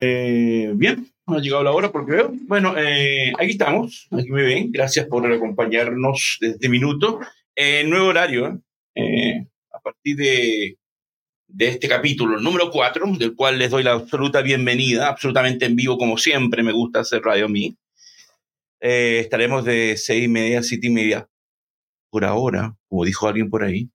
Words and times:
Eh, 0.00 0.72
bien, 0.74 1.06
ha 1.26 1.38
llegado 1.38 1.64
la 1.64 1.72
hora 1.72 1.90
porque 1.90 2.12
veo. 2.12 2.32
Bueno, 2.46 2.74
eh, 2.76 3.32
aquí 3.38 3.50
estamos, 3.52 4.08
aquí 4.10 4.30
me 4.30 4.42
ven. 4.42 4.70
Gracias 4.72 5.06
por 5.06 5.30
acompañarnos 5.30 6.38
desde 6.40 6.54
este 6.54 6.68
minuto. 6.68 7.20
Eh, 7.54 7.84
nuevo 7.84 8.06
horario, 8.06 8.60
eh, 8.94 9.46
a 9.72 9.80
partir 9.80 10.16
de, 10.16 10.78
de 11.48 11.68
este 11.68 11.88
capítulo 11.88 12.38
número 12.38 12.70
4, 12.70 13.06
del 13.18 13.34
cual 13.34 13.58
les 13.58 13.70
doy 13.70 13.82
la 13.82 13.92
absoluta 13.92 14.42
bienvenida, 14.42 15.08
absolutamente 15.08 15.64
en 15.64 15.74
vivo 15.74 15.98
como 15.98 16.16
siempre, 16.18 16.62
me 16.62 16.72
gusta 16.72 17.00
hacer 17.00 17.22
radio 17.22 17.46
a 17.46 17.48
mí. 17.48 17.76
Eh, 18.80 19.18
estaremos 19.20 19.64
de 19.64 19.96
seis 19.96 20.24
y 20.24 20.28
media 20.28 20.60
a 20.60 20.62
siete 20.62 20.86
y 20.86 20.90
media 20.90 21.28
por 22.10 22.24
ahora, 22.24 22.76
como 22.88 23.04
dijo 23.04 23.26
alguien 23.26 23.50
por 23.50 23.64
ahí. 23.64 23.90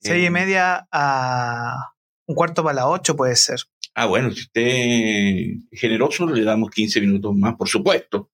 Seis 0.00 0.22
y 0.22 0.26
Eh, 0.26 0.30
media 0.30 0.86
a 0.90 1.92
un 2.26 2.34
cuarto 2.34 2.62
para 2.62 2.76
las 2.76 2.84
ocho 2.86 3.16
puede 3.16 3.36
ser. 3.36 3.58
Ah, 3.94 4.06
bueno, 4.06 4.30
si 4.30 4.42
usted 4.42 4.66
es 5.70 5.80
generoso, 5.80 6.26
le 6.26 6.44
damos 6.44 6.70
15 6.70 7.00
minutos 7.00 7.34
más, 7.34 7.54
por 7.56 7.68
supuesto. 7.68 8.30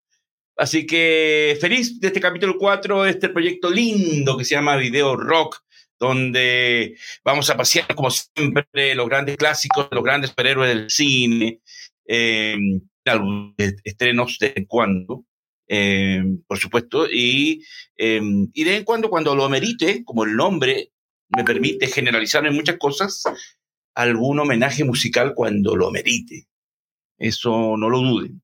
Así 0.57 0.87
que 0.87 1.57
feliz 1.61 1.99
de 2.01 2.09
este 2.09 2.21
capítulo 2.21 2.57
4, 2.59 3.07
este 3.07 3.29
proyecto 3.29 3.71
lindo 3.71 4.37
que 4.37 4.45
se 4.45 4.55
llama 4.55 4.77
Video 4.77 5.17
Rock, 5.17 5.61
donde 5.99 6.97
vamos 7.25 7.49
a 7.49 7.57
pasear, 7.57 7.95
como 7.95 8.11
siempre, 8.11 8.95
los 8.95 9.09
grandes 9.09 9.37
clásicos, 9.37 9.89
los 9.93 10.03
grandes 10.03 10.31
superhéroes 10.31 10.75
del 10.75 10.91
cine, 10.91 11.61
eh, 12.07 12.57
estrenos 13.85 14.39
de 14.39 14.67
cuando, 14.67 15.25
eh, 15.69 16.23
por 16.47 16.59
supuesto, 16.59 17.09
y, 17.11 17.65
eh, 17.97 18.21
y 18.53 18.65
de 18.65 18.71
vez 18.71 18.79
en 18.81 18.85
cuando, 18.85 19.11
cuando 19.11 19.35
lo 19.35 19.45
amerite, 19.45 20.05
como 20.05 20.25
el 20.25 20.35
nombre 20.37 20.91
me 21.29 21.45
permite 21.45 21.87
generalizar 21.87 22.45
en 22.47 22.55
muchas 22.55 22.77
cosas, 22.79 23.23
algún 23.95 24.41
homenaje 24.41 24.85
musical 24.85 25.35
cuando 25.35 25.77
lo 25.77 25.91
merite. 25.91 26.47
Eso 27.19 27.77
no 27.77 27.89
lo 27.89 28.01
duden. 28.01 28.43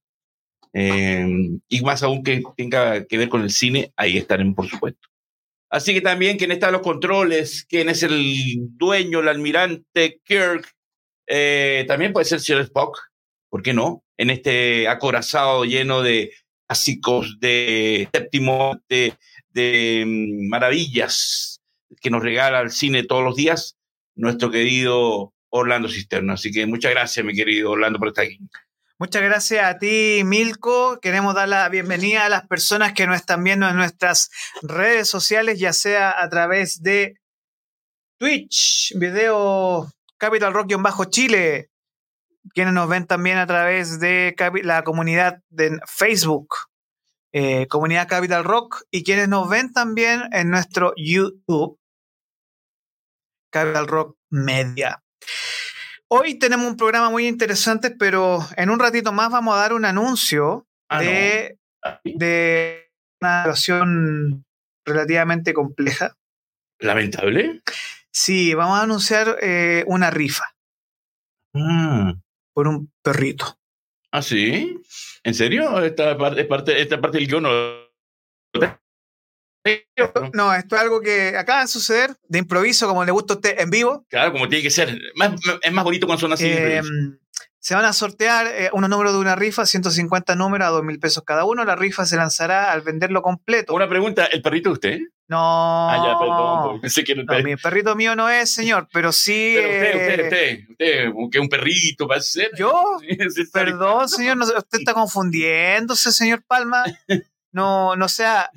Eh, 0.73 1.59
y 1.69 1.81
más 1.81 2.03
aún 2.03 2.23
que 2.23 2.43
tenga 2.57 3.05
que 3.07 3.19
ver 3.19 3.29
con 3.29 3.43
el 3.43 3.51
cine, 3.51 3.93
ahí 3.97 4.19
estaremos, 4.19 4.55
por 4.55 4.69
supuesto. 4.69 5.09
Así 5.71 5.93
que 5.93 6.01
también 6.01 6.39
quien 6.39 6.53
está 6.53 6.69
en 6.69 6.75
los 6.75 6.83
controles, 6.83 7.65
quien 7.69 7.89
es 7.89 8.03
el 8.03 8.57
dueño, 8.77 9.21
el 9.21 9.29
almirante 9.29 10.21
Kirk, 10.25 10.75
eh, 11.27 11.85
también 11.87 12.13
puede 12.13 12.25
ser 12.25 12.41
señor 12.41 12.63
Spock, 12.63 12.99
¿por 13.51 13.63
qué 13.63 13.75
no? 13.75 14.03
En 14.17 14.31
este 14.31 14.89
acorazado 14.89 15.65
lleno 15.65 16.03
de 16.03 16.33
clásicos, 16.67 17.39
de 17.39 18.09
séptimo, 18.13 18.81
de, 18.89 19.15
de 19.51 20.05
mm, 20.07 20.49
maravillas 20.49 21.61
que 22.01 22.11
nos 22.11 22.23
regala 22.23 22.61
el 22.61 22.71
cine 22.71 23.05
todos 23.05 23.25
los 23.25 23.37
días, 23.37 23.77
nuestro 24.15 24.51
querido 24.51 25.35
Orlando 25.51 25.89
Cisterna. 25.89 26.35
Así 26.35 26.51
que 26.51 26.67
muchas 26.67 26.93
gracias, 26.93 27.25
mi 27.25 27.35
querido 27.35 27.71
Orlando, 27.71 27.99
por 27.99 28.09
estar 28.09 28.25
aquí. 28.25 28.39
Muchas 29.01 29.23
gracias 29.23 29.65
a 29.65 29.79
ti, 29.79 30.23
Milko. 30.25 30.99
Queremos 31.01 31.33
dar 31.35 31.49
la 31.49 31.69
bienvenida 31.69 32.27
a 32.27 32.29
las 32.29 32.49
personas 32.49 32.95
que 32.95 33.07
nos 33.07 33.15
están 33.15 33.45
viendo 33.45 33.69
en 33.69 33.77
nuestras 33.77 34.29
redes 34.61 35.09
sociales, 35.09 35.61
ya 35.61 35.73
sea 35.73 36.21
a 36.21 36.29
través 36.29 36.83
de 36.83 37.15
Twitch, 38.19 38.95
video 38.97 39.89
Capital 40.17 40.53
Rock 40.53 40.75
bajo 40.81 41.05
Chile, 41.05 41.71
quienes 42.53 42.75
nos 42.75 42.89
ven 42.89 43.07
también 43.07 43.39
a 43.39 43.47
través 43.47 44.01
de 44.01 44.35
la 44.65 44.83
comunidad 44.83 45.43
de 45.49 45.79
Facebook, 45.87 46.49
eh, 47.33 47.69
comunidad 47.69 48.09
Capital 48.09 48.43
Rock, 48.43 48.83
y 48.91 49.05
quienes 49.05 49.29
nos 49.29 49.49
ven 49.49 49.73
también 49.73 50.23
en 50.33 50.51
nuestro 50.51 50.93
YouTube, 50.97 51.79
Capital 53.51 53.87
Rock 53.87 54.17
Media. 54.29 55.05
Hoy 56.09 56.39
tenemos 56.39 56.67
un 56.67 56.77
programa 56.77 57.11
muy 57.11 57.27
interesante, 57.27 57.91
pero 57.91 58.39
en 58.57 58.71
un 58.71 58.79
ratito 58.79 59.13
más 59.13 59.31
vamos 59.31 59.55
a 59.55 59.59
dar 59.61 59.73
un 59.73 59.85
anuncio 59.85 60.67
Ah, 60.91 61.01
de, 61.03 61.59
de 62.05 62.91
una 63.21 63.43
situación 63.43 64.47
relativamente 64.87 65.53
compleja. 65.53 66.17
Lamentable. 66.81 67.61
Sí, 68.11 68.55
vamos 68.55 68.79
a 68.79 68.83
anunciar 68.85 69.37
eh, 69.43 69.85
una 69.87 70.11
rifa 70.11 70.45
Ah, 71.55 72.15
por 72.55 72.69
un 72.69 72.91
perrito. 73.03 73.59
¿Ah, 74.13 74.23
sí? 74.23 74.81
¿En 75.25 75.35
serio? 75.35 75.79
Esta 75.85 76.17
parte, 76.17 76.45
parte, 76.47 76.81
esta 76.81 76.99
parte 77.01 77.19
del 77.19 77.27
guion 77.29 77.43
no- 77.43 77.89
No, 80.33 80.55
esto 80.55 80.77
es 80.77 80.83
algo 80.83 81.01
que 81.01 81.37
acaba 81.37 81.63
de 81.63 81.69
suceder 81.69 82.17
de 82.29 82.39
improviso, 82.39 82.87
como 82.89 83.05
le 83.05 83.13
gusta 83.13 83.35
a 83.35 83.37
usted 83.37 83.61
en 83.61 83.71
vivo. 83.71 84.05
Claro, 84.09 84.33
como 84.33 84.49
tiene 84.49 84.63
que 84.63 84.71
ser. 84.71 84.99
Más- 85.17 85.33
es 85.63 85.73
más 85.73 85.85
bonito 85.85 86.07
cuando 86.07 86.21
son 86.21 86.33
así. 86.33 86.47
Eh, 86.47 86.81
se 87.61 87.75
van 87.75 87.85
a 87.85 87.93
sortear 87.93 88.47
eh, 88.47 88.71
unos 88.73 88.89
números 88.89 89.13
de 89.13 89.19
una 89.19 89.35
rifa, 89.37 89.67
150 89.67 90.35
números 90.37 90.69
a 90.69 90.71
2 90.71 90.85
mil 90.85 90.99
pesos 91.01 91.25
cada 91.27 91.45
uno. 91.45 91.65
La 91.65 91.77
rifa 91.77 92.07
se 92.07 92.17
lanzará 92.17 92.73
al 92.73 92.81
venderlo 92.83 93.21
completo. 93.21 93.75
Una 93.75 93.89
pregunta, 93.89 94.27
¿el 94.27 94.41
perrito 94.43 94.71
de 94.71 94.73
usted? 94.75 94.99
No, 95.31 95.91
Ah, 95.91 95.97
ya, 96.03 96.19
perdón, 96.19 96.81
pensé 96.81 97.05
que 97.05 97.13
era 97.13 97.21
el 97.21 97.27
no, 97.27 97.31
perrito. 97.33 97.49
mi 97.51 97.57
perrito 97.57 97.95
mío 97.97 98.17
no 98.17 98.31
es, 98.31 98.49
señor, 98.51 98.89
pero 98.91 99.13
sí. 99.13 99.53
Pero 99.57 99.69
usted, 99.69 99.95
usted, 99.95 100.21
eh, 100.21 100.65
usted, 100.71 101.09
usted, 101.11 101.31
que 101.31 101.39
un 101.41 101.49
perrito 101.51 102.09
parece 102.09 102.31
ser. 102.31 102.51
¿Yo? 102.57 102.73
Perdón, 103.53 104.09
señor, 104.09 104.39
no- 104.39 104.47
usted 104.47 104.79
está 104.79 104.95
confundiéndose, 104.95 106.13
señor 106.13 106.43
Palma. 106.47 106.85
No, 107.53 107.95
no 107.97 108.09
sea 108.09 108.49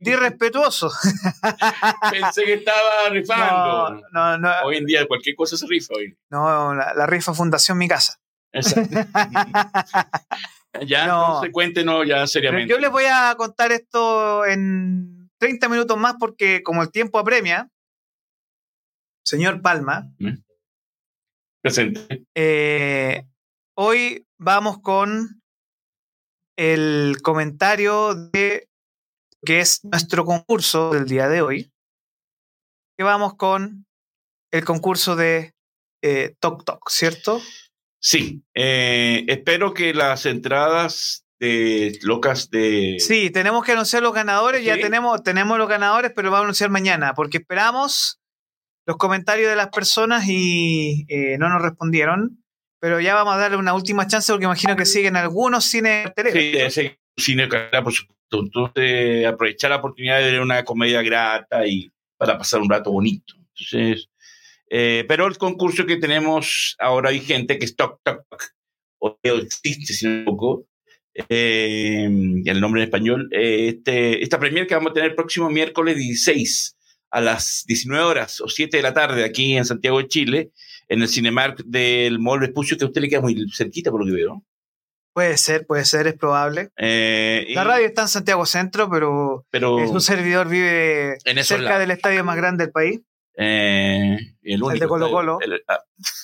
irrespetuoso. 0.00 0.90
Pensé 2.10 2.44
que 2.44 2.54
estaba 2.54 3.08
rifando. 3.10 3.90
No, 4.12 4.36
no, 4.36 4.38
no, 4.38 4.52
Hoy 4.64 4.76
en 4.76 4.86
día 4.86 5.06
cualquier 5.06 5.34
cosa 5.36 5.56
se 5.56 5.66
rifa 5.66 5.94
hoy. 5.94 6.16
no, 6.30 6.74
la, 6.74 6.94
la 6.94 7.06
rifa 7.06 7.34
Fundación 7.34 7.78
Mi 7.78 7.88
Casa. 7.88 8.18
Exacto. 8.52 8.90
ya, 10.86 11.06
No. 11.06 11.28
no 11.34 11.40
se 11.42 11.50
cuéntenos 11.50 12.06
ya 12.06 12.14
Pero 12.16 12.26
seriamente. 12.26 12.72
yo 12.72 12.78
les 12.78 12.90
voy 12.90 13.04
a 13.10 13.34
contar 13.36 13.72
esto 13.72 14.44
en 14.46 15.30
30 15.38 15.68
minutos 15.68 15.96
más 15.98 16.14
porque 16.18 16.62
como 16.62 16.82
el 16.82 16.90
tiempo 16.90 17.18
apremia, 17.18 17.68
señor 19.24 19.60
Palma, 19.60 20.08
Presente. 21.62 22.24
eh, 22.34 23.24
hoy 23.76 24.26
vamos 24.38 24.78
con 24.80 25.42
el 26.56 27.16
comentario 27.22 28.14
de 28.14 28.67
que 29.44 29.60
es 29.60 29.84
nuestro 29.84 30.24
concurso 30.24 30.90
del 30.90 31.06
día 31.06 31.28
de 31.28 31.42
hoy. 31.42 31.72
Que 32.96 33.04
vamos 33.04 33.34
con 33.34 33.86
el 34.52 34.64
concurso 34.64 35.16
de 35.16 35.54
eh, 36.02 36.34
Tok 36.40 36.64
Tok, 36.64 36.90
¿cierto? 36.90 37.40
Sí, 38.00 38.42
eh, 38.54 39.24
espero 39.28 39.74
que 39.74 39.92
las 39.94 40.26
entradas 40.26 41.24
de 41.40 41.98
locas 42.02 42.50
de... 42.50 42.96
Sí, 42.98 43.30
tenemos 43.30 43.64
que 43.64 43.72
anunciar 43.72 44.02
los 44.02 44.14
ganadores. 44.14 44.64
Ya 44.64 44.76
¿Sí? 44.76 44.80
tenemos, 44.80 45.22
tenemos 45.22 45.58
los 45.58 45.68
ganadores, 45.68 46.12
pero 46.14 46.30
vamos 46.30 46.42
a 46.42 46.44
anunciar 46.46 46.70
mañana, 46.70 47.14
porque 47.14 47.38
esperamos 47.38 48.20
los 48.86 48.96
comentarios 48.96 49.50
de 49.50 49.56
las 49.56 49.68
personas 49.68 50.24
y 50.26 51.04
eh, 51.08 51.36
no 51.38 51.48
nos 51.48 51.62
respondieron. 51.62 52.42
Pero 52.80 53.00
ya 53.00 53.14
vamos 53.14 53.34
a 53.34 53.38
darle 53.38 53.56
una 53.56 53.74
última 53.74 54.06
chance, 54.06 54.32
porque 54.32 54.44
imagino 54.44 54.76
que 54.76 54.86
siguen 54.86 55.16
algunos 55.16 55.64
cines 55.64 56.12
de 56.14 56.70
Sí, 56.70 56.90
cine, 57.18 57.48
por 57.48 57.92
supuesto. 57.92 58.40
Entonces, 58.40 59.26
aprovechar 59.26 59.70
la 59.70 59.76
oportunidad 59.76 60.18
de 60.18 60.32
ver 60.32 60.40
una 60.40 60.64
comedia 60.64 61.02
grata 61.02 61.66
y 61.66 61.90
para 62.16 62.36
pasar 62.36 62.60
un 62.60 62.70
rato 62.70 62.92
bonito. 62.92 63.34
Entonces, 63.36 64.08
eh, 64.70 65.04
pero 65.08 65.26
el 65.26 65.38
concurso 65.38 65.86
que 65.86 65.96
tenemos 65.96 66.76
ahora 66.78 67.10
vigente, 67.10 67.58
que 67.58 67.64
es 67.64 67.76
Toc 67.76 68.00
Toc, 68.02 68.24
o 68.98 69.18
existe, 69.22 69.92
si 69.92 70.06
no 70.06 70.20
equivoco, 70.20 70.66
eh, 71.28 72.04
el 72.44 72.60
nombre 72.60 72.82
en 72.82 72.88
español, 72.88 73.28
eh, 73.32 73.68
este, 73.68 74.22
esta 74.22 74.38
premier 74.38 74.66
que 74.66 74.74
vamos 74.74 74.90
a 74.90 74.94
tener 74.94 75.10
el 75.10 75.16
próximo 75.16 75.50
miércoles 75.50 75.96
16 75.96 76.76
a 77.10 77.20
las 77.20 77.64
19 77.66 78.04
horas 78.04 78.40
o 78.40 78.48
7 78.48 78.76
de 78.76 78.82
la 78.82 78.94
tarde 78.94 79.24
aquí 79.24 79.56
en 79.56 79.64
Santiago 79.64 79.98
de 79.98 80.08
Chile, 80.08 80.50
en 80.88 81.02
el 81.02 81.08
Cinemark 81.08 81.64
del 81.64 82.18
Mall 82.18 82.40
Vespucio, 82.40 82.76
que 82.76 82.84
a 82.84 82.88
usted 82.88 83.00
le 83.00 83.08
queda 83.08 83.20
muy 83.20 83.46
cerquita 83.52 83.90
por 83.90 84.00
lo 84.00 84.06
que 84.06 84.12
veo. 84.12 84.44
Puede 85.18 85.36
ser, 85.36 85.66
puede 85.66 85.84
ser, 85.84 86.06
es 86.06 86.14
probable. 86.14 86.68
Eh, 86.76 87.44
y- 87.48 87.54
La 87.54 87.64
radio 87.64 87.84
está 87.86 88.02
en 88.02 88.08
Santiago 88.08 88.46
Centro, 88.46 88.88
pero 88.88 89.44
pero 89.50 89.80
eh, 89.80 89.88
su 89.88 89.98
servidor 89.98 90.48
vive 90.48 91.18
en 91.24 91.44
cerca 91.44 91.64
lados. 91.64 91.80
del 91.80 91.90
estadio 91.90 92.22
más 92.22 92.36
grande 92.36 92.66
del 92.66 92.72
país. 92.72 93.00
Eh, 93.36 94.16
el 94.44 94.62
único. 94.62 94.84
de 94.84 94.88
Colo-Colo. 94.88 95.38
el- 95.40 95.54
el- 95.54 95.62
ah, 95.66 95.80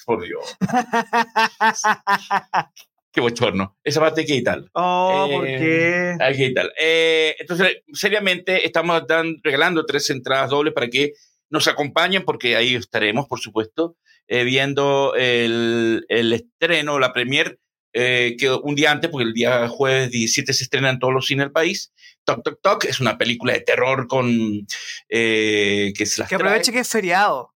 por 0.06 0.22
Dios. 0.22 0.56
Qué 3.12 3.20
bochorno. 3.20 3.76
Esa 3.82 3.98
parte 3.98 4.24
qué 4.24 4.40
tal. 4.42 4.70
oh, 4.74 5.26
Eh, 5.28 5.34
¿por 5.34 5.44
qué? 5.44 6.16
Aquí 6.20 6.54
tal. 6.54 6.72
Eh, 6.80 7.34
entonces, 7.40 7.78
seriamente, 7.92 8.64
estamos 8.64 9.04
dan- 9.08 9.38
regalando 9.42 9.84
tres 9.86 10.08
entradas 10.10 10.50
dobles 10.50 10.72
para 10.72 10.86
que 10.88 11.14
nos 11.50 11.66
acompañen, 11.66 12.24
porque 12.24 12.54
ahí 12.54 12.76
estaremos, 12.76 13.26
por 13.26 13.40
supuesto, 13.40 13.96
eh, 14.28 14.44
viendo 14.44 15.14
el, 15.16 16.06
el 16.08 16.32
estreno, 16.32 17.00
la 17.00 17.12
premier, 17.12 17.58
eh, 17.94 18.36
que 18.38 18.50
un 18.52 18.74
día 18.74 18.90
antes, 18.92 19.08
porque 19.10 19.24
el 19.28 19.32
día 19.32 19.66
jueves 19.68 20.10
17 20.10 20.52
se 20.52 20.64
estrena 20.64 20.90
en 20.90 20.98
todos 20.98 21.14
los 21.14 21.26
cines 21.26 21.44
del 21.46 21.52
país. 21.52 21.92
Toc 22.24 22.42
Toc 22.42 22.58
Toc 22.62 22.84
es 22.84 23.00
una 23.00 23.16
película 23.16 23.52
de 23.54 23.60
terror 23.60 24.06
con. 24.08 24.66
eh, 25.08 25.92
que 25.96 26.04
se 26.06 26.20
las 26.20 26.28
Que 26.28 26.36
trae- 26.36 26.46
aproveche 26.48 26.72
que 26.72 26.80
es 26.80 26.88
feriado. 26.88 27.54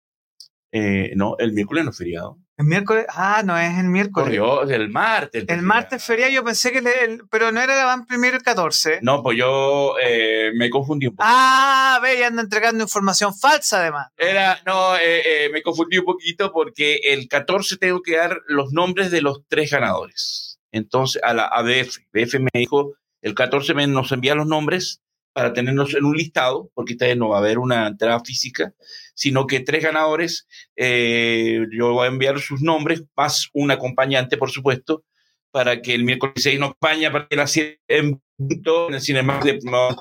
Eh, 0.72 1.12
no, 1.16 1.36
el 1.38 1.52
miércoles 1.52 1.84
no 1.84 1.90
es 1.90 1.96
feriado. 1.98 2.38
El 2.58 2.64
miércoles, 2.66 3.04
ah, 3.10 3.42
no 3.44 3.58
es 3.58 3.78
el 3.78 3.84
miércoles. 3.84 4.24
Corrió 4.28 4.62
el 4.62 4.88
martes. 4.88 5.44
El 5.46 5.60
martes 5.60 6.02
feria, 6.02 6.30
yo 6.30 6.42
pensé 6.42 6.72
que, 6.72 6.80
le- 6.80 7.18
pero 7.30 7.52
no 7.52 7.60
era 7.60 7.76
la 7.76 7.84
van 7.84 8.06
primero 8.06 8.36
el 8.38 8.42
14. 8.42 9.00
No, 9.02 9.22
pues 9.22 9.36
yo 9.36 9.94
eh, 10.02 10.52
me 10.54 10.70
confundí 10.70 11.06
un 11.06 11.16
poco. 11.16 11.28
Ah, 11.30 11.98
ve, 12.02 12.18
y 12.18 12.22
anda 12.22 12.40
entregando 12.40 12.82
información 12.82 13.34
falsa 13.36 13.80
además. 13.80 14.08
Era, 14.16 14.58
no, 14.64 14.96
eh, 14.96 15.44
eh, 15.44 15.50
me 15.52 15.60
confundí 15.62 15.98
un 15.98 16.06
poquito 16.06 16.50
porque 16.50 16.94
el 17.04 17.28
14 17.28 17.76
tengo 17.76 18.00
que 18.00 18.16
dar 18.16 18.40
los 18.46 18.72
nombres 18.72 19.10
de 19.10 19.20
los 19.20 19.42
tres 19.48 19.70
ganadores. 19.70 20.58
Entonces, 20.72 21.22
a 21.22 21.34
la 21.34 21.44
ABF, 21.44 21.98
BF 22.12 22.38
me 22.40 22.48
dijo, 22.54 22.94
el 23.20 23.34
14 23.34 23.74
me, 23.74 23.86
nos 23.86 24.12
envía 24.12 24.34
los 24.34 24.46
nombres 24.46 25.02
para 25.36 25.52
tenernos 25.52 25.94
en 25.94 26.06
un 26.06 26.16
listado, 26.16 26.70
porque 26.72 26.94
esta 26.94 27.04
vez 27.04 27.14
no 27.18 27.28
va 27.28 27.36
a 27.36 27.40
haber 27.40 27.58
una 27.58 27.88
entrada 27.88 28.18
física, 28.24 28.72
sino 29.14 29.46
que 29.46 29.60
tres 29.60 29.84
ganadores, 29.84 30.48
eh, 30.76 31.66
yo 31.76 31.92
voy 31.92 32.06
a 32.06 32.08
enviar 32.08 32.40
sus 32.40 32.62
nombres, 32.62 33.04
más 33.14 33.50
un 33.52 33.70
acompañante, 33.70 34.38
por 34.38 34.50
supuesto, 34.50 35.04
para 35.50 35.82
que 35.82 35.94
el 35.94 36.04
miércoles 36.04 36.36
6 36.38 36.58
nos 36.58 36.70
acompañe 36.70 37.04
a 37.04 37.12
partir 37.12 37.28
de 37.28 37.36
las 37.36 37.50
7 37.50 37.78
en 37.88 38.22
el 38.94 39.00
Cinema 39.02 39.38
de 39.44 39.58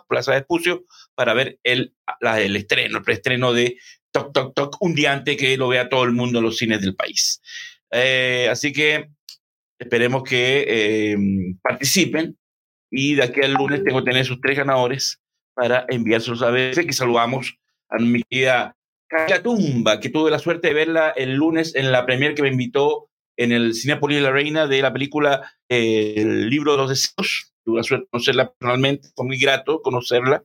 Plaza 0.08 0.32
de 0.32 0.38
Espucio 0.38 0.86
para 1.16 1.34
ver 1.34 1.60
el, 1.64 1.94
el 2.22 2.56
estreno, 2.56 3.00
el 3.00 3.04
preestreno 3.04 3.52
de 3.52 3.76
Toc 4.12 4.32
Toc 4.32 4.56
Toc, 4.56 4.78
un 4.80 4.96
día 4.96 5.12
antes 5.12 5.36
que 5.36 5.58
lo 5.58 5.68
vea 5.68 5.90
todo 5.90 6.06
el 6.06 6.14
mundo 6.14 6.40
en 6.40 6.46
los 6.46 6.56
cines 6.56 6.80
del 6.80 6.96
país. 6.96 7.42
Eh, 7.92 8.48
así 8.50 8.72
que 8.72 9.10
esperemos 9.80 10.24
que 10.24 10.64
eh, 10.66 11.18
participen 11.62 12.38
y 12.90 13.16
de 13.16 13.24
aquí 13.24 13.42
al 13.42 13.56
lunes 13.56 13.84
tengo 13.84 14.00
que 14.00 14.12
tener 14.12 14.26
sus 14.26 14.40
tres 14.40 14.58
ganadores 14.58 15.22
para 15.56 15.86
enviárselos 15.90 16.42
a 16.42 16.52
BF, 16.52 16.86
que 16.86 16.94
saludamos 16.94 17.58
a 17.90 17.98
mi 17.98 18.22
querida 18.24 18.76
Carla 19.08 19.42
Tumba, 19.42 20.00
que 20.00 20.10
tuve 20.10 20.30
la 20.30 20.40
suerte 20.40 20.68
de 20.68 20.74
verla 20.74 21.10
el 21.10 21.36
lunes 21.36 21.76
en 21.76 21.92
la 21.92 22.06
premier 22.06 22.36
que 22.36 22.42
me 22.42 22.50
invitó 22.50 23.10
en 23.38 23.52
el 23.52 23.74
Cinepolis 23.74 24.18
de 24.18 24.24
la 24.24 24.32
Reina 24.32 24.68
de 24.68 24.82
la 24.82 24.94
película 24.94 25.54
eh, 25.70 26.14
El 26.18 26.50
libro 26.50 26.74
de 26.74 26.78
los 26.78 26.90
deseos. 26.90 27.54
Tuve 27.64 27.78
la 27.78 27.84
suerte 27.84 28.06
de 28.06 28.10
conocerla 28.12 28.54
personalmente, 28.54 29.10
fue 29.16 29.26
muy 29.26 29.40
grato 29.40 29.82
conocerla 29.82 30.44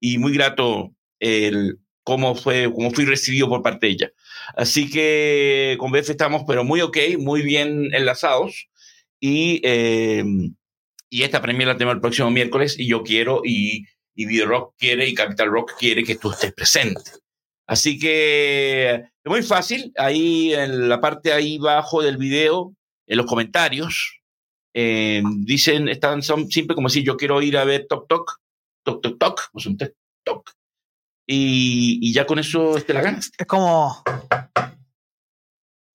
y 0.00 0.18
muy 0.18 0.32
grato 0.32 0.92
el 1.20 1.78
cómo 2.02 2.34
fue, 2.34 2.70
cómo 2.72 2.90
fui 2.90 3.04
recibido 3.04 3.48
por 3.48 3.62
parte 3.62 3.86
de 3.86 3.92
ella. 3.92 4.12
Así 4.56 4.90
que 4.90 5.76
con 5.78 5.90
BF 5.90 6.10
estamos, 6.10 6.44
pero 6.46 6.64
muy 6.64 6.80
ok, 6.80 6.98
muy 7.18 7.42
bien 7.42 7.94
enlazados 7.94 8.68
y 9.20 9.60
eh, 9.64 10.24
y 11.14 11.22
esta 11.22 11.40
premia 11.40 11.68
la 11.68 11.76
tenemos 11.76 11.94
el 11.94 12.00
próximo 12.00 12.28
miércoles 12.32 12.74
y 12.76 12.88
yo 12.88 13.04
quiero 13.04 13.42
y, 13.44 13.86
y 14.14 14.26
Video 14.26 14.46
Rock 14.46 14.74
quiere 14.78 15.08
y 15.08 15.14
Capital 15.14 15.50
Rock 15.50 15.72
quiere 15.78 16.04
que 16.04 16.16
tú 16.16 16.30
estés 16.30 16.52
presente. 16.52 17.10
Así 17.66 17.98
que 17.98 18.94
es 18.94 19.30
muy 19.30 19.42
fácil, 19.42 19.92
ahí 19.96 20.52
en 20.54 20.88
la 20.88 21.00
parte 21.00 21.32
ahí 21.32 21.56
abajo 21.56 22.02
del 22.02 22.16
video, 22.16 22.74
en 23.06 23.16
los 23.16 23.26
comentarios, 23.26 24.20
eh, 24.74 25.22
dicen, 25.40 25.88
están, 25.88 26.22
son 26.22 26.50
siempre 26.50 26.74
como 26.74 26.88
si 26.88 27.02
yo 27.02 27.16
quiero 27.16 27.40
ir 27.40 27.56
a 27.56 27.64
ver 27.64 27.86
Toc 27.88 28.06
Toc, 28.08 28.40
Toc 28.84 29.02
Toc 29.02 29.18
Toc, 29.18 29.50
sea, 29.58 29.70
un 29.70 29.78
Toc. 30.24 30.50
Y, 31.26 32.00
y 32.02 32.12
ya 32.12 32.26
con 32.26 32.38
eso 32.38 32.74
te 32.82 32.92
la 32.92 33.00
ganas. 33.00 33.30
Es 33.38 33.46
como 33.46 34.02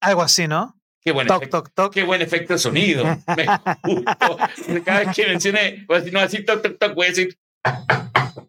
algo 0.01 0.21
así, 0.21 0.47
¿no? 0.47 0.75
Qué 1.01 1.11
buen, 1.11 1.27
Toc, 1.27 1.49
toc, 1.49 1.69
toc. 1.73 1.93
qué 1.93 2.03
buen 2.03 2.21
efecto 2.21 2.53
de 2.53 2.59
sonido. 2.59 3.03
Me 3.37 3.45
gustó. 3.83 4.37
Cada 4.83 4.99
vez 5.05 5.15
que 5.15 5.27
mencione, 5.27 5.85
voy 5.87 5.97
a 5.97 5.99
decir, 5.99 6.13
no 6.13 6.19
voy 6.19 6.25
a 6.25 6.29
decir 6.29 6.45
toc, 6.45 6.61
toc, 6.61 6.77
toc, 6.77 6.95
voy 6.95 7.05
a 7.05 7.09
decir. 7.09 7.37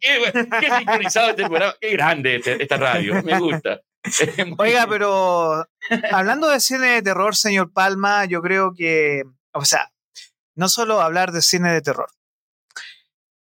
Qué, 0.01 0.33
qué 0.61 0.71
sincronizado 0.79 1.31
este 1.31 1.45
programa. 1.47 1.75
Qué 1.81 1.91
grande 1.91 2.37
este- 2.37 2.63
esta 2.63 2.77
radio. 2.77 3.23
Me 3.23 3.39
gusta. 3.39 3.81
Oiga, 4.59 4.87
pero 4.89 5.67
hablando 6.11 6.49
de 6.49 6.61
cine 6.61 6.87
de 6.89 7.03
terror, 7.03 7.37
señor 7.37 7.73
Palma, 7.73 8.25
yo 8.25 8.41
creo 8.41 8.73
que, 8.75 9.23
o 9.53 9.65
sea, 9.65 9.93
no 10.55 10.69
solo 10.69 11.01
hablar 11.01 11.33
de 11.33 11.43
cine 11.43 11.71
de 11.73 11.83
terror, 11.83 12.09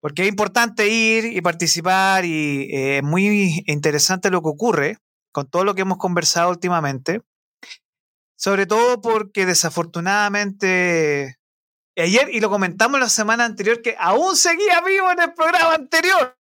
porque 0.02 0.24
es 0.24 0.28
importante 0.28 0.90
ir 0.90 1.26
y 1.26 1.40
participar 1.42 2.26
y 2.26 2.64
eh, 2.74 2.98
es 2.98 3.04
muy 3.04 3.64
interesante 3.68 4.30
lo 4.30 4.42
que 4.42 4.50
ocurre 4.50 4.98
con 5.32 5.50
todo 5.50 5.64
lo 5.64 5.74
que 5.74 5.84
hemos 5.84 5.98
conversado 5.98 6.50
últimamente, 6.50 7.22
sobre 8.36 8.66
todo 8.66 9.00
porque 9.00 9.46
desafortunadamente 9.46 11.38
ayer, 11.96 12.30
y 12.32 12.40
lo 12.40 12.50
comentamos 12.50 13.00
la 13.00 13.10
semana 13.10 13.46
anterior, 13.46 13.82
que 13.82 13.96
aún 14.00 14.36
seguía 14.36 14.82
vivo 14.82 15.12
en 15.12 15.22
el 15.22 15.34
programa 15.34 15.76
anterior. 15.76 16.38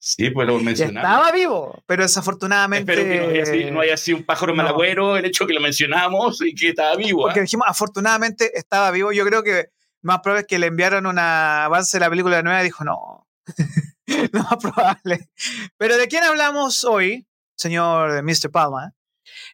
Sí, 0.00 0.30
pues 0.30 0.46
lo 0.46 0.58
Ya 0.58 0.64
mencionamos. 0.64 1.10
estaba 1.10 1.32
vivo, 1.32 1.82
pero 1.86 2.02
desafortunadamente... 2.02 2.92
Espero 2.92 3.08
que 3.08 3.20
no 3.20 3.28
haya, 3.30 3.46
sido, 3.46 3.70
no 3.72 3.80
haya 3.80 3.96
sido 3.96 4.18
un 4.18 4.24
pájaro 4.24 4.52
no. 4.52 4.62
malagüero 4.62 5.16
el 5.16 5.24
hecho 5.24 5.46
que 5.46 5.52
lo 5.52 5.60
mencionamos 5.60 6.40
y 6.40 6.54
que 6.54 6.70
estaba 6.70 6.96
vivo. 6.96 7.22
¿ah? 7.22 7.28
Porque 7.28 7.42
dijimos, 7.42 7.66
afortunadamente 7.68 8.56
estaba 8.56 8.90
vivo. 8.90 9.12
Yo 9.12 9.24
creo 9.26 9.42
que 9.42 9.70
más 10.02 10.20
probable 10.20 10.42
es 10.42 10.46
que 10.46 10.58
le 10.58 10.68
enviaron 10.68 11.06
un 11.06 11.18
avance 11.18 11.96
de 11.98 12.00
la 12.00 12.10
película 12.10 12.42
nueva 12.42 12.60
y 12.60 12.64
dijo, 12.64 12.84
no, 12.84 13.26
lo 14.32 14.42
más 14.44 14.56
probable. 14.56 15.28
Pero 15.76 15.96
¿de 15.96 16.08
quién 16.08 16.22
hablamos 16.22 16.84
hoy, 16.84 17.26
señor 17.56 18.22
Mr. 18.22 18.50
Palma? 18.50 18.94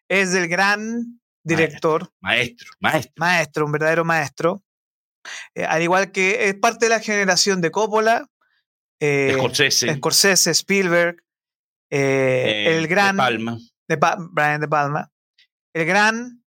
Es 0.09 0.33
del 0.33 0.47
gran 0.49 1.21
director, 1.45 2.11
Maestro, 2.21 2.71
maestro. 2.81 3.13
maestro, 3.17 3.67
un 3.67 3.73
verdadero 3.73 4.05
maestro. 4.05 4.65
Eh, 5.55 5.65
al 5.65 5.83
igual 5.83 6.11
que 6.13 6.49
es 6.49 6.55
parte 6.55 6.87
de 6.87 6.91
la 6.91 7.01
generación 7.01 7.61
de 7.61 7.71
Coppola, 7.71 8.27
eh, 9.01 9.33
Scorsese. 9.35 9.95
Scorsese, 9.97 10.51
Spielberg, 10.51 11.17
eh, 11.91 12.77
el 12.79 12.87
gran 12.89 13.17
De 13.17 13.23
Palma. 13.23 13.59
de 13.89 13.97
Pa- 13.99 14.17
Brian 14.19 14.61
De 14.61 14.69
Palma, 14.69 15.11
el 15.75 15.87
gran 15.87 16.45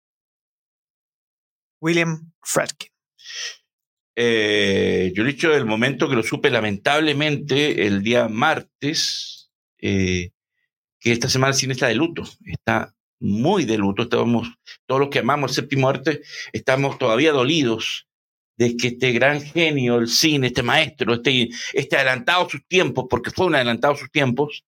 William 1.81 2.31
Friedkin. 2.43 2.89
Eh, 4.15 5.11
yo 5.15 5.23
he 5.23 5.27
dicho 5.27 5.53
el 5.53 5.65
momento 5.65 6.09
que 6.09 6.15
lo 6.15 6.23
supe 6.23 6.49
lamentablemente 6.49 7.85
el 7.85 8.01
día 8.01 8.27
martes, 8.27 9.51
eh, 9.79 10.31
que 10.99 11.11
esta 11.11 11.29
semana 11.29 11.51
el 11.53 11.57
cine 11.59 11.73
está 11.73 11.87
de 11.87 11.93
luto, 11.95 12.23
está 12.45 12.95
muy 13.19 13.65
de 13.65 13.77
luto, 13.77 14.03
estamos, 14.03 14.47
todos 14.85 15.01
los 15.01 15.09
que 15.09 15.19
amamos 15.19 15.51
el 15.51 15.55
séptimo 15.55 15.89
arte, 15.89 16.21
estamos 16.53 16.97
todavía 16.97 17.31
dolidos 17.31 18.07
de 18.57 18.75
que 18.75 18.87
este 18.89 19.11
gran 19.11 19.41
genio 19.41 19.99
del 19.99 20.07
cine, 20.07 20.47
este 20.47 20.63
maestro, 20.63 21.13
este, 21.13 21.49
este 21.73 21.95
adelantado 21.95 22.45
a 22.45 22.49
sus 22.49 22.65
tiempos, 22.67 23.05
porque 23.09 23.31
fue 23.31 23.45
un 23.45 23.55
adelantado 23.55 23.93
a 23.93 23.97
sus 23.97 24.11
tiempos, 24.11 24.65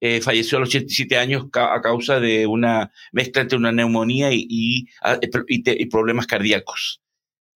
eh, 0.00 0.20
falleció 0.20 0.58
a 0.58 0.60
los 0.60 0.70
87 0.70 1.16
años 1.16 1.46
a 1.52 1.80
causa 1.80 2.20
de 2.20 2.46
una 2.46 2.92
mezcla 3.12 3.42
entre 3.42 3.58
una 3.58 3.72
neumonía 3.72 4.30
y, 4.32 4.46
y 4.48 5.86
problemas 5.86 6.26
cardíacos. 6.26 7.00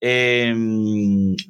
Eh, 0.00 0.54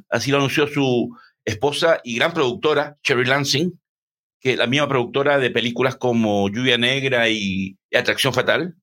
así 0.09 0.31
lo 0.31 0.39
anunció 0.39 0.67
su 0.67 1.17
esposa 1.45 2.01
y 2.05 2.17
gran 2.17 2.33
productora, 2.33 2.99
Cherry 3.03 3.25
Lansing, 3.25 3.81
que 4.41 4.53
es 4.53 4.59
la 4.59 4.67
misma 4.67 4.89
productora 4.89 5.39
de 5.39 5.51
películas 5.51 5.97
como 5.97 6.49
Lluvia 6.49 6.79
Negra 6.79 7.29
y 7.29 7.77
Atracción 7.93 8.33
Fatal, 8.33 8.75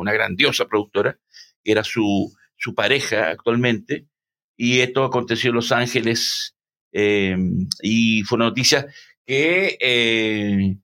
una 0.00 0.12
grandiosa 0.12 0.66
productora, 0.66 1.18
era 1.64 1.84
su, 1.84 2.32
su 2.56 2.74
pareja 2.74 3.30
actualmente. 3.30 4.06
Y 4.56 4.80
esto 4.80 5.04
aconteció 5.04 5.50
en 5.50 5.56
Los 5.56 5.72
Ángeles 5.72 6.56
eh, 6.92 7.36
y 7.82 8.22
fue 8.22 8.36
una 8.36 8.46
noticia 8.46 8.86
que 9.26 9.76
eh, 9.80 10.76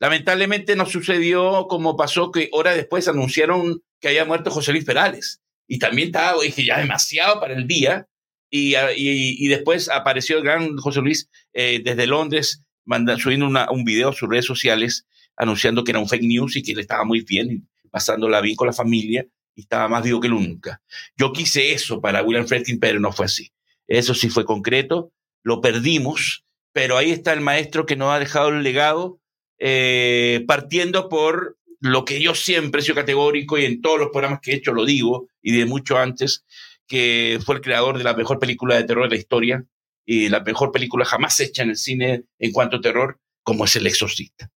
lamentablemente 0.00 0.74
no 0.74 0.86
sucedió 0.86 1.66
como 1.68 1.96
pasó 1.96 2.32
que 2.32 2.48
horas 2.52 2.74
después 2.76 3.06
anunciaron 3.06 3.82
que 4.00 4.08
había 4.08 4.24
muerto 4.24 4.50
José 4.50 4.72
Luis 4.72 4.84
Perales 4.84 5.42
y 5.68 5.78
también 5.78 6.08
estaba, 6.08 6.42
dije, 6.42 6.64
ya 6.64 6.78
demasiado 6.78 7.38
para 7.40 7.54
el 7.54 7.66
día. 7.66 8.08
Y, 8.52 8.74
ah, 8.74 8.90
y, 8.92 9.36
y 9.44 9.46
después 9.46 9.88
apareció 9.88 10.38
el 10.38 10.42
gran 10.42 10.76
José 10.76 11.00
Luis 11.00 11.28
eh, 11.52 11.80
desde 11.84 12.08
Londres 12.08 12.64
manda, 12.84 13.16
subiendo 13.16 13.46
una, 13.46 13.70
un 13.70 13.84
video 13.84 14.08
a 14.08 14.12
sus 14.12 14.28
redes 14.28 14.46
sociales 14.46 15.06
anunciando 15.36 15.84
que 15.84 15.92
era 15.92 16.00
un 16.00 16.08
fake 16.08 16.24
news 16.24 16.56
y 16.56 16.62
que 16.62 16.74
le 16.74 16.82
estaba 16.82 17.04
muy 17.04 17.22
bien, 17.22 17.68
pasándola 17.90 18.40
bien 18.40 18.56
con 18.56 18.66
la 18.66 18.72
familia 18.72 19.26
y 19.54 19.62
estaba 19.62 19.88
más 19.88 20.02
vivo 20.02 20.20
que 20.20 20.28
nunca. 20.28 20.82
Yo 21.16 21.32
quise 21.32 21.72
eso 21.72 22.00
para 22.00 22.22
William 22.22 22.46
Friedkin, 22.46 22.78
pero 22.78 23.00
no 23.00 23.12
fue 23.12 23.26
así. 23.26 23.52
Eso 23.88 24.14
sí 24.14 24.30
fue 24.30 24.44
concreto, 24.44 25.12
lo 25.42 25.60
perdimos, 25.60 26.44
pero 26.72 26.96
ahí 26.96 27.10
está 27.10 27.32
el 27.32 27.40
maestro 27.40 27.86
que 27.86 27.96
nos 27.96 28.12
ha 28.12 28.18
dejado 28.18 28.50
el 28.50 28.62
legado, 28.62 29.20
eh, 29.58 30.44
partiendo 30.46 31.08
por 31.08 31.58
lo 31.80 32.04
que 32.04 32.20
yo 32.20 32.34
siempre 32.34 32.80
he 32.80 32.84
sido 32.84 32.94
categórico 32.94 33.58
y 33.58 33.64
en 33.64 33.80
todos 33.80 33.98
los 33.98 34.10
programas 34.10 34.40
que 34.40 34.52
he 34.52 34.56
hecho 34.56 34.72
lo 34.72 34.84
digo, 34.84 35.28
y 35.42 35.56
de 35.56 35.64
mucho 35.64 35.98
antes, 35.98 36.44
que 36.86 37.38
fue 37.44 37.56
el 37.56 37.60
creador 37.60 37.98
de 37.98 38.04
la 38.04 38.14
mejor 38.14 38.38
película 38.38 38.76
de 38.76 38.84
terror 38.84 39.08
de 39.08 39.16
la 39.16 39.20
historia 39.20 39.64
y 40.04 40.28
la 40.28 40.40
mejor 40.40 40.72
película 40.72 41.04
jamás 41.04 41.38
hecha 41.40 41.62
en 41.62 41.70
el 41.70 41.76
cine 41.76 42.24
en 42.38 42.52
cuanto 42.52 42.76
a 42.76 42.80
terror, 42.80 43.18
como 43.42 43.64
es 43.64 43.76
El 43.76 43.86
Exorcista. 43.86 44.50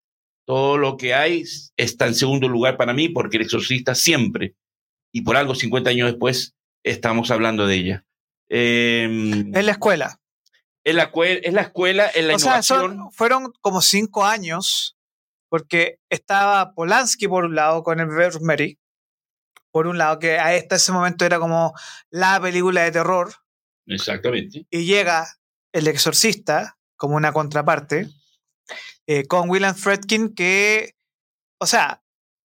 Todo 0.45 0.77
lo 0.77 0.97
que 0.97 1.13
hay 1.13 1.43
está 1.77 2.07
en 2.07 2.15
segundo 2.15 2.47
lugar 2.49 2.75
para 2.77 2.93
mí 2.93 3.09
porque 3.09 3.37
El 3.37 3.43
Exorcista 3.43 3.95
siempre, 3.95 4.55
y 5.13 5.21
por 5.21 5.37
algo 5.37 5.55
50 5.55 5.89
años 5.89 6.09
después, 6.11 6.55
estamos 6.83 7.31
hablando 7.31 7.65
de 7.67 7.75
ella. 7.75 8.05
Eh, 8.49 9.03
En 9.05 9.65
la 9.65 9.71
escuela. 9.71 10.19
es, 10.83 10.95
la, 10.95 11.11
es 11.13 11.53
la 11.53 11.61
escuela, 11.61 12.07
es 12.07 12.25
la 12.25 12.35
o 12.35 12.39
sea, 12.39 12.61
son- 12.61 13.11
fueron 13.11 13.53
como 13.61 13.81
cinco 13.81 14.25
años, 14.25 14.97
porque 15.49 15.99
estaba 16.09 16.73
Polanski 16.73 17.27
por 17.27 17.45
un 17.45 17.55
lado 17.55 17.83
con 17.83 17.99
el 17.99 18.07
bebé 18.07 18.25
Rosemary, 18.31 18.79
por 19.71 19.87
un 19.87 19.97
lado, 19.97 20.19
que 20.19 20.37
a 20.37 20.53
este 20.55 20.75
ese 20.75 20.91
momento 20.91 21.25
era 21.25 21.39
como 21.39 21.73
la 22.09 22.39
película 22.41 22.83
de 22.83 22.91
terror. 22.91 23.33
Exactamente. 23.87 24.65
Y 24.69 24.85
llega 24.85 25.25
El 25.71 25.87
Exorcista 25.87 26.77
como 26.95 27.15
una 27.15 27.31
contraparte, 27.33 28.07
eh, 29.07 29.25
con 29.27 29.49
William 29.49 29.75
Fredkin, 29.75 30.33
que, 30.33 30.95
o 31.59 31.65
sea, 31.65 32.03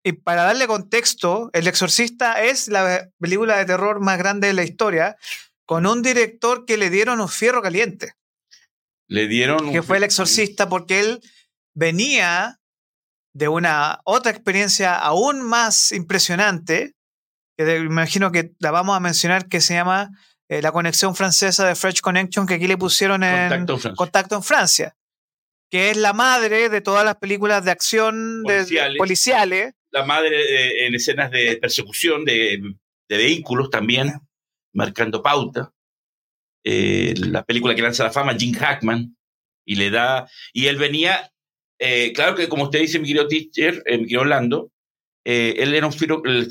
y 0.05 0.12
para 0.12 0.45
darle 0.45 0.67
contexto, 0.67 1.50
El 1.53 1.67
Exorcista 1.67 2.43
es 2.43 2.69
la 2.69 3.11
película 3.19 3.59
de 3.59 3.67
terror 3.67 4.00
más 4.00 4.19
grande 4.19 4.47
de 4.47 4.55
la 4.55 4.62
historia, 4.62 5.17
con 5.67 5.87
un 5.87 6.03
director 6.03 6.65
que 6.65 6.79
le 6.79 6.88
dieron 6.88 7.21
un 7.21 7.29
fierro 7.29 7.61
caliente. 7.61 8.15
Le 9.09 9.27
dieron. 9.27 9.73
Que 9.73 9.83
fue 9.83 9.99
El 9.99 10.05
Exorcista, 10.05 10.69
porque 10.69 11.00
él 11.00 11.21
venía 11.75 12.59
de 13.35 13.49
una 13.49 14.00
otra 14.05 14.33
experiencia 14.33 14.97
aún 14.97 15.43
más 15.43 15.93
impresionante, 15.93 16.95
que 17.57 17.77
imagino 17.77 18.33
que 18.33 18.53
la 18.59 18.71
vamos 18.71 18.97
a 18.97 19.00
mencionar, 19.00 19.49
que 19.49 19.61
se 19.61 19.75
llama 19.75 20.11
eh, 20.49 20.62
la 20.62 20.73
conexión 20.73 21.15
francesa 21.15 21.67
de 21.67 21.75
French 21.75 22.00
Connection, 22.00 22.47
que 22.47 22.55
aquí 22.55 22.67
le 22.67 22.79
pusieron 22.79 23.23
en 23.23 23.67
Contacto 23.97 24.37
en 24.37 24.43
Francia, 24.43 24.97
que 25.71 25.91
es 25.91 25.97
la 25.97 26.13
madre 26.13 26.69
de 26.69 26.81
todas 26.81 27.05
las 27.05 27.17
películas 27.17 27.65
de 27.65 27.71
acción 27.71 28.43
policiales. 28.97 29.75
La 29.91 30.05
madre 30.05 30.87
en 30.87 30.95
escenas 30.95 31.31
de 31.31 31.57
persecución 31.57 32.25
de, 32.25 32.77
vehículos 33.09 33.71
también, 33.71 34.13
marcando 34.73 35.23
pauta. 35.23 35.73
Eh, 36.65 37.15
la 37.17 37.45
película 37.45 37.75
que 37.75 37.83
lanza 37.83 38.05
la 38.05 38.11
fama, 38.11 38.35
Jim 38.35 38.55
Hackman, 38.55 39.17
y 39.65 39.77
le 39.77 39.91
da. 39.91 40.29
Y 40.53 40.67
él 40.67 40.77
venía, 40.77 41.31
eh, 41.79 42.13
claro 42.13 42.35
que 42.35 42.49
como 42.49 42.65
usted 42.65 42.81
dice, 42.81 42.99
mi 42.99 43.09
querido 43.09 43.29
teacher, 43.29 43.83
mi 43.87 44.05
querido 44.05 44.23
Orlando, 44.23 44.73
eh, 45.31 45.63
él 45.63 45.75
era 45.75 45.87
un 45.87 45.93
fiero, 45.93 46.23
el 46.25 46.49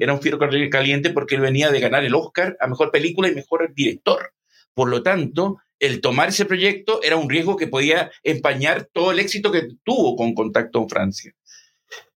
era 0.00 0.12
un 0.12 0.20
fiero 0.20 0.38
caliente 0.38 1.10
porque 1.10 1.36
él 1.36 1.40
venía 1.40 1.70
de 1.70 1.78
ganar 1.78 2.04
el 2.04 2.14
Oscar 2.16 2.56
a 2.58 2.66
mejor 2.66 2.90
película 2.90 3.28
y 3.28 3.34
mejor 3.36 3.72
director. 3.72 4.32
Por 4.74 4.88
lo 4.88 5.02
tanto, 5.02 5.58
el 5.78 6.00
tomar 6.00 6.28
ese 6.28 6.44
proyecto 6.44 7.02
era 7.02 7.16
un 7.16 7.28
riesgo 7.28 7.56
que 7.56 7.66
podía 7.66 8.10
empañar 8.22 8.88
todo 8.92 9.12
el 9.12 9.18
éxito 9.18 9.52
que 9.52 9.68
tuvo 9.84 10.16
con 10.16 10.34
Contacto 10.34 10.80
en 10.80 10.88
Francia. 10.88 11.32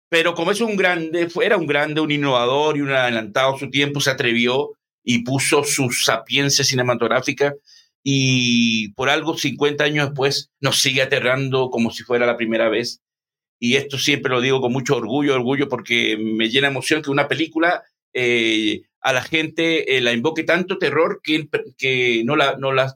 Pero 0.08 0.34
como 0.34 0.50
es 0.50 0.60
un 0.60 0.76
grande, 0.76 1.28
era 1.42 1.56
un 1.56 1.66
grande, 1.66 2.00
un 2.00 2.10
innovador 2.10 2.76
y 2.76 2.80
un 2.80 2.90
adelantado 2.90 3.54
a 3.54 3.58
su 3.58 3.70
tiempo, 3.70 4.00
se 4.00 4.10
atrevió 4.10 4.70
y 5.04 5.22
puso 5.22 5.64
su 5.64 5.90
sapiencia 5.90 6.64
cinematográfica 6.64 7.54
y 8.02 8.92
por 8.94 9.08
algo 9.08 9.36
50 9.36 9.84
años 9.84 10.08
después 10.08 10.50
nos 10.60 10.80
sigue 10.80 11.02
aterrando 11.02 11.70
como 11.70 11.90
si 11.90 12.02
fuera 12.02 12.26
la 12.26 12.36
primera 12.36 12.68
vez 12.68 13.02
y 13.58 13.76
esto 13.76 13.98
siempre 13.98 14.32
lo 14.32 14.40
digo 14.40 14.60
con 14.60 14.72
mucho 14.72 14.96
orgullo, 14.96 15.34
orgullo 15.34 15.68
porque 15.68 16.16
me 16.18 16.48
llena 16.48 16.68
emoción 16.68 17.02
que 17.02 17.10
una 17.10 17.28
película 17.28 17.82
eh, 18.14 18.82
a 19.00 19.12
la 19.12 19.22
gente 19.22 19.96
eh, 19.96 20.00
la 20.00 20.12
invoque 20.12 20.44
tanto 20.44 20.78
terror 20.78 21.20
que, 21.22 21.48
que 21.76 22.22
no, 22.24 22.36
la, 22.36 22.56
no, 22.56 22.72
la, 22.72 22.94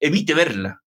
evite 0.00 0.34
verla. 0.34 0.82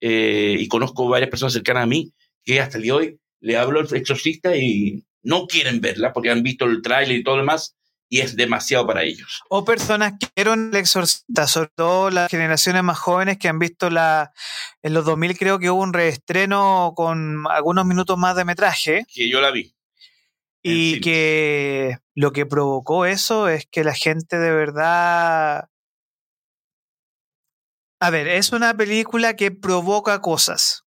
Eh, 0.00 0.56
y 0.58 0.68
conozco 0.68 1.08
varias 1.08 1.30
personas 1.30 1.52
cercanas 1.52 1.82
a 1.82 1.86
mí 1.86 2.12
que 2.44 2.60
hasta 2.60 2.76
el 2.76 2.84
día 2.84 2.92
de 2.92 2.98
hoy 2.98 3.20
le 3.40 3.56
hablo 3.56 3.80
al 3.80 3.94
exorcista 3.94 4.56
y 4.56 5.04
no 5.22 5.46
quieren 5.46 5.80
verla 5.80 6.12
porque 6.12 6.30
han 6.30 6.42
visto 6.42 6.66
el 6.66 6.82
tráiler 6.82 7.18
y 7.18 7.24
todo 7.24 7.36
lo 7.36 7.42
demás 7.42 7.76
y 8.08 8.20
es 8.20 8.36
demasiado 8.36 8.86
para 8.86 9.02
ellos. 9.02 9.42
O 9.48 9.64
personas 9.64 10.14
que 10.18 10.28
vieron 10.34 10.70
el 10.70 10.76
exorcista, 10.76 11.46
sobre 11.46 11.70
todo 11.74 12.10
las 12.10 12.30
generaciones 12.30 12.82
más 12.82 12.98
jóvenes 12.98 13.38
que 13.38 13.48
han 13.48 13.58
visto 13.58 13.90
la. 13.90 14.32
En 14.82 14.94
los 14.94 15.04
2000 15.04 15.36
creo 15.36 15.58
que 15.58 15.70
hubo 15.70 15.82
un 15.82 15.92
reestreno 15.92 16.94
con 16.96 17.44
algunos 17.48 17.84
minutos 17.84 18.16
más 18.16 18.34
de 18.36 18.44
metraje. 18.44 19.04
Que 19.12 19.28
yo 19.28 19.40
la 19.40 19.50
vi. 19.50 19.74
Y 20.62 21.00
que 21.00 21.98
lo 22.14 22.32
que 22.32 22.44
provocó 22.44 23.06
eso 23.06 23.48
es 23.48 23.66
que 23.66 23.84
la 23.84 23.94
gente 23.94 24.38
de 24.38 24.52
verdad. 24.52 25.68
A 28.00 28.10
ver, 28.10 28.28
es 28.28 28.52
una 28.52 28.74
película 28.74 29.34
que 29.34 29.50
provoca 29.50 30.20
cosas. 30.20 30.84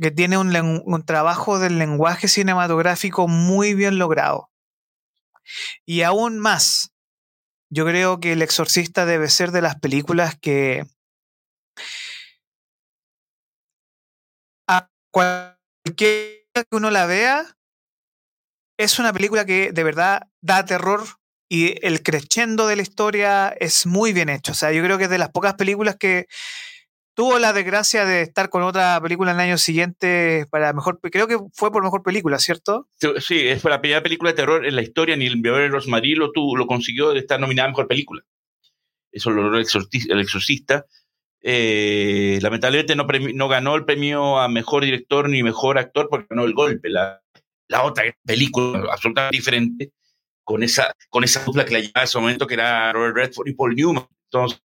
Que 0.00 0.10
tiene 0.10 0.36
un, 0.38 0.54
un 0.84 1.06
trabajo 1.06 1.58
del 1.58 1.78
lenguaje 1.78 2.26
cinematográfico 2.26 3.28
muy 3.28 3.74
bien 3.74 3.98
logrado 3.98 4.52
y 5.84 6.02
aún 6.02 6.38
más, 6.38 6.92
yo 7.70 7.84
creo 7.84 8.20
que 8.20 8.32
El 8.32 8.42
Exorcista 8.42 9.06
debe 9.06 9.28
ser 9.28 9.50
de 9.50 9.62
las 9.62 9.78
películas 9.78 10.36
que 10.38 10.84
a 14.68 14.88
cualquier 15.10 16.42
que 16.54 16.76
uno 16.76 16.90
la 16.90 17.06
vea, 17.06 17.56
es 18.78 18.98
una 18.98 19.12
película 19.12 19.44
que 19.44 19.72
de 19.72 19.84
verdad 19.84 20.28
da 20.40 20.64
terror 20.64 21.02
y 21.52 21.74
el 21.82 22.02
crescendo 22.02 22.66
de 22.66 22.76
la 22.76 22.82
historia 22.82 23.50
es 23.50 23.84
muy 23.84 24.14
bien 24.14 24.30
hecho. 24.30 24.52
O 24.52 24.54
sea, 24.54 24.72
yo 24.72 24.82
creo 24.82 24.96
que 24.96 25.04
es 25.04 25.10
de 25.10 25.18
las 25.18 25.28
pocas 25.28 25.52
películas 25.52 25.96
que 25.96 26.24
tuvo 27.12 27.38
la 27.38 27.52
desgracia 27.52 28.06
de 28.06 28.22
estar 28.22 28.48
con 28.48 28.62
otra 28.62 28.98
película 29.02 29.32
en 29.32 29.36
el 29.36 29.48
año 29.48 29.58
siguiente 29.58 30.46
para 30.50 30.72
mejor, 30.72 30.98
creo 31.02 31.26
que 31.26 31.36
fue 31.52 31.70
por 31.70 31.84
mejor 31.84 32.02
película, 32.02 32.38
¿cierto? 32.38 32.88
Sí, 33.20 33.54
fue 33.60 33.70
la 33.70 33.82
primera 33.82 34.02
película 34.02 34.30
de 34.30 34.36
terror 34.36 34.64
en 34.64 34.74
la 34.74 34.80
historia, 34.80 35.14
ni 35.14 35.26
el 35.26 35.42
bebé 35.42 35.58
de 35.58 35.68
Rosmarie 35.68 36.16
lo, 36.16 36.32
lo 36.34 36.66
consiguió 36.66 37.12
de 37.12 37.18
estar 37.18 37.38
nominada 37.38 37.66
a 37.66 37.72
mejor 37.72 37.86
película. 37.86 38.22
Eso 39.12 39.28
lo 39.28 39.42
logró 39.42 39.58
el 39.58 40.20
exorcista. 40.20 40.86
Eh, 41.42 42.38
lamentablemente 42.40 42.96
no, 42.96 43.48
ganó 43.48 43.74
el 43.74 43.84
premio 43.84 44.38
a 44.38 44.48
mejor 44.48 44.86
director 44.86 45.28
ni 45.28 45.42
mejor 45.42 45.76
actor 45.76 46.08
porque 46.08 46.28
ganó 46.30 46.44
el 46.44 46.54
golpe. 46.54 46.88
La 46.88 47.20
otra 47.82 48.04
película 48.24 48.86
absolutamente 48.90 49.36
diferente 49.36 49.92
con 50.44 50.62
esa, 50.62 50.94
con 51.08 51.24
esa 51.24 51.44
dupla 51.44 51.64
que 51.64 51.72
la 51.72 51.80
llevaba 51.80 52.00
en 52.00 52.04
ese 52.04 52.18
momento 52.18 52.46
que 52.46 52.54
era 52.54 52.92
Robert 52.92 53.16
Redford 53.16 53.48
y 53.48 53.54
Paul 53.54 53.74
Newman. 53.74 54.06
Entonces, 54.30 54.60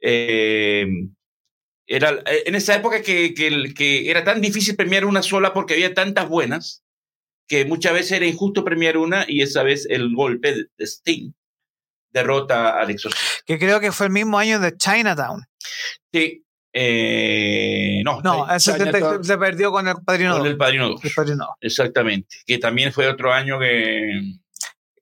eh, 0.00 0.86
era 1.86 2.10
eh, 2.26 2.44
en 2.46 2.54
esa 2.54 2.74
época 2.74 3.02
que, 3.02 3.34
que, 3.34 4.10
era 4.10 4.24
tan 4.24 4.40
difícil 4.40 4.76
premiar 4.76 5.04
una 5.04 5.22
sola 5.22 5.52
porque 5.52 5.74
había 5.74 5.94
tantas 5.94 6.28
buenas 6.28 6.82
que 7.46 7.64
muchas 7.64 7.92
veces 7.92 8.12
era 8.12 8.26
injusto 8.26 8.64
premiar 8.64 8.96
una 8.96 9.24
y 9.28 9.42
esa 9.42 9.62
vez 9.62 9.86
el 9.88 10.14
golpe 10.14 10.54
de 10.54 10.86
Sting 10.86 11.32
derrota 12.10 12.78
al 12.78 12.90
exorcista. 12.90 13.42
Que 13.44 13.58
creo 13.58 13.80
que 13.80 13.92
fue 13.92 14.06
el 14.06 14.12
mismo 14.12 14.38
año 14.38 14.60
de 14.60 14.76
Chinatown. 14.76 15.44
Sí. 16.12 16.40
Eh, 16.76 18.02
no, 18.04 18.20
no 18.22 18.48
se, 18.58 18.72
se, 18.72 19.38
perdió 19.38 19.70
con 19.70 19.86
el 19.86 19.94
Padrino 20.04 20.38
Con 20.38 20.46
el 20.46 20.56
Padrino 20.56 20.88
2. 20.88 21.00
Exactamente. 21.60 22.36
Que 22.46 22.58
también 22.58 22.92
fue 22.92 23.06
otro 23.08 23.32
año 23.32 23.60
que... 23.60 24.38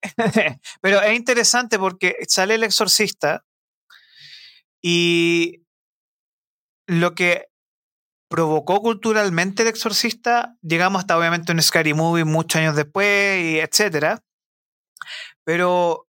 Pero 0.81 1.01
es 1.03 1.17
interesante 1.17 1.79
porque 1.79 2.17
sale 2.29 2.55
el 2.55 2.65
exorcista 2.65 3.45
y 4.83 5.63
lo 6.87 7.15
que 7.15 7.47
provocó 8.29 8.81
culturalmente 8.81 9.63
el 9.63 9.69
exorcista, 9.69 10.57
llegamos 10.63 11.01
hasta 11.01 11.19
obviamente 11.19 11.53
un 11.53 11.63
Scary 11.63 11.95
Movie 11.95 12.25
muchos 12.25 12.61
años 12.61 12.77
después, 12.77 13.43
y 13.43 13.61
etcétera. 13.61 14.25
Pero 15.45 16.09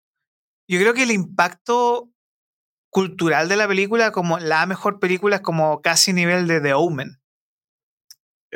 yo 0.68 0.80
creo 0.80 0.94
que 0.94 1.04
el 1.04 1.12
impacto 1.12 2.10
cultural 2.92 3.50
de 3.50 3.58
la 3.58 3.68
película, 3.68 4.12
como 4.12 4.38
la 4.38 4.66
mejor 4.66 5.00
película, 5.00 5.38
es 5.38 5.42
como 5.42 5.82
casi 5.82 6.14
nivel 6.14 6.48
de 6.48 6.62
The 6.62 6.74
Omen. 6.74 7.22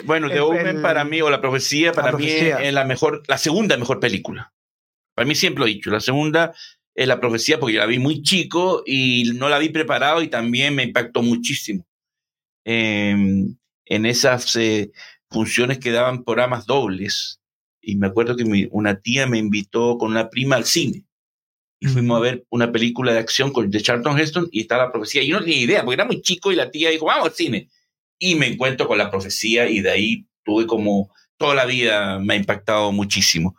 Bueno, 0.04 0.30
The 0.30 0.42
Omen 0.42 0.82
para 0.82 1.04
mí, 1.06 1.22
o 1.22 1.30
La 1.30 1.42
Profecía, 1.42 1.92
para 1.92 2.12
mí 2.12 2.28
es 2.30 2.74
la 2.74 2.84
mejor, 2.84 3.24
la 3.28 3.38
segunda 3.38 3.78
mejor 3.78 4.00
película. 4.00 4.54
Para 5.16 5.28
mí 5.28 5.34
siempre 5.34 5.62
lo 5.62 5.68
he 5.68 5.74
dicho, 5.74 5.90
la 5.90 6.02
segunda 6.02 6.54
es 6.94 7.08
La 7.08 7.20
Profecía 7.20 7.60
porque 7.60 7.76
yo 7.76 7.80
la 7.80 7.88
vi 7.88 8.00
muy 8.00 8.22
chico 8.22 8.84
y 8.86 9.32
no 9.36 9.50
la 9.50 9.58
vi 9.58 9.70
preparado 9.70 10.22
y 10.22 10.28
también 10.28 10.76
me 10.76 10.84
impactó 10.84 11.22
muchísimo. 11.22 11.86
Em, 12.64 13.58
en 13.86 14.06
esas 14.06 14.56
eh, 14.56 14.92
funciones 15.30 15.80
que 15.80 15.92
daban 15.92 16.24
programas 16.24 16.66
dobles. 16.66 17.40
Y 17.82 17.98
me 17.98 18.08
acuerdo 18.08 18.36
que 18.36 18.68
una 18.72 19.00
tía 19.00 19.28
me 19.28 19.38
invitó 19.38 19.98
con 19.98 20.12
una 20.12 20.30
prima 20.30 20.56
al 20.56 20.66
cine. 20.66 21.04
Y 21.80 21.88
fuimos 21.88 22.18
a 22.18 22.22
ver 22.22 22.46
una 22.50 22.72
película 22.72 23.14
de 23.14 23.20
acción 23.20 23.52
con, 23.52 23.70
de 23.70 23.82
Charlton 23.82 24.18
Heston 24.18 24.48
y 24.52 24.62
estaba 24.62 24.86
la 24.86 24.92
profecía. 24.92 25.22
Y 25.22 25.28
yo 25.28 25.40
no 25.40 25.46
tenía 25.46 25.62
idea, 25.62 25.84
porque 25.84 25.96
era 25.96 26.06
muy 26.06 26.22
chico 26.22 26.52
y 26.52 26.56
la 26.56 26.72
tía 26.72 26.90
dijo, 26.90 27.06
vamos 27.06 27.28
al 27.28 27.36
cine. 27.36 27.70
Y 28.18 28.36
me 28.36 28.48
encuentro 28.48 28.88
con 28.88 28.98
la 28.98 29.12
profecía 29.12 29.70
y 29.70 29.82
de 29.82 29.92
ahí 29.92 30.26
tuve 30.44 30.66
como 30.66 31.12
toda 31.38 31.54
la 31.54 31.66
vida 31.66 32.18
me 32.20 32.34
ha 32.34 32.38
impactado 32.38 32.92
muchísimo. 32.92 33.56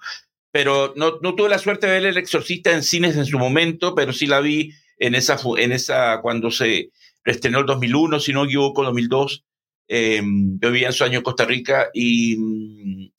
Pero 0.56 0.94
no, 0.96 1.18
no 1.20 1.34
tuve 1.34 1.50
la 1.50 1.58
suerte 1.58 1.86
de 1.86 1.92
ver 1.92 2.06
El 2.06 2.16
Exorcista 2.16 2.72
en 2.72 2.82
cines 2.82 3.14
en 3.14 3.26
su 3.26 3.38
momento, 3.38 3.94
pero 3.94 4.14
sí 4.14 4.26
la 4.26 4.40
vi 4.40 4.72
en 4.98 5.14
esa, 5.14 5.38
en 5.58 5.70
esa 5.70 6.22
cuando 6.22 6.50
se 6.50 6.92
estrenó 7.26 7.58
el 7.58 7.66
2001, 7.66 8.20
si 8.20 8.32
no 8.32 8.40
me 8.40 8.46
equivoco, 8.46 8.82
2002. 8.82 9.44
Eh, 9.86 10.22
yo 10.22 10.70
vivía 10.70 10.86
en 10.86 10.94
su 10.94 11.04
año 11.04 11.18
en 11.18 11.24
Costa 11.24 11.44
Rica 11.44 11.90
y, 11.92 13.12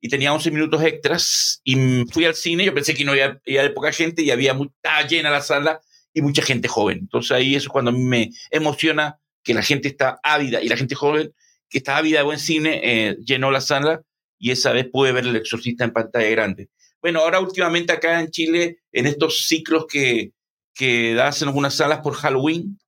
y, 0.00 0.08
tenía 0.08 0.32
11 0.32 0.52
minutos 0.52 0.84
extras 0.84 1.60
y 1.64 2.04
fui 2.12 2.26
al 2.26 2.36
cine. 2.36 2.64
Yo 2.64 2.72
pensé 2.72 2.94
que 2.94 3.04
no 3.04 3.16
iba, 3.16 3.40
poca 3.74 3.90
gente 3.90 4.22
y 4.22 4.30
había 4.30 4.54
muy, 4.54 4.70
llena 5.10 5.32
la 5.32 5.42
sala 5.42 5.80
y 6.12 6.22
mucha 6.22 6.42
gente 6.42 6.68
joven. 6.68 6.98
Entonces 6.98 7.32
ahí 7.32 7.56
eso 7.56 7.66
es 7.66 7.72
cuando 7.72 7.90
a 7.90 7.94
mí 7.94 8.04
me 8.04 8.30
emociona 8.52 9.18
que 9.42 9.52
la 9.52 9.62
gente 9.62 9.88
está 9.88 10.20
ávida 10.22 10.62
y 10.62 10.68
la 10.68 10.76
gente 10.76 10.94
joven 10.94 11.34
que 11.68 11.78
está 11.78 11.96
ávida 11.96 12.18
de 12.18 12.24
buen 12.24 12.38
cine 12.38 12.80
eh, 12.84 13.16
llenó 13.26 13.50
la 13.50 13.60
sala 13.60 14.02
y 14.38 14.52
esa 14.52 14.72
vez 14.72 14.86
pude 14.92 15.10
ver 15.10 15.26
El 15.26 15.34
Exorcista 15.34 15.82
en 15.82 15.92
pantalla 15.92 16.28
grande. 16.28 16.68
Bueno, 17.04 17.20
ahora 17.20 17.38
últimamente 17.38 17.92
acá 17.92 18.18
en 18.18 18.30
Chile, 18.30 18.78
en 18.90 19.06
estos 19.06 19.46
ciclos 19.46 19.84
que, 19.86 20.32
que 20.74 21.20
hacen 21.20 21.48
algunas 21.48 21.74
salas 21.74 22.00
por 22.00 22.14
Halloween, 22.14 22.78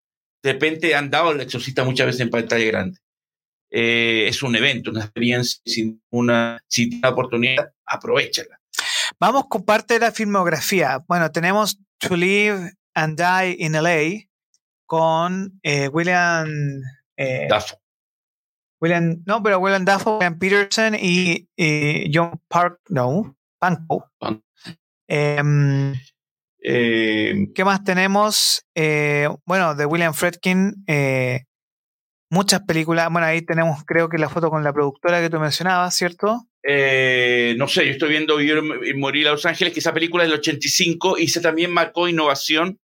de 0.42 0.54
repente 0.54 0.94
han 0.94 1.11
dado 1.11 1.32
el 1.32 1.40
exorcista 1.42 1.85
muchas 1.85 2.06
veces 2.06 2.23
en 2.23 2.30
pantalla 2.30 2.64
grande. 2.64 2.99
Eh, 3.70 4.25
es 4.26 4.42
un 4.42 4.56
evento, 4.56 4.90
una 4.90 5.02
experiencia, 5.02 5.61
sin 5.66 6.02
una, 6.08 6.58
sin 6.66 6.96
una 6.96 7.11
oportunidad, 7.11 7.75
aprovechala. 7.85 8.58
Vamos 9.20 9.49
con 9.50 9.66
parte 9.66 9.92
de 9.92 10.00
la 10.00 10.12
filmografía. 10.12 11.04
Bueno, 11.06 11.30
tenemos 11.30 11.78
To 11.99 12.16
Live 12.16 12.73
and 12.94 13.20
Die 13.20 13.56
in 13.58 13.73
LA 13.73 14.30
con 14.87 15.61
eh, 15.62 15.88
William 15.88 16.49
eh, 17.18 17.49
Dafoe. 17.50 17.78
William, 18.80 19.23
no, 19.26 19.42
pero 19.42 19.58
William 19.58 19.85
Dafoe, 19.85 20.14
William 20.14 20.38
Peterson 20.38 20.96
y, 20.99 21.50
John 22.11 22.40
Park, 22.49 22.80
no, 22.88 23.36
Panko. 23.58 24.10
Em, 25.08 25.94
eh, 26.62 27.48
¿Qué 27.54 27.64
más 27.64 27.84
tenemos? 27.84 28.66
bueno, 29.44 29.75
de 29.75 29.86
William 29.86 30.14
Fredkin, 30.14 30.84
muchas 32.30 32.60
películas. 32.62 33.08
Bueno, 33.10 33.26
ahí 33.26 33.42
tenemos, 33.42 33.84
creo 33.84 34.08
que 34.08 34.18
la 34.18 34.28
foto 34.28 34.50
con 34.50 34.64
la 34.64 34.72
productora 34.72 35.20
que 35.20 35.30
tú 35.30 35.38
mencionabas, 35.38 35.94
¿cierto? 35.94 36.46
Eh, 36.68 37.54
no 37.58 37.68
sé, 37.68 37.86
yo 37.86 37.92
estoy 37.92 38.10
viendo 38.10 38.36
Vivir 38.36 38.60
y 38.86 38.94
Morir 38.94 39.28
a 39.28 39.32
Los 39.32 39.46
Ángeles, 39.46 39.72
que 39.72 39.78
esa 39.78 39.94
película 39.94 40.25
es 40.25 40.30
del 40.30 40.40
85 40.40 41.16
y 41.18 41.28
se 41.28 41.40
también 41.40 41.72
marcó 41.72 42.08
innovación 42.08 42.80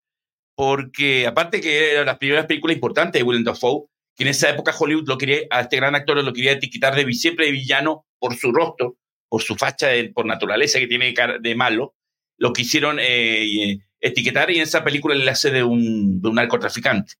porque, 0.55 1.27
aparte 1.27 1.63
que 1.63 1.93
era 1.93 2.05
las 2.05 2.19
primeras 2.19 2.45
películas 2.45 2.75
importantes 2.75 3.19
de 3.19 3.27
Willem 3.27 3.45
Dafoe, 3.45 3.87
que 4.15 4.25
en 4.25 4.29
esa 4.29 4.51
época 4.51 4.75
Hollywood 4.79 5.09
lo 5.09 5.17
quería, 5.17 5.39
a 5.49 5.63
este 5.63 5.77
gran 5.77 5.95
actor 5.95 6.23
lo 6.23 6.33
quería 6.35 6.53
etiquetar 6.53 6.95
de 6.95 7.11
siempre 7.15 7.47
de 7.47 7.53
villano 7.53 8.05
por 8.19 8.37
su 8.37 8.53
rostro, 8.53 8.97
por 9.31 9.43
su 9.43 9.57
facha, 9.57 9.89
por 10.13 10.27
naturaleza 10.27 10.79
que 10.79 10.87
tiene 10.87 11.15
de 11.41 11.55
malo, 11.55 11.95
lo 12.37 12.53
quisieron 12.53 12.99
eh, 13.01 13.79
etiquetar 14.01 14.51
y 14.51 14.57
en 14.57 14.63
esa 14.63 14.85
película 14.85 15.15
le 15.15 15.31
hace 15.31 15.51
de 15.51 15.63
un, 15.63 16.21
de 16.21 16.29
un 16.29 16.35
narcotraficante. 16.35 17.15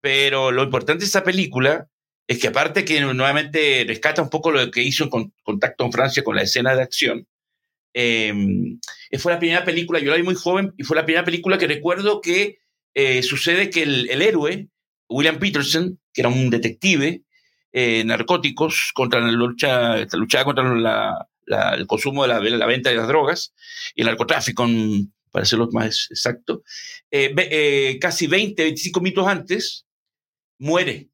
Pero 0.00 0.50
lo 0.52 0.62
importante 0.62 1.00
de 1.00 1.08
esa 1.08 1.22
película 1.22 1.88
es 2.26 2.38
que 2.38 2.48
aparte 2.48 2.84
que 2.84 3.00
nuevamente 3.00 3.84
rescata 3.86 4.22
un 4.22 4.30
poco 4.30 4.50
lo 4.52 4.70
que 4.70 4.82
hizo 4.82 5.04
en 5.12 5.32
Contacto 5.42 5.84
en 5.84 5.92
Francia 5.92 6.24
con 6.24 6.36
la 6.36 6.42
escena 6.42 6.74
de 6.74 6.82
acción, 6.82 7.26
eh, 7.92 8.32
fue 9.18 9.32
la 9.32 9.38
primera 9.38 9.64
película, 9.64 9.98
yo 9.98 10.10
la 10.10 10.16
vi 10.16 10.22
muy 10.22 10.36
joven, 10.36 10.72
y 10.78 10.84
fue 10.84 10.96
la 10.96 11.04
primera 11.04 11.24
película 11.24 11.58
que 11.58 11.66
recuerdo 11.66 12.20
que 12.20 12.58
eh, 12.94 13.22
sucede 13.22 13.70
que 13.70 13.82
el, 13.82 14.22
héroe, 14.22 14.68
William 15.08 15.38
Peterson, 15.38 15.98
que 16.12 16.22
era 16.22 16.28
un 16.28 16.50
detective, 16.50 17.22
eh, 17.72 18.04
narcóticos, 18.04 18.92
contra 18.94 19.20
la 19.20 19.32
lucha, 19.32 19.96
luchaba 20.12 20.44
contra 20.44 21.28
el 21.50 21.86
consumo 21.86 22.22
de 22.22 22.28
la, 22.28 22.40
la, 22.40 22.66
venta 22.66 22.90
de 22.90 22.96
las 22.96 23.08
drogas 23.08 23.54
y 23.94 24.02
el 24.02 24.06
narcotráfico, 24.06 24.66
para 25.30 25.44
serlo 25.44 25.68
más 25.72 26.08
exacto, 26.10 26.62
eh, 27.10 27.98
casi 28.00 28.26
20, 28.26 28.62
25 28.62 29.00
minutos 29.00 29.26
antes, 29.26 29.86
muere. 30.58 31.08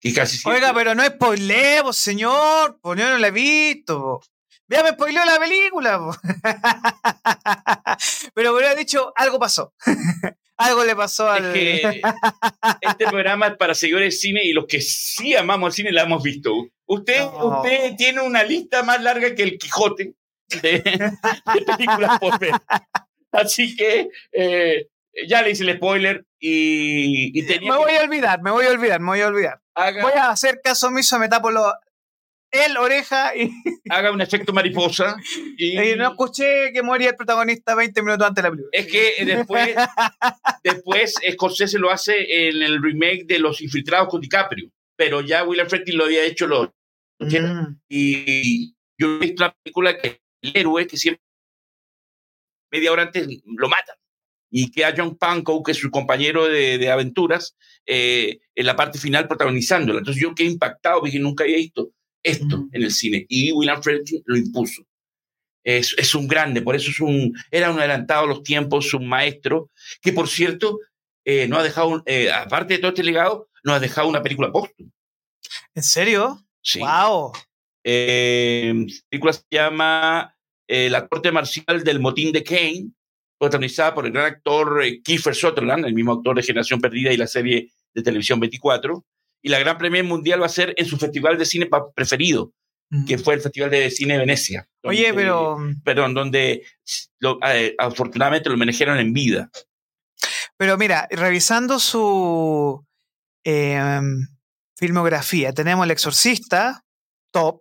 Y 0.00 0.12
casi 0.12 0.38
Oiga, 0.48 0.72
pero 0.72 0.94
no 0.94 1.04
spoilemos, 1.04 1.96
señor. 1.96 2.78
Pues 2.80 3.00
yo 3.00 3.08
no 3.08 3.18
la 3.18 3.28
he 3.28 3.32
visto. 3.32 4.20
Ya 4.68 4.82
me 4.82 4.90
spoileó 4.90 5.24
la 5.24 5.38
película. 5.38 5.98
pero 8.34 8.52
me 8.52 8.58
hubiera 8.58 8.74
dicho, 8.74 9.12
algo 9.16 9.38
pasó. 9.38 9.74
algo 10.58 10.84
le 10.84 10.94
pasó 10.94 11.30
al. 11.30 11.56
Es 11.56 11.82
este 12.80 13.06
programa 13.06 13.48
es 13.48 13.56
para 13.56 13.74
seguidores 13.74 14.14
de 14.14 14.18
cine 14.18 14.44
y 14.44 14.52
los 14.52 14.66
que 14.66 14.80
sí 14.80 15.34
amamos 15.34 15.68
el 15.68 15.74
cine 15.74 15.92
la 15.92 16.02
hemos 16.02 16.22
visto. 16.22 16.52
Usted, 16.88 17.22
usted 17.22 17.96
tiene 17.96 18.22
una 18.22 18.42
lista 18.42 18.82
más 18.82 19.02
larga 19.02 19.34
que 19.34 19.42
el 19.42 19.58
Quijote 19.58 20.14
de, 20.62 20.82
películas 21.66 22.18
por 22.18 22.38
ver. 22.38 22.52
Así 23.30 23.76
que 23.76 24.08
eh, 24.32 24.88
ya 25.26 25.42
le 25.42 25.50
hice 25.50 25.64
el 25.64 25.76
spoiler 25.76 26.24
y, 26.40 27.32
Me 27.60 27.76
voy 27.76 27.92
a 27.92 28.02
olvidar, 28.02 28.42
me 28.42 28.50
voy 28.50 28.66
a 28.66 28.70
olvidar, 28.70 29.00
me 29.00 29.08
voy 29.08 29.20
a 29.20 29.28
olvidar. 29.28 29.60
Voy 30.00 30.12
a 30.12 30.30
hacer 30.30 30.60
caso 30.62 30.88
omiso, 30.88 31.18
me 31.18 31.28
tapo 31.28 31.50
lo, 31.50 31.72
el 32.50 32.76
oreja 32.76 33.36
y... 33.36 33.50
Haga 33.90 34.10
un 34.10 34.20
efecto 34.20 34.52
mariposa. 34.52 35.16
Y... 35.56 35.94
no 35.96 36.08
escuché 36.08 36.72
que 36.72 36.82
moría 36.82 37.10
el 37.10 37.16
protagonista 37.16 37.74
20 37.74 38.02
minutos 38.02 38.26
antes 38.26 38.42
de 38.42 38.48
la 38.48 38.54
película. 38.54 38.70
Es 38.72 38.86
que 38.86 39.24
después, 39.24 39.74
después 40.64 41.14
Scorsese 41.32 41.78
lo 41.78 41.90
hace 41.90 42.48
en 42.48 42.62
el 42.62 42.82
remake 42.82 43.26
de 43.26 43.38
Los 43.38 43.60
Infiltrados 43.60 44.08
con 44.08 44.20
DiCaprio, 44.20 44.70
pero 44.96 45.20
ya 45.20 45.44
William 45.44 45.68
Friedkin 45.68 45.96
lo 45.96 46.04
había 46.04 46.24
hecho 46.24 46.46
los... 46.46 46.70
Mm. 47.18 47.80
Y 47.88 48.74
yo 48.96 49.16
he 49.16 49.18
visto 49.18 49.44
la 49.44 49.56
película 49.62 49.98
que 49.98 50.20
el 50.42 50.56
héroe 50.56 50.86
que 50.86 50.96
siempre 50.96 51.22
media 52.70 52.92
hora 52.92 53.02
antes 53.02 53.26
lo 53.44 53.68
mata 53.68 53.98
y 54.50 54.70
que 54.70 54.84
a 54.84 54.94
John 54.96 55.16
Pankow, 55.16 55.62
que 55.62 55.72
es 55.72 55.78
su 55.78 55.90
compañero 55.90 56.46
de, 56.46 56.90
aventuras, 56.90 57.56
eh, 57.86 58.38
en 58.54 58.66
la 58.66 58.76
parte 58.76 58.98
final 58.98 59.28
protagonizándola. 59.28 59.98
Entonces 59.98 60.22
yo 60.22 60.34
quedé 60.34 60.48
impactado, 60.48 61.00
porque 61.00 61.18
nunca 61.18 61.44
había 61.44 61.56
visto 61.56 61.92
esto 62.22 62.66
en 62.72 62.82
el 62.82 62.90
cine 62.90 63.26
y 63.28 63.52
William 63.52 63.82
Friedkin 63.82 64.22
lo 64.26 64.36
impuso. 64.36 64.82
Es, 65.64 65.94
es, 65.98 66.14
un 66.14 66.26
grande, 66.26 66.62
por 66.62 66.76
eso 66.76 66.90
es 66.90 67.00
un, 67.00 67.36
era 67.50 67.70
un 67.70 67.78
adelantado 67.78 68.24
a 68.24 68.28
los 68.28 68.42
tiempos, 68.42 68.94
un 68.94 69.06
maestro, 69.06 69.70
que 70.00 70.12
por 70.12 70.28
cierto, 70.28 70.78
eh, 71.24 71.46
no 71.46 71.58
ha 71.58 71.62
dejado, 71.62 72.02
eh, 72.06 72.30
aparte 72.30 72.74
de 72.74 72.78
todo 72.78 72.90
este 72.90 73.02
legado, 73.02 73.50
no 73.64 73.74
ha 73.74 73.80
dejado 73.80 74.08
una 74.08 74.22
película 74.22 74.50
póstuma. 74.50 74.90
¿En 75.74 75.82
serio? 75.82 76.47
Sí. 76.62 76.80
¡Wow! 76.80 77.32
la 77.84 78.86
película 79.08 79.32
se 79.32 79.44
llama 79.50 80.36
La 80.68 81.08
Corte 81.08 81.32
Marcial 81.32 81.82
del 81.82 82.00
Motín 82.00 82.32
de 82.32 82.44
Kane, 82.44 82.90
protagonizada 83.38 83.94
por 83.94 84.06
el 84.06 84.12
gran 84.12 84.26
actor 84.26 84.82
eh, 84.82 85.00
Kiefer 85.02 85.34
Sutherland, 85.34 85.84
el 85.86 85.94
mismo 85.94 86.12
actor 86.12 86.36
de 86.36 86.42
Generación 86.42 86.80
Perdida 86.80 87.12
y 87.12 87.16
la 87.16 87.26
serie 87.26 87.70
de 87.94 88.02
televisión 88.02 88.40
24. 88.40 89.04
Y 89.42 89.48
la 89.48 89.60
gran 89.60 89.78
premier 89.78 90.04
mundial 90.04 90.42
va 90.42 90.46
a 90.46 90.50
ser 90.50 90.74
en 90.76 90.86
su 90.86 90.98
festival 90.98 91.38
de 91.38 91.46
cine 91.46 91.68
preferido, 91.94 92.52
que 93.06 93.16
mm. 93.16 93.20
fue 93.20 93.34
el 93.34 93.40
Festival 93.40 93.70
de 93.70 93.90
Cine 93.90 94.14
de 94.14 94.20
Venecia. 94.20 94.68
Oye, 94.82 95.14
pero... 95.14 95.58
Perdón, 95.84 96.12
donde 96.12 96.64
eh, 97.46 97.74
afortunadamente 97.78 98.50
lo 98.50 98.56
manejaron 98.56 98.98
en 98.98 99.12
vida. 99.12 99.48
Pero 100.56 100.76
mira, 100.76 101.06
revisando 101.12 101.78
su 101.78 102.84
em, 103.44 104.26
filmografía, 104.78 105.52
tenemos 105.52 105.84
El 105.84 105.90
Exorcista, 105.90 106.84
top, 107.32 107.60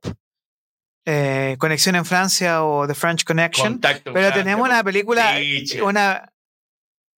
eh, 1.06 1.56
Conexión 1.58 1.96
en 1.96 2.06
Francia 2.06 2.64
o 2.64 2.88
The 2.88 2.94
French 2.94 3.24
Connection. 3.24 3.82
pero 3.82 4.32
tenemos 4.34 4.68
una 4.68 4.84
película, 4.84 5.36
una 5.84 6.32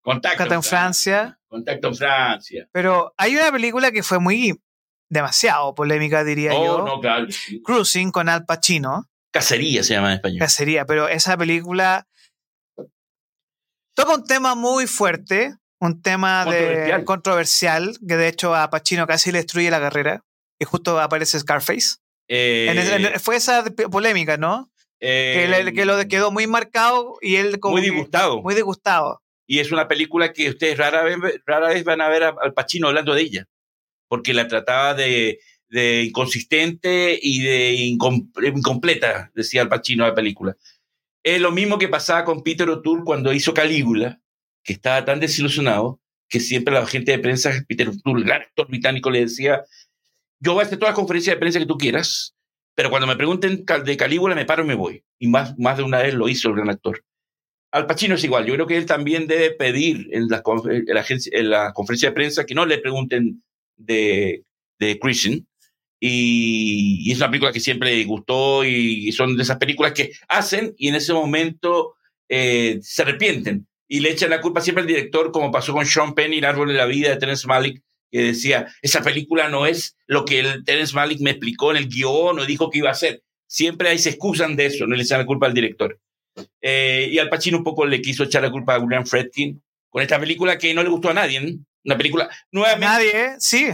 Contacto 0.01 0.53
en 0.53 0.63
Francia. 0.63 1.39
Contacto 1.47 1.89
en 1.89 1.95
Francia. 1.95 2.69
Pero 2.71 3.13
hay 3.17 3.35
una 3.35 3.51
película 3.51 3.91
que 3.91 4.01
fue 4.03 4.19
muy 4.19 4.59
demasiado 5.09 5.75
polémica, 5.75 6.23
diría 6.23 6.53
oh, 6.53 6.65
yo. 6.65 6.85
No, 6.85 6.99
claro. 7.01 7.27
Cruising 7.63 8.11
con 8.11 8.29
Al 8.29 8.45
Pacino. 8.45 9.09
Cacería 9.31 9.83
se 9.83 9.95
llama 9.95 10.09
en 10.09 10.15
español. 10.15 10.39
Cacería, 10.39 10.85
pero 10.85 11.07
esa 11.07 11.37
película 11.37 12.07
toca 13.93 14.15
un 14.15 14.23
tema 14.23 14.55
muy 14.55 14.87
fuerte, 14.87 15.55
un 15.79 16.01
tema 16.01 16.43
controversial. 16.45 16.99
De, 16.99 17.05
controversial, 17.05 17.97
que 18.07 18.15
de 18.17 18.27
hecho 18.27 18.55
a 18.55 18.69
Pacino 18.69 19.07
casi 19.07 19.31
le 19.31 19.39
destruye 19.39 19.71
la 19.71 19.79
carrera, 19.79 20.23
y 20.59 20.65
justo 20.65 20.99
aparece 20.99 21.39
Scarface. 21.39 21.97
Eh, 22.27 23.15
fue 23.19 23.37
esa 23.37 23.63
polémica, 23.89 24.37
¿no? 24.37 24.69
que, 24.99 25.71
que, 25.73 25.85
lo 25.85 26.07
quedó 26.07 26.31
muy 26.31 26.45
marcado 26.45 27.15
y 27.21 27.35
él 27.35 27.59
como 27.59 27.75
muy 27.75 27.81
disgustado. 27.81 28.41
Muy 28.41 28.55
disgustado. 28.55 29.21
Y 29.47 29.59
es 29.59 29.71
una 29.71 29.87
película 29.87 30.31
que 30.33 30.49
ustedes 30.49 30.77
rara 30.77 31.03
vez, 31.03 31.17
rara 31.45 31.69
vez 31.69 31.83
van 31.83 32.01
a 32.01 32.09
ver 32.09 32.23
al 32.23 32.53
Pacino 32.53 32.87
hablando 32.87 33.15
de 33.15 33.21
ella, 33.21 33.45
porque 34.07 34.33
la 34.33 34.47
trataba 34.47 34.93
de, 34.93 35.39
de 35.69 36.03
inconsistente 36.03 37.17
y 37.19 37.41
de 37.41 37.73
incompleta, 37.73 39.31
decía 39.33 39.61
el 39.61 39.69
Pacino 39.69 40.03
de 40.03 40.11
la 40.11 40.15
película. 40.15 40.55
Es 41.23 41.41
lo 41.41 41.51
mismo 41.51 41.77
que 41.77 41.87
pasaba 41.87 42.25
con 42.25 42.43
Peter 42.43 42.69
O'Toole 42.69 43.03
cuando 43.03 43.33
hizo 43.33 43.53
Calígula, 43.53 44.21
que 44.69 44.73
estaba 44.73 45.03
tan 45.03 45.19
desilusionado 45.19 45.99
que 46.29 46.39
siempre 46.39 46.75
la 46.75 46.85
gente 46.85 47.11
de 47.11 47.17
prensa, 47.17 47.51
Peter 47.67 47.89
O'Toole, 47.89 48.23
el 48.23 48.31
actor 48.31 48.67
británico, 48.67 49.09
le 49.09 49.21
decía, 49.21 49.63
yo 50.39 50.53
voy 50.53 50.61
a 50.61 50.67
hacer 50.67 50.77
todas 50.77 50.91
las 50.91 50.95
conferencias 50.95 51.35
de 51.35 51.39
prensa 51.39 51.57
que 51.57 51.65
tú 51.65 51.75
quieras, 51.75 52.35
pero 52.75 52.91
cuando 52.91 53.07
me 53.07 53.15
pregunten 53.15 53.65
de 53.65 53.97
Calígula 53.97 54.35
me 54.35 54.45
paro 54.45 54.63
y 54.63 54.67
me 54.67 54.75
voy. 54.75 55.03
Y 55.17 55.27
más, 55.27 55.57
más 55.57 55.77
de 55.77 55.81
una 55.81 56.03
vez 56.03 56.13
lo 56.13 56.29
hizo 56.29 56.49
el 56.49 56.55
gran 56.55 56.69
actor. 56.69 57.03
Al 57.71 57.87
Pacino 57.87 58.13
es 58.13 58.23
igual. 58.23 58.45
Yo 58.45 58.53
creo 58.53 58.67
que 58.67 58.77
él 58.77 58.85
también 58.85 59.25
debe 59.25 59.49
pedir 59.55 60.07
en 60.11 60.27
la, 60.27 60.43
en 60.43 61.73
conferencia 61.73 62.09
de 62.09 62.15
prensa 62.15 62.45
que 62.45 62.53
no 62.53 62.67
le 62.67 62.77
pregunten 62.77 63.43
de, 63.75 64.43
de 64.77 64.99
Christian. 64.99 65.47
Y, 65.99 67.11
es 67.11 67.17
una 67.17 67.31
película 67.31 67.51
que 67.51 67.59
siempre 67.59 67.95
le 67.95 68.05
gustó 68.05 68.63
y 68.63 69.11
son 69.13 69.35
de 69.35 69.41
esas 69.41 69.57
películas 69.57 69.93
que 69.93 70.11
hacen 70.27 70.75
y 70.77 70.89
en 70.89 70.95
ese 70.95 71.11
momento 71.11 71.95
eh, 72.29 72.77
se 72.83 73.01
arrepienten 73.01 73.67
y 73.89 73.99
le 73.99 74.11
echan 74.11 74.29
la 74.29 74.39
culpa 74.39 74.61
siempre 74.61 74.83
al 74.83 74.87
director, 74.87 75.31
como 75.31 75.51
pasó 75.51 75.73
con 75.73 75.85
Sean 75.85 76.13
Penn 76.13 76.31
y 76.31 76.37
El 76.37 76.45
Árbol 76.45 76.69
de 76.69 76.75
la 76.75 76.85
Vida 76.85 77.09
de 77.09 77.17
Terence 77.17 77.47
Malick, 77.47 77.83
que 78.11 78.21
decía, 78.21 78.73
esa 78.81 79.01
película 79.01 79.49
no 79.49 79.65
es 79.65 79.97
lo 80.05 80.25
que 80.25 80.39
el 80.39 80.63
Terence 80.63 80.95
Malick 80.95 81.19
me 81.21 81.31
explicó 81.31 81.71
en 81.71 81.77
el 81.77 81.89
guion 81.89 82.39
o 82.39 82.45
dijo 82.45 82.69
que 82.69 82.77
iba 82.77 82.91
a 82.91 82.95
ser. 82.95 83.23
Siempre 83.47 83.89
ahí 83.89 83.97
se 83.97 84.11
excusan 84.11 84.55
de 84.55 84.67
eso, 84.67 84.85
no 84.85 84.95
le 84.95 85.03
echan 85.03 85.19
la 85.19 85.25
culpa 85.25 85.47
al 85.47 85.53
director. 85.55 85.99
Eh, 86.61 87.09
y 87.11 87.17
Al 87.17 87.29
Pacino 87.29 87.57
un 87.57 87.63
poco 87.63 87.85
le 87.85 88.01
quiso 88.01 88.23
echar 88.23 88.43
la 88.43 88.51
culpa 88.51 88.75
a 88.75 88.79
William 88.79 89.05
Fredkin 89.05 89.61
con 89.89 90.03
esta 90.03 90.19
película 90.19 90.57
que 90.57 90.73
no 90.73 90.83
le 90.83 90.89
gustó 90.89 91.09
a 91.09 91.13
nadie. 91.13 91.39
¿eh? 91.39 91.57
Una 91.83 91.97
película 91.97 92.29
nuevamente. 92.51 92.85
Nadie, 92.85 93.35
sí. 93.39 93.69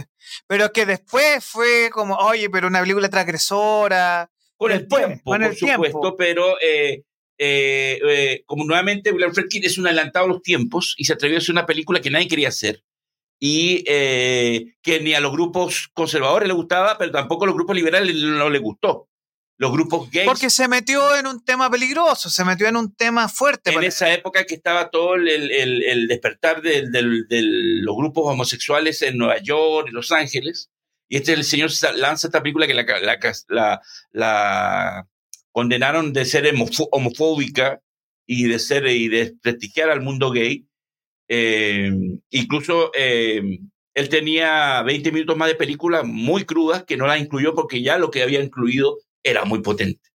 Pero 0.46 0.72
que 0.72 0.86
después 0.86 1.44
fue 1.44 1.90
como, 1.92 2.16
oye, 2.16 2.48
pero 2.48 2.68
una 2.68 2.80
película 2.80 3.08
transgresora. 3.08 4.30
Con 4.56 4.72
el 4.72 4.88
tiempo, 4.88 5.22
por 5.22 5.54
supuesto, 5.54 6.16
pero 6.16 6.56
eh, 6.62 7.02
eh, 7.38 7.98
eh, 8.08 8.42
como 8.46 8.64
nuevamente 8.64 9.12
William 9.12 9.34
Friedkin 9.34 9.64
es 9.64 9.78
un 9.78 9.86
adelantado 9.86 10.26
a 10.26 10.28
los 10.28 10.42
tiempos 10.42 10.94
y 10.96 11.04
se 11.04 11.12
atrevió 11.12 11.36
a 11.36 11.38
hacer 11.38 11.52
una 11.52 11.66
película 11.66 12.00
que 12.00 12.10
nadie 12.10 12.28
quería 12.28 12.48
hacer 12.48 12.82
y 13.38 13.84
que 13.84 15.00
ni 15.02 15.12
a 15.12 15.20
los 15.20 15.30
grupos 15.30 15.90
conservadores 15.92 16.48
le 16.48 16.54
gustaba, 16.54 16.96
pero 16.96 17.12
tampoco 17.12 17.44
a 17.44 17.46
los 17.46 17.54
grupos 17.54 17.76
liberales 17.76 18.16
no 18.16 18.48
le 18.48 18.58
gustó. 18.58 19.10
Los 19.58 19.72
grupos 19.72 20.10
gays. 20.10 20.26
Porque 20.26 20.50
se 20.50 20.68
metió 20.68 21.16
en 21.16 21.26
un 21.26 21.42
tema 21.42 21.70
peligroso, 21.70 22.28
se 22.28 22.44
metió 22.44 22.66
en 22.66 22.76
un 22.76 22.94
tema 22.94 23.28
fuerte. 23.28 23.72
En 23.72 23.84
esa 23.84 24.12
época 24.12 24.44
que 24.44 24.54
estaba 24.54 24.90
todo 24.90 25.14
el, 25.14 25.28
el, 25.28 25.82
el 25.82 26.08
despertar 26.08 26.60
de, 26.60 26.90
de, 26.90 27.02
los 27.02 27.96
grupos 27.96 28.24
homosexuales 28.26 29.00
en 29.00 29.16
Nueva 29.16 29.38
York, 29.38 29.88
en 29.88 29.94
Los 29.94 30.12
Ángeles, 30.12 30.70
y 31.08 31.16
este 31.16 31.32
el 31.32 31.44
señor 31.44 31.70
lanza 31.96 32.26
esta 32.26 32.42
película 32.42 32.66
que 32.66 32.74
la, 32.74 32.84
la, 33.48 33.80
la, 34.12 35.08
condenaron 35.56 36.12
de 36.12 36.26
ser 36.26 36.52
homofóbica 36.90 37.80
y 38.26 38.46
de 38.46 38.58
ser 38.58 38.86
y 38.88 39.08
de 39.08 39.34
prestigiar 39.40 39.88
al 39.88 40.02
mundo 40.02 40.30
gay. 40.30 40.68
Eh, 41.28 41.90
incluso 42.28 42.90
eh, 42.94 43.60
él 43.94 44.08
tenía 44.10 44.82
20 44.82 45.12
minutos 45.12 45.34
más 45.38 45.48
de 45.48 45.54
película 45.54 46.02
muy 46.02 46.44
crudas 46.44 46.84
que 46.84 46.98
no 46.98 47.06
la 47.06 47.16
incluyó 47.16 47.54
porque 47.54 47.80
ya 47.80 47.96
lo 47.96 48.10
que 48.10 48.22
había 48.22 48.42
incluido 48.42 48.98
era 49.22 49.46
muy 49.46 49.62
potente. 49.62 50.10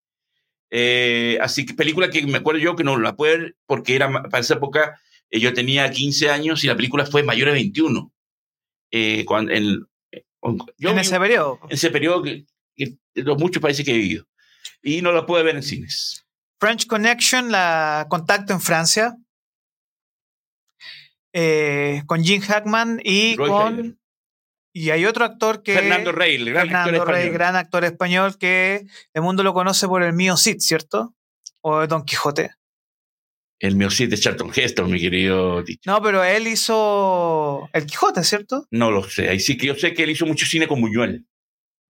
Eh, 0.72 1.38
así 1.40 1.68
que 1.68 1.76
película 1.76 2.10
que 2.10 2.26
me 2.26 2.40
acuerdo 2.40 2.60
yo 2.60 2.76
que 2.76 2.84
no 2.84 2.98
la 2.98 3.16
pude 3.16 3.38
ver 3.38 3.56
porque 3.68 3.96
era 3.96 4.12
para 4.12 4.40
esa 4.40 4.56
época 4.56 5.00
yo 5.30 5.54
tenía 5.54 5.92
15 5.92 6.32
años 6.32 6.64
y 6.64 6.68
la 6.68 6.76
película 6.76 7.06
fue 7.06 7.22
mayor 7.22 7.50
de 7.50 7.54
21. 7.54 8.12
cuando, 9.28 9.52
en, 9.52 9.86
en 10.42 10.98
ese 10.98 11.20
periodo. 11.20 11.60
En 11.66 11.74
ese 11.74 11.92
periodo 11.92 12.24
que, 12.24 12.48
los 13.14 13.38
muchos 13.38 13.62
países 13.62 13.86
que 13.86 13.92
he 13.92 13.98
vivido. 14.00 14.26
Y 14.82 15.02
no 15.02 15.12
lo 15.12 15.26
puede 15.26 15.44
ver 15.44 15.56
en 15.56 15.64
cines. 15.64 16.26
French 16.60 16.88
Connection, 16.88 17.52
la 17.52 18.08
contacto 18.10 18.54
en 18.54 18.62
Francia. 18.62 19.16
Eh, 21.34 22.04
con 22.08 22.24
Jim 22.24 22.42
Hackman 22.42 23.00
y 23.04 23.36
con. 23.36 24.00
Y 24.74 24.90
hay 24.92 25.06
otro 25.06 25.26
actor 25.26 25.64
que. 25.64 25.74
Fernando 25.74 26.12
Rey, 26.12 26.44
gran 26.44 26.76
actor 26.76 26.96
español. 26.96 27.34
gran 27.34 27.56
actor 27.56 27.84
español 27.84 28.38
que 28.38 28.86
el 29.14 29.22
mundo 29.22 29.44
lo 29.44 29.54
conoce 29.54 29.88
por 29.88 30.04
el 30.04 30.14
mío 30.14 30.38
Cid, 30.38 30.58
¿cierto? 30.60 31.16
O 31.62 31.86
Don 31.88 32.06
Quijote. 32.06 32.52
El 33.60 33.76
mío 33.76 33.90
sí 33.90 34.06
de 34.06 34.18
Charlton 34.18 34.52
Heston, 34.56 34.92
mi 34.92 35.00
querido 35.00 35.64
No, 35.86 36.02
pero 36.02 36.24
él 36.24 36.48
hizo 36.48 37.68
El 37.74 37.88
Quijote, 37.88 38.24
¿cierto? 38.24 38.68
No 38.70 38.92
lo 38.92 39.04
sé. 39.04 39.30
Ahí 39.30 39.40
sí 39.40 39.58
que 39.58 39.68
yo 39.68 39.76
sé 39.76 39.94
que 39.94 40.04
él 40.04 40.12
hizo 40.12 40.28
mucho 40.28 40.46
cine 40.46 40.68
con 40.68 40.80
Buñuel. 40.80 41.26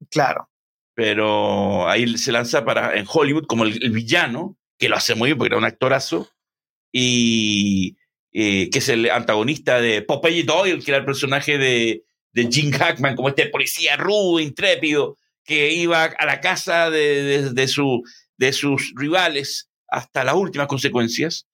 Claro. 0.10 0.50
Pero 0.98 1.88
ahí 1.88 2.18
se 2.18 2.32
lanza 2.32 2.66
para 2.66 2.98
en 2.98 3.06
Hollywood 3.08 3.46
como 3.46 3.66
el, 3.66 3.92
villano, 3.92 4.58
que 4.80 4.90
lo 4.90 4.96
hace 4.96 5.14
muy 5.14 5.28
bien 5.28 5.38
porque 5.38 5.50
era 5.50 5.60
un 5.60 5.64
actorazo, 5.64 6.28
y 6.92 7.98
que 8.32 8.72
es 8.74 8.90
el 8.90 9.08
antagonista 9.12 9.80
de 9.80 10.02
Popeye 10.02 10.44
Doyle, 10.44 10.84
que 10.84 10.90
era 10.90 10.98
el 10.98 11.06
personaje 11.06 11.60
de, 11.60 12.04
de 12.32 12.50
Jim 12.52 12.72
Hackman, 12.72 13.16
como 13.16 13.30
este 13.30 13.46
policía 13.46 13.96
rudo, 13.96 14.40
intrépido, 14.40 15.20
que 15.44 15.72
iba 15.72 16.04
a 16.04 16.26
la 16.26 16.42
casa 16.42 16.90
de, 16.90 17.52
de, 17.54 17.68
su, 17.68 18.02
de 18.38 18.52
sus 18.52 18.92
rivales 18.96 19.70
hasta 19.88 20.24
las 20.24 20.34
últimas 20.34 20.66
consecuencias 20.66 21.46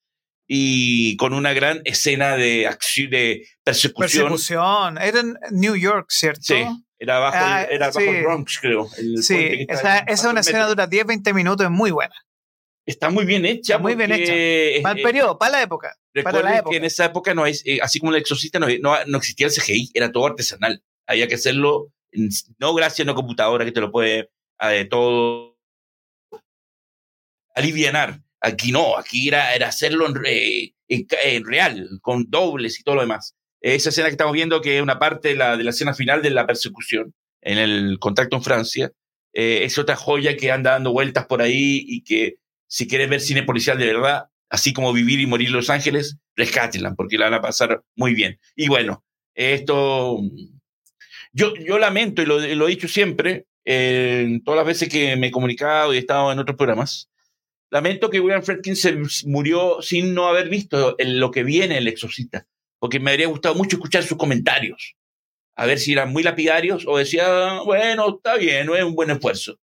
y 0.47 1.17
con 1.17 1.33
una 1.33 1.51
gran 1.51 1.81
escena 1.83 2.37
de 2.37 2.73
de 3.09 3.45
persecución. 3.61 4.29
Persecución. 4.29 4.97
Era 4.99 5.19
en 5.19 5.37
New 5.51 5.75
York, 5.75 6.05
¿cierto? 6.11 6.43
Sí, 6.43 6.63
era 7.03 7.19
bajo, 7.19 7.37
ah, 7.37 7.63
era 7.63 7.87
bajo 7.87 7.99
el 7.99 8.23
Bronx, 8.23 8.59
creo. 8.61 8.87
sí, 9.21 9.65
esa, 9.67 9.99
es 9.99 10.23
una 10.23 10.39
escena 10.39 10.65
dura 10.65 10.87
10, 10.87 11.05
20 11.05 11.33
minutos, 11.33 11.65
es 11.65 11.71
muy 11.71 11.91
buena. 11.91 12.15
Está 12.85 13.09
muy 13.09 13.25
bien 13.25 13.45
hecha. 13.45 13.77
muy 13.77 13.95
bien 13.95 14.09
hecha. 14.13 14.81
Para 14.81 14.95
el 14.95 15.03
periodo, 15.03 15.37
para 15.37 15.51
la 15.51 15.61
época. 15.63 15.97
Recuerden 16.13 16.41
para 16.43 16.55
la 16.55 16.63
que 16.63 16.77
en 16.77 16.85
esa 16.85 17.03
época, 17.03 17.33
no 17.33 17.43
hay, 17.43 17.55
eh, 17.65 17.79
así 17.81 17.99
como 17.99 18.13
el 18.13 18.21
exorcista, 18.21 18.57
no, 18.57 18.67
no, 18.79 19.17
existía 19.17 19.47
el 19.47 19.53
CGI, 19.53 19.91
era 19.93 20.13
todo 20.13 20.27
artesanal. 20.27 20.81
Había 21.05 21.27
que 21.27 21.35
hacerlo, 21.35 21.91
no 22.57 22.73
gracias 22.73 23.01
a 23.01 23.11
una 23.11 23.15
computadora 23.15 23.65
que 23.65 23.73
te 23.73 23.81
lo 23.81 23.91
puede 23.91 24.29
eh, 24.61 24.85
todo 24.89 25.57
alivianar. 27.53 28.21
Aquí 28.39 28.71
no, 28.71 28.97
aquí 28.97 29.27
era, 29.27 29.53
era 29.53 29.67
hacerlo 29.67 30.07
en, 30.07 30.71
en, 30.87 31.45
real, 31.45 31.89
con 32.01 32.29
dobles 32.29 32.79
y 32.79 32.83
todo 32.83 32.95
lo 32.95 33.01
demás. 33.01 33.35
Esa 33.63 33.89
escena 33.89 34.09
que 34.09 34.13
estamos 34.13 34.33
viendo, 34.33 34.61
que 34.61 34.77
es 34.77 34.83
una 34.83 34.99
parte 34.99 35.29
de 35.29 35.35
la, 35.35 35.55
escena 35.55 35.93
final 35.93 36.21
de 36.21 36.29
la 36.29 36.45
persecución 36.45 37.13
en 37.41 37.57
el 37.57 37.97
contacto 37.97 38.35
en 38.35 38.43
Francia, 38.43 38.91
eh, 39.33 39.61
es 39.63 39.77
otra 39.77 39.95
joya 39.95 40.37
que 40.37 40.51
anda 40.51 40.71
dando 40.71 40.91
vueltas 40.91 41.25
por 41.25 41.41
ahí 41.41 41.83
y 41.87 42.03
que 42.03 42.35
si 42.67 42.87
quieres 42.87 43.09
ver 43.09 43.21
cine 43.21 43.43
policial 43.43 43.77
de 43.77 43.87
verdad, 43.87 44.25
así 44.49 44.73
como 44.73 44.93
Vivir 44.93 45.19
y 45.21 45.27
Morir 45.27 45.49
Los 45.49 45.69
Ángeles, 45.69 46.17
rescátenla 46.35 46.93
porque 46.93 47.17
la 47.17 47.25
van 47.25 47.35
a 47.35 47.41
pasar 47.41 47.81
muy 47.95 48.13
bien. 48.13 48.37
Y 48.55 48.67
bueno, 48.67 49.03
esto 49.33 50.19
yo, 51.31 51.55
yo 51.55 51.79
lamento 51.79 52.21
y 52.21 52.25
lo, 52.25 52.41
he 52.41 52.69
dicho 52.69 52.87
siempre, 52.87 53.47
en 53.65 54.43
todas 54.43 54.57
las 54.57 54.67
veces 54.67 54.89
que 54.89 55.15
me 55.15 55.27
he 55.27 55.31
comunicado 55.31 55.93
y 55.93 55.97
he 55.97 55.99
estado 55.99 56.31
en 56.31 56.39
otros 56.39 56.57
programas, 56.57 57.09
Lamento 57.73 58.11
que 58.11 58.19
William 58.19 58.43
Friedkin 58.43 58.75
se 58.75 58.95
murió 59.25 59.81
sin 59.81 60.13
no 60.13 60.27
haber 60.27 60.47
visto 60.47 60.95
lo 60.99 61.31
que 61.31 61.43
viene 61.43 61.79
El 61.79 61.87
Exorcista, 61.87 62.45
porque 62.83 62.99
me 62.99 63.11
habría 63.11 63.27
gustado 63.27 63.55
mucho 63.55 63.77
escuchar 63.77 64.03
sus 64.03 64.17
comentarios, 64.17 64.97
a 65.55 65.65
ver 65.65 65.79
si 65.79 65.93
eran 65.93 66.11
muy 66.11 66.21
lapidarios 66.21 66.83
o 66.85 66.97
decía, 66.97 67.61
bueno, 67.63 68.17
está 68.17 68.35
bien, 68.35 68.69
es 68.75 68.83
un 68.83 68.93
buen 68.93 69.09
esfuerzo. 69.09 69.57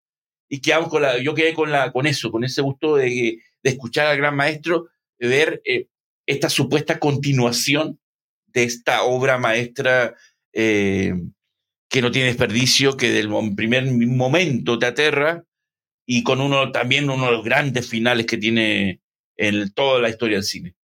Y 0.49 0.63
quedamos 0.63 0.89
con 0.89 1.03
la, 1.03 1.19
yo 1.19 1.35
quedé 1.35 1.53
con, 1.53 1.71
la, 1.71 1.93
con 1.93 2.07
eso, 2.07 2.31
con 2.31 2.45
ese 2.45 2.63
gusto 2.63 2.97
de, 2.97 3.37
de 3.63 3.71
escuchar 3.71 4.07
al 4.07 4.17
gran 4.17 4.35
maestro, 4.35 4.89
de 5.19 5.29
ver 5.29 5.61
eh, 5.67 5.89
esta 6.25 6.49
supuesta 6.49 6.99
continuación 6.99 8.01
de 8.47 8.63
esta 8.63 9.03
obra 9.03 9.37
maestra 9.37 10.15
eh, 10.55 11.13
que 11.91 12.01
no 12.01 12.11
tiene 12.11 12.29
desperdicio, 12.29 12.97
que 12.97 13.11
del 13.11 13.29
primer 13.55 13.85
momento 13.85 14.79
te 14.79 14.87
aterra 14.87 15.45
y 16.07 16.23
con 16.23 16.41
uno 16.41 16.73
también 16.73 17.11
uno 17.11 17.27
de 17.27 17.33
los 17.33 17.45
grandes 17.45 17.87
finales 17.87 18.25
que 18.25 18.39
tiene 18.39 19.03
en 19.37 19.71
toda 19.75 20.01
la 20.01 20.09
historia 20.09 20.39
del 20.39 20.45
cine. 20.45 20.75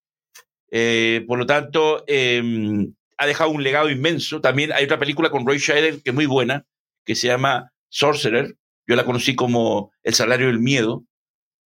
Eh, 0.71 1.23
por 1.27 1.39
lo 1.39 1.45
tanto, 1.45 2.03
em, 2.07 2.93
ha 3.17 3.25
dejado 3.25 3.49
un 3.49 3.63
legado 3.63 3.89
inmenso. 3.89 4.41
También 4.41 4.71
hay 4.71 4.85
otra 4.85 4.99
película 4.99 5.29
con 5.29 5.45
Roy 5.45 5.59
Scheider 5.59 6.01
que 6.01 6.09
es 6.09 6.15
muy 6.15 6.25
buena, 6.25 6.65
que 7.05 7.15
se 7.15 7.27
llama 7.27 7.71
Sorcerer. 7.89 8.55
Yo 8.87 8.95
la 8.95 9.05
conocí 9.05 9.35
como 9.35 9.91
El 10.03 10.13
salario 10.13 10.47
del 10.47 10.59
miedo, 10.59 11.03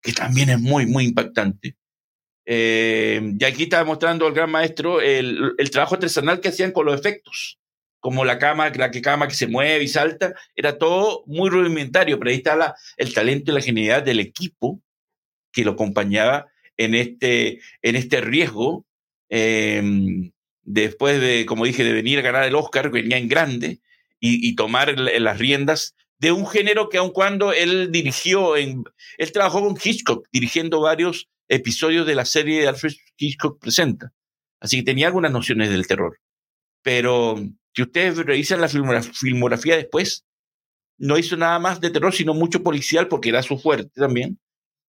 que 0.01 0.13
también 0.13 0.49
es 0.49 0.59
muy, 0.59 0.85
muy 0.85 1.05
impactante. 1.05 1.77
Eh, 2.45 3.21
y 3.39 3.43
aquí 3.43 3.63
está 3.63 3.83
mostrando 3.85 4.25
al 4.25 4.33
gran 4.33 4.49
maestro 4.49 4.99
el, 4.99 5.53
el 5.57 5.71
trabajo 5.71 5.95
artesanal 5.95 6.41
que 6.41 6.49
hacían 6.49 6.71
con 6.71 6.85
los 6.85 6.99
efectos 6.99 7.59
como 8.01 8.25
la 8.25 8.39
cama, 8.39 8.69
la 8.71 8.91
que 8.91 9.01
cama 9.01 9.27
que 9.27 9.35
se 9.35 9.47
mueve 9.47 9.83
y 9.83 9.87
salta, 9.87 10.33
era 10.55 10.77
todo 10.77 11.23
muy 11.27 11.49
rudimentario, 11.49 12.17
pero 12.17 12.31
ahí 12.31 12.37
está 12.37 12.75
el 12.97 13.13
talento 13.13 13.51
y 13.51 13.55
la 13.55 13.61
genialidad 13.61 14.03
del 14.03 14.19
equipo 14.19 14.81
que 15.53 15.63
lo 15.63 15.71
acompañaba 15.71 16.47
en 16.77 16.95
este, 16.95 17.59
en 17.83 17.95
este 17.95 18.19
riesgo, 18.19 18.85
em, 19.31 20.31
después 20.61 21.19
de, 21.19 21.47
como 21.47 21.65
dije, 21.65 21.83
de 21.83 21.93
venir 21.93 22.19
a 22.19 22.21
ganar 22.21 22.43
el 22.43 22.55
Oscar, 22.55 22.91
venía 22.91 23.17
en 23.17 23.27
grande, 23.27 23.79
y, 24.23 24.55
tomar 24.55 24.99
las 24.99 25.39
riendas 25.39 25.95
de 26.19 26.31
un 26.31 26.45
género 26.45 26.89
que 26.89 26.99
aun 26.99 27.09
cuando 27.09 27.53
él 27.53 27.91
dirigió, 27.91 28.55
en, 28.55 28.83
él 29.17 29.31
trabajó 29.31 29.61
con 29.61 29.75
Hitchcock, 29.83 30.27
dirigiendo 30.31 30.79
varios 30.79 31.27
episodios 31.47 32.05
de 32.05 32.13
la 32.13 32.25
serie 32.25 32.61
de 32.61 32.67
Alfred 32.67 32.93
Hitchcock 33.17 33.59
Presenta. 33.59 34.13
Así 34.59 34.77
que 34.77 34.83
tenía 34.83 35.07
algunas 35.07 35.31
nociones 35.31 35.71
del 35.71 35.87
terror. 35.87 36.19
Pero 36.83 37.43
si 37.73 37.81
ustedes 37.81 38.17
revisan 38.17 38.61
la 38.61 38.69
filmografía 38.69 39.75
después, 39.75 40.23
no 40.99 41.17
hizo 41.17 41.35
nada 41.35 41.57
más 41.57 41.81
de 41.81 41.89
terror, 41.89 42.13
sino 42.13 42.35
mucho 42.35 42.61
policial, 42.61 43.07
porque 43.07 43.29
era 43.29 43.41
su 43.41 43.57
fuerte 43.57 43.89
también. 43.95 44.39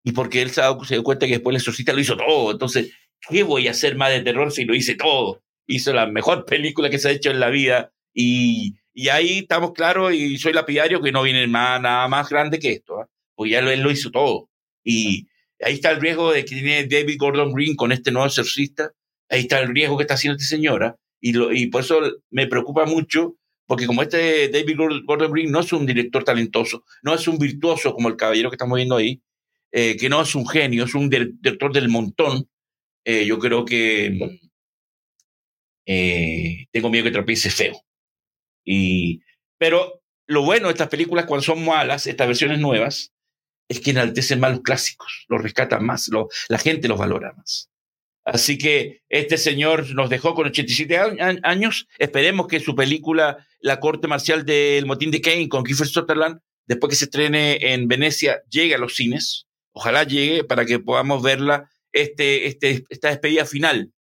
Y 0.04 0.13
porque 0.13 0.41
él 0.41 0.49
se, 0.49 0.62
dio 0.89 1.04
cuenta 1.04 1.28
que 1.28 1.34
después 1.34 1.54
el 1.54 1.58
exorcista 1.58 1.93
lo 1.93 1.99
hizo 1.99 2.17
todo. 2.17 2.52
Entonces, 2.52 2.91
¿qué 3.27 3.43
voy 3.43 3.67
a 3.67 3.71
hacer 3.71 3.95
más 3.95 4.12
de 4.12 4.21
terror 4.21 4.51
si 4.51 4.65
lo 4.65 4.75
hice 4.75 4.95
todo? 4.95 5.41
Hizo 5.67 5.93
la 5.93 6.08
mejor 6.08 6.45
película 6.45 6.89
que 6.89 6.99
se 6.99 7.10
ha 7.10 7.12
hecho 7.12 7.32
en 7.32 7.39
la 7.39 7.49
vida. 7.49 7.91
Y, 8.13 8.75
y 8.93 9.10
ahí 9.10 9.39
estamos 9.39 9.73
claros, 9.73 10.13
y 10.13 10.38
soy 10.38 10.53
lapidario, 10.53 11.01
que 11.01 11.12
no 11.12 11.23
viene 11.23 11.47
más, 11.47 11.82
nada 11.82 12.08
más 12.08 12.29
grande 12.29 12.60
que 12.60 12.71
esto. 12.71 13.01
¿eh? 13.01 13.05
Porque 13.36 13.51
ya 13.51 13.60
él 13.60 13.82
lo 13.82 13.91
hizo 13.91 14.12
todo. 14.12 14.49
Y 14.84 15.27
ahí 15.62 15.75
está 15.75 15.91
el 15.91 16.01
riesgo 16.01 16.32
de 16.32 16.45
que 16.45 16.55
tiene 16.55 16.88
David 16.88 17.17
Gordon 17.19 17.53
Green 17.53 17.75
con 17.75 17.91
este 17.91 18.12
nuevo 18.12 18.27
exorcista. 18.27 18.91
Ahí 19.29 19.41
está 19.41 19.60
el 19.60 19.73
riesgo 19.73 19.97
que 19.97 20.03
está 20.03 20.15
haciendo 20.15 20.38
esta 20.38 20.49
señora. 20.49 20.95
Y, 21.21 21.34
lo, 21.34 21.53
y 21.53 21.67
por 21.67 21.82
eso 21.82 22.01
me 22.29 22.47
preocupa 22.47 22.86
mucho, 22.86 23.36
porque 23.67 23.86
como 23.86 24.01
este 24.01 24.49
David 24.49 24.77
Gordon 25.05 25.32
Green 25.32 25.51
no 25.51 25.60
es 25.60 25.71
un 25.73 25.86
director 25.86 26.23
talentoso, 26.23 26.84
no 27.03 27.13
es 27.13 27.27
un 27.27 27.38
virtuoso 27.38 27.93
como 27.93 28.08
el 28.08 28.15
caballero 28.15 28.49
que 28.49 28.55
estamos 28.55 28.77
viendo 28.77 28.95
ahí, 28.95 29.21
eh, 29.71 29.97
que 29.97 30.10
no 30.10 30.21
es 30.21 30.34
un 30.34 30.47
genio, 30.47 30.86
es 30.86 30.95
un 30.95 31.10
director 31.10 31.71
del 31.71 31.89
montón. 31.89 32.49
Eh, 33.05 33.25
yo 33.25 33.39
creo 33.39 33.65
que 33.65 34.39
eh, 35.85 36.67
tengo 36.71 36.89
miedo 36.89 37.05
que 37.05 37.12
tropiece 37.12 37.49
feo. 37.49 37.81
Y, 38.63 39.21
pero 39.57 40.01
lo 40.27 40.43
bueno 40.43 40.67
de 40.67 40.73
estas 40.73 40.89
películas, 40.89 41.25
cuando 41.25 41.43
son 41.43 41.65
malas, 41.65 42.05
estas 42.05 42.27
versiones 42.27 42.59
nuevas, 42.59 43.12
es 43.67 43.79
que 43.79 43.91
enaltecen 43.91 44.39
más 44.39 44.51
los 44.51 44.62
clásicos, 44.62 45.25
los 45.27 45.41
rescatan 45.41 45.85
más, 45.85 46.09
la 46.49 46.57
gente 46.57 46.88
los 46.88 46.99
valora 46.99 47.33
más. 47.33 47.69
Así 48.25 48.57
que 48.57 49.01
este 49.09 49.38
señor 49.38 49.89
nos 49.95 50.09
dejó 50.09 50.35
con 50.35 50.47
87 50.47 50.97
años. 51.43 51.88
Esperemos 51.97 52.47
que 52.47 52.59
su 52.59 52.75
película 52.75 53.45
La 53.59 53.79
Corte 53.79 54.07
Marcial 54.07 54.45
del 54.45 54.85
Motín 54.85 55.09
de 55.09 55.21
Kane 55.21 55.49
con 55.49 55.63
Kiefer 55.63 55.88
Sutherland, 55.88 56.39
después 56.67 56.91
que 56.91 56.95
se 56.95 57.05
estrene 57.05 57.57
en 57.73 57.88
Venecia, 57.88 58.43
llegue 58.49 58.75
a 58.75 58.77
los 58.77 58.95
cines. 58.95 59.47
Ojalá 59.71 60.03
llegue 60.03 60.43
para 60.43 60.65
que 60.65 60.79
podamos 60.79 61.23
verla 61.23 61.69
este, 61.91 62.47
este, 62.47 62.84
esta 62.89 63.10
despedida 63.10 63.45
final 63.45 63.91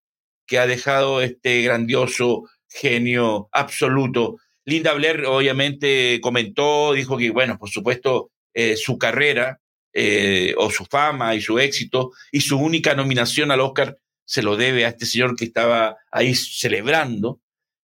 que 0.46 0.58
ha 0.58 0.66
dejado 0.66 1.22
este 1.22 1.62
grandioso 1.62 2.44
genio 2.68 3.48
absoluto. 3.52 4.36
Linda 4.64 4.92
Blair 4.94 5.24
obviamente 5.26 6.20
comentó, 6.20 6.92
dijo 6.92 7.16
que, 7.16 7.30
bueno, 7.30 7.58
por 7.58 7.70
supuesto, 7.70 8.30
eh, 8.54 8.76
su 8.76 8.98
carrera 8.98 9.60
eh, 9.92 10.54
o 10.56 10.70
su 10.70 10.84
fama 10.84 11.34
y 11.34 11.40
su 11.40 11.58
éxito 11.58 12.12
y 12.32 12.40
su 12.40 12.58
única 12.58 12.94
nominación 12.94 13.50
al 13.50 13.60
Oscar 13.60 13.96
se 14.24 14.42
lo 14.42 14.56
debe 14.56 14.84
a 14.84 14.88
este 14.88 15.06
señor 15.06 15.36
que 15.36 15.44
estaba 15.46 15.96
ahí 16.10 16.34
celebrando 16.34 17.40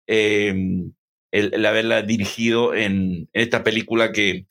eh, 0.07 0.53
el, 1.31 1.65
haberla 1.65 2.01
dirigido 2.01 2.73
en, 2.73 3.29
esta 3.33 3.63
película 3.63 4.11
que, 4.11 4.45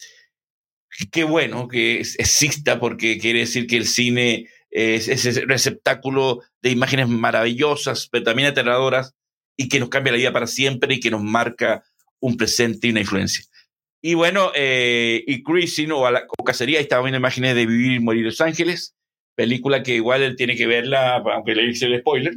qué 1.11 1.25
bueno 1.25 1.69
que 1.69 2.01
exista 2.01 2.79
porque 2.79 3.19
quiere 3.19 3.41
decir 3.41 3.67
que 3.67 3.77
el 3.77 3.87
cine 3.87 4.47
es 4.71 5.09
ese 5.09 5.45
receptáculo 5.47 6.43
de 6.63 6.71
imágenes 6.71 7.09
maravillosas, 7.09 8.09
pero 8.11 8.25
también 8.25 8.49
aterradoras 8.49 9.15
y 9.57 9.69
que 9.69 9.81
nos 9.81 9.89
cambia 9.89 10.13
la 10.13 10.19
vida 10.19 10.33
para 10.33 10.47
siempre 10.47 10.95
y 10.95 11.01
que 11.01 11.11
nos 11.11 11.23
marca 11.23 11.85
un 12.21 12.37
presente 12.37 12.87
y 12.87 12.91
una 12.91 13.01
influencia. 13.01 13.45
Y 14.03 14.15
bueno, 14.15 14.53
eh, 14.55 15.23
y 15.27 15.43
Cruising 15.43 15.93
o, 15.93 16.11
la, 16.11 16.25
o 16.39 16.45
Cacería, 16.45 16.81
estaba 16.81 17.03
viendo 17.03 17.19
imágenes 17.19 17.55
de 17.55 17.67
Vivir 17.67 17.93
y 17.93 18.01
Morir 18.01 18.21
en 18.21 18.27
Los 18.27 18.41
Ángeles, 18.41 18.95
película 19.35 19.83
que 19.83 19.95
igual 19.95 20.23
él 20.23 20.37
tiene 20.37 20.57
que 20.57 20.67
verla, 20.67 21.17
aunque 21.17 21.55
le 21.55 21.71
hice 21.71 21.87
el 21.87 22.01
spoiler. 22.01 22.35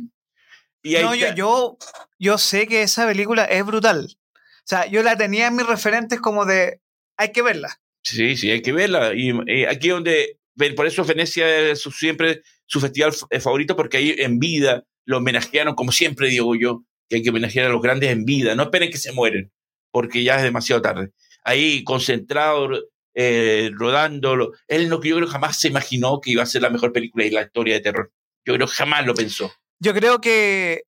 Y 0.82 0.96
no, 0.96 1.16
yo, 1.16 1.34
yo, 1.34 1.78
yo 2.20 2.38
sé 2.38 2.68
que 2.68 2.82
esa 2.82 3.08
película 3.08 3.46
es 3.46 3.66
brutal. 3.66 4.18
O 4.36 4.66
sea, 4.66 4.86
yo 4.88 5.02
la 5.04 5.18
tenía 5.18 5.48
en 5.48 5.56
mis 5.56 5.66
referentes 5.66 6.20
como 6.20 6.46
de, 6.46 6.82
hay 7.18 7.32
que 7.32 7.42
verla. 7.42 7.80
Sí, 8.04 8.36
sí, 8.36 8.52
hay 8.52 8.62
que 8.62 8.74
verla. 8.74 9.14
Y 9.16 9.32
eh, 9.48 9.68
aquí 9.68 9.90
donde, 9.90 10.40
por 10.76 10.86
eso 10.86 11.04
Venecia 11.04 11.72
es 11.72 11.82
siempre 11.82 12.42
su 12.66 12.80
festival 12.80 13.14
eh, 13.30 13.40
favorito, 13.40 13.76
porque 13.76 13.98
ahí 13.98 14.16
en 14.18 14.40
vida 14.40 14.84
lo 15.06 15.18
homenajearon, 15.18 15.76
como 15.76 15.92
siempre 15.92 16.30
digo 16.30 16.56
yo, 16.56 16.84
que 17.10 17.18
hay 17.18 17.24
que 17.24 17.30
homenajear 17.30 17.68
a 17.68 17.70
los 17.70 17.82
grandes 17.82 18.12
en 18.12 18.26
vida. 18.26 18.56
No 18.56 18.64
esperen 18.64 18.92
que 18.92 18.98
se 18.98 19.12
mueren, 19.12 19.52
porque 19.92 20.24
ya 20.24 20.38
es 20.38 20.44
demasiado 20.44 20.82
tarde. 20.82 21.12
Ahí 21.44 21.84
concentrado, 21.84 22.70
eh, 23.16 23.70
rodándolo. 23.74 24.52
Él 24.68 24.90
no, 24.90 25.02
yo 25.04 25.18
creo 25.18 25.28
jamás 25.28 25.60
se 25.60 25.68
imaginó 25.68 26.20
que 26.22 26.32
iba 26.32 26.44
a 26.44 26.48
ser 26.48 26.62
la 26.62 26.70
mejor 26.70 26.94
película 26.94 27.26
de 27.26 27.32
la 27.32 27.44
historia 27.44 27.76
de 27.76 27.82
terror. 27.82 28.12
Yo 28.46 28.56
creo 28.56 28.68
jamás 28.68 29.06
lo 29.06 29.14
pensó. 29.14 29.54
Yo 29.80 29.94
creo 29.94 30.22
que, 30.22 30.84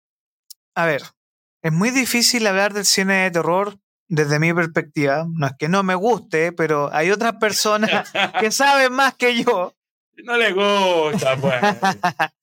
a 0.74 0.86
ver, 0.86 1.02
es 1.62 1.72
muy 1.72 1.90
difícil 1.90 2.46
hablar 2.46 2.74
del 2.74 2.84
cine 2.84 3.24
de 3.24 3.30
terror 3.30 3.78
desde 4.10 4.38
mi 4.38 4.52
perspectiva. 4.52 5.24
No 5.32 5.46
es 5.46 5.52
que 5.58 5.68
no 5.68 5.82
me 5.82 5.94
guste, 5.94 6.52
pero 6.52 6.92
hay 6.92 7.10
otras 7.10 7.36
personas 7.36 8.12
que 8.40 8.50
saben 8.50 8.92
más 8.92 9.14
que 9.14 9.42
yo. 9.42 9.74
No 10.24 10.36
le 10.36 10.52
gusta, 10.52 11.36
pues. 11.36 11.56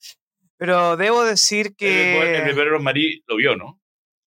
pero 0.57 0.97
debo 0.97 1.23
decir 1.23 1.75
que. 1.75 2.37
El 2.37 2.45
bebé 2.45 2.65
Rosemary 2.65 3.23
lo 3.27 3.35
vio, 3.35 3.55
¿no? 3.55 3.79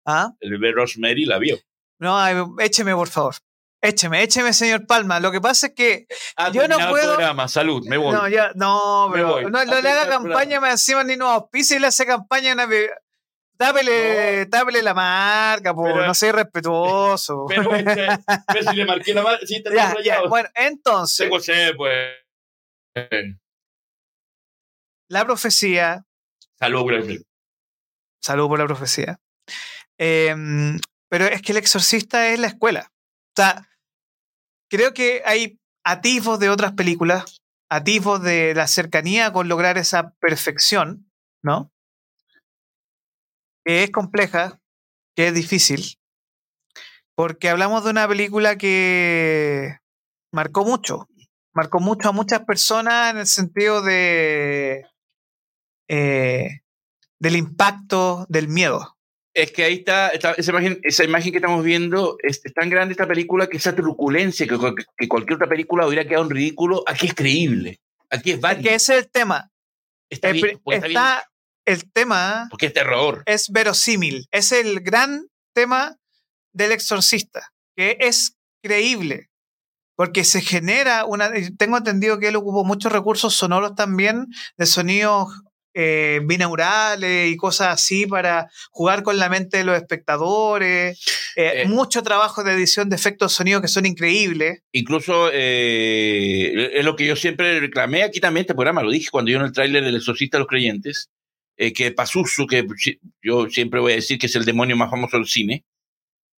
¿Ah? 0.07 0.33
El 0.41 0.51
bebé 0.53 0.73
Rosemary 0.73 1.25
la 1.25 1.39
vio. 1.39 1.59
No, 1.99 2.17
écheme, 2.61 2.95
por 2.95 3.09
favor. 3.09 3.35
Écheme, 3.83 4.23
écheme, 4.23 4.53
señor 4.53 4.87
Palma. 4.87 5.21
Lo 5.21 5.33
que 5.33 5.41
pasa 5.41 5.69
es 5.69 5.75
que 5.75 6.07
yo 6.53 6.69
no 6.69 6.77
puedo. 6.91 7.15
Programa. 7.15 7.49
Salud, 7.49 7.87
me 7.87 7.97
voy. 7.97 8.13
No, 8.13 8.29
ya, 8.29 8.53
no, 8.55 9.09
pero 9.13 9.49
no, 9.49 9.65
le 9.65 9.91
haga 9.91 10.07
campaña, 10.09 10.61
me 10.61 10.71
encima 10.71 11.03
ni 11.03 11.17
no 11.17 11.29
auspicia 11.31 11.77
y 11.77 11.81
le 11.81 11.87
hace 11.87 12.05
campaña. 12.05 12.53
Una... 12.53 12.69
Tápele, 13.61 14.47
tápele 14.47 14.81
la 14.81 14.95
marca, 14.95 15.75
po, 15.75 15.87
no 15.87 16.15
sea 16.15 16.33
respetuoso. 16.33 17.45
Pero, 17.49 17.71
pero, 17.71 18.71
si 18.71 18.75
le 18.75 18.87
marqué 18.87 19.13
la 19.13 19.23
marca, 19.23 19.47
sí, 19.47 19.57
está 19.57 19.75
ya, 19.75 19.95
ya, 20.03 20.23
Bueno, 20.27 20.49
entonces. 20.55 21.31
Sed, 21.45 21.77
pues. 21.77 22.09
La 25.11 25.27
profecía. 25.27 26.07
Salud 26.59 26.85
por 26.85 26.93
la 26.95 27.19
Salud 28.23 28.49
por 28.49 28.59
la 28.59 28.65
profecía. 28.65 29.21
Eh, 29.99 30.35
pero 31.11 31.27
es 31.27 31.43
que 31.43 31.53
el 31.53 31.59
exorcista 31.59 32.29
es 32.29 32.39
la 32.39 32.47
escuela. 32.47 32.91
O 32.91 33.43
sea, 33.43 33.69
creo 34.71 34.95
que 34.95 35.21
hay 35.27 35.59
atisbos 35.85 36.41
de 36.41 36.49
otras 36.49 36.73
películas, 36.73 37.43
atisbos 37.71 38.23
de 38.23 38.55
la 38.55 38.67
cercanía 38.67 39.35
con 39.35 39.49
lograr 39.49 39.77
esa 39.77 40.15
perfección, 40.15 41.11
¿no? 41.43 41.71
Que 43.65 43.85
es 43.85 43.91
compleja, 43.91 44.59
que 45.15 45.29
es 45.29 45.35
difícil, 45.35 45.99
porque 47.15 47.49
hablamos 47.49 47.85
de 47.85 47.91
una 47.91 48.09
película 48.09 48.57
que 48.57 49.77
marcó 50.33 50.65
mucho, 50.65 51.09
marcó 51.53 51.81
mucho 51.81 52.09
a 52.09 52.13
muchas 52.13 52.45
personas 52.45 53.13
en 53.13 53.19
el 53.19 53.27
sentido 53.27 53.83
de 53.83 54.87
eh, 55.89 56.61
del 57.19 57.37
impacto 57.37 58.27
del 58.29 58.49
miedo, 58.49 58.97
es 59.35 59.53
que 59.53 59.65
ahí 59.65 59.75
está, 59.75 60.09
esa, 60.09 60.35
imagen, 60.51 60.81
esa 60.83 61.05
imagen 61.05 61.31
que 61.31 61.39
estamos 61.39 61.65
viendo, 61.65 62.17
es, 62.23 62.43
tan 62.55 62.69
grande 62.69 62.93
esta 62.93 63.07
película 63.07 63.47
que 63.47 63.59
esa 63.59 63.75
truculencia 63.75 64.47
que, 64.47 64.59
que, 64.97 65.09
cualquier 65.09 65.37
otra 65.37 65.49
película 65.49 65.87
hubiera 65.87 66.07
quedado 66.07 66.25
en 66.25 66.31
ridículo, 66.31 66.83
aquí 66.87 67.07
es 67.07 67.15
creíble, 67.15 67.81
aquí 68.09 68.33
es 68.33 68.41
válido. 68.41 68.69
que 68.69 68.75
ese 68.75 68.95
es 68.95 69.05
el 69.05 69.11
tema. 69.11 69.51
Está, 70.09 70.33
bien, 70.33 70.61
está, 70.67 71.30
el 71.65 71.91
tema. 71.93 72.47
Porque 72.51 72.67
es 72.67 72.73
terror. 72.73 73.23
Es 73.27 73.51
verosímil, 73.51 74.27
es 74.31 74.53
el 74.53 74.81
gran 74.81 75.27
tema 75.55 75.97
del 76.53 76.73
exorcista, 76.73 77.53
que 77.77 77.97
es 78.01 78.37
creíble, 78.63 79.31
porque 79.97 80.25
se 80.25 80.41
genera 80.41 81.05
una. 81.05 81.31
Tengo 81.59 81.77
entendido 81.77 82.19
que 82.19 82.29
él 82.29 82.37
ocupó 82.37 82.65
muchos 82.65 82.93
recursos 82.93 83.35
sonoros 83.35 83.75
también, 83.75 84.27
de 84.57 84.67
sonidos 84.67 85.29
eh, 85.73 86.21
binaurales 86.25 87.31
y 87.31 87.37
cosas 87.37 87.69
así 87.69 88.05
para 88.05 88.51
jugar 88.73 89.05
con 89.05 89.19
la 89.19 89.29
mente 89.29 89.59
de 89.59 89.65
los 89.65 89.77
espectadores. 89.77 91.01
Eh, 91.37 91.63
eh, 91.63 91.69
mucho 91.69 92.03
trabajo 92.03 92.43
de 92.43 92.55
edición 92.55 92.89
de 92.89 92.97
efectos 92.97 93.31
de 93.31 93.37
sonido 93.37 93.63
que 93.63 93.69
son 93.69 93.87
increíbles. 93.87 94.63
Incluso 94.73 95.31
es 95.33 96.85
lo 96.85 96.97
que 96.97 97.07
yo 97.07 97.15
siempre 97.15 97.61
reclamé 97.61 98.03
aquí 98.03 98.19
también, 98.19 98.43
este 98.43 98.55
programa, 98.55 98.83
lo 98.83 98.91
dije 98.91 99.11
cuando 99.13 99.31
yo 99.31 99.39
en 99.39 99.45
el 99.45 99.53
tráiler 99.53 99.85
del 99.85 99.95
Exorcista 99.95 100.39
de 100.39 100.41
los 100.41 100.49
Creyentes, 100.49 101.09
que 101.75 101.93
Pazuzu, 101.93 102.47
que 102.47 102.67
yo 103.23 103.49
siempre 103.51 103.81
voy 103.81 103.93
a 103.93 103.97
decir 103.97 104.19
que 104.19 104.27
es 104.27 104.37
el 104.37 104.45
demonio 104.45 104.77
más 104.77 104.91
famoso 104.91 105.19
del 105.19 105.27
cine, 105.27 105.65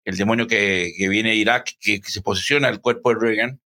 el 0.04 0.16
demonio 0.16 0.46
que, 0.46 0.92
que 0.96 1.08
viene 1.08 1.30
de 1.30 1.36
Irak, 1.36 1.76
que, 1.80 2.00
que 2.00 2.10
se 2.10 2.22
posiciona 2.22 2.68
al 2.68 2.80
cuerpo 2.80 3.10
de 3.10 3.20
Reagan, 3.20 3.60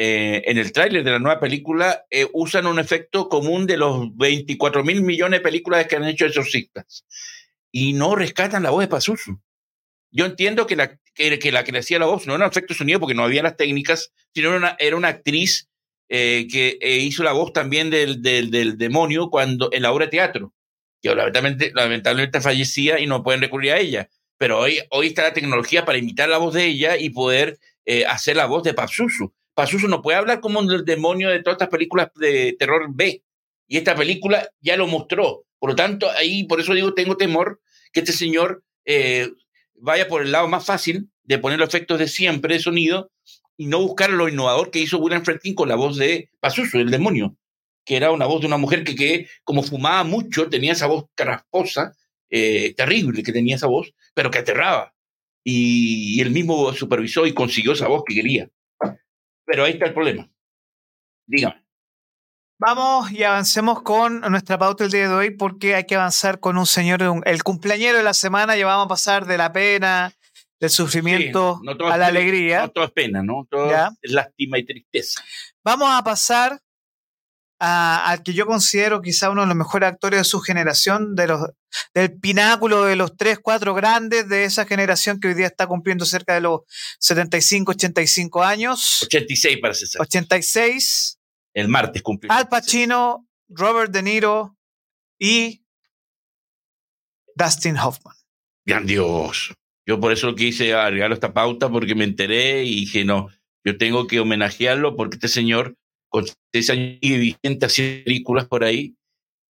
eh, 0.00 0.44
en 0.48 0.58
el 0.58 0.70
tráiler 0.70 1.02
de 1.02 1.10
la 1.10 1.18
nueva 1.18 1.40
película 1.40 2.06
eh, 2.08 2.28
usan 2.32 2.68
un 2.68 2.78
efecto 2.78 3.28
común 3.28 3.66
de 3.66 3.76
los 3.76 4.16
24 4.16 4.84
mil 4.84 5.02
millones 5.02 5.40
de 5.40 5.42
películas 5.42 5.88
que 5.88 5.96
han 5.96 6.04
hecho 6.04 6.24
exorcistas 6.24 7.04
y 7.72 7.94
no 7.94 8.14
rescatan 8.14 8.62
la 8.62 8.70
voz 8.70 8.82
de 8.82 8.86
Pazuzu. 8.86 9.40
Yo 10.12 10.24
entiendo 10.24 10.68
que 10.68 10.76
la 10.76 10.96
que, 11.14 11.50
la 11.50 11.64
que 11.64 11.72
le 11.72 11.80
hacía 11.80 11.98
la 11.98 12.06
voz 12.06 12.28
no 12.28 12.36
era 12.36 12.44
un 12.44 12.50
efecto 12.50 12.74
sonido 12.74 13.00
porque 13.00 13.16
no 13.16 13.24
había 13.24 13.42
las 13.42 13.56
técnicas, 13.56 14.12
sino 14.32 14.50
era 14.50 14.58
una, 14.58 14.76
era 14.78 14.94
una 14.94 15.08
actriz 15.08 15.68
eh, 16.08 16.46
que 16.48 16.78
hizo 17.00 17.24
la 17.24 17.32
voz 17.32 17.52
también 17.52 17.90
del, 17.90 18.22
del, 18.22 18.52
del, 18.52 18.78
demonio 18.78 19.30
cuando 19.30 19.68
en 19.72 19.82
la 19.82 19.90
obra 19.90 20.04
de 20.04 20.12
teatro, 20.12 20.54
que 21.00 21.14
lamentablemente, 21.14 21.72
lamentablemente 21.74 22.40
fallecía 22.40 22.98
y 23.00 23.06
no 23.06 23.22
pueden 23.22 23.40
recurrir 23.40 23.72
a 23.72 23.78
ella. 23.78 24.08
Pero 24.36 24.58
hoy, 24.58 24.80
hoy 24.90 25.08
está 25.08 25.22
la 25.22 25.32
tecnología 25.32 25.84
para 25.84 25.98
imitar 25.98 26.28
la 26.28 26.38
voz 26.38 26.54
de 26.54 26.66
ella 26.66 26.96
y 26.96 27.10
poder 27.10 27.58
hacer 28.06 28.36
la 28.36 28.44
voz 28.44 28.62
de 28.62 28.74
Pazuzu. 28.74 29.32
Pazuzu 29.54 29.88
no 29.88 30.02
puede 30.02 30.18
hablar 30.18 30.40
como 30.40 30.60
el 30.60 30.84
demonio 30.84 31.30
de 31.30 31.42
todas 31.42 31.56
estas 31.56 31.68
películas 31.68 32.10
de 32.14 32.54
terror 32.56 32.86
B. 32.90 33.24
Y 33.66 33.76
esta 33.76 33.96
película 33.96 34.48
ya 34.60 34.76
lo 34.76 34.86
mostró. 34.86 35.46
Por 35.58 35.70
lo 35.70 35.74
tanto, 35.74 36.08
ahí, 36.10 36.44
por 36.44 36.60
eso 36.60 36.74
digo, 36.74 36.94
tengo 36.94 37.16
temor 37.16 37.60
que 37.92 38.00
este 38.00 38.12
señor 38.12 38.62
eh, 38.84 39.30
vaya 39.74 40.06
por 40.06 40.22
el 40.22 40.30
lado 40.30 40.46
más 40.46 40.64
fácil 40.64 41.10
de 41.24 41.38
poner 41.38 41.58
los 41.58 41.68
efectos 41.68 41.98
de 41.98 42.06
siempre 42.06 42.54
de 42.54 42.60
sonido 42.60 43.10
y 43.56 43.66
no 43.66 43.80
buscar 43.80 44.10
lo 44.10 44.28
innovador 44.28 44.70
que 44.70 44.78
hizo 44.78 44.98
William 44.98 45.24
Friedkin 45.24 45.56
con 45.56 45.68
la 45.68 45.74
voz 45.74 45.96
de 45.96 46.30
Pazuzu, 46.38 46.78
el 46.78 46.90
demonio, 46.90 47.36
que 47.88 47.96
era 47.96 48.10
una 48.10 48.26
voz 48.26 48.42
de 48.42 48.46
una 48.46 48.58
mujer 48.58 48.84
que, 48.84 48.94
que 48.94 49.28
como 49.42 49.62
fumaba 49.62 50.04
mucho, 50.04 50.50
tenía 50.50 50.72
esa 50.72 50.86
voz 50.86 51.06
carrasposa, 51.14 51.96
eh, 52.28 52.74
terrible 52.74 53.22
que 53.22 53.32
tenía 53.32 53.56
esa 53.56 53.66
voz, 53.66 53.94
pero 54.12 54.30
que 54.30 54.40
aterraba. 54.40 54.94
Y, 55.42 56.18
y 56.18 56.20
él 56.20 56.30
mismo 56.30 56.74
supervisó 56.74 57.24
y 57.24 57.32
consiguió 57.32 57.72
esa 57.72 57.88
voz 57.88 58.02
que 58.06 58.14
quería. 58.14 58.50
Pero 59.46 59.64
ahí 59.64 59.72
está 59.72 59.86
el 59.86 59.94
problema. 59.94 60.30
Dígame. 61.26 61.64
Vamos 62.58 63.10
y 63.10 63.22
avancemos 63.22 63.80
con 63.80 64.20
nuestra 64.20 64.58
pauta 64.58 64.84
el 64.84 64.90
día 64.90 65.08
de 65.08 65.14
hoy 65.14 65.30
porque 65.30 65.74
hay 65.74 65.84
que 65.84 65.94
avanzar 65.94 66.40
con 66.40 66.58
un 66.58 66.66
señor, 66.66 67.00
el 67.24 67.42
cumpleañero 67.42 67.96
de 67.96 68.04
la 68.04 68.12
semana, 68.12 68.54
ya 68.54 68.66
vamos 68.66 68.84
a 68.84 68.88
pasar 68.88 69.24
de 69.24 69.38
la 69.38 69.50
pena, 69.50 70.12
del 70.60 70.68
sufrimiento 70.68 71.62
a 71.90 71.96
la 71.96 72.08
alegría. 72.08 72.62
No 72.62 72.70
todo 72.70 72.84
es 72.84 72.90
pena, 72.90 73.22
¿no? 73.22 73.46
Todo 73.48 73.72
es 74.02 74.12
lástima 74.12 74.58
y 74.58 74.66
tristeza. 74.66 75.22
Vamos 75.64 75.88
a 75.90 76.04
pasar 76.04 76.60
al 77.58 78.22
que 78.22 78.34
yo 78.34 78.46
considero 78.46 79.02
quizá 79.02 79.30
uno 79.30 79.42
de 79.42 79.48
los 79.48 79.56
mejores 79.56 79.88
actores 79.88 80.20
de 80.20 80.24
su 80.24 80.40
generación, 80.40 81.14
de 81.16 81.26
los, 81.26 81.40
del 81.92 82.18
pináculo 82.18 82.84
de 82.84 82.96
los 82.96 83.16
tres, 83.16 83.38
cuatro 83.42 83.74
grandes 83.74 84.28
de 84.28 84.44
esa 84.44 84.64
generación 84.64 85.18
que 85.18 85.28
hoy 85.28 85.34
día 85.34 85.46
está 85.46 85.66
cumpliendo 85.66 86.04
cerca 86.04 86.34
de 86.34 86.42
los 86.42 86.60
75, 87.00 87.72
85 87.72 88.44
años. 88.44 89.02
86 89.02 89.58
para 89.60 89.74
ser. 89.74 90.00
86. 90.00 91.18
El 91.54 91.68
martes 91.68 92.02
cumplió. 92.02 92.32
Al 92.32 92.48
Pacino, 92.48 93.26
Robert 93.48 93.90
De 93.90 94.02
Niro 94.02 94.56
y 95.18 95.64
Dustin 97.34 97.76
Hoffman. 97.76 98.14
Gran 98.64 98.86
Dios. 98.86 99.54
Yo 99.86 99.98
por 99.98 100.12
eso 100.12 100.34
quise 100.34 100.74
agregar 100.74 101.10
esta 101.12 101.32
pauta 101.32 101.70
porque 101.70 101.94
me 101.94 102.04
enteré 102.04 102.64
y 102.64 102.80
dije, 102.80 103.04
no, 103.04 103.30
yo 103.64 103.78
tengo 103.78 104.06
que 104.06 104.20
homenajearlo 104.20 104.96
porque 104.96 105.16
este 105.16 105.28
señor 105.28 105.77
con 106.08 106.24
seis 106.52 106.70
años 106.70 106.98
y 107.00 107.18
vigente 107.18 107.66
haciendo 107.66 108.04
películas 108.04 108.46
por 108.46 108.64
ahí 108.64 108.94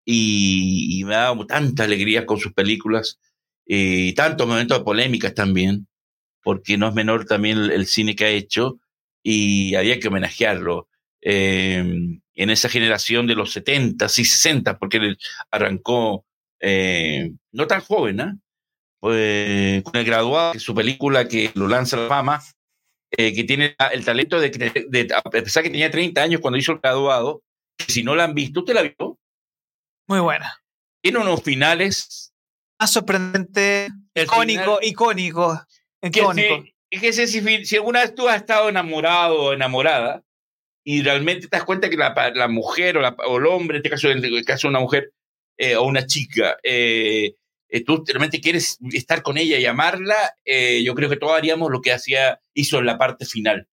y, 0.04 1.02
me 1.04 1.14
ha 1.14 1.18
dado 1.20 1.46
tanta 1.46 1.84
alegría 1.84 2.26
con 2.26 2.38
sus 2.38 2.52
películas 2.52 3.18
y 3.66 4.12
tantos 4.14 4.46
momentos 4.46 4.78
de 4.78 4.84
polémicas 4.84 5.34
también, 5.34 5.86
porque 6.42 6.76
no 6.76 6.88
es 6.88 6.94
menor 6.94 7.24
también 7.26 7.58
el, 7.58 7.86
cine 7.86 8.14
que 8.14 8.24
ha 8.26 8.30
hecho 8.30 8.78
y 9.22 9.74
había 9.74 9.98
que 9.98 10.08
homenajearlo. 10.08 10.88
Em, 11.20 12.20
en 12.34 12.50
esa 12.50 12.68
generación 12.68 13.26
de 13.26 13.34
los 13.34 13.52
70 13.52 14.04
y 14.04 14.24
60, 14.24 14.78
porque 14.78 14.98
él 14.98 15.18
arrancó 15.50 16.26
eh, 16.60 17.32
no 17.52 17.66
tan 17.66 17.80
joven, 17.80 18.20
¿eh? 18.20 19.82
con 19.84 19.96
el 19.96 20.04
graduado, 20.04 20.58
su 20.58 20.74
película 20.74 21.28
que 21.28 21.50
lo 21.54 21.68
lanza 21.68 21.96
la 21.96 22.08
fama, 22.08 22.42
eh, 23.16 23.34
que 23.34 23.44
tiene 23.44 23.76
el 23.92 24.04
talento 24.04 24.40
de, 24.40 24.50
de, 24.50 25.08
a 25.14 25.22
pesar 25.30 25.62
que 25.62 25.70
tenía 25.70 25.90
30 25.90 26.22
años 26.22 26.40
cuando 26.40 26.58
hizo 26.58 26.72
el 26.72 26.78
graduado, 26.78 27.42
si 27.78 28.02
no 28.02 28.14
la 28.14 28.24
han 28.24 28.34
visto, 28.34 28.60
¿usted 28.60 28.74
la 28.74 28.82
vio? 28.82 29.18
Muy 30.08 30.20
buena. 30.20 30.62
Tiene 31.02 31.18
unos 31.18 31.42
finales. 31.42 32.32
Más 32.80 32.92
sorprendente, 32.92 33.88
icónico, 34.14 34.78
icónico, 34.82 35.60
icónico. 36.02 36.64
Es 36.90 37.00
que 37.00 37.12
si, 37.12 37.64
si, 37.64 37.76
alguna 37.76 38.00
vez 38.00 38.14
tú 38.14 38.28
has 38.28 38.36
estado 38.36 38.68
enamorado 38.68 39.42
o 39.42 39.52
enamorada 39.52 40.22
y 40.84 41.02
realmente 41.02 41.48
te 41.48 41.56
das 41.56 41.64
cuenta 41.64 41.88
que 41.88 41.96
la, 41.96 42.14
la 42.34 42.48
mujer 42.48 42.98
o, 42.98 43.00
la, 43.00 43.16
o, 43.26 43.38
el 43.38 43.46
hombre, 43.46 43.76
en 43.76 43.80
este 43.80 43.90
caso, 43.90 44.10
en 44.10 44.24
el 44.24 44.44
caso 44.44 44.68
de 44.68 44.70
una 44.70 44.80
mujer 44.80 45.12
eh, 45.56 45.76
o 45.76 45.84
una 45.84 46.06
chica, 46.06 46.56
eh, 46.62 47.34
eh, 47.68 47.84
tú 47.84 48.04
realmente 48.06 48.40
quieres 48.40 48.78
estar 48.92 49.22
con 49.22 49.38
ella 49.38 49.58
y 49.58 49.66
amarla, 49.66 50.16
eh, 50.44 50.82
yo 50.84 50.94
creo 50.94 51.08
que 51.08 51.16
todos 51.16 51.36
haríamos 51.36 51.70
lo 51.70 51.80
que 51.80 51.92
hacía, 51.92 52.40
hizo 52.54 52.78
en 52.78 52.86
la 52.86 52.98
parte 52.98 53.24
final. 53.26 53.68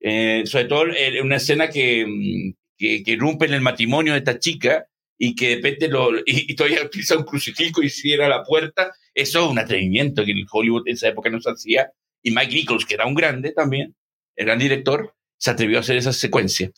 Eh, 0.00 0.42
sobre 0.46 0.66
todo 0.66 0.86
en 0.94 1.24
una 1.24 1.36
escena 1.36 1.68
que, 1.68 2.06
mm, 2.06 2.54
que, 2.76 3.02
que, 3.02 3.16
rompe 3.16 3.46
en 3.46 3.54
el 3.54 3.62
matrimonio 3.62 4.12
de 4.12 4.18
esta 4.18 4.38
chica 4.38 4.86
y 5.18 5.34
que 5.34 5.48
de 5.48 5.56
repente 5.56 5.88
lo, 5.88 6.10
y, 6.26 6.54
todavía 6.54 6.84
utiliza 6.84 7.16
un 7.16 7.24
crucifijo 7.24 7.82
y 7.82 7.90
cierra 7.90 8.28
la 8.28 8.42
puerta. 8.44 8.92
Eso 9.14 9.44
es 9.44 9.50
un 9.50 9.58
atrevimiento 9.58 10.24
que 10.24 10.32
en 10.32 10.46
Hollywood 10.50 10.82
en 10.86 10.94
esa 10.94 11.08
época 11.08 11.30
no 11.30 11.40
se 11.40 11.50
hacía. 11.50 11.90
Y 12.22 12.30
Mike 12.30 12.54
Nichols, 12.54 12.84
que 12.84 12.94
era 12.94 13.06
un 13.06 13.14
grande 13.14 13.52
también, 13.52 13.94
el 14.36 14.46
gran 14.46 14.58
director, 14.58 15.14
se 15.38 15.50
atrevió 15.50 15.78
a 15.78 15.80
hacer 15.80 15.96
esa 15.96 16.12
secuencia. 16.12 16.70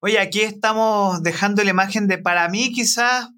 Oye, 0.00 0.18
aquí 0.18 0.42
estamos 0.42 1.22
dejando 1.22 1.64
la 1.64 1.70
imagen 1.70 2.06
de, 2.06 2.18
para 2.18 2.48
mí 2.48 2.72
quizás, 2.72 3.28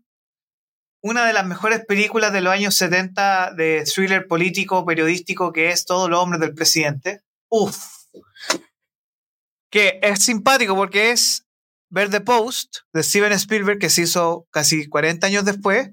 una 1.08 1.24
de 1.24 1.32
las 1.32 1.46
mejores 1.46 1.84
películas 1.86 2.32
de 2.32 2.42
los 2.42 2.52
años 2.52 2.74
70 2.74 3.54
de 3.54 3.84
thriller 3.84 4.26
político, 4.26 4.84
periodístico, 4.84 5.52
que 5.52 5.70
es 5.70 5.84
Todos 5.86 6.10
los 6.10 6.20
hombres 6.20 6.40
del 6.40 6.54
presidente. 6.54 7.22
Uf. 7.48 7.76
Que 9.70 9.98
es 10.02 10.22
simpático 10.22 10.74
porque 10.74 11.10
es 11.10 11.46
ver 11.90 12.10
The 12.10 12.20
Post 12.20 12.78
de 12.92 13.02
Steven 13.02 13.32
Spielberg, 13.32 13.78
que 13.78 13.90
se 13.90 14.02
hizo 14.02 14.46
casi 14.50 14.86
40 14.86 15.26
años 15.26 15.44
después. 15.44 15.90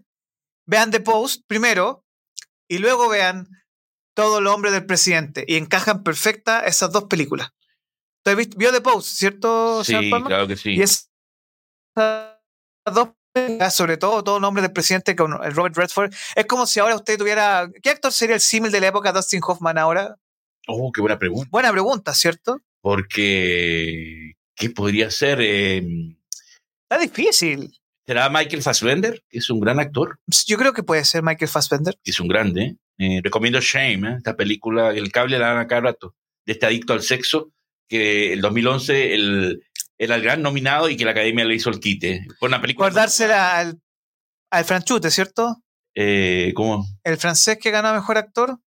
Vean 0.68 0.92
The 0.92 1.00
Post 1.00 1.44
primero 1.48 2.04
y 2.68 2.80
luego 2.80 3.08
vean 3.08 3.48
Todos 4.14 4.42
los 4.42 4.54
hombres 4.54 4.74
del 4.74 4.86
presidente. 4.86 5.46
Y 5.48 5.56
encajan 5.56 6.04
perfecta 6.04 6.66
esas 6.66 6.92
dos 6.92 7.06
películas. 7.06 7.52
¿Usted 8.26 8.50
vio 8.58 8.72
The 8.72 8.82
Post, 8.82 9.08
cierto? 9.18 9.84
Sí, 9.84 9.94
claro 10.10 10.48
que 10.48 10.58
sí. 10.58 10.72
Y 10.72 10.82
esas 10.82 11.10
dos 12.86 13.10
sobre 13.72 13.98
todo 13.98 14.24
todo 14.24 14.40
nombre 14.40 14.62
del 14.62 14.72
presidente 14.72 15.16
con 15.16 15.32
Robert 15.32 15.76
Redford. 15.76 16.14
Es 16.36 16.46
como 16.46 16.66
si 16.66 16.80
ahora 16.80 16.96
usted 16.96 17.18
tuviera. 17.18 17.70
¿Qué 17.82 17.90
actor 17.90 18.12
sería 18.12 18.36
el 18.36 18.42
símil 18.42 18.72
de 18.72 18.80
la 18.80 18.88
época 18.88 19.12
de 19.12 19.20
Dustin 19.20 19.42
Hoffman 19.46 19.78
ahora? 19.78 20.18
Oh, 20.68 20.92
qué 20.92 21.02
buena 21.02 21.20
pregunta. 21.20 21.50
Buena 21.52 21.72
pregunta, 21.72 22.14
¿cierto? 22.14 22.62
Porque. 22.82 24.34
¿Qué 24.56 24.70
podría 24.70 25.12
ser? 25.12 25.42
Em, 25.42 26.16
Está 26.90 27.02
difícil. 27.02 27.74
¿Será 28.06 28.30
Michael 28.30 28.62
Fassbender, 28.62 29.24
que 29.28 29.40
es 29.40 29.50
un 29.50 29.60
gran 29.60 29.80
actor? 29.80 30.20
Yo 30.46 30.58
creo 30.58 30.74
que 30.74 30.84
puede 30.84 31.04
ser 31.04 31.24
Michael 31.24 31.50
Fassbender. 31.50 31.96
Es 32.04 32.20
un 32.20 32.28
grande. 32.28 32.78
Eh, 32.98 33.20
recomiendo 33.24 33.60
Shame, 33.60 34.08
¿eh? 34.08 34.16
esta 34.18 34.36
película, 34.38 34.92
El 34.92 35.12
cable 35.12 35.40
la 35.40 35.48
dan 35.48 35.58
a 35.58 35.68
cada 35.68 35.82
rato, 35.82 36.16
de 36.46 36.54
este 36.54 36.68
adicto 36.68 36.94
al 36.94 37.02
sexo, 37.02 37.52
que 37.90 38.32
el 38.32 38.42
2011 38.42 39.14
el, 39.16 39.64
era 39.98 40.16
el 40.16 40.22
gran 40.22 40.42
nominado 40.42 40.90
y 40.90 40.98
que 40.98 41.06
la 41.06 41.12
academia 41.12 41.46
le 41.46 41.56
hizo 41.56 41.70
el 41.70 41.80
quite. 41.80 42.26
Fue 42.40 42.48
una 42.50 42.62
película. 42.62 42.88
Acordársela 42.88 43.58
al, 43.58 43.80
al 44.52 44.66
Franchute, 44.66 45.10
¿cierto? 45.10 45.64
Eh, 45.96 46.52
¿Cómo? 46.56 46.86
El 47.04 47.18
francés 47.18 47.58
que 47.62 47.72
ganó 47.72 47.94
mejor 47.94 48.18
actor. 48.18 48.60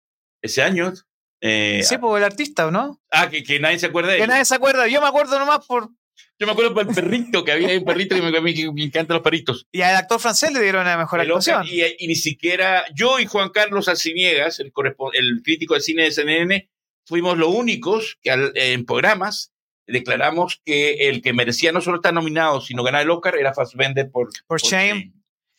Ese 0.43 0.63
año. 0.63 0.93
Eh, 1.41 1.83
sí, 1.83 1.99
pues 1.99 2.19
el 2.19 2.25
artista, 2.25 2.67
¿o 2.67 2.71
no? 2.71 3.01
Ah, 3.11 3.29
que, 3.29 3.43
que 3.43 3.59
nadie 3.61 3.79
se 3.79 3.87
acuerda 3.87 4.13
de 4.13 4.19
Que 4.19 4.27
nadie 4.27 4.45
se 4.45 4.55
acuerda. 4.55 4.87
Yo 4.87 5.01
me 5.01 5.09
acuerdo 5.09 5.39
nomás 5.39 5.67
por. 5.67 5.91
Yo 6.39 6.47
me 6.47 6.53
acuerdo 6.53 6.75
por 6.75 6.89
el 6.89 6.95
perrito, 6.95 7.45
que 7.45 7.53
había 7.53 7.79
un 7.79 7.85
perrito 7.85 8.15
que 8.15 8.41
me, 8.41 8.85
encantan 8.85 9.15
los 9.15 9.23
perritos. 9.23 9.67
Y 9.73 9.81
al 9.83 9.97
actor 9.97 10.21
francés 10.21 10.53
le 10.53 10.61
dieron 10.61 10.85
la 10.85 10.97
mejor 10.97 11.21
actuación. 11.21 11.65
y, 11.67 11.83
y, 11.99 12.07
ni 12.07 12.15
siquiera 12.15 12.85
yo 12.95 13.19
y 13.19 13.27
Juan 13.27 13.51
Carlos 13.51 13.89
Alciniegas, 13.89 14.61
el, 14.61 14.73
el 15.15 15.43
crítico 15.43 15.75
de 15.75 15.81
cine 15.81 16.05
de 16.05 16.13
CNN, 16.13 16.71
fuimos 17.07 17.39
los 17.39 17.49
únicos 17.49 18.19
que 18.23 18.33
en 18.55 18.85
programas 18.85 19.53
declaramos 19.87 20.61
que 20.65 21.09
el 21.09 21.23
que 21.23 21.33
merecía 21.33 21.73
no 21.73 21.81
solo 21.81 21.97
estar 21.97 22.13
nominado, 22.13 22.61
sino 22.61 22.83
ganar 22.83 23.03
el 23.03 23.11
Oscar 23.11 23.37
era 23.37 23.55
Fassbender 23.55 24.11
por, 24.11 24.29
por, 24.47 24.61
Shame. 24.61 25.13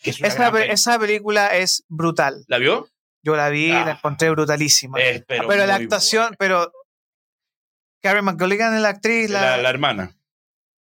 esa, 0.03 0.99
película 0.99 1.55
es 1.55 1.83
brutal. 1.87 2.43
¿La 2.47 2.57
vio? 2.57 2.89
Yo 3.23 3.35
la 3.35 3.49
vi, 3.49 3.69
la 3.69 3.85
ah. 3.85 3.91
encontré 3.91 4.29
brutalísima. 4.29 4.97
pero, 5.27 5.65
la 5.65 5.75
actuación, 5.75 6.35
pero 6.37 6.71
Karen 8.01 8.25
McGulligan 8.25 8.75
es 8.75 8.81
la 8.81 8.89
actriz. 8.89 9.29
La, 9.29 9.57
la, 9.57 9.69
hermana. 9.69 10.15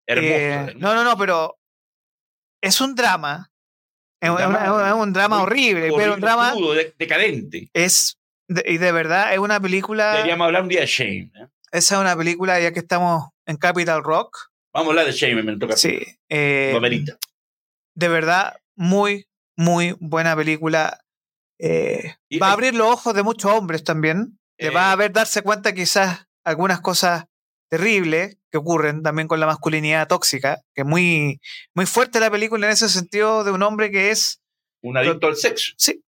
Hermosa, 0.07 0.71
eh, 0.71 0.73
No, 0.77 0.93
no, 0.93 1.03
no, 1.03 1.17
pero 1.17 1.57
es 2.61 2.81
un 2.81 2.95
drama. 2.95 3.51
Es 4.21 4.29
un, 4.29 5.13
drama, 5.13 5.43
horrible, 5.43 5.91
pero 5.95 6.15
un 6.15 6.19
drama. 6.21 6.53
decadente. 6.97 7.69
Es, 7.73 8.17
y 8.47 8.77
de 8.77 8.91
verdad, 8.91 9.33
es 9.33 9.39
una 9.39 9.59
película. 9.59 10.13
Deberíamos 10.13 10.45
hablar 10.45 10.63
un 10.63 10.69
día 10.69 10.81
de 10.81 10.87
Shame. 10.87 11.31
¿eh? 11.35 11.47
Esa 11.75 11.95
es 11.95 12.01
una 12.01 12.15
película, 12.15 12.57
ya 12.57 12.71
que 12.71 12.79
estamos 12.79 13.31
en 13.45 13.57
Capital 13.57 14.01
Rock. 14.01 14.49
Vamos 14.73 14.87
a 14.87 14.91
hablar 14.91 15.05
de 15.07 15.11
Shame, 15.11 15.43
me 15.43 15.57
toca. 15.57 15.75
Sí. 15.75 15.99
Eh, 16.29 16.73
de 17.93 18.07
verdad, 18.07 18.55
muy, 18.77 19.27
muy 19.57 19.93
buena 19.99 20.37
película. 20.37 21.01
Eh, 21.59 22.15
va 22.41 22.47
a 22.47 22.51
abrir 22.53 22.75
los 22.75 22.87
ojos 22.87 23.13
de 23.13 23.23
muchos 23.23 23.51
hombres 23.51 23.83
también. 23.83 24.39
Va 24.73 24.91
a 24.91 24.93
eh. 24.93 24.95
ver 24.95 25.11
darse 25.11 25.41
cuenta 25.41 25.73
quizás 25.73 26.27
algunas 26.45 26.79
cosas 26.79 27.25
terribles 27.69 28.37
que 28.49 28.57
ocurren 28.57 29.03
también 29.03 29.27
con 29.27 29.41
la 29.41 29.45
masculinidad 29.45 30.07
tóxica, 30.07 30.61
que 30.73 30.83
es 30.83 30.87
muy, 30.87 31.41
muy 31.73 31.85
fuerte 31.85 32.21
la 32.21 32.31
película 32.31 32.67
en 32.67 32.71
ese 32.71 32.87
sentido 32.87 33.43
de 33.43 33.51
un 33.51 33.61
hombre 33.63 33.91
que 33.91 34.11
es... 34.11 34.41
Un 34.81 34.95
adicto 34.95 35.27
al 35.27 35.35
sexo. 35.35 35.73
Sí, 35.77 36.04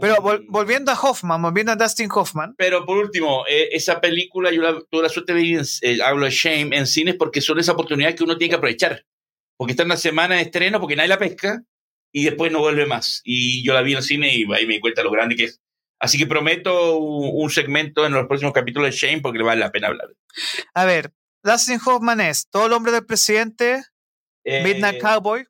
pero 0.00 0.16
volviendo 0.48 0.92
a 0.92 1.00
Hoffman, 1.00 1.40
volviendo 1.40 1.72
a 1.72 1.76
Dustin 1.76 2.08
Hoffman. 2.12 2.54
Pero 2.56 2.84
por 2.84 2.98
último, 2.98 3.44
eh, 3.48 3.68
esa 3.72 4.00
película, 4.00 4.50
yo 4.50 4.62
la, 4.62 4.80
tuve 4.90 5.02
la 5.02 5.08
suerte 5.08 5.34
de 5.34 5.42
ver, 5.42 5.66
eh, 5.82 5.98
hablo 6.02 6.24
de 6.24 6.30
Shame, 6.30 6.76
en 6.76 6.86
cines 6.86 7.16
porque 7.16 7.40
son 7.40 7.58
esas 7.58 7.74
oportunidades 7.74 8.16
que 8.16 8.24
uno 8.24 8.36
tiene 8.36 8.50
que 8.50 8.56
aprovechar. 8.56 9.04
Porque 9.56 9.72
está 9.72 9.82
en 9.82 9.88
una 9.88 9.96
semana 9.96 10.36
de 10.36 10.42
estreno 10.42 10.80
porque 10.80 10.96
nadie 10.96 11.08
la 11.08 11.18
pesca 11.18 11.62
y 12.12 12.24
después 12.24 12.50
no 12.50 12.60
vuelve 12.60 12.86
más. 12.86 13.20
Y 13.24 13.64
yo 13.64 13.74
la 13.74 13.82
vi 13.82 13.92
en 13.92 13.98
el 13.98 14.04
cine 14.04 14.34
y 14.34 14.44
ahí 14.52 14.66
me 14.66 14.74
di 14.74 14.80
cuenta 14.80 15.02
lo 15.02 15.10
grande 15.10 15.36
que 15.36 15.44
es. 15.44 15.60
Así 15.98 16.16
que 16.16 16.26
prometo 16.26 16.96
un, 16.96 17.50
segmento 17.50 18.06
en 18.06 18.12
los 18.12 18.26
próximos 18.26 18.54
capítulos 18.54 18.90
de 18.90 18.96
Shame 18.96 19.20
porque 19.20 19.38
le 19.38 19.44
vale 19.44 19.60
la 19.60 19.70
pena 19.70 19.88
hablar. 19.88 20.08
A 20.72 20.86
ver, 20.86 21.12
Dustin 21.42 21.78
Hoffman 21.84 22.20
es 22.22 22.48
Todo 22.48 22.66
el 22.66 22.72
hombre 22.72 22.90
del 22.90 23.04
presidente, 23.04 23.82
eh, 24.44 24.64
Midnight 24.64 25.00
Cowboy. 25.00 25.44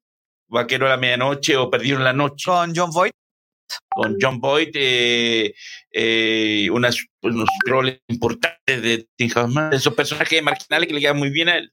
Vaquero 0.48 0.86
a 0.86 0.90
la 0.90 0.96
medianoche 0.96 1.56
o 1.56 1.70
Perdido 1.70 1.98
en 1.98 2.04
la 2.04 2.12
noche. 2.12 2.46
Con 2.46 2.72
John 2.74 2.90
Voight 2.90 3.14
con 3.88 4.16
John 4.20 4.40
Boyd, 4.40 4.70
eh, 4.74 5.54
eh, 5.92 6.68
unos 6.70 7.06
roles 7.66 8.00
importantes 8.08 8.82
de 8.82 9.08
Tim 9.16 9.30
Hoffman, 9.34 9.72
esos 9.72 9.94
personajes 9.94 10.42
marginales 10.42 10.88
que 10.88 10.94
le 10.94 11.00
quedan 11.00 11.18
muy 11.18 11.30
bien 11.30 11.48
a 11.48 11.58
él. 11.58 11.72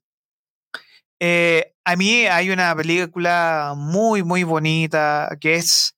Eh, 1.19 1.73
a 1.83 1.95
mí 1.95 2.25
hay 2.25 2.49
una 2.49 2.75
película 2.75 3.73
muy, 3.75 4.23
muy 4.23 4.43
bonita 4.43 5.29
que 5.39 5.55
es. 5.55 5.95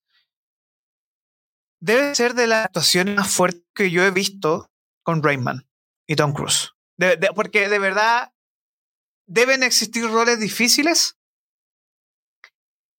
Debe 1.81 2.13
ser 2.15 2.33
de 2.33 2.47
las 2.47 2.65
actuaciones 2.65 3.15
más 3.15 3.31
fuertes 3.31 3.63
que 3.73 3.89
yo 3.89 4.03
he 4.03 4.11
visto 4.11 4.69
con 5.03 5.23
Rayman 5.23 5.67
y 6.07 6.15
Tom 6.15 6.33
Cruise. 6.33 6.71
porque 7.35 7.69
de 7.69 7.79
verdad 7.79 8.33
deben 9.25 9.63
existir 9.63 10.03
roles 10.03 10.39
difíciles 10.39 11.17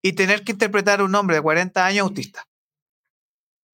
y 0.02 0.12
tener 0.12 0.44
que 0.44 0.52
interpretar 0.52 1.00
a 1.00 1.04
un 1.04 1.14
hombre 1.14 1.36
de 1.36 1.42
40 1.42 1.84
años 1.84 2.04
autista. 2.04 2.46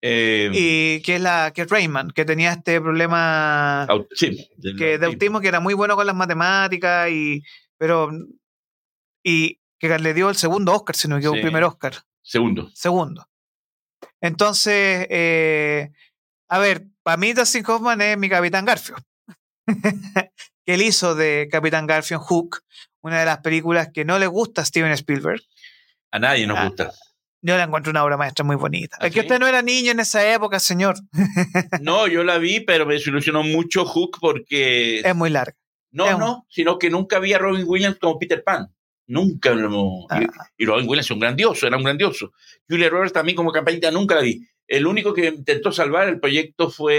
Eh, 0.08 0.50
y 0.52 1.02
que 1.02 1.16
es 1.16 1.20
la 1.20 1.52
que 1.52 1.62
es 1.62 1.68
Rayman, 1.68 2.12
que 2.12 2.24
tenía 2.24 2.52
este 2.52 2.80
problema 2.80 3.88
sí, 4.14 4.48
que, 4.78 4.98
de 4.98 5.06
autismo, 5.06 5.40
que 5.40 5.48
era 5.48 5.58
muy 5.58 5.74
bueno 5.74 5.96
con 5.96 6.06
las 6.06 6.14
matemáticas, 6.14 7.10
y 7.10 7.42
pero 7.76 8.10
y 9.24 9.58
que 9.80 9.98
le 9.98 10.14
dio 10.14 10.28
el 10.28 10.36
segundo 10.36 10.72
Oscar, 10.72 10.94
sino 10.94 11.16
que 11.16 11.22
sí. 11.22 11.28
un 11.28 11.40
primer 11.40 11.64
Oscar. 11.64 11.94
Segundo. 12.22 12.70
Segundo. 12.72 13.28
Entonces, 14.20 15.06
eh, 15.10 15.90
a 16.48 16.58
ver, 16.60 16.86
para 17.02 17.16
mí 17.16 17.32
Dustin 17.32 17.64
Hoffman 17.66 18.00
es 18.00 18.16
mi 18.16 18.28
Capitán 18.28 18.64
Garfio. 18.64 18.96
que 20.64 20.74
él 20.74 20.82
hizo 20.82 21.16
de 21.16 21.48
Capitán 21.50 21.88
Garfio 21.88 22.18
en 22.18 22.22
Hook, 22.22 22.62
una 23.00 23.18
de 23.18 23.26
las 23.26 23.38
películas 23.38 23.88
que 23.92 24.04
no 24.04 24.20
le 24.20 24.28
gusta 24.28 24.62
a 24.62 24.64
Steven 24.64 24.92
Spielberg. 24.92 25.42
A 26.12 26.20
nadie 26.20 26.46
nos 26.46 26.58
Ah, 26.58 26.66
gusta. 26.66 26.92
Yo 27.46 27.56
la 27.56 27.62
encuentro 27.62 27.92
una 27.92 28.02
obra 28.02 28.16
maestra 28.16 28.44
muy 28.44 28.56
bonita. 28.56 28.96
¿Ah, 29.00 29.06
Es 29.06 29.14
que 29.14 29.20
usted 29.20 29.38
no 29.38 29.46
era 29.46 29.62
niño 29.62 29.92
en 29.92 30.00
esa 30.00 30.32
época, 30.34 30.58
señor. 30.58 30.96
No, 31.80 32.08
yo 32.08 32.24
la 32.24 32.38
vi, 32.38 32.58
pero 32.60 32.86
me 32.86 32.94
desilusionó 32.94 33.44
mucho 33.44 33.84
Hook 33.84 34.18
porque. 34.20 34.98
Es 35.00 35.14
muy 35.14 35.30
larga. 35.30 35.54
No, 35.92 36.10
es- 36.10 36.18
no, 36.18 36.44
sino 36.48 36.76
que 36.78 36.90
nunca 36.90 37.20
vi 37.20 37.32
a 37.34 37.38
Robin 37.38 37.64
Williams 37.64 37.98
como 38.00 38.18
Peter 38.18 38.42
Pan. 38.42 38.66
Nunca. 39.06 39.54
No. 39.54 40.06
Ah. 40.10 40.20
Y, 40.56 40.64
y 40.64 40.66
Robin 40.66 40.88
Williams 40.88 41.06
es 41.06 41.10
un 41.12 41.20
grandioso, 41.20 41.66
era 41.68 41.76
un 41.76 41.84
grandioso. 41.84 42.32
Julia 42.68 42.88
Roberts 42.88 43.12
también 43.12 43.36
como 43.36 43.52
campanita 43.52 43.92
nunca 43.92 44.16
la 44.16 44.22
vi. 44.22 44.44
El 44.66 44.84
único 44.84 45.14
que 45.14 45.26
intentó 45.28 45.70
salvar 45.70 46.08
el 46.08 46.18
proyecto 46.18 46.68
fue 46.68 46.96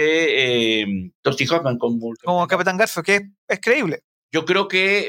eh, 0.82 0.86
Dustin 1.22 1.52
Hoffman 1.52 1.78
como, 1.78 2.14
Como 2.24 2.48
Capitán 2.48 2.78
Garfio, 2.78 3.04
que 3.04 3.16
es, 3.16 3.22
es 3.50 3.60
creíble. 3.60 4.00
Yo 4.32 4.46
creo 4.46 4.70
que 4.70 5.06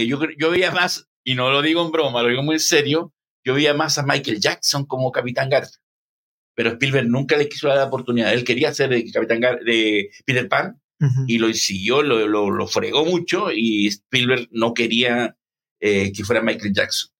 eh, 0.00 0.06
yo, 0.06 0.18
yo 0.38 0.50
veía 0.50 0.70
más, 0.70 1.06
y 1.22 1.34
no 1.34 1.50
lo 1.50 1.60
digo 1.60 1.84
en 1.84 1.92
broma, 1.92 2.22
lo 2.22 2.28
digo 2.30 2.42
muy 2.42 2.54
en 2.54 2.60
serio, 2.60 3.12
yo 3.44 3.54
veía 3.54 3.74
más 3.74 3.98
a 3.98 4.02
Michael 4.04 4.40
Jackson 4.40 4.86
como 4.86 5.10
Capitán 5.12 5.48
Garfio. 5.50 5.78
Pero 6.54 6.70
Spielberg 6.70 7.08
nunca 7.08 7.36
le 7.36 7.48
quiso 7.48 7.68
dar 7.68 7.78
la 7.78 7.84
oportunidad. 7.84 8.32
Él 8.32 8.44
quería 8.44 8.74
ser 8.74 8.90
de 8.90 9.10
Capitán 9.10 9.40
Gar- 9.40 9.62
de 9.64 10.10
Peter 10.26 10.48
Pan 10.48 10.80
Ujú. 11.00 11.24
y 11.26 11.38
lo 11.38 11.52
siguió, 11.54 12.02
lo, 12.02 12.26
lo, 12.28 12.50
lo 12.50 12.66
fregó 12.66 13.04
mucho 13.04 13.50
y 13.50 13.86
Spielberg 13.88 14.48
no 14.50 14.74
quería 14.74 15.36
eh, 15.80 16.12
que 16.12 16.24
fuera 16.24 16.42
Michael 16.42 16.72
Jackson. 16.74 17.10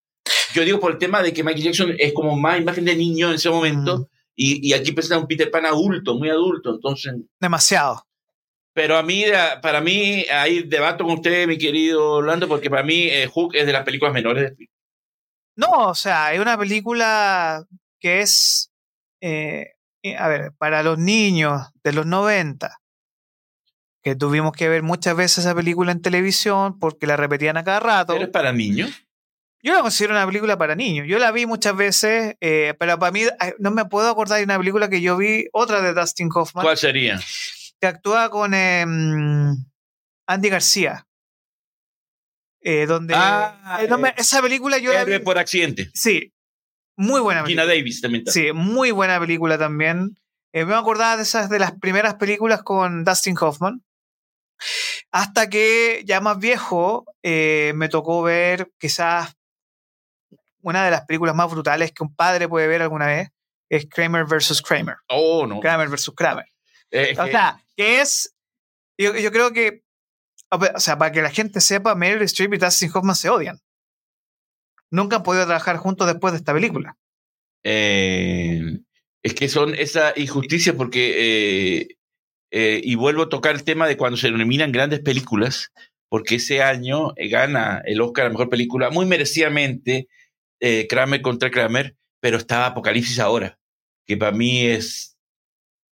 Yo 0.55 0.65
digo 0.65 0.79
por 0.79 0.93
el 0.93 0.99
tema 0.99 1.23
de 1.23 1.33
que 1.33 1.43
Michael 1.43 1.65
Jackson 1.65 1.95
es 1.99 2.13
como 2.13 2.37
más 2.37 2.61
imagen 2.61 2.85
de 2.85 2.95
niño 2.95 3.29
en 3.31 3.35
ese 3.37 3.49
momento 3.51 3.99
Mm. 3.99 4.07
y, 4.37 4.69
y 4.69 4.73
aquí 4.75 4.93
presenta 4.93 5.19
un 5.19 5.27
Peter 5.27 5.51
Pan 5.51 5.67
adulto, 5.67 6.15
muy 6.19 6.29
adulto, 6.31 6.75
entonces... 6.75 7.15
Demasiado. 7.41 8.07
Pero 8.75 8.97
a 8.97 9.03
mí, 9.03 9.25
para 9.63 9.81
mí, 9.81 10.25
ahí 10.31 10.63
debato 10.63 11.05
con 11.05 11.15
usted, 11.15 11.47
mi 11.47 11.59
querido 11.59 12.13
Orlando, 12.13 12.49
porque 12.49 12.71
para 12.71 12.83
mí 12.83 13.03
eh, 13.05 13.27
Hook 13.27 13.55
es 13.55 13.67
de 13.67 13.73
las 13.73 13.85
películas 13.85 14.15
menores 14.15 14.43
de 14.45 14.49
Spielberg. 14.51 14.72
No, 15.57 15.89
o 15.89 15.95
sea, 15.95 16.33
es 16.33 16.41
una 16.41 16.57
película 16.57 17.65
que 18.01 18.21
es, 18.21 18.71
eh, 19.21 19.75
eh, 20.03 20.17
a 20.17 20.29
ver, 20.29 20.53
para 20.59 20.83
los 20.83 20.99
niños 20.99 21.69
de 21.85 21.93
los 21.93 22.07
90, 22.07 22.79
que 24.03 24.17
tuvimos 24.17 24.53
que 24.53 24.69
ver 24.69 24.83
muchas 24.83 25.15
veces 25.17 25.39
esa 25.39 25.55
película 25.55 25.93
en 25.93 26.03
televisión 26.03 26.79
porque 26.79 27.07
la 27.07 27.17
repetían 27.17 27.57
a 27.57 27.65
cada 27.65 27.81
rato. 27.81 28.15
Pero 28.15 28.25
es 28.25 28.31
para 28.31 28.53
niños. 28.53 28.91
Yo 29.63 29.75
la 29.75 29.83
considero 29.83 30.15
una 30.15 30.27
película 30.27 30.59
para 30.59 30.75
niños. 30.75 31.07
Yo 31.09 31.21
la 31.21 31.31
vi 31.31 31.47
muchas 31.47 31.77
veces, 31.77 32.35
eh, 32.41 32.75
pero 32.81 32.99
para 32.99 33.13
mí 33.13 33.23
no 33.61 33.71
me 33.71 33.85
puedo 33.85 34.11
acordar 34.11 34.39
de 34.39 34.45
una 34.45 34.59
película 34.59 34.89
que 34.89 35.01
yo 35.01 35.17
vi, 35.17 35.47
otra 35.53 35.81
de 35.81 35.95
Dustin 35.95 36.31
Hoffman, 36.35 36.65
¿Cuál 36.65 36.77
sería? 36.77 37.21
que 37.81 37.87
actúa 37.87 38.29
con 38.29 38.55
em, 38.55 39.57
Andy 40.27 40.49
García. 40.49 41.07
Eh, 42.63 42.87
donde 42.87 43.15
Ah, 43.17 43.81
eh, 43.81 43.89
no 43.89 44.05
eh, 44.07 44.15
esa 44.17 44.41
película 44.41 44.79
yo 44.79 44.93
la 44.93 45.05
vi. 45.05 45.19
Por 45.19 45.39
accidente. 45.39 45.91
Sí, 45.95 46.33
muy 46.97 47.21
buena 47.21 47.41
Gina 47.45 47.63
película. 47.63 47.67
Davis 47.67 48.01
también 48.01 48.21
está. 48.21 48.33
Sí, 48.33 48.53
muy 48.53 48.91
buena 48.93 49.19
película 49.19 49.59
también. 49.59 50.17
Me 50.53 50.75
acordaba 50.75 51.17
de 51.17 51.23
esas 51.23 51.49
de 51.49 51.59
las 51.59 51.73
primeras 51.73 52.15
películas 52.17 52.63
con 52.63 53.05
Dustin 53.05 53.37
Hoffman. 53.41 53.83
Hasta 55.11 55.49
que 55.49 56.03
ya 56.05 56.21
más 56.21 56.39
viejo 56.39 57.05
me 57.23 57.89
tocó 57.89 58.23
ver 58.23 58.71
quizás 58.79 59.35
una 60.61 60.85
de 60.85 60.91
las 60.91 61.05
películas 61.07 61.35
más 61.35 61.51
brutales 61.51 61.93
que 61.93 62.05
un 62.05 62.15
padre 62.15 62.49
puede 62.49 62.69
ver 62.69 62.83
alguna 62.83 63.07
vez, 63.07 63.31
es 63.69 63.87
Kramer 63.89 64.25
vs. 64.27 64.63
Kramer. 64.63 64.97
Oh, 65.09 65.47
no. 65.47 65.59
Kramer 65.61 65.89
vs. 65.89 66.13
Kramer. 66.15 66.47
O 67.19 67.27
sea, 67.27 67.61
que 67.77 68.01
es. 68.01 68.35
Yo, 68.99 69.17
yo 69.17 69.33
creo 69.33 69.53
que. 69.53 69.83
O 70.53 70.81
sea, 70.81 70.99
para 70.99 71.11
que 71.13 71.23
la 71.23 71.31
gente 71.31 71.61
sepa, 71.63 71.95
Meryl 71.95 72.23
Streep 72.23 72.53
y 72.55 72.59
Dustin 72.59 72.91
Hoffman 72.93 73.17
se 73.17 73.31
odian. 73.31 73.59
Nunca 74.91 75.17
han 75.17 75.23
podido 75.23 75.47
trabajar 75.47 75.79
juntos 75.79 76.07
después 76.07 76.33
de 76.33 76.39
esta 76.39 76.53
película. 76.53 76.97
eh, 77.65 78.81
es 79.23 79.35
que 79.35 79.49
son 79.49 79.75
esa 79.75 80.13
injusticia 80.17 80.77
porque, 80.77 81.79
eh, 81.81 81.97
eh, 82.51 82.81
y 82.85 82.97
vuelvo 82.97 83.23
a 83.23 83.29
tocar 83.29 83.55
el 83.55 83.65
tema 83.65 83.87
de 83.87 83.97
cuando 83.97 84.17
se 84.17 84.31
nominan 84.31 84.73
grandes 84.73 85.01
películas, 85.01 85.71
porque 86.09 86.35
ese 86.35 86.63
año 86.63 87.15
gana 87.31 87.81
el 87.87 88.01
Oscar 88.01 88.27
a 88.27 88.29
la 88.29 88.33
mejor 88.33 88.51
película, 88.51 88.91
muy 88.91 89.07
merecidamente, 89.07 90.09
Kramer 90.89 91.23
contra 91.23 91.51
Kramer, 91.51 91.97
pero 92.21 92.37
estaba 92.37 92.67
Apocalipsis 92.67 93.19
ahora, 93.19 93.59
que 94.07 94.17
para 94.17 94.33
mí 94.33 94.67
es 94.67 95.17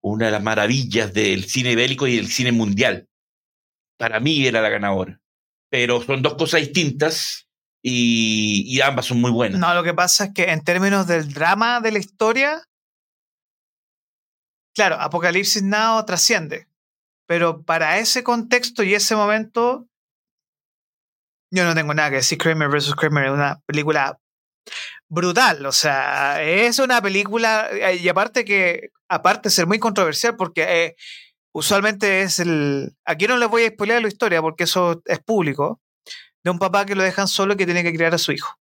una 0.01 0.25
de 0.25 0.31
las 0.31 0.43
maravillas 0.43 1.13
del 1.13 1.45
cine 1.45 1.75
bélico 1.75 2.07
y 2.07 2.17
del 2.17 2.27
cine 2.27 2.51
mundial. 2.51 3.07
Para 3.99 4.21
mí 4.21 4.47
era 4.47 4.61
la 4.61 4.69
ganadora. 4.69 5.19
Pero 5.69 6.01
son 6.01 6.21
dos 6.21 6.35
cosas 6.35 6.61
distintas 6.61 7.49
y, 7.83 8.79
ambas 8.81 9.07
son 9.07 9.19
muy 9.19 9.29
buenas. 9.29 9.59
No, 9.59 9.73
lo 9.73 9.83
que 9.83 9.93
pasa 9.93 10.25
es 10.25 10.33
que 10.33 10.45
en 10.45 10.63
términos 10.63 11.05
del 11.05 11.33
drama 11.33 11.81
de 11.81 11.91
la 11.91 11.99
historia, 11.99 12.63
claro, 14.73 14.95
Apocalipsis 14.95 15.63
Now 15.63 16.05
trasciende. 16.05 16.67
Pero 17.27 17.61
para 17.61 17.99
ese 17.99 18.23
contexto 18.23 18.83
y 18.83 18.95
ese 18.95 19.15
momento, 19.15 19.87
yo 21.51 21.65
no 21.65 21.75
tengo 21.75 21.93
nada 21.93 22.09
que 22.09 22.15
decir. 22.17 22.37
Kramer 22.37 22.69
vs. 22.69 22.95
Kramer 22.95 23.25
es 23.25 23.31
una 23.31 23.59
película 23.65 24.17
brutal. 25.09 25.65
O 25.65 25.71
sea, 25.73 26.41
es 26.41 26.79
una 26.79 27.01
película, 27.01 27.69
eh, 27.71 27.97
y 27.97 28.07
aparte 28.07 28.45
que, 28.45 28.91
aparte 29.09 29.49
de 29.49 29.53
ser 29.55 29.67
muy 29.67 29.77
controversial, 29.77 30.37
porque 30.37 30.85
eh, 30.85 30.95
usualmente 31.53 32.21
es 32.21 32.39
el. 32.39 32.95
Aquí 33.05 33.27
no 33.27 33.37
les 33.37 33.49
voy 33.49 33.63
a 33.63 33.69
spoilear 33.69 34.01
la 34.01 34.07
historia 34.07 34.41
porque 34.41 34.65
eso 34.65 35.01
es 35.05 35.19
público. 35.19 35.81
De 36.43 36.51
un 36.51 36.59
papá 36.59 36.85
que 36.85 36.95
lo 36.95 37.03
dejan 37.03 37.27
solo 37.27 37.53
y 37.53 37.57
que 37.57 37.65
tiene 37.65 37.83
que 37.83 37.93
criar 37.93 38.13
a 38.13 38.17
su 38.17 38.31
hijo. 38.31 38.55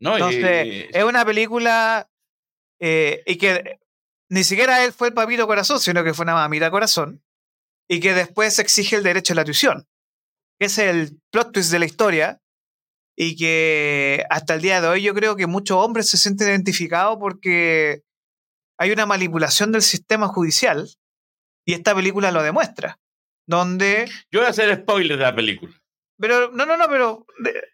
¿no? 0.00 0.14
Entonces, 0.14 0.86
es 0.92 1.04
una 1.04 1.24
película 1.24 2.08
eh, 2.80 3.22
y 3.26 3.38
que 3.38 3.78
ni 4.28 4.44
siquiera 4.44 4.84
él 4.84 4.92
fue 4.92 5.08
el 5.08 5.14
papito 5.14 5.46
corazón, 5.46 5.80
sino 5.80 6.04
que 6.04 6.14
fue 6.14 6.24
una 6.24 6.34
mamita 6.34 6.70
corazón. 6.70 7.22
Y 7.88 8.00
que 8.00 8.14
después 8.14 8.58
exige 8.58 8.96
el 8.96 9.02
derecho 9.02 9.32
a 9.32 9.36
la 9.36 9.44
tuición. 9.44 9.86
Que 10.58 10.66
es 10.66 10.78
el 10.78 11.20
plot 11.30 11.52
twist 11.52 11.70
de 11.70 11.78
la 11.78 11.86
historia. 11.86 12.40
Y 13.16 13.36
que 13.36 14.24
hasta 14.28 14.54
el 14.54 14.62
día 14.62 14.80
de 14.80 14.88
hoy 14.88 15.02
yo 15.02 15.14
creo 15.14 15.36
que 15.36 15.46
muchos 15.46 15.78
hombres 15.78 16.08
se 16.08 16.18
sienten 16.18 16.48
identificados 16.48 17.16
porque 17.18 18.02
hay 18.78 18.90
una 18.90 19.06
manipulación 19.06 19.72
del 19.72 19.82
sistema 19.82 20.28
judicial. 20.28 20.90
Y 21.66 21.74
esta 21.74 21.94
película 21.94 22.30
lo 22.30 22.42
demuestra. 22.42 22.98
Donde. 23.46 24.06
Yo 24.30 24.40
voy 24.40 24.46
a 24.46 24.50
hacer 24.50 24.74
spoiler 24.82 25.18
de 25.18 25.22
la 25.24 25.34
película. 25.34 25.72
Pero, 26.18 26.50
no, 26.52 26.64
no, 26.64 26.76
no, 26.76 26.88
pero. 26.88 27.26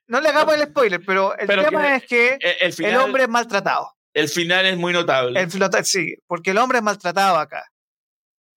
no 0.08 0.20
le 0.20 0.28
hagamos 0.28 0.54
el 0.54 0.64
spoiler, 0.64 1.00
pero 1.06 1.38
el 1.38 1.46
Pero 1.46 1.64
tema 1.64 1.82
que- 1.82 1.94
es 1.94 2.06
que 2.06 2.28
El, 2.40 2.56
el 2.60 2.72
final, 2.72 2.92
el 2.92 2.98
hombre 3.00 3.22
es 3.22 3.28
maltratado. 3.28 3.92
el 4.14 4.28
final 4.28 4.66
es 4.66 4.76
muy 4.76 4.92
notable. 4.92 5.40
El 5.40 5.84
sí, 5.84 6.16
porque 6.26 6.50
el 6.50 6.58
hombre 6.58 6.78
es 6.78 6.84
maltratado 6.84 7.36
acá. 7.38 7.70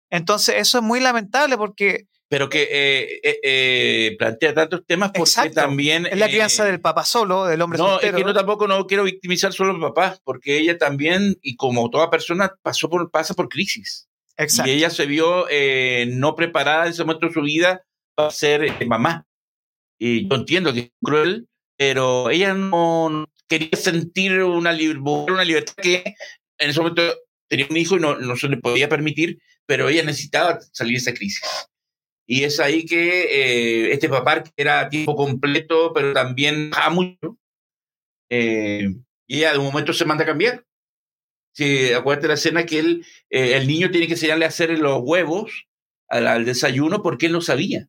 Entonces, 0.09 0.55
eso 0.57 0.79
es 0.79 0.83
muy 0.83 0.99
lamentable 0.99 1.57
porque 1.57 2.07
pero 2.27 2.49
que 2.49 2.63
eh, 2.63 3.19
eh, 3.23 3.39
eh, 3.43 4.15
plantea 4.17 4.53
tantos 4.53 4.83
temas 4.85 5.09
porque 5.09 5.29
Exacto. 5.29 5.53
también... 5.61 6.07
es 6.07 6.17
la 6.17 6.25
eh, 6.25 6.31
crianza 6.31 6.65
del 6.65 6.81
papá 6.81 7.05
solo, 7.05 7.45
del 7.45 7.61
hombre 7.61 7.77
No, 7.77 7.99
es 7.99 8.11
que 8.11 8.23
no 8.23 8.33
tampoco 8.33 8.67
no 8.67 8.87
quiero 8.87 9.03
victimizar 9.03 9.53
solo 9.53 9.73
a 9.73 9.93
papá, 9.93 10.17
porque 10.23 10.57
ella 10.57 10.77
también, 10.77 11.37
y 11.41 11.55
como 11.55 11.89
toda 11.91 12.09
persona, 12.09 12.51
pasó 12.63 12.89
por, 12.89 13.11
pasa 13.11 13.35
por 13.35 13.47
crisis. 13.47 14.07
Exacto. 14.37 14.71
Y 14.71 14.75
ella 14.75 14.89
se 14.89 15.05
vio 15.05 15.47
eh, 15.49 16.07
no 16.11 16.35
preparada 16.35 16.85
en 16.85 16.91
ese 16.91 17.03
momento 17.03 17.27
de 17.27 17.33
su 17.33 17.41
vida 17.41 17.85
para 18.15 18.31
ser 18.31 18.63
eh, 18.63 18.85
mamá. 18.85 19.25
Y 19.97 20.27
yo 20.27 20.35
entiendo 20.35 20.73
que 20.73 20.79
es 20.79 20.91
cruel, 21.01 21.47
pero 21.77 22.29
ella 22.29 22.53
no 22.53 23.09
no 23.09 23.25
quería 23.47 23.77
sentir 23.77 24.41
una, 24.43 24.75
una 25.01 25.43
libertad 25.43 25.75
que 25.81 26.03
en 26.57 26.69
ese 26.69 26.79
momento 26.79 27.03
tenía 27.47 27.67
un 27.69 27.77
hijo 27.77 27.97
y 27.97 27.99
no, 27.99 28.17
no 28.17 28.35
se 28.35 28.49
le 28.49 28.57
podía 28.57 28.89
permitir, 28.89 29.39
pero 29.65 29.89
ella 29.89 30.03
necesitaba 30.03 30.59
salir 30.71 30.93
de 30.93 30.97
esa 30.97 31.13
crisis. 31.13 31.41
Y 32.27 32.43
es 32.43 32.59
ahí 32.59 32.85
que 32.85 33.23
eh, 33.23 33.91
este 33.93 34.09
papá, 34.09 34.43
que 34.43 34.51
era 34.57 34.81
a 34.81 34.89
tiempo 34.89 35.15
completo, 35.15 35.93
pero 35.93 36.13
también 36.13 36.71
a 36.75 36.89
mucho, 36.89 37.37
eh, 38.29 38.89
y 39.27 39.37
ella 39.37 39.53
de 39.53 39.59
un 39.59 39.65
momento 39.65 39.93
se 39.93 40.05
manda 40.05 40.23
a 40.23 40.27
cambiar. 40.27 40.65
Sí, 41.55 41.93
acuérdate 41.93 42.27
la 42.27 42.33
escena 42.33 42.65
que 42.65 42.79
él, 42.79 43.05
eh, 43.29 43.55
el 43.55 43.67
niño 43.67 43.89
tiene 43.89 44.07
que 44.07 44.13
enseñarle 44.13 44.43
a 44.43 44.49
hacer 44.49 44.77
los 44.77 44.99
huevos 45.01 45.67
al, 46.09 46.43
desayuno 46.43 47.01
porque 47.01 47.27
él 47.27 47.31
no 47.31 47.39
sabía, 47.41 47.87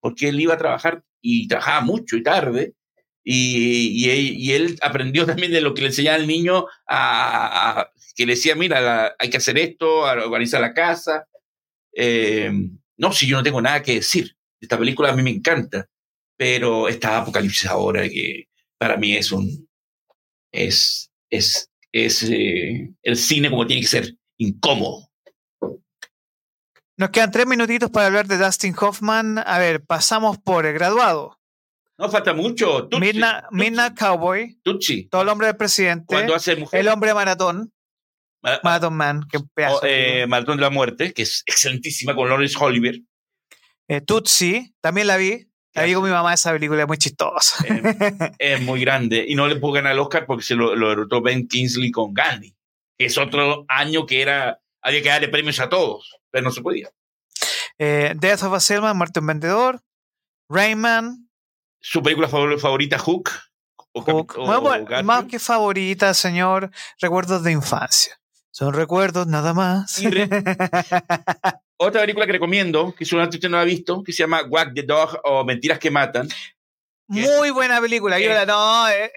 porque 0.00 0.28
él 0.30 0.40
iba 0.40 0.54
a 0.54 0.58
trabajar 0.58 1.04
y 1.20 1.48
trabajaba 1.48 1.82
mucho 1.82 2.16
y 2.16 2.22
tarde, 2.22 2.74
y, 3.22 4.06
y, 4.06 4.52
él 4.52 4.78
aprendió 4.80 5.26
también 5.26 5.52
de 5.52 5.60
lo 5.60 5.74
que 5.74 5.82
le 5.82 5.88
enseñaba 5.88 6.16
al 6.16 6.26
niño, 6.26 6.64
a 6.88 7.90
que 8.18 8.26
le 8.26 8.34
decía, 8.34 8.56
mira, 8.56 8.80
la, 8.80 9.14
hay 9.16 9.30
que 9.30 9.36
hacer 9.36 9.56
esto, 9.58 10.00
organizar 10.00 10.60
la 10.60 10.74
casa. 10.74 11.28
Eh, 11.94 12.50
no, 12.96 13.12
si 13.12 13.28
yo 13.28 13.36
no 13.36 13.44
tengo 13.44 13.62
nada 13.62 13.80
que 13.80 13.94
decir. 13.94 14.36
Esta 14.60 14.76
película 14.76 15.10
a 15.10 15.14
mí 15.14 15.22
me 15.22 15.30
encanta, 15.30 15.88
pero 16.36 16.88
esta 16.88 17.18
Apocalipsis 17.18 17.68
ahora 17.68 18.08
que 18.08 18.48
para 18.76 18.96
mí 18.96 19.14
es 19.14 19.30
un... 19.30 19.68
es, 20.50 21.12
es, 21.30 21.70
es 21.92 22.22
eh, 22.24 22.92
el 23.02 23.16
cine 23.16 23.50
como 23.50 23.66
tiene 23.66 23.82
que 23.82 23.88
ser, 23.88 24.14
incómodo. 24.38 25.08
Nos 26.96 27.10
quedan 27.10 27.30
tres 27.30 27.46
minutitos 27.46 27.90
para 27.90 28.06
hablar 28.06 28.26
de 28.26 28.38
Dustin 28.38 28.74
Hoffman. 28.78 29.38
A 29.38 29.58
ver, 29.58 29.84
pasamos 29.84 30.38
por 30.38 30.66
el 30.66 30.74
graduado. 30.74 31.38
No 31.96 32.08
falta 32.10 32.32
mucho. 32.34 32.88
Tutsi, 32.88 33.00
Midnight, 33.00 33.44
Tutsi. 33.44 33.56
Midnight 33.56 33.98
Cowboy. 33.98 34.60
Tutsi. 34.62 35.08
Todo 35.08 35.22
el 35.22 35.28
hombre 35.28 35.46
del 35.48 35.56
presidente. 35.56 36.16
Hace 36.34 36.56
mujer. 36.56 36.80
El 36.80 36.88
hombre 36.88 37.14
maratón. 37.14 37.72
Ma- 38.42 38.60
Marathon 38.62 38.94
Man. 38.94 39.26
Que 39.30 39.38
pedazo. 39.54 39.78
o, 39.78 39.80
eh, 39.84 40.26
Maratón 40.28 40.56
de 40.56 40.62
la 40.62 40.70
Muerte, 40.70 41.12
que 41.12 41.22
es 41.22 41.42
excelentísima 41.46 42.14
con 42.14 42.28
Lawrence 42.28 42.56
Oliver. 42.60 43.00
Eh, 43.88 44.00
Tutsi, 44.00 44.74
también 44.80 45.06
la 45.06 45.16
vi. 45.16 45.47
La 45.78 45.84
vi 45.84 45.94
con 45.94 46.04
mi 46.04 46.10
mamá 46.10 46.34
esa 46.34 46.52
película, 46.52 46.82
es 46.82 46.88
muy 46.88 46.98
chistosa. 46.98 47.64
Es 48.38 48.60
muy 48.60 48.80
grande. 48.80 49.24
Y 49.26 49.34
no 49.34 49.46
le 49.46 49.56
pudo 49.56 49.72
ganar 49.72 49.92
el 49.92 49.98
Oscar 49.98 50.26
porque 50.26 50.42
se 50.44 50.54
lo, 50.54 50.74
lo 50.76 50.90
derrotó 50.90 51.20
Ben 51.22 51.46
Kingsley 51.48 51.90
con 51.90 52.12
Gandhi. 52.12 52.54
Es 52.98 53.16
otro 53.18 53.64
año 53.68 54.04
que 54.06 54.20
era. 54.22 54.60
Había 54.82 55.02
que 55.02 55.08
darle 55.08 55.28
premios 55.28 55.58
a 55.60 55.68
todos, 55.68 56.16
pero 56.30 56.44
no 56.44 56.50
se 56.50 56.60
podía. 56.62 56.88
Eh, 57.78 58.12
Death 58.16 58.42
of 58.44 58.54
a 58.54 58.60
Salesman, 58.60 58.96
Muerte 58.96 59.20
un 59.20 59.26
Vendedor. 59.26 59.80
Rayman. 60.48 61.28
Su 61.80 62.02
película 62.02 62.28
favor- 62.28 62.58
favorita, 62.58 62.98
Hook. 62.98 63.30
O, 63.92 64.02
Hook. 64.02 64.34
o 64.38 64.46
Bueno, 64.46 64.60
bueno, 64.62 64.84
Garfield. 64.84 65.04
más 65.06 65.24
que 65.26 65.38
favorita, 65.38 66.12
señor. 66.14 66.70
Recuerdos 67.00 67.42
de 67.44 67.52
infancia. 67.52 68.18
Son 68.50 68.72
recuerdos 68.74 69.26
nada 69.28 69.54
más. 69.54 69.98
Y 70.00 70.08
re- 70.10 70.28
Otra 71.80 72.00
película 72.00 72.26
que 72.26 72.32
recomiendo, 72.32 72.92
que 72.96 73.04
seguramente 73.04 73.36
usted 73.36 73.48
no 73.48 73.56
la 73.56 73.62
ha 73.62 73.66
visto, 73.66 74.02
que 74.02 74.12
se 74.12 74.18
llama 74.24 74.42
Whack 74.42 74.74
the 74.74 74.82
Dog 74.82 75.20
o 75.24 75.44
Mentiras 75.44 75.78
que 75.78 75.90
Matan. 75.90 76.28
Muy 77.08 77.50
buena 77.50 77.80
película. 77.80 78.18
Yo 78.18 78.30
Eh, 78.30 78.34
la 78.34 78.46
no, 78.46 78.88
eh, 78.88 79.10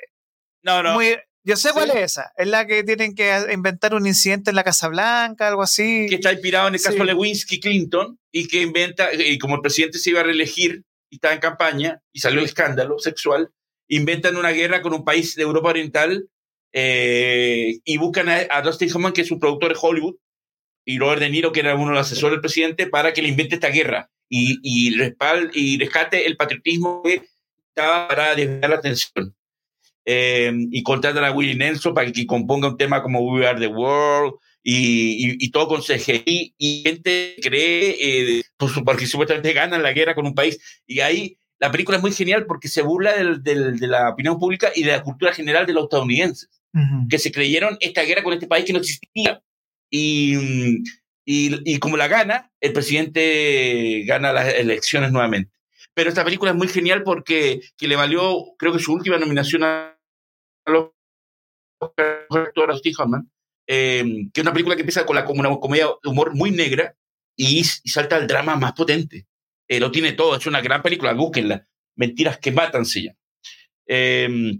No, 0.63 0.83
no. 0.83 0.93
muy- 0.93 1.17
yo 1.43 1.57
sé 1.57 1.69
Sí. 1.69 1.73
cuál 1.73 1.89
es 1.89 1.95
esa. 1.97 2.31
Es 2.37 2.47
la 2.47 2.67
que 2.67 2.83
tienen 2.83 3.15
que 3.15 3.35
inventar 3.51 3.95
un 3.95 4.05
incidente 4.05 4.51
en 4.51 4.55
la 4.55 4.63
Casa 4.63 4.87
Blanca, 4.89 5.47
algo 5.47 5.63
así. 5.63 6.05
que 6.07 6.15
está 6.15 6.31
inspirado 6.31 6.67
en 6.67 6.75
el 6.75 6.81
caso 6.81 6.97
Sí. 6.97 7.03
Lewinsky 7.03 7.59
Clinton 7.59 8.19
y 8.31 8.47
que 8.47 8.61
inventa, 8.61 9.09
y 9.13 9.39
como 9.39 9.55
el 9.55 9.61
presidente 9.61 9.97
se 9.97 10.11
iba 10.11 10.19
a 10.21 10.23
reelegir 10.23 10.83
y 11.09 11.15
estaba 11.15 11.33
en 11.33 11.39
campaña 11.39 11.99
y 12.13 12.19
salió 12.19 12.39
el 12.39 12.45
escándalo 12.45 12.99
sexual, 12.99 13.49
inventan 13.89 14.37
una 14.37 14.51
guerra 14.51 14.83
con 14.83 14.93
un 14.93 15.03
país 15.03 15.35
de 15.35 15.41
Europa 15.43 15.69
Oriental 15.69 16.29
eh, 16.73 17.79
y 17.83 17.97
buscan 17.97 18.29
a, 18.29 18.45
a 18.49 18.61
Dustin 18.61 18.89
Hoffman, 18.93 19.11
que 19.13 19.21
es 19.21 19.31
un 19.31 19.39
productor 19.39 19.73
de 19.73 19.79
Hollywood, 19.81 20.15
y 20.85 20.97
Robert 20.99 21.21
De 21.21 21.29
Niro, 21.29 21.51
que 21.51 21.59
era 21.61 21.75
uno 21.75 21.89
de 21.89 21.97
los 21.97 22.07
asesores 22.07 22.33
del 22.33 22.41
presidente, 22.41 22.87
para 22.87 23.13
que 23.13 23.21
le 23.21 23.29
invente 23.29 23.55
esta 23.55 23.69
guerra 23.69 24.09
y, 24.29 24.59
y, 24.63 24.95
respal- 24.97 25.49
y 25.53 25.77
rescate 25.77 26.25
el 26.25 26.37
patriotismo 26.37 27.01
que 27.03 27.21
estaba 27.67 28.07
para 28.07 28.35
desviar 28.35 28.69
la 28.69 28.77
atención. 28.77 29.35
Eh, 30.05 30.51
y 30.71 30.81
contratan 30.83 31.23
a 31.23 31.31
Willie 31.31 31.55
Nelson 31.55 31.93
para 31.93 32.11
que 32.11 32.25
componga 32.25 32.69
un 32.69 32.77
tema 32.77 33.03
como 33.03 33.21
We 33.21 33.45
Are 33.45 33.59
the 33.59 33.67
World, 33.67 34.33
y, 34.63 35.31
y, 35.31 35.35
y 35.39 35.51
todo 35.51 35.67
con 35.67 35.81
CGI 35.81 36.53
y 36.57 36.83
gente 36.83 37.35
cree 37.41 37.95
eh, 37.99 38.43
porque 38.85 39.07
supuestamente 39.07 39.53
ganan 39.53 39.81
la 39.81 39.91
guerra 39.91 40.13
con 40.13 40.27
un 40.27 40.35
país 40.35 40.59
y 40.85 40.99
ahí 40.99 41.35
la 41.57 41.71
película 41.71 41.97
es 41.97 42.03
muy 42.03 42.11
genial 42.11 42.45
porque 42.45 42.67
se 42.67 42.83
burla 42.83 43.13
del, 43.17 43.41
del, 43.41 43.79
de 43.79 43.87
la 43.87 44.09
opinión 44.09 44.37
pública 44.37 44.71
y 44.75 44.83
de 44.83 44.91
la 44.91 45.01
cultura 45.01 45.33
general 45.33 45.65
de 45.65 45.73
los 45.73 45.85
estadounidenses 45.85 46.47
Ujú. 46.75 47.07
que 47.09 47.17
se 47.17 47.31
creyeron 47.31 47.75
esta 47.79 48.03
guerra 48.03 48.21
con 48.21 48.33
este 48.33 48.45
país 48.47 48.63
que 48.63 48.73
no 48.73 48.79
existía 48.79 49.41
y, 49.91 50.35
mm, 50.35 50.83
y, 51.25 51.73
y 51.75 51.79
como 51.79 51.97
la 51.97 52.07
gana 52.07 52.51
el 52.59 52.73
presidente 52.73 54.03
gana 54.07 54.33
las 54.33 54.51
elecciones 54.55 55.11
nuevamente 55.11 55.51
pero 55.93 56.09
esta 56.09 56.23
película 56.23 56.51
es 56.51 56.57
muy 56.57 56.67
genial 56.67 57.03
porque 57.03 57.61
que 57.77 57.87
le 57.87 57.95
valió 57.95 58.55
creo 58.57 58.73
que 58.73 58.79
su 58.79 58.93
última 58.93 59.19
nominación 59.19 59.63
a 59.63 59.99
los 60.65 60.89
Oscar 61.79 62.71
a 62.71 62.77
Steve 62.77 62.95
Hoffman 62.97 63.29
eh, 63.67 64.03
que 64.33 64.41
es 64.41 64.43
una 64.43 64.53
película 64.53 64.75
que 64.75 64.81
empieza 64.81 65.05
con 65.05 65.15
la, 65.15 65.25
como 65.25 65.39
una 65.39 65.55
comedia 65.59 65.87
de 66.03 66.09
humor 66.09 66.35
muy 66.35 66.51
negra 66.51 66.95
y, 67.35 67.59
y 67.59 67.89
salta 67.89 68.17
al 68.17 68.27
drama 68.27 68.55
más 68.55 68.73
potente. 68.73 69.27
Eh, 69.67 69.79
lo 69.79 69.91
tiene 69.91 70.11
todo, 70.11 70.35
es 70.35 70.45
una 70.45 70.59
gran 70.59 70.81
película, 70.81 71.13
búsquenla. 71.13 71.65
Mentiras 71.95 72.37
que 72.39 72.51
matan 72.51 72.85
se 72.85 73.03
llama. 73.03 73.17
Eh, 73.87 74.57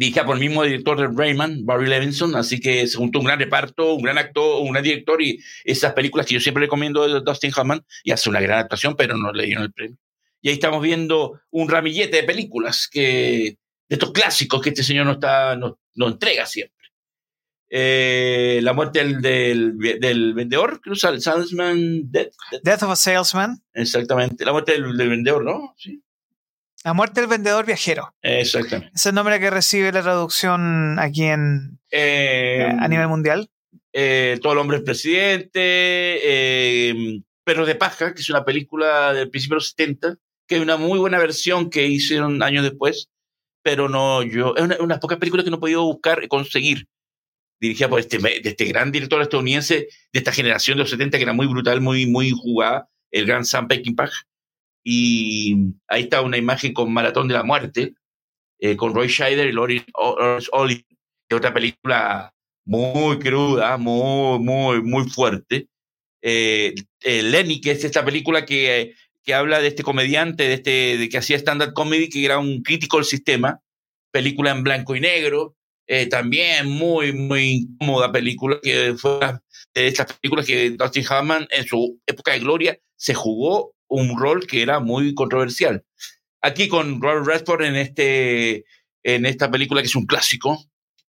dirigida 0.00 0.24
por 0.24 0.36
el 0.36 0.40
mismo 0.40 0.64
director 0.64 0.98
de 0.98 1.08
Rayman, 1.14 1.66
Barry 1.66 1.86
Levinson, 1.86 2.34
así 2.34 2.58
que 2.58 2.86
se 2.86 2.96
juntó 2.96 3.18
un 3.18 3.26
gran 3.26 3.38
reparto, 3.38 3.92
un 3.92 4.02
gran 4.02 4.16
actor, 4.16 4.62
un 4.62 4.72
gran 4.72 4.82
director 4.82 5.20
y 5.20 5.38
esas 5.62 5.92
películas 5.92 6.24
que 6.24 6.32
yo 6.32 6.40
siempre 6.40 6.62
recomiendo 6.62 7.06
de 7.06 7.20
Dustin 7.20 7.52
Hoffman 7.54 7.84
y 8.02 8.10
hace 8.10 8.30
una 8.30 8.40
gran 8.40 8.60
actuación, 8.60 8.96
pero 8.96 9.18
no 9.18 9.30
le 9.30 9.44
dieron 9.44 9.64
el 9.64 9.72
premio. 9.74 9.98
Y 10.40 10.48
ahí 10.48 10.54
estamos 10.54 10.80
viendo 10.80 11.38
un 11.50 11.68
ramillete 11.68 12.16
de 12.16 12.22
películas 12.22 12.88
que 12.90 13.58
de 13.90 13.94
estos 13.94 14.12
clásicos 14.12 14.62
que 14.62 14.70
este 14.70 14.82
señor 14.82 15.04
no 15.04 15.12
está 15.12 15.54
no, 15.56 15.78
no 15.94 16.08
entrega 16.08 16.46
siempre. 16.46 16.88
Eh, 17.68 18.60
la 18.62 18.72
muerte 18.72 19.00
del, 19.00 19.20
del, 19.20 19.76
del 20.00 20.32
vendedor, 20.32 20.80
creo 20.80 20.94
que 20.94 21.20
Salesman 21.20 22.10
Death, 22.10 22.32
Death, 22.52 22.62
Death 22.64 22.82
of 22.84 22.90
a 22.92 22.96
Salesman. 22.96 23.62
exactamente. 23.74 24.46
La 24.46 24.52
muerte 24.52 24.72
del, 24.72 24.96
del 24.96 25.10
vendedor, 25.10 25.44
¿no? 25.44 25.74
Sí, 25.76 26.02
La 26.84 26.94
muerte 26.94 27.20
del 27.20 27.28
vendedor 27.28 27.66
viajero. 27.66 28.14
exactamente. 28.22 28.92
Es 28.94 29.04
el 29.06 29.14
nombre 29.14 29.38
que 29.38 29.50
recibe 29.50 29.92
la 29.92 30.02
traducción 30.02 30.98
aquí 30.98 31.24
en, 31.24 31.78
Eh, 31.90 32.66
a 32.78 32.88
nivel 32.88 33.08
mundial. 33.08 33.50
eh, 33.92 34.38
Todo 34.42 34.54
el 34.54 34.58
hombre 34.60 34.78
es 34.78 34.82
presidente, 34.84 35.60
eh, 35.60 37.20
Perros 37.44 37.66
de 37.66 37.74
Paja, 37.74 38.14
que 38.14 38.22
es 38.22 38.30
una 38.30 38.44
película 38.44 39.12
del 39.12 39.28
principio 39.28 39.54
de 39.54 39.58
los 39.58 39.68
70, 39.70 40.16
que 40.46 40.56
es 40.56 40.62
una 40.62 40.76
muy 40.76 40.98
buena 40.98 41.18
versión 41.18 41.68
que 41.68 41.86
hicieron 41.86 42.42
años 42.42 42.64
después, 42.64 43.10
pero 43.62 43.88
no, 43.88 44.22
yo, 44.22 44.54
es 44.56 44.62
una, 44.62 44.76
de 44.76 44.86
las 44.86 45.00
pocas 45.00 45.18
películas 45.18 45.44
que 45.44 45.50
no 45.50 45.56
he 45.56 45.60
podido 45.60 45.84
buscar 45.84 46.24
y 46.24 46.28
conseguir, 46.28 46.88
dirigida 47.60 47.88
por 47.90 48.00
este, 48.00 48.18
de 48.18 48.40
este 48.42 48.64
gran 48.64 48.90
director 48.90 49.20
estadounidense 49.20 49.88
de 50.12 50.18
esta 50.18 50.32
generación 50.32 50.78
de 50.78 50.84
los 50.84 50.90
70 50.90 51.18
que 51.18 51.24
era 51.24 51.32
muy 51.34 51.46
brutal, 51.46 51.80
muy, 51.80 52.06
muy 52.06 52.30
jugada, 52.30 52.88
el 53.10 53.26
gran 53.26 53.44
Sam 53.44 53.68
Peckinpah. 53.68 54.10
Y 54.84 55.56
ahí 55.88 56.02
está 56.02 56.22
una 56.22 56.38
imagen 56.38 56.72
con 56.72 56.92
Maratón 56.92 57.28
de 57.28 57.34
la 57.34 57.42
Muerte, 57.42 57.94
eh, 58.58 58.76
con 58.76 58.94
Roy 58.94 59.08
Scheider 59.08 59.48
y 59.48 59.52
Lawrence 59.52 59.86
Oliver, 60.52 60.84
que 60.88 61.34
es 61.34 61.36
otra 61.36 61.52
película 61.52 62.32
muy 62.64 63.18
cruda, 63.18 63.76
muy, 63.76 64.38
muy, 64.38 64.82
muy 64.82 65.08
fuerte. 65.08 65.68
Eh, 66.22 66.74
eh, 67.00 67.22
Lenny, 67.22 67.60
que 67.60 67.72
es 67.72 67.84
esta 67.84 68.04
película 68.04 68.44
que, 68.44 68.94
que 69.24 69.34
habla 69.34 69.60
de 69.60 69.68
este 69.68 69.82
comediante, 69.82 70.44
de 70.44 70.54
este 70.54 70.98
de 70.98 71.08
que 71.08 71.18
hacía 71.18 71.36
stand-up 71.36 71.72
comedy, 71.72 72.08
que 72.08 72.24
era 72.24 72.38
un 72.38 72.62
crítico 72.62 72.98
del 72.98 73.06
sistema, 73.06 73.60
película 74.12 74.50
en 74.50 74.62
blanco 74.62 74.94
y 74.94 75.00
negro, 75.00 75.56
eh, 75.86 76.06
también 76.06 76.68
muy, 76.68 77.12
muy 77.12 77.42
incómoda 77.50 78.12
película, 78.12 78.60
que 78.62 78.94
fue 78.96 79.18
de 79.74 79.86
estas 79.86 80.12
películas 80.12 80.46
que 80.46 80.70
Dustin 80.70 81.04
Hoffman 81.10 81.48
en 81.50 81.66
su 81.66 82.00
época 82.06 82.32
de 82.32 82.38
gloria 82.38 82.78
se 82.96 83.14
jugó 83.14 83.74
un 83.90 84.18
rol 84.18 84.46
que 84.46 84.62
era 84.62 84.80
muy 84.80 85.14
controversial. 85.14 85.84
Aquí 86.40 86.68
con 86.68 87.02
Robert 87.02 87.26
Redford 87.26 87.62
en, 87.62 87.76
este, 87.76 88.64
en 89.02 89.26
esta 89.26 89.50
película 89.50 89.82
que 89.82 89.88
es 89.88 89.96
un 89.96 90.06
clásico, 90.06 90.64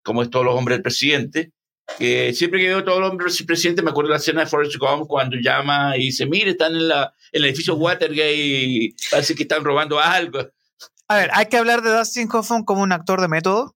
como 0.02 0.22
es 0.22 0.30
Todos 0.30 0.46
los 0.46 0.54
hombres 0.54 0.76
del 0.76 0.82
presidente, 0.82 1.52
siempre 1.98 2.60
que 2.60 2.68
veo 2.68 2.84
Todos 2.84 3.00
los 3.00 3.10
hombres 3.10 3.36
del 3.36 3.46
presidente 3.46 3.82
me 3.82 3.90
acuerdo 3.90 4.08
de 4.08 4.14
la 4.14 4.20
escena 4.20 4.40
de 4.40 4.46
Forrest 4.46 4.76
Gump 4.76 5.06
cuando 5.06 5.36
llama 5.36 5.96
y 5.96 6.06
dice, 6.06 6.24
mire, 6.24 6.52
están 6.52 6.74
en, 6.74 6.88
la, 6.88 7.12
en 7.32 7.42
el 7.42 7.48
edificio 7.48 7.74
Watergate 7.74 8.34
y 8.34 8.96
parece 9.10 9.34
que 9.34 9.42
están 9.42 9.64
robando 9.64 9.98
algo. 9.98 10.40
A 11.08 11.16
ver, 11.16 11.30
hay 11.32 11.46
que 11.46 11.56
hablar 11.56 11.82
de 11.82 11.90
Dustin 11.90 12.28
Hoffman 12.32 12.64
como 12.64 12.82
un 12.82 12.92
actor 12.92 13.20
de 13.20 13.28
método. 13.28 13.74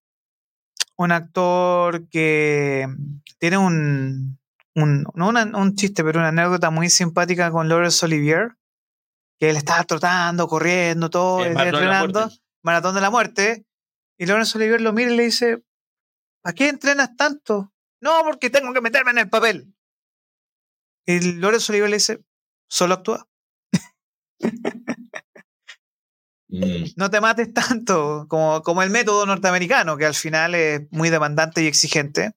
Un 0.95 1.11
actor 1.11 2.07
que 2.09 2.87
tiene 3.39 3.57
un, 3.57 4.37
un 4.75 5.03
no 5.15 5.29
un 5.29 5.75
chiste, 5.75 6.03
pero 6.03 6.19
una 6.19 6.29
anécdota 6.29 6.69
muy 6.69 6.89
simpática 6.89 7.49
con 7.49 7.67
Laurence 7.67 8.05
Olivier, 8.05 8.55
que 9.43 9.49
él 9.49 9.57
estaba 9.57 9.83
trotando, 9.83 10.47
corriendo, 10.47 11.09
todo, 11.09 11.43
Eh, 11.43 11.53
de 11.53 11.63
entrenando, 11.63 12.31
maratón 12.63 12.95
de 12.95 13.01
la 13.01 13.09
muerte, 13.09 13.65
y 14.17 14.25
Laurence 14.25 14.57
Olivier 14.57 14.79
lo 14.79 14.93
mira 14.93 15.11
y 15.11 15.17
le 15.17 15.23
dice, 15.23 15.61
¿para 16.41 16.55
qué 16.55 16.69
entrenas 16.69 17.17
tanto? 17.17 17.73
No, 17.99 18.21
porque 18.23 18.49
tengo 18.49 18.71
que 18.71 18.79
meterme 18.79 19.11
en 19.11 19.17
el 19.17 19.29
papel. 19.29 19.75
Y 21.05 21.19
Laurence 21.41 21.73
Olivier 21.73 21.89
le 21.89 21.97
dice, 21.97 22.23
solo 22.69 22.93
actúa. 22.93 23.27
Mm. 26.47 26.85
No 26.95 27.09
te 27.09 27.19
mates 27.19 27.53
tanto 27.53 28.27
como, 28.29 28.61
como 28.61 28.81
el 28.81 28.91
método 28.91 29.25
norteamericano, 29.25 29.97
que 29.97 30.05
al 30.05 30.13
final 30.13 30.55
es 30.55 30.83
muy 30.91 31.09
demandante 31.09 31.61
y 31.61 31.67
exigente. 31.67 32.31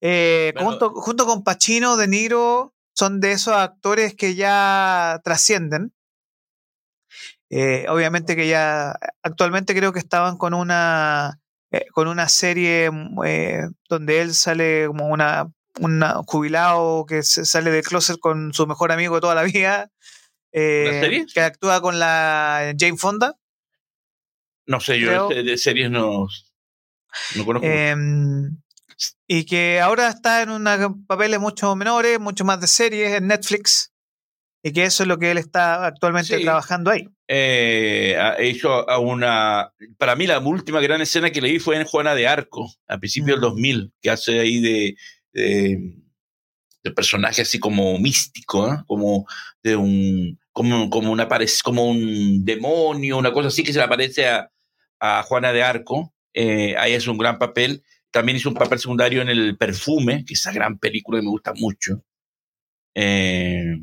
Eh, 0.00 0.52
junto, 0.56 0.90
junto, 0.94 1.26
con 1.26 1.44
Pacino, 1.44 1.96
De 1.96 2.08
Niro, 2.08 2.74
son 2.92 3.20
de 3.20 3.32
esos 3.32 3.54
actores 3.54 4.16
que 4.16 4.34
ya 4.34 5.20
trascienden. 5.22 5.92
Eh, 7.56 7.86
obviamente 7.88 8.34
que 8.34 8.48
ya 8.48 8.98
actualmente 9.22 9.76
creo 9.76 9.92
que 9.92 10.00
estaban 10.00 10.36
con 10.38 10.54
una 10.54 11.38
eh, 11.70 11.86
con 11.92 12.08
una 12.08 12.28
serie 12.28 12.90
donde 13.88 14.20
él 14.20 14.34
sale 14.34 14.88
como 14.88 15.06
una, 15.06 15.52
un 15.78 16.02
jubilado 16.26 17.06
que 17.06 17.22
sale 17.22 17.70
de 17.70 17.84
closet 17.84 18.18
con 18.18 18.52
su 18.52 18.66
mejor 18.66 18.90
amigo 18.90 19.20
toda 19.20 19.36
la 19.36 19.44
vida 19.44 19.88
eh, 20.50 21.24
que 21.32 21.40
actúa 21.40 21.80
con 21.80 22.00
la 22.00 22.74
Jane 22.76 22.96
Fonda. 22.96 23.36
No 24.66 24.80
sé, 24.80 24.98
yo 24.98 25.28
de, 25.28 25.56
series 25.56 25.92
no, 25.92 26.26
no 27.36 27.44
conozco. 27.44 27.68
Em, 27.68 28.60
y 29.28 29.46
que 29.46 29.80
ahora 29.80 30.08
está 30.08 30.42
en 30.42 30.50
unos 30.50 30.96
papeles 31.06 31.38
mucho 31.38 31.76
menores, 31.76 32.18
mucho 32.18 32.44
más 32.44 32.60
de 32.60 32.66
series 32.66 33.12
en 33.12 33.28
Netflix. 33.28 33.93
Y 34.66 34.72
que 34.72 34.84
eso 34.84 35.02
es 35.02 35.08
lo 35.08 35.18
que 35.18 35.30
él 35.30 35.36
está 35.36 35.84
actualmente 35.84 36.38
trabajando 36.40 36.90
ahí. 36.90 37.06
Eh, 37.28 38.16
a 38.18 38.98
una. 38.98 39.70
Para 39.98 40.16
mí, 40.16 40.26
la 40.26 40.38
última 40.38 40.80
gran 40.80 41.02
escena 41.02 41.30
que 41.30 41.42
leí 41.42 41.58
fue 41.58 41.76
en 41.76 41.84
Juana 41.84 42.14
de 42.14 42.26
Arco, 42.26 42.72
a 42.88 42.96
principios 42.96 43.36
del 43.36 43.42
2000, 43.42 43.92
que 44.00 44.08
hace 44.08 44.40
ahí 44.40 44.60
de, 44.60 44.96
de, 45.34 46.92
personaje 46.92 47.42
así 47.42 47.60
como 47.60 47.98
místico, 47.98 48.72
¿eh? 48.72 48.78
como 48.86 49.26
de 49.62 49.76
un 49.76 50.38
como, 50.50 50.88
como, 50.88 51.12
una, 51.12 51.28
como 51.62 51.86
un 51.90 52.42
demonio, 52.46 53.18
una 53.18 53.34
cosa 53.34 53.48
así 53.48 53.64
que 53.64 53.72
se 53.72 53.80
le 53.80 53.84
aparece 53.84 54.28
a, 54.28 54.50
a 54.98 55.22
Juana 55.24 55.52
de 55.52 55.62
Arco. 55.62 56.14
Eh, 56.32 56.74
ahí 56.78 56.94
es 56.94 57.06
un 57.06 57.18
gran 57.18 57.38
papel. 57.38 57.84
También 58.10 58.38
hizo 58.38 58.48
un 58.48 58.54
papel 58.54 58.78
secundario 58.78 59.20
en 59.20 59.28
El 59.28 59.58
Perfume, 59.58 60.24
que 60.24 60.32
es 60.32 60.40
esa 60.40 60.52
gran 60.52 60.78
película 60.78 61.18
que 61.18 61.24
me 61.24 61.30
gusta 61.30 61.52
mucho. 61.52 62.02
Eh, 62.94 63.76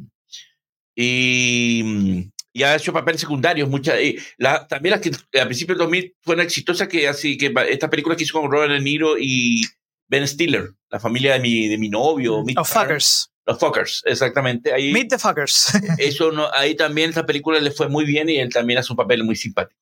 y, 0.96 2.30
y, 2.54 2.64
ha 2.64 2.76
hecho 2.76 2.94
papeles 2.94 3.22
secundarios. 3.22 3.70
Muchas, 3.70 3.96
la, 4.38 4.68
también 4.68 4.92
las 4.92 5.02
que 5.02 5.39
a 5.39 5.46
principios 5.46 5.78
del 5.78 5.86
2000 5.86 6.16
fueron 6.22 6.46
exitosas, 6.46 6.88
que 6.88 7.08
así 7.08 7.38
que 7.38 7.54
esta 7.70 7.89
película 7.89 8.16
que 8.16 8.24
hizo 8.24 8.39
con 8.39 8.52
Robert 8.52 8.72
De 8.72 8.80
Niro 8.80 9.18
y 9.18 9.64
Ben 10.08 10.28
Stiller, 10.28 10.72
la 10.89 11.00
familia 11.00 11.34
de 11.34 11.39
mi, 11.39 11.70
de 11.70 11.78
mi 11.78 11.89
novio. 11.89 12.44
Los 12.56 12.70
Fuckers. 12.70 13.32
Los 13.46 13.60
Fuckers, 13.60 14.04
exactamente. 14.06 14.74
Ahí, 14.74 14.92
Meet 14.92 15.10
the 15.10 15.18
Fuckers. 15.18 15.72
eso 15.98 16.32
no, 16.32 16.50
ahí 16.54 16.76
también 16.76 17.10
esta 17.10 17.26
película 17.26 17.60
le 17.60 17.72
fue 17.72 17.88
muy 17.88 18.06
bien 18.06 18.30
y 18.30 18.38
él 18.38 18.52
también 18.52 18.80
hace 18.80 18.92
un 18.92 18.98
papel 18.98 19.24
muy 19.24 19.36
simpático. 19.36 19.80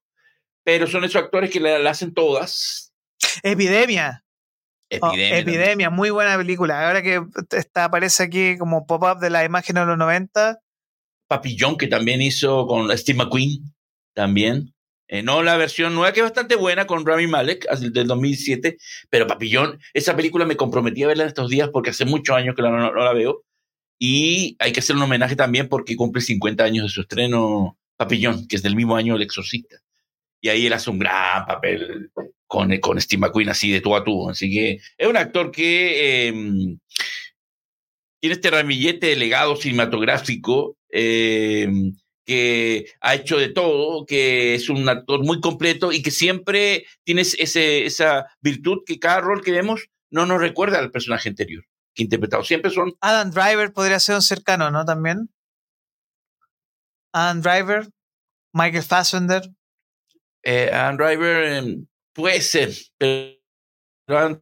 Pero 0.64 0.88
son 0.88 1.04
esos 1.04 1.22
actores 1.24 1.50
que 1.50 1.60
la, 1.60 1.90
hacen 1.90 2.14
todas. 2.14 2.94
Epidemia. 3.44 4.24
Epidemia. 4.90 5.36
Oh, 5.36 5.40
Epidemia, 5.40 5.90
muy 5.90 6.10
buena 6.10 6.38
película. 6.38 6.88
Ahora 6.88 7.02
que 7.02 7.22
está, 7.52 7.86
aparece 7.86 8.24
aquí 8.24 8.58
como 8.58 8.86
pop-up 8.86 9.20
de 9.20 9.30
la 9.30 9.44
imagen 9.44 9.76
de 9.76 9.86
los 9.86 9.98
90. 9.98 10.60
Papillón, 11.30 11.78
que 11.78 11.88
también 11.88 12.22
hizo 12.22 12.66
con 12.66 12.96
Steve 12.98 13.20
McQueen, 13.20 13.72
también. 14.14 14.74
Eh, 15.08 15.24
no 15.24 15.44
la 15.44 15.58
versión 15.58 15.96
nueva, 15.96 16.12
que 16.12 16.20
es 16.20 16.26
bastante 16.26 16.56
buena, 16.56 16.88
con 16.88 17.06
Rami 17.06 17.28
Malek, 17.28 17.70
del 17.80 18.08
2007. 18.08 18.78
Pero 19.10 19.28
Papillón, 19.28 19.80
esa 19.94 20.16
película 20.16 20.46
me 20.46 20.58
comprometí 20.58 21.04
a 21.04 21.08
verla 21.08 21.24
en 21.24 21.30
estos 21.30 21.50
días 21.50 21.70
porque 21.72 21.92
hace 21.92 22.06
muchos 22.06 22.36
años 22.36 22.56
que 22.56 22.64
no 22.64 22.94
la 22.94 23.14
veo. 23.14 23.44
Y 24.00 24.56
hay 24.60 24.72
que 24.72 24.80
hacer 24.80 24.96
un 24.96 25.04
homenaje 25.04 25.36
también 25.36 25.70
porque 25.70 25.96
cumple 25.96 26.22
50 26.22 26.64
años 26.64 26.86
de 26.86 26.90
su 26.90 27.02
estreno 27.02 27.78
Papillón, 27.96 28.48
que 28.48 28.56
es 28.56 28.64
del 28.64 28.76
mismo 28.76 28.96
año 28.96 29.16
El 29.16 29.22
Exorcista. 29.22 29.78
Y 30.42 30.50
ahí 30.50 30.66
él 30.66 30.74
hace 30.74 30.90
un 30.90 31.00
gran 31.00 31.46
papel 31.46 32.12
con, 32.48 32.76
con 32.80 33.00
Steve 33.00 33.20
McQueen 33.20 33.50
así 33.50 33.72
de 33.72 33.82
tú 33.82 33.96
a 33.96 34.04
tú. 34.04 34.30
Así 34.30 34.50
que 34.50 34.80
es 34.98 35.08
un 35.08 35.18
actor 35.18 35.52
que 35.52 36.28
em, 36.28 36.80
tiene 38.20 38.34
este 38.34 38.50
ramillete 38.50 39.08
de 39.08 39.16
legado 39.16 39.56
cinematográfico 39.56 40.78
em, 40.90 41.94
que 42.26 42.86
ha 43.02 43.16
hecho 43.16 43.38
de 43.38 43.50
todo, 43.50 44.06
que 44.06 44.56
es 44.56 44.70
un 44.70 44.88
actor 44.88 45.24
muy 45.24 45.42
completo 45.42 45.92
y 45.92 46.02
que 46.04 46.12
siempre 46.12 46.86
tiene 47.04 47.22
ese, 47.22 47.86
esa 47.86 48.28
virtud 48.42 48.84
que 48.86 49.00
cada 49.00 49.22
rol 49.22 49.44
que 49.44 49.52
vemos 49.52 49.88
no 50.12 50.26
nos 50.26 50.40
recuerda 50.40 50.80
al 50.80 50.92
personaje 50.92 51.30
anterior 51.30 51.64
interpretado. 51.96 52.44
Siempre 52.44 52.72
son. 52.72 52.94
Adam 53.02 53.32
Driver 53.32 53.74
podría 53.74 54.00
ser 54.00 54.16
un 54.16 54.22
cercano, 54.22 54.72
¿no? 54.72 54.86
También. 54.86 55.30
Adam 57.14 57.42
Driver, 57.42 57.88
Michael 58.54 58.84
Fassbender. 58.84 59.50
Eh, 60.44 60.70
Adam 60.72 60.98
Driver 60.98 61.44
em, 61.46 61.88
puede 62.14 62.42
ser, 62.42 62.74
pero 62.98 64.42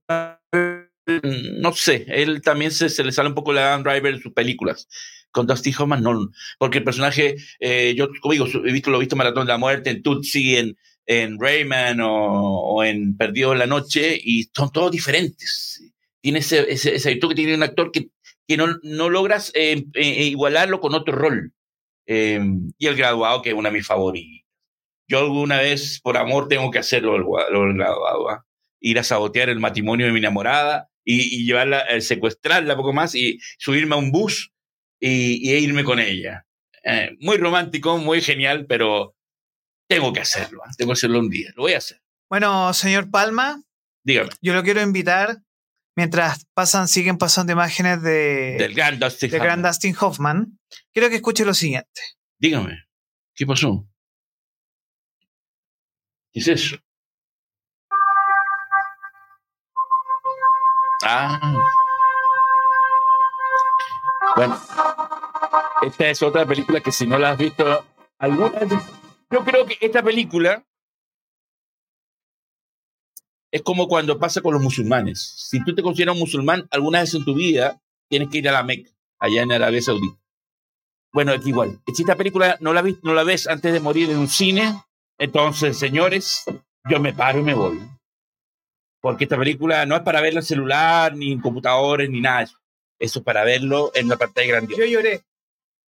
no 1.24 1.74
sé, 1.74 2.06
él 2.10 2.41
también 2.41 2.72
se, 2.72 2.89
se, 2.89 3.04
le 3.04 3.12
sale 3.12 3.30
un 3.30 3.36
poco 3.36 3.54
la 3.54 3.70
Adam 3.70 3.84
Driver 3.84 4.14
en 4.14 4.22
sus 4.22 4.34
películas. 4.34 4.88
Con 5.38 5.47
Dusty 5.47 5.73
Hoffman 5.77 6.03
no, 6.03 6.31
porque 6.57 6.79
el 6.79 6.83
personaje, 6.83 7.35
eh, 7.59 7.93
yo 7.95 8.09
como 8.21 8.33
digo, 8.33 8.45
he 8.45 8.71
visto, 8.71 8.89
lo 8.89 8.97
he 8.97 9.01
visto 9.01 9.15
en 9.15 9.19
Maratón 9.19 9.45
de 9.45 9.53
la 9.53 9.57
Muerte, 9.57 9.89
en 9.91 10.01
Tootsie, 10.01 10.59
en, 10.59 10.77
en 11.05 11.39
Rayman 11.39 12.01
o, 12.01 12.11
o 12.11 12.83
en 12.83 13.15
Perdido 13.15 13.55
la 13.55 13.67
Noche, 13.67 14.19
y 14.21 14.49
son 14.53 14.71
todos 14.71 14.91
diferentes 14.91 15.81
tiene 16.27 16.39
ese, 16.39 16.69
ese, 16.69 17.09
virtud 17.09 17.29
que 17.29 17.35
tiene 17.35 17.55
un 17.55 17.63
actor 17.63 17.89
que, 17.91 18.09
que 18.47 18.57
no, 18.57 18.67
no 18.83 19.09
logras 19.09 19.49
eh, 19.55 19.85
eh, 19.93 20.23
igualarlo 20.25 20.81
con 20.81 20.93
otro 20.93 21.15
rol. 21.15 21.53
Em, 22.05 22.71
y 22.77 22.88
el 22.88 22.95
graduado, 22.95 23.41
que 23.41 23.49
es 23.49 23.55
una 23.55 23.69
de 23.69 23.77
mis 23.77 23.88
favoritas. 23.88 24.45
Yo 25.07 25.19
alguna 25.19 25.59
vez, 25.59 26.01
por 26.01 26.17
amor, 26.17 26.49
tengo 26.49 26.69
que 26.69 26.79
hacerlo 26.79 27.15
el, 27.15 27.73
graduado. 27.75 28.29
¿ah? 28.29 28.45
Ir 28.81 28.99
a 28.99 29.03
sabotear 29.03 29.47
el 29.47 29.61
matrimonio 29.61 30.05
de 30.05 30.11
mi 30.11 30.19
enamorada 30.19 30.89
y, 31.05 31.45
llevarla, 31.45 31.79
eh, 31.81 32.01
secuestrarla 32.01 32.75
poco 32.75 32.91
más 32.91 33.15
y 33.15 33.39
subirme 33.57 33.95
a 33.95 33.97
un 33.97 34.11
bus 34.11 34.51
y, 35.00 35.52
irme 35.52 35.84
con 35.84 36.00
ella. 36.00 36.45
muy 37.20 37.38
romántico, 37.38 37.98
muy 37.98 38.22
genial, 38.22 38.66
pero 38.68 39.16
tengo 39.88 40.14
que 40.14 40.22
hacerlo. 40.22 40.62
¿ah? 40.66 40.72
Tengo 40.78 40.91
que 40.91 40.98
hacerlo 40.98 41.20
un 41.20 41.30
día. 41.30 41.52
Lo 41.56 41.64
voy 41.64 41.74
a 41.74 41.78
hacer. 41.78 42.02
Bueno, 42.30 42.74
señor 42.74 43.10
Palma. 43.10 43.62
Dígame. 44.04 44.30
Yo 44.41 44.54
lo 44.54 44.64
quiero 44.64 44.82
invitar 44.82 45.38
mientras 45.98 46.45
pasan, 46.54 46.88
siguen 46.88 47.18
pasando 47.18 47.52
imágenes 47.52 48.02
de, 48.04 48.56
del 48.60 48.76
gran 48.76 49.00
Dustin, 49.00 49.32
de 49.32 49.39
gran 49.39 49.64
Dustin 49.64 49.95
Hoffman, 50.00 50.60
quiero 50.93 51.10
que 51.10 51.16
escuche 51.16 51.43
lo 51.43 51.56
siguiente. 51.56 52.02
Dígame, 52.38 52.86
¿qué 53.34 53.45
pasó? 53.48 53.86
¿Qué 56.32 56.39
es 56.39 56.48
eso? 56.48 56.78
Ah. 61.04 61.56
Bueno, 64.38 64.55
esta 65.81 66.09
es 66.09 66.21
otra 66.21 66.45
película 66.45 66.79
que 66.79 66.91
si 66.91 67.07
no 67.07 67.17
la 67.17 67.31
has 67.31 67.39
visto 67.39 67.83
alguna 68.19 68.51
yo 69.31 69.43
creo 69.43 69.65
que 69.65 69.79
esta 69.81 70.03
película 70.03 70.63
es 73.51 73.63
como 73.63 73.88
cuando 73.88 74.19
pasa 74.19 74.41
con 74.41 74.53
los 74.53 74.61
musulmanes. 74.61 75.33
Si 75.49 75.63
tú 75.63 75.73
te 75.73 75.81
consideras 75.81 76.13
un 76.13 76.19
musulmán, 76.19 76.67
alguna 76.69 76.99
vez 76.99 77.15
en 77.15 77.25
tu 77.25 77.33
vida 77.33 77.81
tienes 78.09 78.29
que 78.29 78.38
ir 78.38 78.47
a 78.47 78.51
la 78.51 78.61
Meca, 78.61 78.91
allá 79.17 79.41
en 79.41 79.51
Arabia 79.51 79.81
Saudita. 79.81 80.19
Bueno, 81.11 81.33
es 81.33 81.47
igual. 81.47 81.81
Si 81.91 82.03
esta 82.03 82.15
película 82.15 82.57
no 82.59 82.73
la, 82.73 82.83
ves, 83.23 83.47
antes 83.47 83.73
de 83.73 83.79
morir 83.79 84.11
en 84.11 84.19
un 84.19 84.27
cine, 84.27 84.83
entonces, 85.17 85.79
señores, 85.79 86.43
yo 86.88 86.99
me 86.99 87.11
paro 87.11 87.39
y 87.39 87.43
me 87.43 87.55
voy. 87.55 87.79
Porque 89.01 89.23
esta 89.23 89.35
película 89.35 89.88
no 89.88 89.95
es 89.95 90.03
para 90.03 90.21
verla 90.21 90.41
en 90.41 90.45
celular, 90.45 91.15
ni 91.15 91.31
en 91.31 91.41
computadores, 91.41 92.07
ni 92.07 92.21
nada. 92.21 92.47
Eso 93.00 93.20
es 93.20 93.26
para 93.26 93.43
verlo 93.43 93.91
en 93.93 94.08
la 94.08 94.18
pantalla 94.18 94.48
grandiosa. 94.48 94.82
Yo 94.82 94.88
lloré 94.88 95.24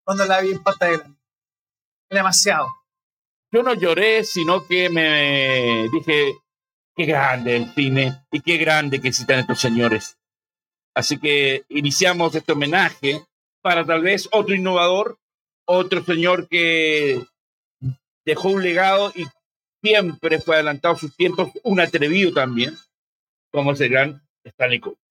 cuando 0.04 0.26
la 0.26 0.42
vi 0.42 0.52
en 0.52 0.64
pantalla 0.64 0.98
grande. 0.98 1.20
Demasiado. 2.10 2.68
Yo 3.52 3.64
no 3.64 3.74
lloré, 3.74 4.24
sino 4.24 4.66
que 4.68 4.90
me 4.90 5.88
dije, 5.92 6.36
Qué 6.96 7.06
grande 7.06 7.58
el 7.58 7.74
cine 7.74 8.26
y 8.32 8.40
qué 8.40 8.56
grande 8.56 9.02
que 9.02 9.10
existan 9.10 9.40
estos 9.40 9.60
señores. 9.60 10.18
Así 10.96 11.20
que 11.20 11.66
iniciamos 11.68 12.34
este 12.34 12.54
homenaje 12.54 13.22
para 13.62 13.86
tal 13.86 14.02
vez 14.02 14.30
otro 14.32 14.56
innovador, 14.56 15.18
otro 15.66 16.02
señor 16.06 16.48
que 16.48 17.22
dejó 18.24 18.48
un 18.48 18.64
legado 18.64 19.12
y 19.14 19.26
siempre 19.84 20.40
fue 20.40 20.56
adelantado 20.56 20.96
a 20.96 20.98
sus 20.98 21.14
tiempos, 21.18 21.50
un 21.64 21.82
atrevido 21.82 22.34
también, 22.34 22.78
como 23.52 23.74
es 23.74 23.82
el 23.82 23.90
gran 23.90 24.22
Stanley 24.46 24.80
Kubrick. 24.80 25.05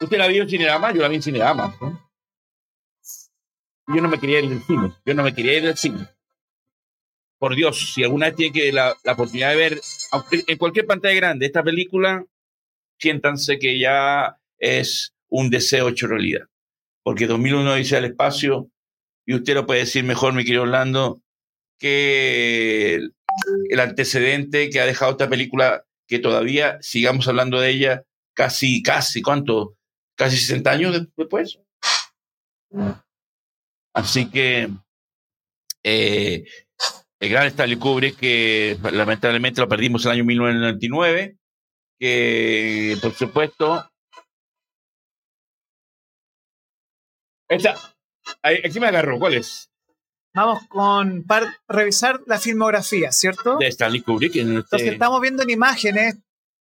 ¿Usted 0.00 0.18
la 0.18 0.28
vio 0.28 0.42
en 0.42 0.48
Cinerama? 0.48 0.92
Yo 0.92 1.02
la 1.02 1.08
vi 1.08 1.16
en 1.16 1.22
Cinerama. 1.22 1.76
Yo 3.86 4.00
no 4.00 4.08
me 4.08 4.18
quería 4.18 4.40
ir 4.40 4.48
del 4.48 4.62
cine, 4.62 4.92
yo 5.04 5.14
no 5.14 5.22
me 5.24 5.34
quería 5.34 5.56
ir 5.58 5.64
del 5.64 5.76
cine 5.76 6.08
por 7.40 7.56
Dios, 7.56 7.94
si 7.94 8.04
alguna 8.04 8.26
vez 8.26 8.36
tiene 8.36 8.52
que 8.52 8.70
la, 8.70 8.94
la 9.02 9.14
oportunidad 9.14 9.50
de 9.50 9.56
ver 9.56 9.80
en 10.46 10.58
cualquier 10.58 10.86
pantalla 10.86 11.14
grande 11.14 11.46
esta 11.46 11.62
película, 11.62 12.26
siéntanse 12.98 13.58
que 13.58 13.78
ya 13.78 14.36
es 14.58 15.14
un 15.30 15.48
deseo 15.48 15.88
hecho 15.88 16.06
realidad. 16.06 16.48
Porque 17.02 17.26
2001 17.26 17.76
dice 17.76 17.96
al 17.96 18.04
espacio 18.04 18.70
y 19.24 19.34
usted 19.34 19.54
lo 19.54 19.64
puede 19.64 19.80
decir 19.80 20.04
mejor, 20.04 20.34
mi 20.34 20.44
querido 20.44 20.64
Orlando, 20.64 21.22
que 21.78 23.00
el 23.70 23.80
antecedente 23.80 24.68
que 24.68 24.80
ha 24.80 24.86
dejado 24.86 25.12
esta 25.12 25.30
película, 25.30 25.86
que 26.06 26.18
todavía 26.18 26.76
sigamos 26.82 27.26
hablando 27.26 27.58
de 27.58 27.70
ella 27.70 28.04
casi, 28.34 28.82
casi, 28.82 29.22
¿cuánto? 29.22 29.78
Casi 30.20 30.36
60 30.36 30.70
años 30.70 31.06
después. 31.16 31.58
Así 33.94 34.30
que 34.30 34.68
eh, 35.82 36.44
el 37.18 37.30
gran 37.30 37.46
Stanley 37.46 37.78
Kubrick, 37.78 38.18
que 38.18 38.78
lamentablemente 38.92 39.62
lo 39.62 39.68
perdimos 39.68 40.04
en 40.04 40.10
el 40.10 40.16
año 40.18 40.24
1999, 40.26 41.38
que 41.98 42.98
por 43.00 43.14
supuesto... 43.14 43.90
Esta, 47.48 47.76
aquí 48.42 48.78
me 48.78 48.88
agarró, 48.88 49.18
¿cuál 49.18 49.32
es? 49.32 49.70
Vamos 50.34 50.66
con 50.68 51.24
para 51.24 51.58
revisar 51.66 52.20
la 52.26 52.38
filmografía, 52.38 53.10
¿cierto? 53.10 53.56
De 53.56 53.68
Stanley 53.68 54.02
Kubrick. 54.02 54.36
En 54.36 54.48
este... 54.48 54.58
Entonces 54.58 54.92
estamos 54.92 55.22
viendo 55.22 55.44
en 55.44 55.48
imágenes. 55.48 56.18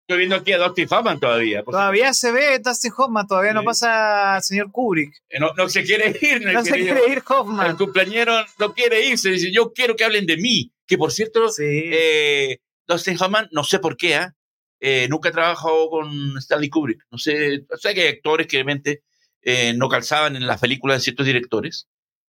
Estoy 0.09 0.21
viendo 0.21 0.37
aquí 0.37 0.53
a 0.53 0.59
Dustin 0.59 0.89
Hoffman 0.91 1.21
todavía. 1.21 1.63
Todavía 1.63 2.15
se 2.15 2.33
ve 2.33 2.59
Dustin 2.61 2.93
Hoffman, 2.97 3.27
todavía 3.27 3.53
no 3.53 3.63
pasa 3.63 4.37
al 4.37 4.43
señor 4.43 4.73
Kubrick. 4.73 5.13
Eh, 5.29 5.39
no, 5.39 5.53
no, 5.55 5.69
se 5.69 5.85
quiere 5.85 6.17
ir. 6.23 6.41
No, 6.51 6.65
se 6.65 6.73
quiere 6.73 7.13
ir 7.13 7.23
Hoffman. 7.29 7.67
El 7.67 7.77
cumpleañero 7.77 8.35
no 8.59 8.73
quiere 8.73 9.07
irse. 9.07 9.29
Dice, 9.29 9.53
yo 9.53 9.71
quiero 9.75 9.97
que 9.97 10.05
hablen 10.05 10.25
de 10.25 10.39
mí. 10.39 10.73
Que 10.87 10.97
por 10.97 11.13
cierto, 11.13 11.51
sí. 11.51 11.63
eh, 11.63 12.59
Dustin 12.87 13.19
Hoffman, 13.21 13.49
no 13.53 13.65
sé 13.65 13.81
por 13.81 13.99
qué, 13.99 14.17
¿eh? 14.17 14.29
eh 14.81 15.09
nunca 15.11 15.31
trabajado 15.31 15.91
con 15.91 16.39
Stanley 16.39 16.71
Kubrick. 16.71 17.05
No 17.11 17.19
sé, 17.19 17.67
o 17.71 17.77
sea 17.77 17.93
que 17.93 18.01
hay 18.01 18.09
actores 18.09 18.47
que 18.47 18.57
obviamente 18.57 19.03
eh, 19.43 19.75
no 19.75 19.91
calzaban 19.91 20.37
en 20.37 20.47
las 20.47 20.59
películas 20.59 20.97
de 20.97 21.05
ciertos 21.05 21.27
directores 21.27 21.87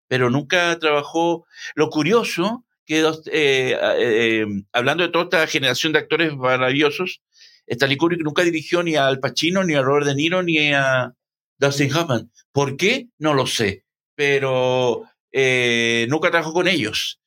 pero 0.10 0.30
nunca 0.30 0.78
trabajó. 0.80 1.46
Lo 1.76 1.90
curioso, 1.90 2.66
que 2.86 3.02
eh, 3.32 3.78
eh, 3.82 4.46
hablando 4.74 5.04
de 5.04 5.10
toda 5.10 5.26
esta 5.26 5.48
generación 5.48 5.94
de 5.94 6.00
actores 6.00 6.36
maravillosos, 6.36 7.22
Stanley 7.70 7.98
Kubrick 7.98 8.22
nunca 8.22 8.44
dirigió 8.44 8.84
ni 8.84 8.96
a 8.96 9.08
Al 9.08 9.20
Pacino, 9.20 9.64
ni 9.64 9.76
a 9.76 9.82
Robert 9.82 10.08
De 10.08 10.16
Niro, 10.16 10.42
ni 10.44 10.74
a 10.74 11.14
Dustin 11.58 11.94
Hoffman. 11.96 12.32
¿Por 12.52 12.78
qué? 12.78 13.08
No 13.18 13.34
lo 13.34 13.46
sé, 13.46 13.86
pero 14.16 15.04
eh, 15.32 16.08
nunca 16.10 16.32
trabajó 16.32 16.54
con 16.54 16.68
ellos. 16.68 17.20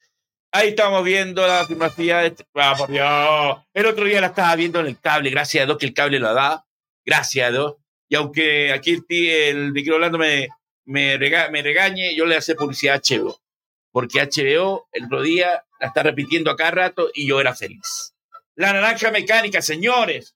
Ahí 0.51 0.71
estamos 0.71 1.03
viendo 1.05 1.47
la 1.47 1.65
filmografía. 1.67 2.27
Este, 2.27 2.45
ah, 2.55 2.75
por 2.77 2.91
Dios. 2.91 3.59
El 3.73 3.87
otro 3.87 4.05
día 4.05 4.21
la 4.21 4.29
estaba 4.29 4.55
viendo 4.57 4.81
en 4.81 4.87
el 4.87 5.01
cable, 5.01 5.31
gracias 5.31 5.63
a 5.63 5.67
Dios 5.67 5.79
que 5.79 5.87
el 5.87 5.95
cable 5.95 6.19
lo 6.19 6.35
da. 6.35 6.67
Gracias 7.05 7.49
a 7.49 7.51
Dios. 7.51 7.75
Y 8.09 8.17
aunque 8.17 8.73
aquí 8.73 8.91
el, 9.09 9.57
el 9.57 9.73
micro 9.73 9.95
hablando 9.95 10.19
me, 10.19 10.49
me, 10.85 11.19
me 11.19 11.63
regañe, 11.63 12.15
yo 12.15 12.27
le 12.27 12.37
hace 12.37 12.55
publicidad 12.55 12.97
a 12.97 12.99
HBO. 12.99 13.41
Porque 13.91 14.21
HBO 14.21 14.89
el 14.93 15.05
otro 15.05 15.23
día 15.23 15.65
la 15.81 15.87
está 15.87 16.03
repitiendo 16.03 16.51
acá 16.51 16.71
rato 16.71 17.11
y 17.15 17.27
yo 17.27 17.41
era 17.41 17.55
feliz. 17.55 18.12
La 18.57 18.73
naranja 18.73 19.11
mecánica, 19.11 19.63
señores. 19.63 20.35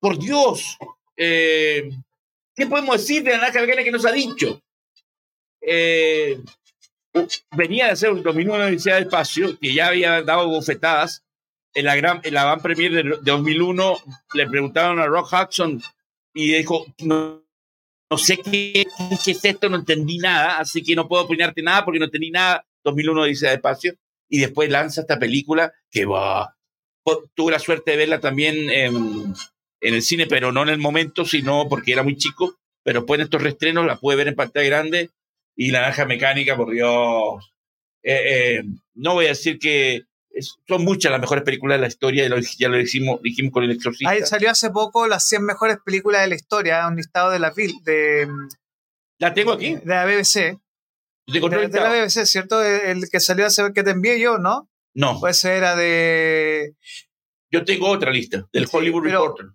Por 0.00 0.18
Dios. 0.18 0.76
Eh, 1.16 1.90
¿Qué 2.54 2.66
podemos 2.66 2.98
decir 2.98 3.22
de 3.22 3.32
la 3.32 3.38
naranja 3.38 3.60
mecánica 3.60 3.84
que 3.84 3.90
nos 3.90 4.06
ha 4.06 4.12
dicho? 4.12 4.62
Eh, 5.60 6.40
venía 7.56 7.86
de 7.86 7.92
hacer 7.92 8.10
un 8.10 8.22
dominio 8.22 8.54
en 8.54 8.60
la 8.60 8.66
Universidad 8.66 8.94
del 8.96 9.04
Espacio, 9.04 9.58
que 9.58 9.74
ya 9.74 9.88
había 9.88 10.22
dado 10.22 10.48
bofetadas. 10.48 11.24
En 11.72 11.84
la, 11.84 11.94
gran, 11.94 12.20
en 12.24 12.34
la 12.34 12.44
Van 12.44 12.60
Premier 12.60 12.90
de, 12.90 13.18
2001 13.22 13.96
le 14.34 14.46
preguntaron 14.48 14.98
a 14.98 15.06
Rock 15.06 15.32
Hudson 15.32 15.80
y 16.34 16.52
dijo, 16.54 16.84
no, 16.98 17.44
no 18.10 18.18
sé 18.18 18.38
qué, 18.38 18.84
es 19.10 19.44
esto, 19.44 19.68
no 19.68 19.76
entendí 19.76 20.18
nada, 20.18 20.58
así 20.58 20.82
que 20.82 20.96
no 20.96 21.06
puedo 21.06 21.22
opinarte 21.22 21.62
nada 21.62 21.84
porque 21.84 22.00
no 22.00 22.06
entendí 22.06 22.30
nada. 22.30 22.66
2001 22.82 23.24
dice 23.24 23.52
espacio 23.52 23.94
y 24.28 24.40
después 24.40 24.68
lanza 24.68 25.02
esta 25.02 25.18
película 25.18 25.72
que 25.90 26.06
va. 26.06 26.56
Tuve 27.34 27.52
la 27.52 27.58
suerte 27.58 27.92
de 27.92 27.96
verla 27.96 28.20
también 28.20 28.70
en, 28.70 29.34
el 29.80 30.02
cine, 30.02 30.26
pero 30.26 30.52
no 30.52 30.62
en 30.62 30.68
el 30.68 30.78
momento, 30.78 31.24
sino 31.24 31.68
porque 31.68 31.92
era 31.92 32.02
muy 32.02 32.16
chico. 32.16 32.56
Pero 32.82 33.00
después 33.00 33.18
en 33.18 33.24
estos 33.24 33.42
restrenos 33.42 33.86
la 33.86 33.96
pude 33.96 34.16
ver 34.16 34.28
en 34.28 34.34
pantalla 34.34 34.66
grande 34.66 35.10
y 35.56 35.70
La 35.70 35.80
Naranja 35.80 36.06
Mecánica, 36.06 36.56
por 36.56 36.70
Dios. 36.70 37.52
Eh, 38.02 38.22
eh, 38.24 38.62
no 38.94 39.14
voy 39.14 39.26
a 39.26 39.30
decir 39.30 39.58
que 39.58 40.04
son 40.66 40.84
muchas 40.84 41.10
las 41.10 41.20
mejores 41.20 41.44
películas 41.44 41.78
de 41.78 41.82
la 41.82 41.88
historia, 41.88 42.28
ya 42.58 42.68
lo 42.68 42.76
dijimos, 42.78 43.20
dijimos 43.22 43.52
con 43.52 43.64
El 43.64 43.72
Exorcista. 43.72 44.10
Ahí 44.10 44.22
salió 44.24 44.50
hace 44.50 44.70
poco 44.70 45.06
las 45.06 45.26
100 45.28 45.44
mejores 45.44 45.78
películas 45.84 46.22
de 46.22 46.28
la 46.28 46.34
historia, 46.36 46.86
un 46.86 46.96
listado 46.96 47.30
de 47.30 47.38
la, 47.40 47.52
de, 47.84 48.28
¿La 49.18 49.34
tengo 49.34 49.52
aquí? 49.52 49.74
De 49.74 49.94
la 49.94 50.06
BBC. 50.06 50.58
De, 51.26 51.40
de, 51.40 51.80
la 51.80 51.90
BBC, 51.90 52.24
¿cierto? 52.24 52.64
El 52.64 53.08
que 53.10 53.20
salió 53.20 53.46
hace 53.46 53.72
que 53.74 53.82
te 53.82 53.90
envié 53.90 54.18
yo, 54.18 54.38
¿no? 54.38 54.69
No. 54.94 55.18
Pues 55.20 55.44
era 55.44 55.76
de... 55.76 56.74
Yo 57.50 57.64
tengo 57.64 57.88
otra 57.88 58.10
lista, 58.10 58.46
del 58.52 58.68
Hollywood 58.70 59.04
Reporter. 59.04 59.46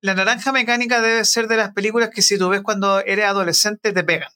La 0.00 0.14
Naranja 0.14 0.52
Mecánica 0.52 1.00
debe 1.00 1.24
ser 1.24 1.48
de 1.48 1.56
las 1.56 1.72
películas 1.72 2.10
que 2.14 2.22
si 2.22 2.38
tú 2.38 2.48
ves 2.48 2.62
cuando 2.62 3.00
eres 3.00 3.24
adolescente 3.24 3.92
te 3.92 4.04
pegan. 4.04 4.30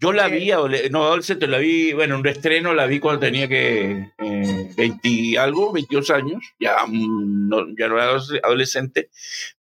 Yo 0.00 0.12
la 0.12 0.28
vi, 0.28 0.50
no, 0.90 1.04
adolescente, 1.04 1.48
la 1.48 1.58
vi, 1.58 1.92
bueno, 1.92 2.16
un 2.16 2.26
estreno 2.26 2.72
la 2.72 2.86
vi 2.86 3.00
cuando 3.00 3.18
tenía 3.18 3.48
que 3.48 4.12
eh, 4.16 4.72
20 4.76 5.38
algo, 5.38 5.72
22 5.72 6.10
años, 6.10 6.42
ya 6.60 6.86
mm, 6.86 7.48
no, 7.48 7.66
ya 7.76 7.88
no 7.88 7.96
era 7.96 8.16
adolescente, 8.44 9.10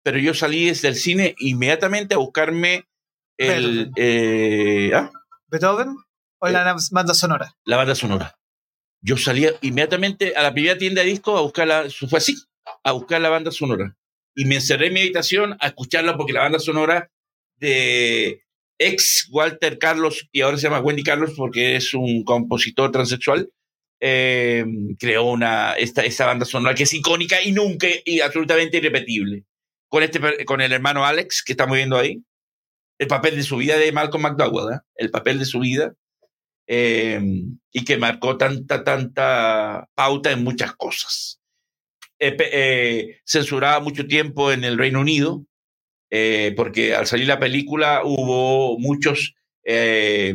pero 0.03 0.19
yo 0.19 0.35
salí 0.35 0.67
desde 0.67 0.89
el 0.89 0.95
cine 0.95 1.33
inmediatamente 1.39 2.13
a 2.13 2.19
buscarme 2.19 2.85
el... 3.37 3.91
Eh, 3.95 4.91
¿ah? 4.93 5.11
¿Beethoven 5.47 5.95
o 6.37 6.47
la 6.47 6.69
eh, 6.69 6.75
banda 6.91 7.15
sonora? 7.15 7.55
La 7.63 7.77
banda 7.77 7.95
sonora. 7.95 8.36
Yo 9.07 9.15
salía 9.15 9.53
inmediatamente 9.61 10.35
a 10.35 10.43
la 10.43 10.53
primera 10.53 10.77
tienda 10.77 11.01
de 11.01 11.07
discos 11.07 11.39
a 11.39 11.41
buscar 11.41 11.89
fue 11.91 12.17
así, 12.17 12.35
a 12.83 12.91
buscar 12.91 13.21
la 13.21 13.29
banda 13.29 13.51
sonora. 13.51 13.95
Y 14.35 14.43
me 14.43 14.55
encerré 14.55 14.87
en 14.87 14.93
mi 14.95 14.99
habitación 14.99 15.55
a 15.61 15.67
escucharla 15.67 16.17
porque 16.17 16.33
la 16.33 16.41
banda 16.41 16.59
sonora 16.59 17.09
de 17.55 18.41
ex 18.77 19.29
Walter 19.31 19.79
Carlos 19.79 20.27
y 20.33 20.41
ahora 20.41 20.57
se 20.57 20.63
llama 20.63 20.81
Wendy 20.81 21.03
Carlos 21.03 21.31
porque 21.37 21.77
es 21.77 21.93
un 21.93 22.25
compositor 22.25 22.91
transexual, 22.91 23.49
eh, 24.01 24.65
creó 24.99 25.23
una, 25.23 25.71
esta, 25.75 26.03
esta, 26.03 26.25
banda 26.25 26.45
sonora 26.45 26.75
que 26.75 26.83
es 26.83 26.93
icónica 26.93 27.41
y 27.41 27.53
nunca 27.53 27.87
y 28.03 28.19
absolutamente 28.19 28.75
irrepetible. 28.75 29.45
Con, 29.87 30.03
este, 30.03 30.43
con 30.43 30.59
el 30.59 30.73
hermano 30.73 31.05
Alex 31.05 31.43
que 31.45 31.53
estamos 31.53 31.77
viendo 31.77 31.97
ahí, 31.97 32.21
el 32.99 33.07
papel 33.07 33.37
de 33.37 33.43
su 33.43 33.55
vida 33.55 33.77
de 33.77 33.89
Malcolm 33.93 34.23
McDowell, 34.23 34.73
¿eh? 34.73 34.79
el 34.95 35.11
papel 35.11 35.39
de 35.39 35.45
su 35.45 35.61
vida, 35.61 35.93
eh, 36.67 37.19
y 37.71 37.85
que 37.85 37.97
marcó 37.97 38.37
tanta, 38.37 38.83
tanta 38.83 39.89
pauta 39.95 40.31
en 40.31 40.43
muchas 40.43 40.75
cosas. 40.75 41.39
censuraba 43.25 43.79
mucho 43.79 44.05
tiempo 44.07 44.51
en 44.51 44.63
el 44.63 44.77
Reino 44.77 44.99
Unido, 44.99 45.45
eh, 46.09 46.53
porque 46.55 46.95
al 46.95 47.05
salir 47.05 47.27
la 47.27 47.39
película 47.39 48.01
hubo 48.03 48.79
muchos 48.79 49.35
eh, 49.63 50.33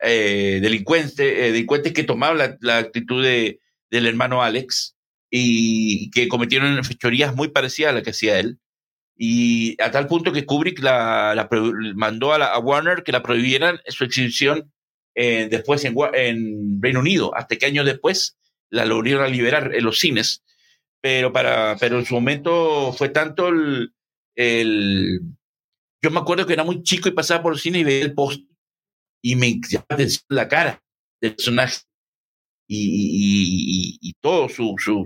eh, 0.00 0.58
delincuentes, 0.62 1.16
delincuentes 1.16 1.92
que 1.92 2.04
tomaron 2.04 2.38
la, 2.60 2.78
actitud 2.78 3.22
de, 3.22 3.60
del 3.90 4.06
hermano 4.06 4.42
Alex 4.42 4.96
y 5.30 6.10
que 6.10 6.28
cometieron 6.28 6.82
fechorías 6.84 7.34
muy 7.34 7.48
parecidas 7.48 7.90
a 7.90 7.94
la 7.94 8.02
que 8.02 8.10
hacía 8.10 8.38
él. 8.38 8.58
Y 9.16 9.80
a 9.80 9.90
tal 9.90 10.08
punto 10.08 10.32
que 10.32 10.46
Kubrick 10.46 10.80
la, 10.80 11.48
mandó 11.94 12.32
a, 12.32 12.38
la, 12.38 12.58
Warner 12.58 13.04
que 13.04 13.12
la 13.12 13.22
prohibieran 13.22 13.80
su 13.86 14.04
exhibición 14.04 14.72
después 15.14 15.84
en, 15.84 15.94
en, 16.14 16.82
Reino 16.82 17.00
Unido, 17.00 17.34
hasta 17.36 17.56
que 17.56 17.66
años 17.66 17.86
después 17.86 18.36
la 18.70 18.84
lograron 18.84 19.30
liberar 19.30 19.74
en 19.74 19.84
los 19.84 19.98
cines. 19.98 20.42
Pero, 21.00 21.32
para, 21.32 21.76
pero 21.78 21.98
en 21.98 22.06
su 22.06 22.14
momento 22.14 22.92
fue 22.92 23.10
tanto 23.10 23.48
el, 23.48 23.92
el, 24.34 25.20
yo 26.02 26.10
me 26.10 26.20
acuerdo 26.20 26.46
que 26.46 26.54
era 26.54 26.64
muy 26.64 26.82
chico 26.82 27.08
y 27.08 27.12
pasaba 27.12 27.42
por 27.42 27.52
el 27.52 27.58
cine 27.58 27.80
y 27.80 27.84
veía 27.84 28.04
el 28.04 28.14
post 28.14 28.42
y 29.22 29.36
me 29.36 29.60
llamaba 29.68 30.04
la 30.28 30.48
cara 30.48 30.82
del 31.20 31.34
personaje 31.34 31.82
y, 32.68 33.98
y, 34.00 34.12
todo 34.20 34.48
su, 34.48 34.74
su, 34.78 35.04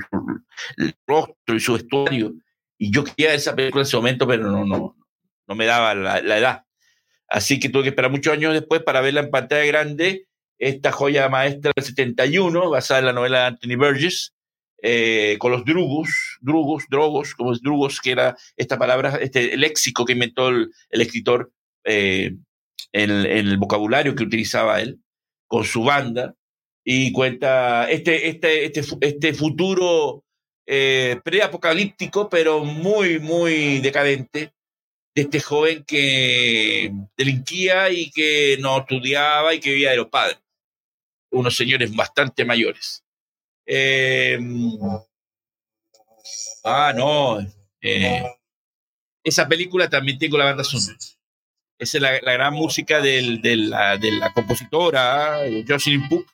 rostro 1.06 1.56
y 1.56 1.61
su 1.61 1.74
vestuario. 1.74 2.34
Y 2.78 2.92
yo 2.92 3.04
quería 3.04 3.34
esa 3.34 3.54
película 3.54 3.82
en 3.82 3.86
ese 3.86 3.96
momento, 3.96 4.26
pero 4.26 4.50
no, 4.50 4.64
no, 4.64 4.96
no 5.46 5.54
me 5.54 5.66
daba 5.66 5.94
la, 5.94 6.20
la, 6.20 6.38
edad. 6.38 6.64
Así 7.28 7.60
que 7.60 7.68
tuve 7.68 7.84
que 7.84 7.88
esperar 7.90 8.10
muchos 8.10 8.32
años 8.32 8.54
después 8.54 8.82
para 8.82 9.00
verla 9.00 9.20
en 9.20 9.30
pantalla 9.30 9.64
grande, 9.66 10.26
esta 10.58 10.92
joya 10.92 11.28
maestra 11.28 11.72
del 11.74 11.84
71, 11.84 12.70
basada 12.70 13.00
en 13.00 13.06
la 13.06 13.12
novela 13.12 13.40
de 13.40 13.44
Anthony 13.46 13.76
Burgess, 13.76 14.34
eh, 14.82 15.36
con 15.38 15.52
los 15.52 15.64
drugos, 15.64 16.08
drugos, 16.40 16.84
drogos, 16.88 17.34
como 17.34 17.52
es 17.52 17.60
drugos, 17.60 18.00
que 18.00 18.12
era 18.12 18.36
esta 18.56 18.78
palabra, 18.78 19.18
este 19.20 19.56
léxico 19.56 20.04
que 20.04 20.12
inventó 20.12 20.48
el, 20.48 20.70
escritor 20.90 21.52
eh, 21.84 22.36
en, 22.92 23.10
el 23.10 23.56
vocabulario 23.58 24.14
que 24.14 24.24
utilizaba 24.24 24.80
él, 24.80 25.00
con 25.46 25.64
su 25.64 25.82
banda, 25.82 26.34
y 26.84 27.12
cuenta 27.12 27.90
este, 27.90 28.28
este, 28.28 28.64
este, 28.64 28.82
este 29.00 29.34
futuro 29.34 30.24
eh, 30.66 31.20
preapocalíptico, 31.24 32.28
pero 32.28 32.64
muy, 32.64 33.18
muy 33.18 33.80
decadente, 33.80 34.52
de 35.14 35.22
este 35.22 35.40
joven 35.40 35.84
que 35.84 36.92
delinquía 37.16 37.90
y 37.90 38.11
que 38.11 38.56
no 38.61 38.78
estudiaba 38.78 39.54
y 39.54 39.61
que 39.61 39.70
vivía 39.70 39.90
de 39.90 39.96
los 39.96 40.09
padres, 40.09 40.38
unos 41.30 41.56
señores 41.56 41.94
bastante 41.94 42.44
mayores. 42.44 43.04
Eh, 43.66 44.38
ah, 46.64 46.92
no. 46.96 47.38
Eh, 47.80 48.22
esa 49.22 49.46
película 49.48 49.88
también 49.88 50.18
tengo 50.18 50.38
la 50.38 50.46
banda 50.46 50.64
sonora. 50.64 50.96
Esa 51.78 51.98
es 51.98 52.02
la, 52.02 52.32
gran 52.32 52.54
música 52.54 53.00
del, 53.00 53.40
de, 53.40 53.56
la, 53.56 53.96
de, 53.96 54.11
la, 54.12 54.32
compositora 54.32 55.42
Jocelyn 55.66 56.09
Puck, 56.09 56.28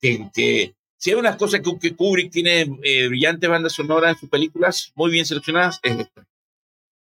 que, 0.00 0.28
que 0.32 0.74
si 0.96 1.10
hay 1.10 1.16
unas 1.16 1.36
cosas 1.36 1.60
que, 1.60 1.78
que 1.78 1.96
Kubrick 1.96 2.30
tiene 2.30 2.78
eh, 2.82 3.08
brillantes 3.08 3.48
bandas 3.48 3.72
sonoras 3.72 4.12
en 4.12 4.20
sus 4.20 4.28
películas, 4.28 4.92
muy 4.94 5.10
bien 5.10 5.24
seleccionadas, 5.24 5.80
es. 5.82 6.06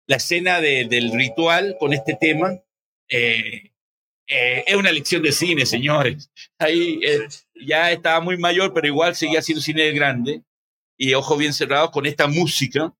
La 0.07 0.17
escena 0.17 0.61
de, 0.61 0.85
del 0.85 1.11
ritual 1.11 1.75
con 1.79 1.93
este 1.93 2.17
tema 2.19 2.59
eh, 3.09 3.71
eh, 4.27 4.63
es 4.65 4.75
una 4.75 4.91
lección 4.91 5.21
de 5.21 5.31
cine, 5.31 5.65
señores. 5.65 6.31
Ahí 6.57 7.01
ya 7.55 7.91
estaba 7.91 8.21
muy 8.21 8.37
mayor, 8.37 8.73
pero 8.73 8.87
igual 8.87 9.15
seguía 9.15 9.41
siendo 9.41 9.61
cine 9.61 9.91
grande. 9.91 10.43
Y 10.97 11.13
ojos 11.13 11.37
bien 11.37 11.53
cerrados 11.53 11.91
con 11.91 12.05
esta 12.05 12.27
música. 12.27 12.93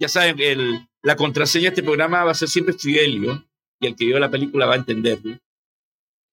Ya 0.00 0.08
saben, 0.08 0.88
la 1.02 1.16
contraseña 1.16 1.64
de 1.64 1.68
este 1.68 1.82
programa 1.82 2.24
va 2.24 2.32
a 2.32 2.34
ser 2.34 2.48
siempre 2.48 2.74
Fidelio 2.74 3.44
y 3.80 3.86
el 3.86 3.96
que 3.96 4.06
vio 4.06 4.18
la 4.18 4.30
película 4.30 4.66
va 4.66 4.74
a 4.74 4.78
entenderlo. 4.78 5.38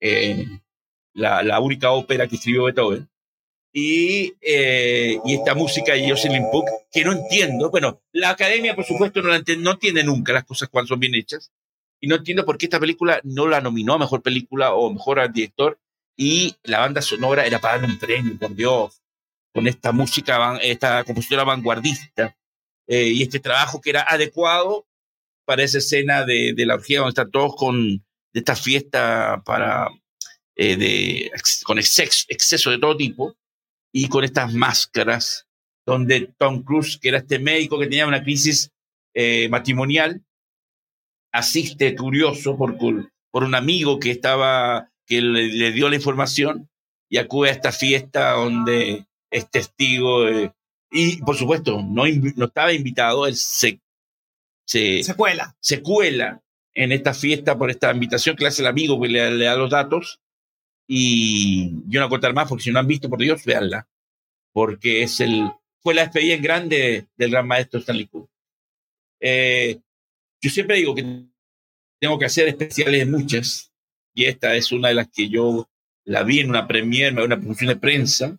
Eh, 0.01 0.45
la, 1.13 1.59
única 1.59 1.91
ópera 1.91 2.27
que 2.27 2.35
escribió 2.35 2.65
Beethoven. 2.65 3.09
Y, 3.79 4.33
eh, 4.41 5.19
y 5.23 5.35
esta 5.35 5.53
música 5.53 5.93
de 5.93 6.09
Jocelyn 6.09 6.49
Puck, 6.51 6.67
que 6.91 7.05
no 7.05 7.11
entiendo. 7.11 7.69
Bueno, 7.69 8.01
la 8.11 8.31
academia, 8.31 8.75
por 8.75 8.85
supuesto, 8.85 9.21
no, 9.21 9.29
la 9.29 9.35
entiende, 9.35 9.63
no 9.63 9.73
entiende 9.73 10.03
nunca 10.03 10.33
las 10.33 10.45
cosas 10.45 10.67
cuando 10.67 10.87
son 10.87 10.99
bien 10.99 11.13
hechas. 11.13 11.51
Y 12.01 12.07
no 12.07 12.15
entiendo 12.15 12.43
por 12.43 12.57
qué 12.57 12.65
esta 12.65 12.79
película 12.79 13.21
no 13.23 13.45
la 13.47 13.61
nominó 13.61 13.93
a 13.93 13.99
mejor 13.99 14.23
película 14.23 14.73
o 14.73 14.91
mejor 14.91 15.19
al 15.19 15.31
director. 15.31 15.79
Y 16.15 16.55
la 16.63 16.79
banda 16.79 17.03
sonora 17.03 17.45
era 17.45 17.59
para 17.59 17.85
un 17.85 17.99
premio, 17.99 18.35
por 18.39 18.55
Dios, 18.55 19.03
con 19.53 19.67
esta 19.67 19.91
música, 19.91 20.57
esta 20.57 21.03
compositora 21.03 21.43
vanguardista. 21.43 22.35
Eh, 22.87 23.09
y 23.09 23.21
este 23.21 23.39
trabajo 23.39 23.79
que 23.79 23.91
era 23.91 24.07
adecuado 24.09 24.87
para 25.45 25.61
esa 25.61 25.77
escena 25.77 26.25
de, 26.25 26.53
de 26.55 26.65
la 26.65 26.73
orgía 26.73 27.01
donde 27.01 27.09
están 27.09 27.29
todos 27.29 27.55
con 27.55 28.03
de 28.33 28.39
esta 28.39 28.55
fiesta 28.55 29.43
para 29.45 29.87
eh, 30.55 30.77
de, 30.77 31.31
con 31.63 31.77
exceso, 31.77 32.25
exceso 32.27 32.71
de 32.71 32.79
todo 32.79 32.97
tipo 32.97 33.37
y 33.91 34.09
con 34.09 34.23
estas 34.23 34.53
máscaras 34.53 35.47
donde 35.85 36.33
Tom 36.37 36.63
Cruise, 36.63 36.97
que 36.97 37.09
era 37.09 37.19
este 37.19 37.39
médico 37.39 37.79
que 37.79 37.87
tenía 37.87 38.07
una 38.07 38.23
crisis 38.23 38.71
eh, 39.13 39.47
matrimonial, 39.49 40.23
asiste 41.31 41.95
curioso 41.95 42.57
por, 42.57 42.77
por 42.77 43.43
un 43.43 43.55
amigo 43.55 43.99
que 43.99 44.11
estaba, 44.11 44.91
que 45.05 45.21
le, 45.21 45.47
le, 45.47 45.71
dio 45.71 45.89
la 45.89 45.95
información 45.95 46.69
y 47.09 47.17
acude 47.17 47.49
a 47.49 47.53
esta 47.53 47.71
fiesta 47.71 48.31
donde 48.31 49.05
es 49.31 49.49
testigo. 49.49 50.27
y 50.91 51.21
por 51.21 51.37
supuesto, 51.37 51.81
no, 51.81 52.03
no 52.35 52.45
estaba 52.45 52.73
invitado, 52.73 53.25
él 53.25 53.35
se 53.35 53.79
se, 54.67 55.15
cuela. 55.15 55.55
se 55.59 55.81
cuela 55.81 56.43
en 56.73 56.91
esta 56.91 57.13
fiesta 57.13 57.57
por 57.57 57.71
esta 57.71 57.91
invitación 57.91 58.35
que 58.35 58.43
le 58.43 58.49
hace 58.49 58.61
el 58.61 58.67
amigo 58.67 59.01
que 59.01 59.07
le, 59.07 59.45
da 59.45 59.55
los 59.55 59.69
datos. 59.69 60.19
Y 60.87 61.83
yo 61.87 61.99
no 61.99 62.09
contar 62.09 62.33
más 62.33 62.47
porque 62.47 62.63
si 62.63 62.71
no 62.71 62.79
han 62.79 62.87
visto, 62.87 63.09
por 63.09 63.19
Dios, 63.19 63.43
veanla. 63.43 63.87
Porque 64.53 65.03
es 65.03 65.19
el, 65.19 65.51
fue 65.81 65.93
la 65.93 66.03
despedida 66.03 66.35
en 66.35 66.41
grande 66.41 67.07
del 67.17 67.31
gran 67.31 67.47
maestro 67.47 67.79
Stanley 67.79 68.07
Kubrick. 68.07 68.29
Eh, 69.19 69.79
yo 70.41 70.49
siempre 70.49 70.77
digo 70.77 70.95
que 70.95 71.23
tengo 71.99 72.19
que 72.19 72.25
hacer 72.25 72.47
especiales 72.47 73.07
muchas, 73.07 73.71
y 74.13 74.25
esta 74.25 74.55
es 74.55 74.71
una 74.71 74.89
de 74.89 74.93
las 74.95 75.09
que 75.09 75.29
yo 75.29 75.67
la 76.05 76.23
vi 76.23 76.39
en 76.39 76.49
una 76.49 76.67
premiere, 76.67 77.23
una 77.23 77.39
función 77.39 77.69
de 77.69 77.75
prensa 77.75 78.37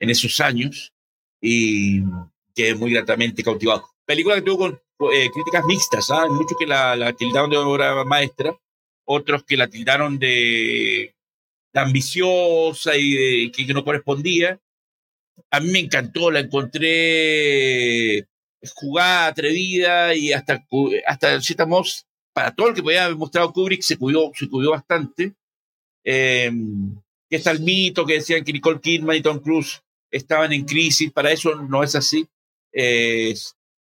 en 0.00 0.10
esos 0.10 0.40
años, 0.40 0.92
y 1.40 2.02
quedé 2.54 2.74
muy 2.74 2.92
gratamente 2.92 3.42
cautivado. 3.42 3.88
Película 4.04 4.36
que 4.36 4.42
tuvo 4.42 4.58
con 4.58 4.80
eh, 5.12 5.30
críticas 5.32 5.64
mixtas, 5.66 6.10
¿ah? 6.10 6.26
muchos 6.28 6.56
que 6.58 6.66
la, 6.66 6.96
la, 6.96 7.12
tildaron 7.12 7.50
de 7.50 7.56
obra 7.56 8.04
maestra, 8.04 8.58
otros 9.04 9.44
que 9.44 9.56
la 9.56 9.68
tildaron 9.68 10.18
de, 10.18 11.14
ambiciosa 11.82 12.92
y 12.96 13.50
que, 13.50 13.72
no 13.74 13.84
correspondía. 13.84 14.60
A 15.50 15.60
mí 15.60 15.70
me 15.70 15.80
encantó, 15.80 16.30
la 16.30 16.40
encontré 16.40 18.26
jugada, 18.74 19.26
atrevida 19.26 20.14
y 20.14 20.32
hasta, 20.32 20.64
hasta 21.06 21.40
cierta 21.40 21.66
para 22.32 22.54
todo 22.54 22.68
el 22.68 22.74
que 22.74 22.82
podía 22.82 23.04
haber 23.04 23.16
mostrado 23.16 23.52
Kubrick, 23.52 23.82
se 23.82 23.96
cuidó, 23.96 24.32
se 24.34 24.48
cuidó 24.48 24.72
bastante. 24.72 25.34
Eh, 26.04 26.50
que 27.30 27.36
está 27.36 27.52
el 27.52 27.60
mito 27.60 28.04
que 28.04 28.14
decían 28.14 28.44
que 28.44 28.52
Nicole 28.52 28.80
Kidman 28.80 29.16
y 29.16 29.22
Tom 29.22 29.38
Cruise 29.38 29.82
estaban 30.10 30.52
en 30.52 30.64
crisis, 30.64 31.10
para 31.12 31.32
eso 31.32 31.54
no 31.54 31.82
es 31.82 31.94
así. 31.94 32.26
Eh, 32.72 33.34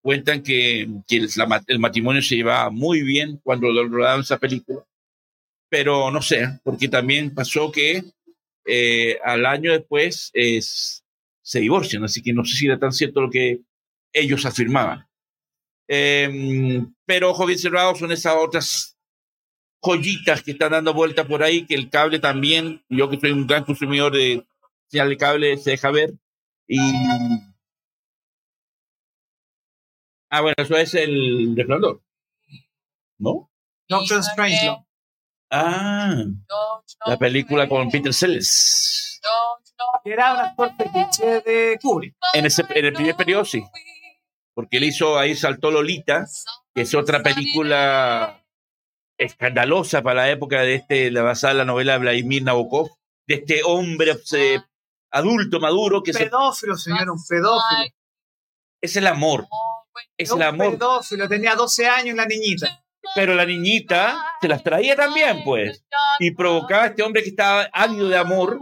cuentan 0.02 0.42
que, 0.42 0.88
que 1.08 1.18
el, 1.18 1.30
el, 1.68 1.80
matrimonio 1.80 2.22
se 2.22 2.36
llevaba 2.36 2.70
muy 2.70 3.04
bien 3.04 3.40
cuando 3.44 3.68
rodaron 3.88 4.22
esa 4.22 4.38
película, 4.38 4.86
pero 5.70 6.12
no 6.12 6.22
sé, 6.22 6.60
porque 6.64 6.88
también 6.88 7.34
pasó 7.34 7.72
que 7.72 8.04
eh, 8.66 9.18
al 9.24 9.46
año 9.46 9.72
después 9.72 10.30
es, 10.34 11.04
se 11.42 11.60
divorcian, 11.60 12.04
así 12.04 12.22
que 12.22 12.34
no 12.34 12.44
sé 12.46 12.56
si 12.56 12.66
era 12.68 12.80
tan 12.80 12.92
cierto 12.92 13.22
lo 13.22 13.30
que 13.30 13.62
ellos 14.14 14.46
afirmaban. 14.46 15.08
Eh, 15.88 16.82
pero 17.06 17.32
ojos 17.32 17.48
bien 17.48 17.60
cerrados 17.60 18.00
son 18.00 18.12
esas 18.12 18.36
otras 18.38 18.98
joyitas 19.82 20.44
que 20.44 20.52
están 20.52 20.72
dando 20.72 20.94
vuelta 20.94 21.26
por 21.26 21.44
ahí, 21.44 21.66
que 21.66 21.76
el 21.76 21.90
cable 21.90 22.20
también, 22.20 22.84
yo 22.90 23.10
que 23.10 23.20
soy 23.20 23.32
un 23.32 23.48
gran 23.48 23.64
consumidor 23.64 24.14
de 24.14 24.46
señal 24.90 25.10
de 25.10 25.18
cable, 25.18 25.58
se 25.58 25.72
deja 25.72 25.92
ver. 25.92 26.14
Y 26.68 26.80
Ah, 30.30 30.42
bueno, 30.42 30.56
eso 30.58 30.76
es 30.76 30.94
el 30.94 31.56
resplandor. 31.56 32.02
¿No? 33.18 33.50
Doctor 33.88 34.20
Strange. 34.20 34.87
Ah, 35.50 36.24
la 37.06 37.18
película 37.18 37.68
con 37.70 37.90
Peter 37.90 38.14
Sellers. 38.14 39.22
Era 40.04 40.34
un 40.34 40.40
actor 40.40 40.72
fetiche 40.78 41.42
de 41.42 41.80
Kubrick. 41.82 42.16
En, 42.34 42.46
ese, 42.46 42.66
en 42.70 42.86
el 42.86 42.94
primer 42.94 43.16
periodo 43.16 43.46
sí. 43.46 43.64
Porque 44.54 44.78
él 44.78 44.86
hizo, 44.86 45.18
ahí 45.18 45.36
saltó 45.36 45.72
Lolita, 45.72 46.26
que 46.74 46.82
es 46.82 46.96
otra 46.96 47.22
película 47.22 48.44
escandalosa 49.18 50.02
para 50.02 50.22
la 50.22 50.30
época 50.30 50.62
de 50.62 50.76
este, 50.76 51.12
la 51.12 51.22
basada 51.22 51.52
en 51.52 51.58
la 51.60 51.66
novela 51.66 51.94
de 51.94 52.00
Vladimir 52.00 52.44
Nabokov, 52.44 52.90
de 53.28 53.36
este 53.36 53.62
hombre 53.64 54.16
adulto, 55.12 55.60
maduro. 55.60 56.04
que 56.04 56.12
Pedófilo, 56.12 56.76
señor, 56.76 57.10
un 57.10 57.24
pedófilo. 57.28 57.94
Es 58.82 58.96
el 58.96 59.08
amor 59.08 59.48
es 60.18 60.32
el 60.32 60.42
amor. 60.42 60.78
Pedófilo, 60.78 61.28
tenía 61.28 61.56
12 61.56 61.88
años 61.88 62.16
la 62.16 62.26
niñita. 62.26 62.84
Pero 63.18 63.34
la 63.34 63.48
niñita 63.48 64.24
se 64.40 64.48
las 64.48 64.64
traía 64.64 64.96
también, 64.96 65.44
pues. 65.44 65.84
Y 66.20 66.36
provocaba 66.36 66.84
a 66.84 66.88
este 66.90 67.02
hombre 67.02 67.24
que 67.24 67.30
estaba 67.30 67.68
ávido 67.74 68.10
de 68.10 68.16
amor 68.16 68.60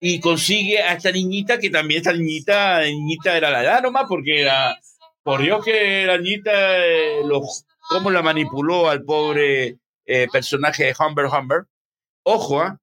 y 0.00 0.18
consigue 0.18 0.80
a 0.80 0.94
esta 0.94 1.12
niñita, 1.12 1.60
que 1.60 1.70
también 1.70 1.98
esta 1.98 2.12
niñita, 2.12 2.82
niñita 2.82 3.36
era 3.36 3.50
la 3.50 3.62
edad 3.62 3.80
nomás, 3.80 4.06
porque 4.08 4.40
era, 4.40 4.76
por 5.22 5.40
Dios 5.42 5.64
que 5.64 6.04
la 6.06 6.18
niñita, 6.18 6.50
eh, 6.84 7.22
cómo 7.88 8.10
la 8.10 8.20
manipuló 8.20 8.88
al 8.88 9.04
pobre 9.04 9.78
eh, 10.06 10.26
personaje 10.32 10.86
de 10.86 10.94
Humber 10.98 11.26
Humber. 11.26 11.62
Ojo, 12.24 12.60
¿ah? 12.60 12.80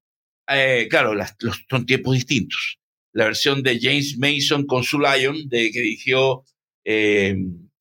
eh, 0.48 0.88
claro, 0.89 1.14
las, 1.14 1.36
los, 1.41 1.66
son 1.70 1.86
tiempos 1.86 2.14
distintos. 2.14 2.80
La 3.12 3.26
versión 3.26 3.64
de 3.64 3.82
James 3.82 4.18
Mason 4.18 4.66
con 4.66 4.82
su 4.86 4.98
Lion, 4.98 5.50
de, 5.50 5.72
que 5.72 5.82
dirigió 5.82 6.46
eh, 6.86 7.36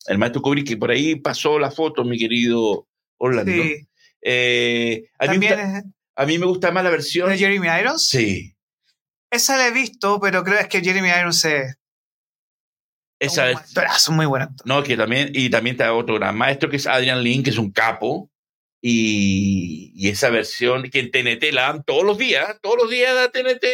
el 0.09 0.19
maestro 0.19 0.43
Kubrick, 0.43 0.67
que 0.67 0.77
por 0.77 0.91
ahí 0.91 1.15
pasó 1.15 1.61
la 1.61 1.71
foto, 1.71 2.03
mi 2.03 2.19
querido 2.19 2.89
Orlando. 3.19 3.53
Sí. 3.53 3.87
Eh, 4.23 5.05
a, 5.19 5.33
mí 5.33 5.47
a, 6.17 6.27
mí 6.27 6.39
me 6.39 6.47
gusta 6.47 6.71
más 6.71 6.85
la 6.85 6.91
versión. 6.91 7.31
¿De 7.31 7.39
Jeremy 7.39 7.69
Irons? 7.81 8.07
Sí. 8.07 8.57
Esa 9.31 9.57
la 9.57 9.69
he 9.69 9.71
visto, 9.73 10.21
pero 10.21 10.45
creo 10.45 10.69
que 10.69 10.81
Jeremy 10.81 11.09
Irons 11.09 11.45
es. 11.45 11.77
Esa 13.19 13.51
es. 13.51 14.11
muy 14.11 14.27
buena. 14.27 14.51
No, 14.65 14.83
que 14.83 14.97
también. 14.97 15.31
Y 15.33 15.51
también 15.51 15.75
está 15.75 15.93
otro 15.93 16.17
gran 16.17 16.37
maestro 16.37 16.69
que 16.69 16.77
es 16.77 16.87
Adrian 16.87 17.23
Link, 17.23 17.45
que 17.45 17.51
es 17.51 17.59
un 17.59 17.73
capo. 17.73 18.31
Y, 18.81 19.93
y, 19.95 20.11
esa 20.11 20.29
versión 20.29 20.91
que 20.91 21.01
en 21.01 21.11
TNT 21.11 21.53
la 21.55 21.62
dan 21.62 21.85
todos 21.85 22.05
los 22.05 22.19
días, 22.19 22.59
todos 22.61 22.77
los 22.77 22.91
días 22.91 23.15
da 23.15 23.31
TNT, 23.31 23.65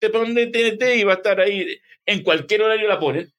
te 0.00 0.10
ponen 0.10 0.50
TNT 0.50 0.96
y 0.96 1.04
va 1.04 1.12
a 1.12 1.16
estar 1.16 1.38
ahí. 1.40 1.80
En 2.04 2.24
cualquier 2.24 2.62
horario 2.62 2.88
la 2.88 2.98
ponen 2.98 3.32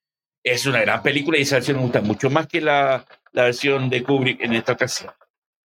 es 0.44 0.66
una 0.66 0.82
gran 0.82 1.04
película 1.04 1.38
y 1.38 1.42
esa 1.42 1.56
versión 1.56 1.78
me 1.78 1.84
gusta 1.84 2.02
mucho 2.02 2.30
más 2.30 2.48
que 2.48 2.62
la, 2.62 3.06
la 3.32 3.44
versión 3.44 3.90
de 3.90 4.04
Kubrick 4.04 4.42
en 4.42 4.54
esta 4.54 4.74
ocasión. 4.74 5.14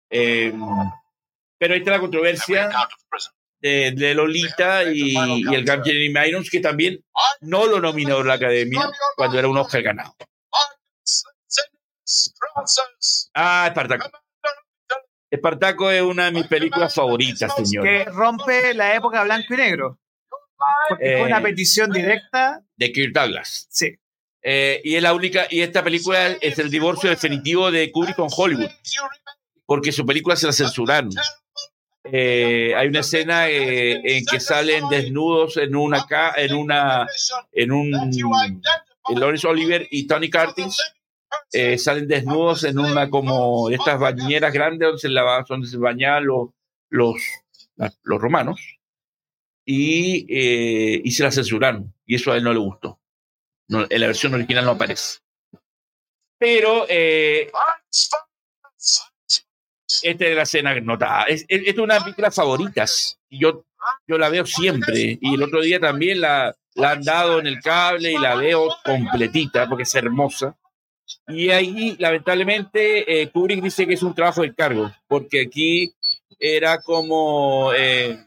Eh, 0.09 0.53
pero 1.57 1.73
ahí 1.73 1.79
está 1.79 1.91
la 1.91 1.99
controversia 1.99 2.69
de, 3.61 3.91
de 3.95 4.13
Lolita 4.15 4.83
y, 4.85 5.13
y, 5.13 5.53
el 5.53 5.65
gran 5.65 5.83
Jeremy 5.83 6.29
Irons, 6.29 6.49
que 6.49 6.59
también 6.61 7.03
no 7.41 7.67
lo 7.67 7.79
nominó 7.79 8.23
la 8.23 8.35
academia 8.35 8.89
cuando 9.15 9.37
era 9.37 9.47
un 9.47 9.57
Oscar 9.57 9.81
ganado. 9.83 10.15
Ah, 13.33 13.65
Espartaco. 13.67 14.09
Espartaco 15.31 15.91
es 15.91 16.01
una 16.01 16.25
de 16.25 16.31
mis 16.31 16.47
películas 16.47 16.93
favoritas, 16.95 17.53
señor. 17.55 17.83
Que 17.83 18.05
rompe 18.05 18.73
la 18.73 18.95
época 18.95 19.23
blanco 19.23 19.53
y 19.53 19.57
negro. 19.57 19.99
Porque 20.89 21.17
fue 21.17 21.27
una 21.27 21.39
Eh, 21.39 21.43
petición 21.43 21.91
directa. 21.91 22.61
De 22.75 22.91
Kirk 22.91 23.13
Douglas. 23.13 23.67
Sí. 23.69 23.95
Eh, 24.41 24.81
y 24.83 24.95
es 24.95 25.03
la 25.03 25.13
única, 25.13 25.47
y 25.49 25.61
esta 25.61 25.83
película 25.83 26.27
es 26.41 26.57
el 26.57 26.71
divorcio 26.71 27.09
definitivo 27.09 27.69
de 27.71 27.91
Kubrick 27.91 28.15
con 28.15 28.29
Hollywood, 28.35 28.71
porque 29.69 29.91
su 29.91 30.03
película 30.03 30.35
se 30.35 30.47
la 30.47 30.51
censuraron. 30.53 31.11
Eh, 32.03 32.73
hay 32.75 32.87
una 32.87 33.01
escena 33.01 33.49
eh, 33.49 34.01
en 34.03 34.25
que 34.25 34.39
salen 34.39 34.89
desnudos 34.89 35.57
en 35.57 35.75
una 35.75 36.05
en 36.37 36.55
una 36.55 37.05
en 37.51 37.71
un 37.71 37.91
Lawrence 39.15 39.47
Oliver 39.47 39.87
y 39.91 40.07
Tony 40.07 40.29
Curtis 40.31 40.75
eh, 41.51 41.77
salen 41.77 42.07
desnudos 42.07 42.63
en 42.63 42.79
una 42.79 43.09
como 43.11 43.69
estas 43.69 43.99
bañeras 43.99 44.51
grandes 44.53 44.87
donde 44.87 44.99
se 45.01 45.09
lava- 45.09 45.45
donde 45.47 45.67
se 45.67 45.77
bañaban 45.77 46.25
los 46.25 46.49
los, 46.89 47.15
la- 47.75 47.93
los 48.03 48.19
romanos 48.19 48.59
y, 49.65 50.25
eh, 50.29 51.01
y 51.03 51.11
se 51.11 51.21
la 51.23 51.31
censuraron 51.31 51.93
y 52.07 52.15
eso 52.15 52.31
a 52.31 52.37
él 52.37 52.43
no 52.43 52.53
le 52.53 52.59
gustó 52.59 52.99
en 53.67 54.01
la 54.01 54.07
versión 54.07 54.33
original 54.33 54.65
no 54.65 54.71
aparece 54.71 55.19
pero 56.39 56.87
esta 60.03 60.25
es 60.25 60.35
la 60.35 60.43
escena 60.43 60.79
notada. 60.79 61.23
Es, 61.23 61.45
es, 61.47 61.77
una 61.77 61.95
de 61.95 61.99
mis 61.99 62.03
películas 62.05 62.35
favoritas. 62.35 63.19
Yo, 63.29 63.65
yo 64.07 64.17
la 64.17 64.29
veo 64.29 64.45
siempre. 64.45 65.17
Y 65.21 65.35
el 65.35 65.43
otro 65.43 65.61
día 65.61 65.79
también 65.79 66.21
la, 66.21 66.55
la 66.75 66.91
han 66.91 67.03
dado 67.03 67.39
en 67.39 67.47
el 67.47 67.59
cable 67.59 68.11
y 68.11 68.17
la 68.17 68.35
veo 68.35 68.69
completita 68.83 69.67
porque 69.67 69.83
es 69.83 69.95
hermosa. 69.95 70.55
Y 71.27 71.49
ahí, 71.49 71.95
lamentablemente, 71.99 73.21
eh, 73.21 73.29
Kubrick 73.29 73.63
dice 73.63 73.87
que 73.87 73.93
es 73.93 74.03
un 74.03 74.13
trabajo 74.13 74.41
de 74.41 74.53
cargo, 74.53 74.91
porque 75.07 75.41
aquí 75.41 75.93
era 76.39 76.81
como 76.81 77.71
eh, 77.75 78.17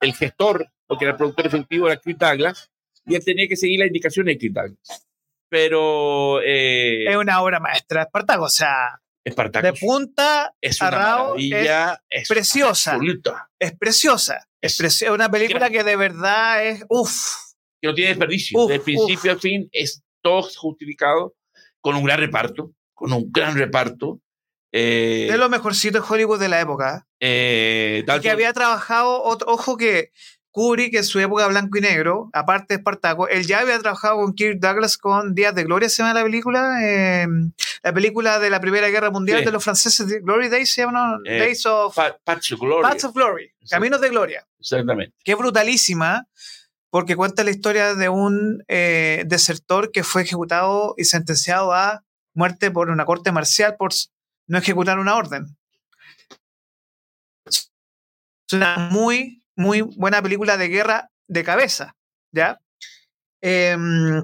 el 0.00 0.14
gestor, 0.14 0.66
porque 0.86 1.04
era 1.04 1.12
el 1.12 1.18
productor 1.18 1.46
efectivo 1.46 1.86
era 1.88 2.00
Kirk 2.00 2.18
Douglas, 2.18 2.70
y 3.04 3.14
él 3.14 3.24
tenía 3.24 3.48
que 3.48 3.56
seguir 3.56 3.80
las 3.80 3.88
indicaciones 3.88 4.34
de 4.34 4.38
Kirk 4.38 4.54
Douglas. 4.54 5.06
Pero 5.48 6.40
eh, 6.40 7.04
Es 7.06 7.16
una 7.16 7.42
obra 7.42 7.60
maestra. 7.60 8.02
Espartaco, 8.02 8.44
o 8.44 8.48
sea, 8.48 9.01
Espartaco 9.24 9.66
de 9.66 9.72
punta 9.74 10.52
es 10.60 10.80
a 10.82 10.90
maravilla, 10.90 12.02
es, 12.08 12.28
preciosa. 12.28 12.92
absoluta, 12.94 13.48
Es 13.58 13.76
preciosa. 13.78 14.48
Es 14.60 14.78
preci- 14.80 15.12
una 15.12 15.30
película 15.30 15.70
que 15.70 15.84
de 15.84 15.96
verdad 15.96 16.64
es. 16.66 16.84
Uff. 16.88 17.32
que 17.80 17.88
no 17.88 17.94
tiene 17.94 18.10
desperdicio. 18.10 18.58
Uf, 18.60 18.70
de 18.70 18.80
principio 18.80 19.32
a 19.32 19.36
fin 19.38 19.68
es 19.72 20.02
todo 20.22 20.42
justificado, 20.42 21.34
con 21.80 21.96
un 21.96 22.04
gran 22.04 22.18
reparto, 22.20 22.72
con 22.94 23.12
un 23.12 23.30
gran 23.32 23.56
reparto. 23.56 24.20
Eh, 24.72 25.28
De 25.30 25.36
lo 25.36 25.48
mejorcito 25.48 26.00
de 26.00 26.06
Hollywood 26.08 26.38
de 26.40 26.48
la 26.48 26.60
época. 26.60 27.06
eh, 27.20 27.98
Y 28.02 28.06
Dalton- 28.06 28.22
que 28.22 28.30
había 28.30 28.52
trabajado, 28.52 29.22
otro, 29.22 29.48
ojo 29.52 29.76
que 29.76 30.10
Kubrick 30.52 30.94
en 30.94 31.04
su 31.04 31.18
época 31.18 31.46
blanco 31.48 31.78
y 31.78 31.80
negro, 31.80 32.28
aparte 32.32 32.74
de 32.74 32.78
Espartaco, 32.78 33.26
él 33.26 33.46
ya 33.46 33.60
había 33.60 33.78
trabajado 33.78 34.16
con 34.18 34.34
Kirk 34.34 34.60
Douglas 34.60 34.96
con 34.98 35.34
Días 35.34 35.54
de 35.54 35.64
Gloria, 35.64 35.88
se 35.88 36.02
llama 36.02 36.14
la 36.14 36.22
película, 36.22 36.78
eh, 36.84 37.26
la 37.82 37.92
película 37.92 38.38
de 38.38 38.50
la 38.50 38.60
Primera 38.60 38.88
Guerra 38.90 39.10
Mundial 39.10 39.38
Sí. 39.40 39.44
de 39.46 39.50
los 39.52 39.64
franceses, 39.64 40.06
de 40.06 40.20
Glory 40.20 40.48
Days, 40.50 40.70
se 40.72 40.82
llama, 40.82 41.16
¿no? 41.16 41.18
Eh, 41.24 41.38
Days 41.38 41.64
of, 41.66 41.96
Pa- 41.96 42.18
of 42.26 43.12
Glory. 43.14 43.52
Of. 43.62 43.70
Caminos 43.70 44.00
de 44.02 44.10
Gloria, 44.10 44.46
Exactamente. 44.60 45.14
que 45.24 45.32
es 45.32 45.38
brutalísima, 45.38 46.26
porque 46.90 47.16
cuenta 47.16 47.42
la 47.44 47.50
historia 47.50 47.94
de 47.94 48.10
un 48.10 48.62
eh, 48.68 49.24
desertor 49.26 49.90
que 49.90 50.04
fue 50.04 50.22
ejecutado 50.22 50.94
y 50.98 51.04
sentenciado 51.04 51.72
a 51.72 52.04
muerte 52.34 52.70
por 52.70 52.90
una 52.90 53.06
corte 53.06 53.32
marcial 53.32 53.76
por 53.78 53.92
no 54.48 54.58
ejecutar 54.58 54.98
una 54.98 55.16
orden. 55.16 55.46
Es 57.46 57.70
una 58.52 58.76
muy, 58.90 59.41
muy 59.56 59.82
buena 59.82 60.22
película 60.22 60.56
de 60.56 60.68
guerra 60.68 61.10
de 61.28 61.44
cabeza, 61.44 61.94
¿ya? 62.32 62.58
Em, 63.40 64.22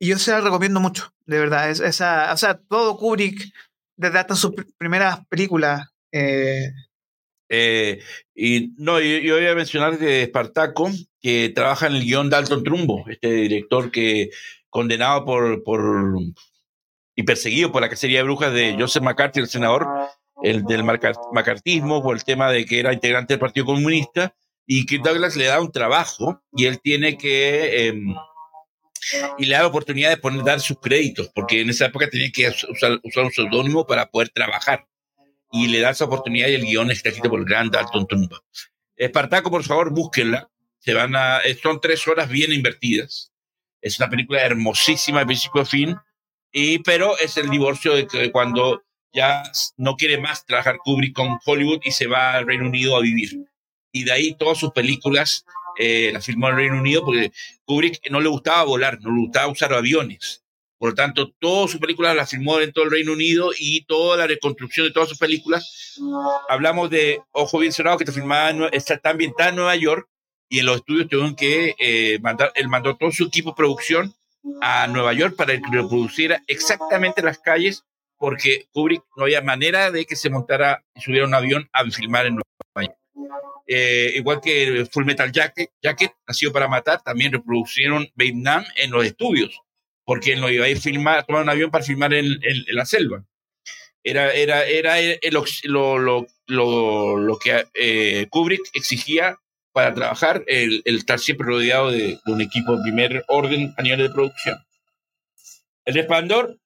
y 0.00 0.08
yo 0.08 0.18
se 0.18 0.30
la 0.30 0.40
recomiendo 0.40 0.80
mucho, 0.80 1.12
de 1.26 1.38
verdad. 1.38 1.70
Es, 1.70 1.80
esa, 1.80 2.32
o 2.32 2.36
sea, 2.36 2.58
todo 2.58 2.96
Kubrick, 2.96 3.52
desde 3.96 4.18
hasta 4.18 4.34
sus 4.36 4.52
pr- 4.52 4.72
primeras 4.78 5.26
películas, 5.28 5.88
eh, 6.12 6.70
Eh, 7.50 8.02
y 8.34 8.74
no, 8.76 9.00
yo, 9.00 9.18
yo 9.18 9.40
iba 9.40 9.52
a 9.52 9.54
mencionar 9.54 9.98
de 9.98 10.22
Espartaco, 10.24 10.90
que 11.20 11.48
trabaja 11.54 11.86
en 11.86 11.94
el 11.94 12.04
guion 12.04 12.28
Dalton 12.28 12.62
Trumbo, 12.62 13.04
este 13.08 13.28
director 13.32 13.90
que 13.90 14.28
condenado 14.68 15.24
por, 15.24 15.62
por 15.64 16.18
y 17.16 17.22
perseguido 17.22 17.72
por 17.72 17.80
la 17.80 17.88
cacería 17.88 18.18
de 18.18 18.24
brujas 18.24 18.52
de 18.52 18.76
Joseph 18.78 19.02
McCarthy, 19.02 19.40
el 19.40 19.48
senador, 19.48 19.88
el 20.42 20.64
del 20.64 20.84
macartismo, 20.84 22.02
por 22.02 22.16
el 22.16 22.24
tema 22.24 22.50
de 22.50 22.64
que 22.64 22.80
era 22.80 22.92
integrante 22.92 23.34
del 23.34 23.40
Partido 23.40 23.66
Comunista, 23.66 24.34
y 24.66 24.84
que 24.86 24.98
Douglas 24.98 25.34
le 25.36 25.46
da 25.46 25.60
un 25.60 25.72
trabajo 25.72 26.42
y 26.52 26.66
él 26.66 26.78
tiene 26.80 27.16
que 27.16 27.88
em, 27.88 28.14
y 29.38 29.46
le 29.46 29.54
da 29.54 29.62
la 29.62 29.68
oportunidad 29.68 30.10
de 30.10 30.18
poner, 30.18 30.44
dar 30.44 30.60
sus 30.60 30.78
créditos, 30.78 31.30
porque 31.34 31.62
en 31.62 31.70
esa 31.70 31.86
época 31.86 32.08
tenía 32.10 32.30
que 32.30 32.48
usar, 32.48 33.00
usar 33.02 33.24
un 33.24 33.32
seudónimo 33.32 33.86
para 33.86 34.10
poder 34.10 34.28
trabajar. 34.28 34.86
Y 35.50 35.68
le 35.68 35.80
da 35.80 35.90
esa 35.90 36.04
oportunidad 36.04 36.48
y 36.48 36.54
el 36.54 36.66
guion 36.66 36.90
está 36.90 37.08
escrito 37.08 37.30
por 37.30 37.40
el 37.40 37.46
gran 37.46 37.70
Dalton 37.70 38.06
Trumbo. 38.06 38.38
Espartaco, 38.96 39.50
por 39.50 39.64
favor, 39.64 39.90
búsquenla. 39.90 40.50
Se 40.78 40.92
van 40.92 41.16
a, 41.16 41.40
son 41.62 41.80
tres 41.80 42.06
horas 42.06 42.28
bien 42.28 42.52
invertidas. 42.52 43.32
Es 43.80 43.98
una 43.98 44.10
película 44.10 44.42
hermosísima 44.42 45.20
de 45.20 45.26
principio 45.26 45.62
a 45.62 45.64
fin, 45.64 45.96
y, 46.52 46.80
pero 46.80 47.16
es 47.18 47.36
el 47.36 47.48
divorcio 47.48 47.94
de 47.94 48.06
que 48.06 48.30
cuando 48.32 48.82
ya 49.18 49.42
no 49.76 49.96
quiere 49.96 50.18
más 50.18 50.46
trabajar 50.46 50.78
Kubrick 50.78 51.12
con 51.12 51.38
Hollywood 51.44 51.80
y 51.84 51.90
se 51.90 52.06
va 52.06 52.34
al 52.34 52.46
Reino 52.46 52.66
Unido 52.66 52.96
a 52.96 53.00
vivir. 53.00 53.44
Y 53.92 54.04
de 54.04 54.12
ahí 54.12 54.36
todas 54.38 54.58
sus 54.58 54.70
películas 54.70 55.44
eh, 55.76 56.10
las 56.12 56.24
filmó 56.24 56.46
en 56.46 56.54
el 56.54 56.58
Reino 56.60 56.78
Unido 56.78 57.04
porque 57.04 57.32
Kubrick 57.64 58.08
no 58.10 58.20
le 58.20 58.28
gustaba 58.28 58.62
volar, 58.62 59.00
no 59.00 59.10
le 59.10 59.20
gustaba 59.22 59.48
usar 59.48 59.72
aviones. 59.72 60.44
Por 60.78 60.90
lo 60.90 60.94
tanto, 60.94 61.32
todas 61.40 61.72
sus 61.72 61.80
películas 61.80 62.14
las 62.14 62.30
filmó 62.30 62.60
en 62.60 62.72
todo 62.72 62.84
el 62.84 62.92
Reino 62.92 63.12
Unido 63.12 63.50
y 63.58 63.84
toda 63.86 64.16
la 64.16 64.28
reconstrucción 64.28 64.86
de 64.86 64.92
todas 64.92 65.08
sus 65.08 65.18
películas. 65.18 65.98
Hablamos 66.48 66.88
de 66.88 67.20
Ojo 67.32 67.58
Bien 67.58 67.72
Cerrado, 67.72 67.98
que 67.98 68.04
está, 68.04 68.12
filmada, 68.12 68.68
está, 68.70 69.10
en 69.10 69.56
Nueva 69.56 69.74
York 69.74 70.08
y 70.48 70.60
en 70.60 70.66
los 70.66 70.76
estudios 70.76 71.08
tuvieron 71.08 71.34
que 71.34 71.74
eh, 71.80 72.20
mandar, 72.22 72.52
él 72.54 72.68
mandó 72.68 72.96
todo 72.96 73.10
su 73.10 73.24
equipo 73.24 73.50
de 73.50 73.56
producción 73.56 74.14
a 74.62 74.86
Nueva 74.86 75.12
York 75.12 75.34
para 75.36 75.56
que 75.56 75.66
reproduciera 75.72 76.44
exactamente 76.46 77.22
las 77.22 77.40
calles 77.40 77.84
porque 78.18 78.66
Kubrick 78.72 79.02
no 79.16 79.24
había 79.24 79.40
manera 79.42 79.90
de 79.90 80.04
que 80.04 80.16
se 80.16 80.28
montara 80.30 80.84
y 80.94 81.00
subiera 81.00 81.26
un 81.26 81.34
avión 81.34 81.68
a 81.72 81.84
filmar 81.90 82.26
en 82.26 82.34
Nueva 82.34 82.92
York. 82.92 82.98
Eh, 83.66 84.12
igual 84.16 84.40
que 84.40 84.86
Full 84.92 85.04
Metal 85.04 85.30
Jacket, 85.30 85.70
Jacket, 85.82 86.12
Nacido 86.26 86.52
para 86.52 86.68
Matar, 86.68 87.02
también 87.02 87.32
reproducieron 87.32 88.08
Vietnam 88.14 88.64
en 88.76 88.90
los 88.90 89.04
estudios, 89.04 89.60
porque 90.04 90.32
él 90.32 90.40
no 90.40 90.50
iba 90.50 90.64
a 90.64 90.68
ir 90.68 90.80
filmar, 90.80 91.24
tomar 91.26 91.42
un 91.42 91.50
avión 91.50 91.70
para 91.70 91.84
filmar 91.84 92.12
en, 92.14 92.26
en- 92.26 92.64
en 92.66 92.74
la 92.74 92.86
selva. 92.86 93.24
Era, 94.02 94.32
era, 94.32 94.64
era 94.64 94.98
el- 95.00 95.18
lo, 95.64 95.98
lo, 95.98 96.26
lo, 96.46 97.16
lo 97.18 97.38
que 97.38 97.66
eh, 97.74 98.26
Kubrick 98.30 98.62
exigía 98.72 99.36
para 99.72 99.92
trabajar, 99.92 100.42
el, 100.46 100.80
el 100.86 100.96
estar 100.96 101.18
siempre 101.20 101.46
rodeado 101.46 101.90
de, 101.90 102.18
de 102.24 102.32
un 102.32 102.40
equipo 102.40 102.74
de 102.76 102.82
primer 102.82 103.24
orden 103.28 103.74
a 103.76 103.82
nivel 103.82 103.98
de 104.00 104.10
producción. 104.10 104.58
El 105.84 105.94
resplandor, 105.94 106.58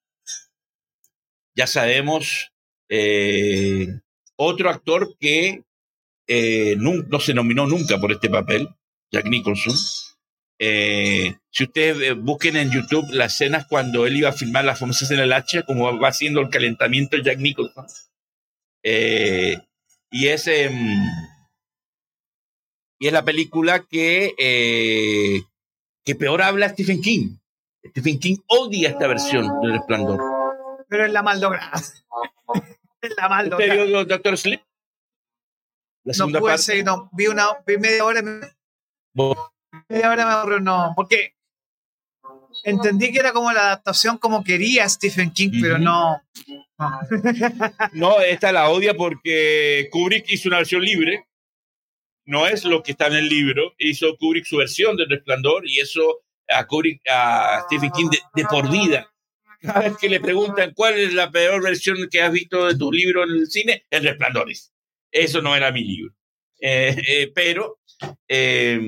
ya 1.55 1.67
sabemos, 1.67 2.51
eh, 2.89 3.87
otro 4.35 4.69
actor 4.69 5.15
que 5.19 5.63
eh, 6.27 6.75
no 6.77 7.19
se 7.19 7.33
nominó 7.33 7.67
nunca 7.67 7.99
por 7.99 8.11
este 8.11 8.29
papel, 8.29 8.69
Jack 9.11 9.25
Nicholson. 9.25 9.75
Eh, 10.59 11.35
si 11.49 11.63
ustedes 11.65 12.01
eh, 12.01 12.13
busquen 12.13 12.55
en 12.55 12.71
YouTube 12.71 13.05
las 13.11 13.33
escenas 13.33 13.65
cuando 13.67 14.05
él 14.05 14.15
iba 14.15 14.29
a 14.29 14.33
filmar 14.33 14.63
las 14.63 14.79
famosas 14.79 15.11
en 15.11 15.19
el 15.19 15.33
hacha, 15.33 15.63
como 15.63 15.99
va 15.99 16.07
haciendo 16.07 16.39
el 16.39 16.49
calentamiento 16.49 17.17
Jack 17.17 17.39
Nicholson. 17.39 17.85
Eh, 18.83 19.57
y 20.09 20.27
es 20.27 20.47
em, 20.47 20.73
y 22.99 23.07
es 23.07 23.13
la 23.13 23.25
película 23.25 23.85
que 23.89 25.43
que 26.05 26.15
peor 26.15 26.41
habla 26.41 26.69
Stephen 26.69 27.01
King. 27.01 27.37
Stephen 27.89 28.19
King 28.19 28.37
odia 28.47 28.89
esta 28.89 29.07
versión 29.07 29.47
del 29.61 29.73
Resplandor. 29.73 30.32
Pero 30.93 31.07
es 31.07 31.11
la 31.11 31.23
mal 31.23 31.41
lograda. 31.41 31.71
es 31.73 32.03
la 33.17 33.27
mal 33.27 33.45
¿Usted 33.51 33.67
lograda. 33.67 33.83
vio 33.85 34.05
Doctor 34.05 34.37
Sleep? 34.37 34.61
La 36.05 36.13
No 36.19 36.27
pude 36.27 36.39
parte. 36.41 36.57
seguir, 36.59 36.85
no. 36.85 37.09
Vi, 37.13 37.25
una, 37.25 37.47
vi 37.65 37.79
media 37.79 38.05
hora, 38.05 38.21
Vos- 39.15 39.37
media 39.89 40.11
hora 40.11 40.23
me 40.23 40.31
aburrió, 40.33 40.59
no. 40.59 40.93
Porque 40.95 41.33
entendí 42.63 43.11
que 43.11 43.17
era 43.17 43.33
como 43.33 43.51
la 43.51 43.61
adaptación 43.61 44.19
como 44.19 44.43
quería 44.43 44.87
Stephen 44.87 45.31
King, 45.31 45.49
pero 45.59 45.79
no. 45.79 46.21
no. 46.77 46.99
No, 47.93 48.19
esta 48.19 48.51
la 48.51 48.69
odia 48.69 48.93
porque 48.93 49.87
Kubrick 49.91 50.25
hizo 50.29 50.47
una 50.49 50.57
versión 50.57 50.83
libre. 50.83 51.25
No 52.25 52.45
es 52.45 52.63
lo 52.65 52.83
que 52.83 52.91
está 52.91 53.07
en 53.07 53.13
el 53.15 53.27
libro. 53.29 53.73
Hizo 53.79 54.15
Kubrick 54.17 54.45
su 54.45 54.57
versión 54.57 54.95
del 54.95 55.09
Resplandor 55.09 55.67
y 55.67 55.79
eso 55.79 56.21
a 56.47 56.67
Kubrick, 56.67 57.01
a 57.09 57.61
Stephen 57.65 57.89
King 57.89 58.09
de, 58.11 58.19
de 58.35 58.45
por 58.47 58.69
vida 58.69 59.09
cada 59.63 59.79
vez 59.79 59.97
que 59.97 60.09
le 60.09 60.19
preguntan 60.19 60.73
cuál 60.75 60.99
es 60.99 61.13
la 61.13 61.31
peor 61.31 61.63
versión 61.63 61.97
que 62.11 62.21
has 62.21 62.31
visto 62.31 62.67
de 62.67 62.77
tu 62.77 62.91
libro 62.91 63.23
en 63.23 63.31
el 63.31 63.47
cine, 63.47 63.85
El 63.89 64.03
Resplandores. 64.03 64.73
Eso 65.11 65.41
no 65.41 65.55
era 65.55 65.71
mi 65.71 65.83
libro. 65.83 66.13
Eh, 66.59 66.95
eh, 67.07 67.31
pero, 67.33 67.79
eh, 68.27 68.79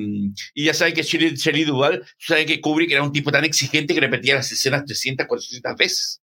y 0.54 0.66
ya 0.66 0.74
saben 0.74 0.94
que 0.94 1.04
Shelley, 1.04 1.36
Shelley 1.36 1.64
Duvall, 1.64 2.06
saben 2.18 2.46
que 2.46 2.60
Kubrick 2.60 2.92
era 2.92 3.04
un 3.04 3.12
tipo 3.12 3.32
tan 3.32 3.46
exigente 3.46 3.94
que 3.94 4.02
repetía 4.02 4.36
las 4.36 4.52
escenas 4.52 4.86
300, 4.86 5.28
400 5.28 5.76
veces. 5.76 6.22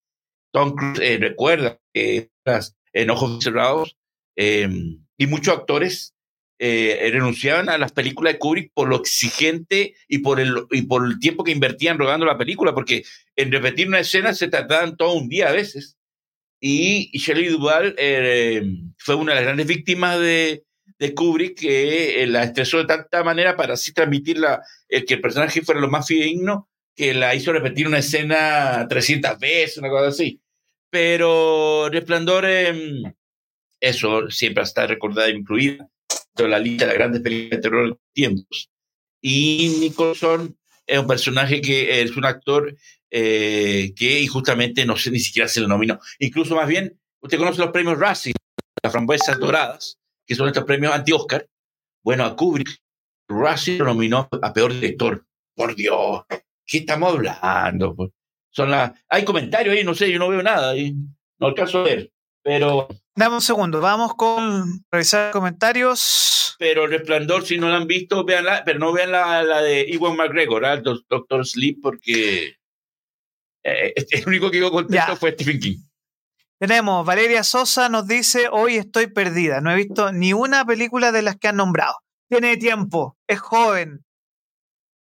Tom 0.53 0.75
Cruise 0.75 1.21
recuerda 1.21 1.81
que 1.93 2.31
en 2.93 3.11
Ojos 3.11 3.43
Cerrados 3.43 3.97
y 4.37 5.27
muchos 5.27 5.55
actores 5.55 6.15
renunciaban 6.61 7.71
a 7.71 7.79
las 7.79 7.93
películas 7.93 8.35
de 8.35 8.39
Kubrick 8.39 8.73
por 8.75 8.89
lo 8.89 8.97
exigente 8.97 9.95
y 10.09 10.19
por, 10.19 10.41
el, 10.41 10.67
y 10.71 10.83
por 10.83 11.07
el 11.07 11.19
tiempo 11.19 11.43
que 11.43 11.53
invertían 11.53 11.99
rodando 11.99 12.27
la 12.27 12.37
película, 12.37 12.75
porque 12.75 13.03
en 13.35 13.51
repetir 13.51 13.89
una 13.89 14.01
escena 14.01 14.35
se 14.35 14.49
tardaban 14.49 14.97
todo 14.97 15.15
un 15.15 15.29
día 15.29 15.49
a 15.49 15.53
veces. 15.53 15.97
Y, 16.61 17.11
Shelley 17.19 17.49
Duvall 17.49 17.97
fue 18.99 19.15
una 19.15 19.33
de 19.33 19.37
las 19.37 19.45
grandes 19.45 19.67
víctimas 19.67 20.21
de, 20.21 20.65
de 21.01 21.15
Kubrick 21.15 21.59
que 21.59 22.23
eh, 22.23 22.27
la 22.27 22.45
estresó 22.45 22.77
de 22.77 22.85
tanta 22.85 23.25
manera 23.25 23.57
para 23.57 23.75
así 23.75 23.93
transmitir 23.93 24.39
la, 24.39 24.63
el 24.87 25.07
que 25.07 25.15
el 25.15 25.21
personaje 25.23 25.63
fuera 25.63 25.81
lo 25.81 25.89
más 25.89 26.07
fidedigno 26.07 26.69
que 26.95 27.15
la 27.15 27.35
hizo 27.35 27.53
repetir 27.53 27.89
una 27.89 27.99
escena 27.99 28.87
300 28.87 29.39
veces, 29.39 29.79
una 29.79 29.89
cosa 29.89 30.09
así. 30.09 30.43
Pero 30.91 31.89
Resplandor, 31.89 32.45
eh, 32.47 33.03
eso 33.81 34.31
siempre 34.31 34.63
está 34.63 34.87
recordada 34.87 35.29
e 35.29 35.37
incluida 35.37 35.89
en 36.37 36.51
la 36.51 36.59
lista 36.59 36.85
de 36.85 36.93
las 36.93 36.99
grandes 36.99 37.23
películas 37.23 37.59
de 37.59 37.63
terror 37.63 37.89
de 37.91 37.99
tiempos. 38.13 38.71
Y 39.21 39.77
Nicholson 39.81 40.57
es 40.87 40.99
un 40.99 41.07
personaje 41.07 41.61
que 41.61 42.01
es 42.01 42.17
un 42.17 42.25
actor 42.25 42.75
eh, 43.11 43.93
que 43.95 44.27
justamente 44.29 44.85
no 44.87 44.97
sé 44.97 45.11
ni 45.11 45.21
siquiera 45.21 45.49
se 45.49 45.61
le 45.61 45.69
nominó. 45.69 45.99
Incluso 46.19 46.55
más 46.57 46.69
bien, 46.69 46.99
usted 47.21 47.39
conoce 47.39 47.61
los 47.61 47.71
premios 47.71 47.99
Razzie, 47.99 48.33
las 48.83 48.93
frambuesas 48.93 49.39
doradas 49.39 50.01
que 50.31 50.37
son 50.37 50.47
estos 50.47 50.63
premios 50.63 50.95
anti-Oscar. 50.95 51.45
Bueno, 52.05 52.25
a 52.25 52.37
Kubrick, 52.37 52.69
Russell 53.29 53.79
lo 53.79 53.87
nominó 53.87 54.29
a 54.41 54.53
peor 54.53 54.73
director. 54.73 55.27
Por 55.57 55.75
Dios, 55.75 56.23
¿qué 56.65 56.79
estamos 56.79 57.13
hablando? 57.13 57.97
Pues, 57.97 58.11
son 58.51 58.71
las... 58.71 58.93
Hay 59.09 59.25
comentarios 59.25 59.75
ahí, 59.75 59.83
no 59.83 59.93
sé, 59.93 60.09
yo 60.09 60.21
no 60.21 60.29
veo 60.29 60.41
nada. 60.41 60.71
ahí. 60.71 60.95
No 61.41 61.49
alcanzo 61.49 61.81
a 61.81 61.83
ver, 61.83 62.13
pero... 62.45 62.87
Dame 63.21 63.35
un 63.35 63.43
segundo, 63.43 63.83
vamos 63.83 64.15
con 64.15 64.83
revisar 64.91 65.31
comentarios. 65.31 66.57
Pero 66.59 66.85
el 66.85 66.91
Resplandor, 66.91 67.45
si 67.45 67.59
no 67.59 67.69
la 67.69 67.77
han 67.77 67.87
visto, 67.87 68.25
veanla, 68.25 68.63
pero 68.65 68.79
no 68.79 68.95
vean 68.95 69.13
la, 69.13 69.43
la 69.43 69.61
de 69.61 69.83
Iwan 69.91 70.17
McGregor, 70.17 70.65
¿eh? 70.65 70.81
Doctor 70.83 71.47
Sleep, 71.47 71.81
porque 71.83 72.57
eh, 73.63 73.93
el 74.13 74.27
único 74.27 74.51
que 74.51 74.57
iba 74.57 74.71
contento 74.71 75.17
fue 75.17 75.33
Stephen 75.33 75.61
King. 75.61 75.77
Tenemos 76.59 77.05
Valeria 77.05 77.45
Sosa 77.45 77.91
nos 77.91 78.07
dice, 78.07 78.49
hoy 78.51 78.77
estoy 78.77 79.09
perdida, 79.09 79.61
no 79.61 79.71
he 79.71 79.77
visto 79.77 80.13
ni 80.13 80.33
una 80.33 80.65
película 80.65 81.13
de 81.13 81.21
las 81.21 81.37
que 81.37 81.49
han 81.49 81.57
nombrado. 81.57 81.99
Tiene 82.27 82.57
tiempo, 82.57 83.19
es 83.27 83.39
joven, 83.39 84.03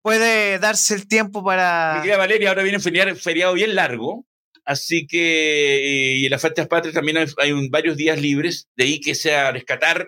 puede 0.01 0.57
darse 0.57 0.95
el 0.95 1.07
tiempo 1.07 1.43
para... 1.43 1.93
Mi 1.97 2.01
querida 2.01 2.17
Valeria, 2.17 2.49
ahora 2.49 2.63
viene 2.63 2.79
un 2.79 3.15
feriado, 3.19 3.53
bien 3.53 3.75
largo, 3.75 4.25
así 4.67 5.07
que 5.07 6.17
y 6.17 6.25
en 6.25 6.31
las 6.31 6.41
Faltas 6.41 6.67
Patrias 6.67 6.93
también 6.93 7.17
hay, 7.17 7.69
varios 7.69 7.97
días 7.97 8.21
libres, 8.21 8.67
de 8.75 8.83
ahí 8.83 9.01
que 9.01 9.15
sea 9.15 9.51
rescatar 9.51 10.05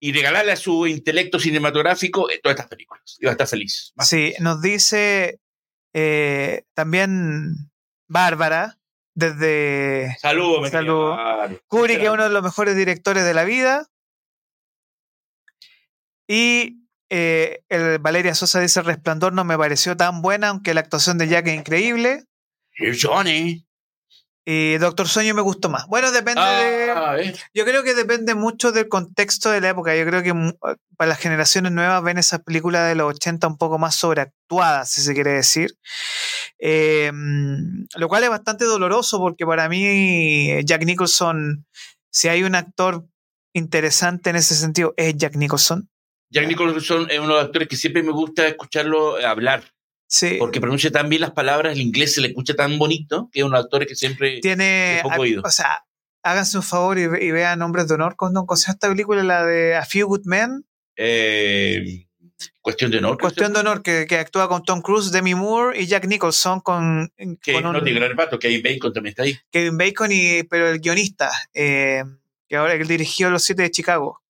y 0.00 0.12
regalarle 0.12 0.52
a 0.52 0.56
su 0.56 0.86
intelecto 0.86 1.38
cinematográfico 1.38 2.28
eh, 2.28 2.40
todas 2.42 2.56
estas 2.56 2.68
películas. 2.68 3.16
Y 3.20 3.24
va 3.24 3.30
a 3.30 3.32
estar 3.32 3.46
feliz. 3.46 3.92
Sí, 4.00 4.34
nos 4.40 4.60
dice 4.60 5.40
eh, 5.94 6.64
también 6.74 7.70
Bárbara, 8.08 8.78
desde. 9.14 10.16
Saludos, 10.20 10.70
Salud. 10.70 11.14
Kubrick 11.68 12.02
es 12.02 12.10
uno 12.10 12.24
de 12.24 12.30
los 12.30 12.42
mejores 12.42 12.76
directores 12.76 13.24
de 13.24 13.34
la 13.34 13.44
vida. 13.44 13.88
Y 16.26 16.82
eh, 17.10 17.62
el 17.68 18.00
Valeria 18.00 18.34
Sosa 18.34 18.60
dice: 18.60 18.82
Resplandor 18.82 19.32
no 19.32 19.44
me 19.44 19.56
pareció 19.56 19.96
tan 19.96 20.22
buena, 20.22 20.48
aunque 20.48 20.74
la 20.74 20.80
actuación 20.80 21.18
de 21.18 21.28
Jack 21.28 21.46
es 21.46 21.54
increíble. 21.54 22.24
Johnny. 23.00 23.64
Y 24.44 24.76
Doctor 24.78 25.08
Sueño 25.08 25.34
me 25.34 25.42
gustó 25.42 25.68
más. 25.68 25.86
Bueno, 25.86 26.10
depende 26.10 26.40
de. 26.40 26.90
Ah, 26.90 27.16
yo 27.54 27.64
creo 27.64 27.84
que 27.84 27.94
depende 27.94 28.34
mucho 28.34 28.72
del 28.72 28.88
contexto 28.88 29.50
de 29.50 29.60
la 29.60 29.68
época. 29.68 29.94
Yo 29.94 30.04
creo 30.04 30.22
que 30.22 30.34
para 30.96 31.08
las 31.08 31.20
generaciones 31.20 31.70
nuevas 31.70 32.02
ven 32.02 32.18
esas 32.18 32.42
películas 32.42 32.88
de 32.88 32.96
los 32.96 33.14
80 33.14 33.46
un 33.46 33.56
poco 33.56 33.78
más 33.78 33.94
sobreactuadas, 33.94 34.90
si 34.90 35.00
se 35.00 35.14
quiere 35.14 35.30
decir. 35.30 35.76
Em, 36.58 37.86
lo 37.94 38.08
cual 38.08 38.24
es 38.24 38.30
bastante 38.30 38.64
doloroso 38.64 39.20
porque 39.20 39.46
para 39.46 39.68
mí 39.68 40.64
Jack 40.64 40.84
Nicholson, 40.84 41.64
si 42.10 42.26
hay 42.26 42.42
un 42.42 42.56
actor 42.56 43.06
interesante 43.52 44.30
en 44.30 44.36
ese 44.36 44.56
sentido, 44.56 44.92
es 44.96 45.16
Jack 45.16 45.36
Nicholson. 45.36 45.88
Jack 46.30 46.48
Nicholson 46.48 47.10
es 47.10 47.18
uno 47.18 47.28
de 47.28 47.34
los 47.34 47.44
actores 47.44 47.68
que 47.68 47.76
siempre 47.76 48.02
me 48.02 48.10
gusta 48.10 48.48
escucharlo 48.48 49.24
hablar. 49.24 49.62
Porque 50.38 50.60
pronuncia 50.60 50.90
tan 50.90 51.08
bien 51.08 51.22
las 51.22 51.32
palabras, 51.32 51.74
el 51.74 51.80
inglés 51.80 52.14
se 52.14 52.20
le 52.20 52.28
escucha 52.28 52.54
tan 52.54 52.78
bonito, 52.78 53.30
que 53.32 53.40
es 53.40 53.46
un 53.46 53.54
actor 53.54 53.86
que 53.86 53.94
siempre 53.94 54.40
tiene 54.40 55.00
poco 55.02 55.22
oído. 55.22 55.42
O 55.44 55.50
sea, 55.50 55.84
háganse 56.22 56.58
un 56.58 56.62
favor 56.62 56.98
y, 56.98 57.06
vean 57.06 57.58
Nombres 57.58 57.88
de 57.88 57.94
Honor. 57.94 58.16
¿Cómo 58.16 58.56
se 58.56 58.70
esta 58.70 58.88
película? 58.88 59.22
La 59.22 59.44
de 59.44 59.76
A 59.76 59.84
Few 59.84 60.06
Good 60.06 60.26
Men. 60.26 60.66
Eh, 60.96 62.06
Cuestión 62.60 62.90
de 62.90 62.98
honor. 62.98 63.18
Cuestión 63.18 63.52
de 63.52 63.60
honor, 63.60 63.82
que, 63.82 64.06
que, 64.06 64.16
actúa 64.16 64.48
con 64.48 64.62
Tom 64.62 64.82
Cruise, 64.82 65.10
Demi 65.10 65.34
Moore 65.34 65.80
y 65.80 65.86
Jack 65.86 66.06
Nicholson 66.06 66.60
con. 66.60 67.12
Que 67.42 67.60
no 67.60 67.82
tiene 67.82 67.98
gran 67.98 68.10
reparto, 68.10 68.38
Kevin 68.38 68.62
Bacon 68.62 68.92
también 68.92 69.10
está 69.10 69.24
ahí. 69.24 69.38
Kevin 69.50 69.76
Bacon, 69.76 70.10
y, 70.12 70.42
pero 70.44 70.68
el 70.68 70.80
guionista, 70.80 71.30
eh, 71.54 72.04
que 72.48 72.56
ahora 72.56 72.78
que 72.78 72.84
dirigió 72.84 73.30
Los 73.30 73.44
Siete 73.44 73.62
de 73.62 73.70
Chicago. 73.70 74.22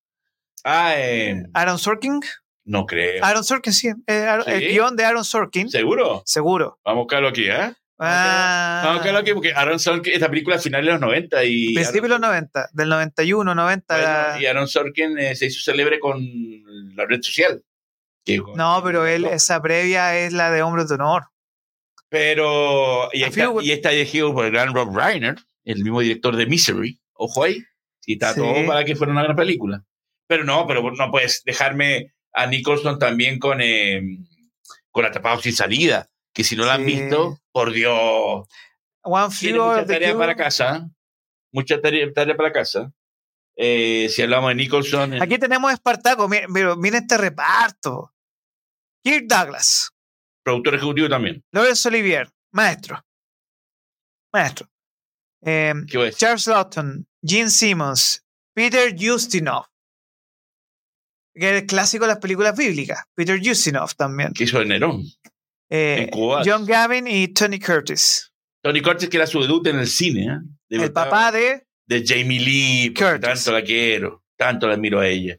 Ah, 0.63 0.93
eh, 0.97 1.43
Aaron 1.53 1.77
Sorkin. 1.77 2.21
No 2.65 2.85
creo. 2.85 3.23
Aaron 3.23 3.43
Sorkin, 3.43 3.73
sí. 3.73 3.89
El 4.07 4.59
guion 4.69 4.95
de 4.95 5.05
Aaron 5.05 5.25
Sorkin. 5.25 5.69
¿Seguro? 5.69 6.23
Seguro. 6.25 6.79
Vamos 6.85 6.99
a 6.99 7.01
buscarlo 7.01 7.27
aquí, 7.27 7.45
¿eh? 7.49 7.73
Ah. 7.99 8.81
Vamos 8.83 8.91
a 8.91 8.93
buscarlo 8.95 9.19
aquí 9.19 9.33
porque 9.33 9.53
Aaron 9.53 9.79
Sorkin, 9.79 10.13
esta 10.13 10.29
película 10.29 10.57
final 10.59 10.85
de 10.85 10.91
los 10.91 11.01
90 11.01 11.43
y... 11.43 11.73
Principio 11.73 12.03
de 12.03 12.09
los 12.09 12.19
90, 12.21 12.69
del 12.73 12.89
91, 12.89 13.55
90. 13.55 14.39
y 14.41 14.45
Aaron 14.45 14.67
Sorkin 14.67 15.17
eh, 15.19 15.35
se 15.35 15.47
hizo 15.47 15.61
célebre 15.61 15.99
con 15.99 16.21
la 16.95 17.05
red 17.05 17.21
social. 17.21 17.63
no, 18.55 18.81
pero 18.83 19.05
él, 19.05 19.25
esa 19.25 19.61
previa 19.61 20.17
es 20.17 20.33
la 20.33 20.51
de 20.51 20.61
Hombres 20.61 20.87
de 20.89 20.95
Honor. 20.95 21.23
Pero, 22.09 23.09
y, 23.11 23.23
está, 23.23 23.51
y 23.61 23.71
está 23.71 23.89
dirigido 23.89 24.33
por 24.33 24.45
el 24.45 24.51
gran 24.51 24.73
Rob 24.73 24.95
Reiner, 24.95 25.35
el 25.65 25.83
mismo 25.83 26.01
director 26.01 26.35
de 26.35 26.45
Misery. 26.45 26.99
Ojo 27.13 27.43
ahí, 27.43 27.63
y 28.05 28.13
está 28.13 28.35
todo 28.35 28.65
para 28.67 28.85
que 28.85 28.95
fuera 28.95 29.11
una 29.11 29.23
gran 29.23 29.35
película. 29.35 29.83
Pero 30.27 30.43
no, 30.43 30.67
pero 30.67 30.91
no 30.91 31.11
puedes 31.11 31.43
dejarme 31.43 32.13
a 32.33 32.47
Nicholson 32.47 32.99
también 32.99 33.39
con, 33.39 33.61
eh, 33.61 34.01
con 34.91 35.05
Atrapados 35.05 35.43
sin 35.43 35.53
salida, 35.53 36.09
que 36.33 36.43
si 36.43 36.55
no 36.55 36.65
la 36.65 36.75
han 36.75 36.85
visto, 36.85 37.39
por 37.51 37.71
Dios. 37.71 38.47
One 39.01 39.35
Tiene 39.37 39.59
mucha 39.59 39.85
tarea 39.85 40.17
para 40.17 40.35
casa. 40.35 40.89
Mucha 41.51 41.79
tarea, 41.79 42.11
para 42.35 42.51
casa. 42.51 42.91
Eh, 43.55 44.07
si 44.09 44.23
hablamos 44.23 44.49
de 44.49 44.55
Nicholson. 44.55 45.21
Aquí 45.21 45.37
tenemos 45.37 45.69
a 45.69 45.73
Espartaco. 45.75 46.27
Miren, 46.27 46.95
este 46.95 47.17
reparto. 47.17 48.11
Kirk 49.03 49.25
Douglas. 49.27 49.91
Productor 50.43 50.75
ejecutivo 50.75 51.09
también. 51.09 51.43
Laurence 51.51 51.87
Olivier, 51.87 52.29
maestro. 52.51 53.03
Maestro. 54.33 54.67
Eh, 55.45 55.73
Charles 56.15 56.47
Lawton, 56.47 57.05
Gene 57.21 57.49
Simmons, 57.49 58.25
Peter 58.55 58.95
Justinov, 58.97 59.65
que 61.33 61.57
es 61.57 61.63
clásico 61.63 62.05
de 62.05 62.09
las 62.09 62.19
películas 62.19 62.55
bíblicas. 62.55 63.03
Peter 63.15 63.39
Ustinov 63.39 63.95
también. 63.95 64.33
Que 64.33 64.43
hizo 64.43 64.59
el 64.59 64.67
Nerón. 64.67 65.03
Eh, 65.69 66.09
John 66.45 66.65
Gavin 66.65 67.07
y 67.07 67.29
Tony 67.29 67.59
Curtis. 67.59 68.31
Tony 68.61 68.81
Curtis, 68.81 69.09
que 69.09 69.17
era 69.17 69.27
su 69.27 69.41
debut 69.41 69.65
en 69.67 69.79
el 69.79 69.87
cine. 69.87 70.25
¿eh? 70.25 70.39
el 70.69 70.93
papá 70.93 71.31
de. 71.31 71.65
De 71.85 72.03
Jamie 72.05 72.39
Lee. 72.39 72.93
Tanto 72.93 73.51
la 73.51 73.63
quiero. 73.63 74.23
Tanto 74.37 74.67
la 74.67 74.75
admiro 74.75 74.99
a 74.99 75.07
ella. 75.07 75.37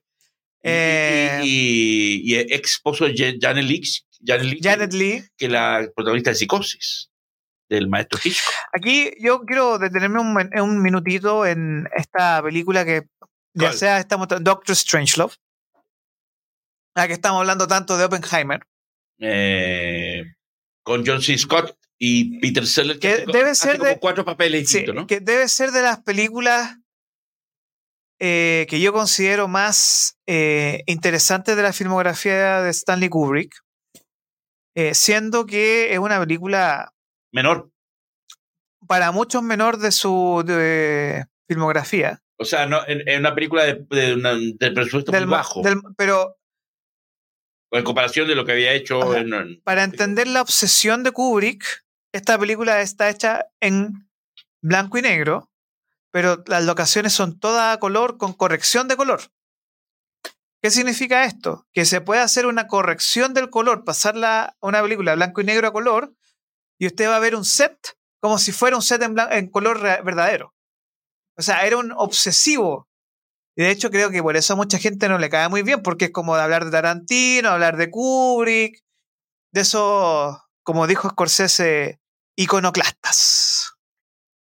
Eh, 0.67 1.41
y, 1.45 2.23
y, 2.25 2.37
ex 2.37 2.71
esposo 2.71 3.05
de 3.05 3.15
Janet 3.39 3.65
Lee, 3.65 3.83
Janet 4.63 4.95
Lee, 4.95 5.23
Que 5.37 5.47
la 5.47 5.87
protagonista 5.95 6.31
de 6.31 6.37
Psicosis. 6.37 7.11
Del 7.69 7.89
maestro 7.89 8.19
Hitchcock. 8.23 8.55
Aquí 8.73 9.11
yo 9.21 9.43
quiero 9.43 9.79
detenerme 9.79 10.21
un, 10.21 10.61
un 10.61 10.83
minutito 10.83 11.47
en 11.47 11.89
esta 11.97 12.43
película 12.43 12.85
que 12.85 13.05
ya 13.55 13.73
sea 13.73 14.01
estamos 14.01 14.29
Doctor 14.29 14.75
Strangelove 14.75 15.35
a 16.95 17.07
que 17.07 17.13
estamos 17.15 17.41
hablando 17.41 17.67
tanto 17.67 17.97
de 17.97 18.05
Oppenheimer. 18.05 18.61
Eh, 19.19 20.23
con 20.83 21.05
John 21.07 21.23
C. 21.23 21.37
Scott 21.39 21.77
y 21.99 22.39
Peter 22.41 22.67
Sellers. 22.67 23.01
Que, 23.01 23.25
debe 23.33 23.55
ser 23.55 23.79
de 23.79 23.99
cuatro 23.99 24.25
papeles 24.25 24.63
distintos, 24.63 25.07
Que 25.07 25.21
debe 25.21 25.49
ser 25.49 25.71
de 25.71 25.83
las 25.83 26.03
películas 26.03 26.77
eh, 28.21 28.67
que 28.69 28.81
yo 28.81 28.93
considero 28.93 29.49
más 29.49 30.19
eh, 30.27 30.83
interesantes 30.87 31.57
de 31.57 31.63
la 31.63 31.73
filmografía 31.73 32.61
de 32.63 32.71
Stanley 32.71 33.09
Kubrick, 33.09 33.55
siendo 34.93 35.47
que 35.47 35.93
es 35.93 35.99
una 35.99 36.19
película 36.21 36.93
menor, 37.33 37.71
para 38.87 39.13
muchos 39.13 39.43
menor 39.43 39.79
de 39.79 39.93
su 39.93 40.43
de 40.45 41.25
filmografía. 41.49 42.21
O 42.39 42.45
sea, 42.45 42.67
no, 42.67 42.87
en, 42.87 43.09
en 43.09 43.21
una 43.21 43.35
película 43.35 43.65
de, 43.65 43.85
de 43.91 44.15
una- 44.15 44.35
del 44.35 44.75
presupuesto 44.75 45.13
Del- 45.13 45.27
muy 45.27 45.33
bajo, 45.37 45.63
del- 45.63 45.81
pero 45.97 46.37
en 47.79 47.85
comparación 47.85 48.27
de 48.29 48.35
lo 48.35 48.45
que 48.45 48.53
había 48.53 48.73
hecho 48.73 49.03
Ajá. 49.03 49.21
en, 49.21 49.33
en- 49.35 49.61
para 49.63 49.85
entender 49.85 50.27
la 50.27 50.43
obsesión 50.43 51.03
de 51.03 51.13
Kubrick, 51.13 51.65
esta 52.13 52.39
película 52.39 52.81
está 52.81 53.09
hecha 53.11 53.47
en 53.61 54.09
blanco 54.63 54.99
y 54.99 55.03
negro, 55.03 55.51
pero 56.11 56.43
las 56.47 56.65
locaciones 56.65 57.13
son 57.13 57.39
todas 57.39 57.75
a 57.77 57.81
color 57.81 58.17
con 58.19 58.33
corrección 58.35 58.87
de 58.89 58.97
color. 58.97 59.21
¿Qué 60.63 60.71
significa 60.71 61.25
esto? 61.25 61.67
Que 61.73 61.85
se 61.85 62.01
puede 62.01 62.21
hacer 62.23 62.47
una 62.47 62.67
corrección 62.69 63.35
del 63.35 63.51
color, 63.51 63.85
pasarla 63.85 64.45
a 64.45 64.67
una 64.67 64.81
película 64.81 65.15
blanco 65.15 65.41
y 65.41 65.45
negro 65.45 65.69
a 65.69 65.73
color, 65.73 66.15
y 66.79 66.87
usted 66.87 67.09
va 67.09 67.17
a 67.17 67.21
ver 67.21 67.35
un 67.37 67.45
set 67.45 67.77
como 68.21 68.39
si 68.39 68.53
fuera 68.53 68.77
un 68.77 68.83
set 68.83 69.03
en, 69.03 69.15
blan- 69.15 69.33
en 69.33 69.51
color 69.51 69.81
verdadero. 69.83 70.55
O 71.37 71.43
sea, 71.43 71.67
era 71.67 71.77
un 71.77 71.93
obsesivo. 71.93 72.89
Y 73.57 73.63
de 73.63 73.71
hecho 73.71 73.91
creo 73.91 74.11
que 74.11 74.23
por 74.23 74.37
eso 74.37 74.55
a 74.55 74.57
mucha 74.57 74.79
gente 74.79 75.09
no 75.09 75.19
le 75.19 75.31
cae 75.31 75.49
muy 75.49 75.63
bien, 75.63 75.83
porque 75.83 76.07
es 76.07 76.11
como 76.11 76.37
de 76.37 76.43
hablar 76.43 76.65
de 76.65 76.71
Tarantino, 76.73 77.51
hablar 77.51 77.77
de 77.77 77.91
Kubrick, 77.91 78.83
de 79.53 79.61
esos, 79.61 80.37
como 80.65 80.87
dijo 80.87 81.09
Scorsese, 81.11 82.01
iconoclastas. 82.37 83.75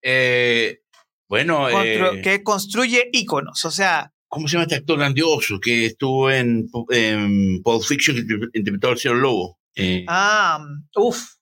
Eh, 0.03 0.81
bueno, 1.27 1.69
eh, 1.69 2.21
que 2.23 2.43
construye 2.43 3.09
íconos. 3.11 3.65
O 3.65 3.71
sea, 3.71 4.13
¿cómo 4.27 4.47
se 4.47 4.53
llama 4.53 4.63
este 4.63 4.75
actor 4.75 4.99
grandioso 4.99 5.59
que 5.59 5.87
estuvo 5.87 6.29
en, 6.29 6.69
en 6.89 7.63
Pulp 7.63 7.83
Fiction 7.83 8.15
que 8.15 8.21
interpre- 8.23 8.51
interpretó 8.53 8.89
al 8.89 8.99
señor 8.99 9.17
Lobo? 9.17 9.59
Eh, 9.75 10.05
ah, 10.07 10.63
uff. 10.95 11.35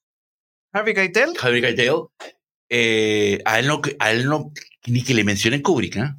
Harvey 0.72 0.94
Keitel. 0.94 1.34
Harvey 1.40 1.62
Keitel. 1.62 1.96
A, 3.46 3.60
él 3.60 3.68
no, 3.68 3.82
a 4.00 4.12
él 4.12 4.26
no, 4.26 4.52
ni 4.86 5.04
que 5.04 5.14
le 5.14 5.24
mencionen 5.24 5.62
Kubrick, 5.62 5.98
¿eh? 5.98 6.14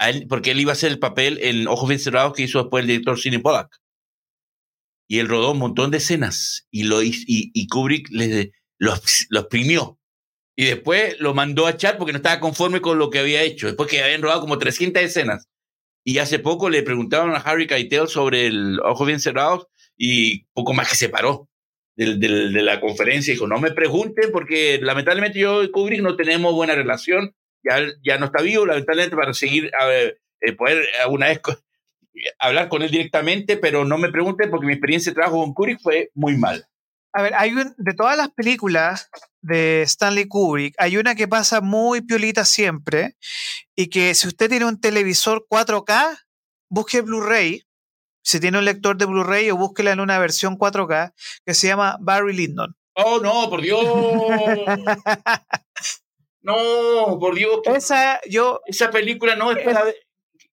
A 0.00 0.10
él- 0.10 0.26
porque 0.28 0.52
él 0.52 0.60
iba 0.60 0.72
a 0.72 0.74
hacer 0.74 0.90
el 0.92 0.98
papel 0.98 1.38
en 1.42 1.66
Ojos 1.68 1.88
Bien 1.88 1.98
Cerrados 2.00 2.32
que 2.34 2.42
hizo 2.44 2.60
después 2.60 2.82
el 2.82 2.88
director 2.88 3.18
Sidney 3.18 3.40
Pollack. 3.40 3.76
Y 5.10 5.18
él 5.18 5.28
rodó 5.28 5.52
un 5.52 5.58
montón 5.58 5.90
de 5.90 5.98
escenas 5.98 6.66
y, 6.70 6.84
lo, 6.84 7.02
y, 7.02 7.14
y 7.26 7.66
Kubrick 7.68 8.08
les, 8.10 8.50
los, 8.78 9.26
los 9.30 9.42
exprimió. 9.44 9.98
Y 10.56 10.64
después 10.66 11.18
lo 11.20 11.34
mandó 11.34 11.66
a 11.66 11.70
echar 11.70 11.96
porque 11.98 12.12
no 12.12 12.18
estaba 12.18 12.40
conforme 12.40 12.80
con 12.80 12.98
lo 12.98 13.10
que 13.10 13.20
había 13.20 13.42
hecho. 13.42 13.66
Después 13.68 13.88
que 13.88 14.02
habían 14.02 14.22
rodado 14.22 14.40
como 14.40 14.58
300 14.58 15.02
escenas. 15.02 15.46
Y 16.04 16.18
hace 16.18 16.38
poco 16.38 16.68
le 16.68 16.82
preguntaron 16.82 17.30
a 17.34 17.38
Harry 17.38 17.66
Keitel 17.66 18.08
sobre 18.08 18.46
el 18.46 18.80
Ojos 18.80 19.06
Bien 19.06 19.20
Cerrados 19.20 19.66
y 19.96 20.44
poco 20.52 20.74
más 20.74 20.88
que 20.90 20.96
se 20.96 21.08
paró 21.08 21.48
del- 21.96 22.18
del- 22.20 22.52
de 22.52 22.62
la 22.62 22.80
conferencia. 22.80 23.32
Dijo, 23.32 23.46
no 23.46 23.58
me 23.60 23.72
pregunten 23.72 24.30
porque 24.32 24.78
lamentablemente 24.82 25.38
yo 25.38 25.62
y 25.62 25.70
Kubrick 25.70 26.02
no 26.02 26.16
tenemos 26.16 26.52
buena 26.54 26.74
relación. 26.74 27.34
Ya, 27.62 27.80
ya 28.02 28.18
no 28.18 28.26
está 28.26 28.42
vivo, 28.42 28.66
lamentablemente, 28.66 29.16
para 29.16 29.34
seguir 29.34 29.70
a 29.74 29.92
eh, 29.92 30.52
poder 30.56 30.84
alguna 31.02 31.26
vez 31.28 31.40
hablar 32.38 32.68
con 32.68 32.82
él 32.82 32.90
directamente, 32.90 33.56
pero 33.56 33.84
no 33.84 33.98
me 33.98 34.10
pregunten 34.10 34.50
porque 34.50 34.66
mi 34.66 34.72
experiencia 34.72 35.10
de 35.10 35.16
trabajo 35.16 35.40
con 35.40 35.54
Kubrick 35.54 35.80
fue 35.80 36.10
muy 36.14 36.36
mal. 36.36 36.66
A 37.12 37.22
ver, 37.22 37.34
hay 37.34 37.52
un, 37.52 37.74
de 37.78 37.94
todas 37.94 38.16
las 38.16 38.30
películas 38.30 39.08
de 39.40 39.82
Stanley 39.82 40.28
Kubrick, 40.28 40.74
hay 40.78 40.96
una 40.96 41.14
que 41.14 41.26
pasa 41.26 41.60
muy 41.60 42.02
piolita 42.02 42.44
siempre 42.44 43.16
y 43.74 43.88
que 43.88 44.14
si 44.14 44.28
usted 44.28 44.48
tiene 44.48 44.66
un 44.66 44.80
televisor 44.80 45.46
4K, 45.48 46.18
busque 46.68 47.00
Blu-ray, 47.00 47.64
si 48.22 48.40
tiene 48.40 48.58
un 48.58 48.64
lector 48.64 48.96
de 48.98 49.06
Blu-ray 49.06 49.50
o 49.50 49.56
búsquela 49.56 49.92
en 49.92 50.00
una 50.00 50.18
versión 50.18 50.58
4K 50.58 51.14
que 51.46 51.54
se 51.54 51.68
llama 51.68 51.96
Barry 52.00 52.34
Lyndon. 52.36 52.76
Oh, 52.94 53.20
no, 53.20 53.48
por 53.48 53.62
Dios. 53.62 53.80
No, 56.42 57.18
por 57.18 57.34
Dios. 57.34 57.60
Esa 57.64 58.20
yo 58.28 58.60
esa 58.66 58.90
película 58.90 59.34
no 59.36 59.52
es 59.52 59.58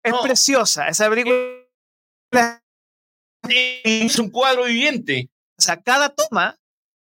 es 0.02 0.12
No. 0.12 0.23
preciosa, 0.23 0.89
esa 0.89 1.09
película 1.11 2.62
Es 3.43 4.19
un 4.19 4.31
cuadro 4.31 4.65
viviente. 4.65 5.31
O 5.59 5.62
sea, 5.62 5.81
cada 5.82 6.11
toma 6.15 6.59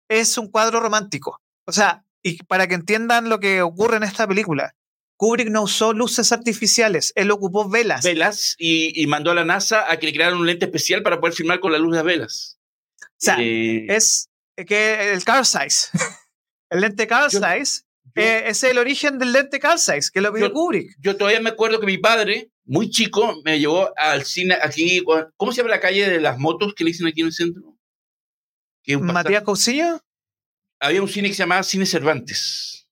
es 0.08 0.36
un 0.38 0.50
cuadro 0.50 0.80
romántico. 0.80 1.40
O 1.66 1.72
sea, 1.72 2.04
y 2.22 2.42
para 2.44 2.66
que 2.66 2.74
entiendan 2.74 3.28
lo 3.28 3.38
que 3.40 3.62
ocurre 3.62 3.96
en 3.98 4.02
esta 4.02 4.26
película, 4.26 4.74
Kubrick 5.16 5.48
no 5.50 5.62
usó 5.62 5.92
luces 5.92 6.32
artificiales, 6.32 7.12
él 7.14 7.30
ocupó 7.30 7.68
velas. 7.68 8.02
Velas 8.04 8.54
y, 8.58 9.00
y 9.00 9.06
mandó 9.06 9.30
a 9.30 9.34
la 9.34 9.44
NASA 9.44 9.90
a 9.90 9.98
que 9.98 10.06
le 10.06 10.12
crearan 10.14 10.38
un 10.38 10.46
lente 10.46 10.64
especial 10.64 11.02
para 11.02 11.20
poder 11.20 11.34
filmar 11.34 11.60
con 11.60 11.72
la 11.72 11.78
luz 11.78 11.92
de 11.92 11.96
las 11.98 12.04
velas. 12.04 12.58
O 13.02 13.06
sea, 13.18 13.36
Eh, 13.38 13.86
es 13.88 14.28
que 14.66 15.12
el 15.12 15.22
Carl 15.24 15.44
Size. 15.44 15.88
El 16.70 16.82
lente 16.82 17.06
Carl 17.06 17.30
Yo- 17.30 17.40
Size 17.40 17.82
eh, 18.14 18.44
es 18.46 18.62
el 18.64 18.78
origen 18.78 19.18
del 19.18 19.32
lente 19.32 19.58
Carl 19.58 19.78
Size, 19.78 20.10
que 20.12 20.20
lo 20.20 20.32
pidió 20.32 20.48
Yo- 20.48 20.52
Kubrick. 20.52 20.96
Yo 21.00 21.16
todavía 21.16 21.40
me 21.40 21.50
acuerdo 21.50 21.80
que 21.80 21.86
mi 21.86 21.98
padre, 21.98 22.50
muy 22.64 22.90
chico, 22.90 23.40
me 23.44 23.58
llevó 23.58 23.90
al 23.96 24.24
cine 24.24 24.56
aquí. 24.60 25.02
¿Cómo 25.36 25.52
se 25.52 25.58
llama 25.58 25.70
la 25.70 25.80
calle 25.80 26.08
de 26.08 26.20
las 26.20 26.38
motos 26.38 26.74
que 26.74 26.84
le 26.84 26.90
dicen 26.90 27.06
aquí 27.06 27.20
en 27.20 27.26
el 27.28 27.32
centro? 27.32 27.76
Que 28.82 28.96
Matías 28.96 29.42
Cousillo. 29.42 30.00
Había 30.80 31.02
un 31.02 31.08
cine 31.08 31.28
que 31.28 31.34
se 31.34 31.42
llamaba 31.42 31.62
Cine 31.62 31.84
Cervantes. 31.86 32.88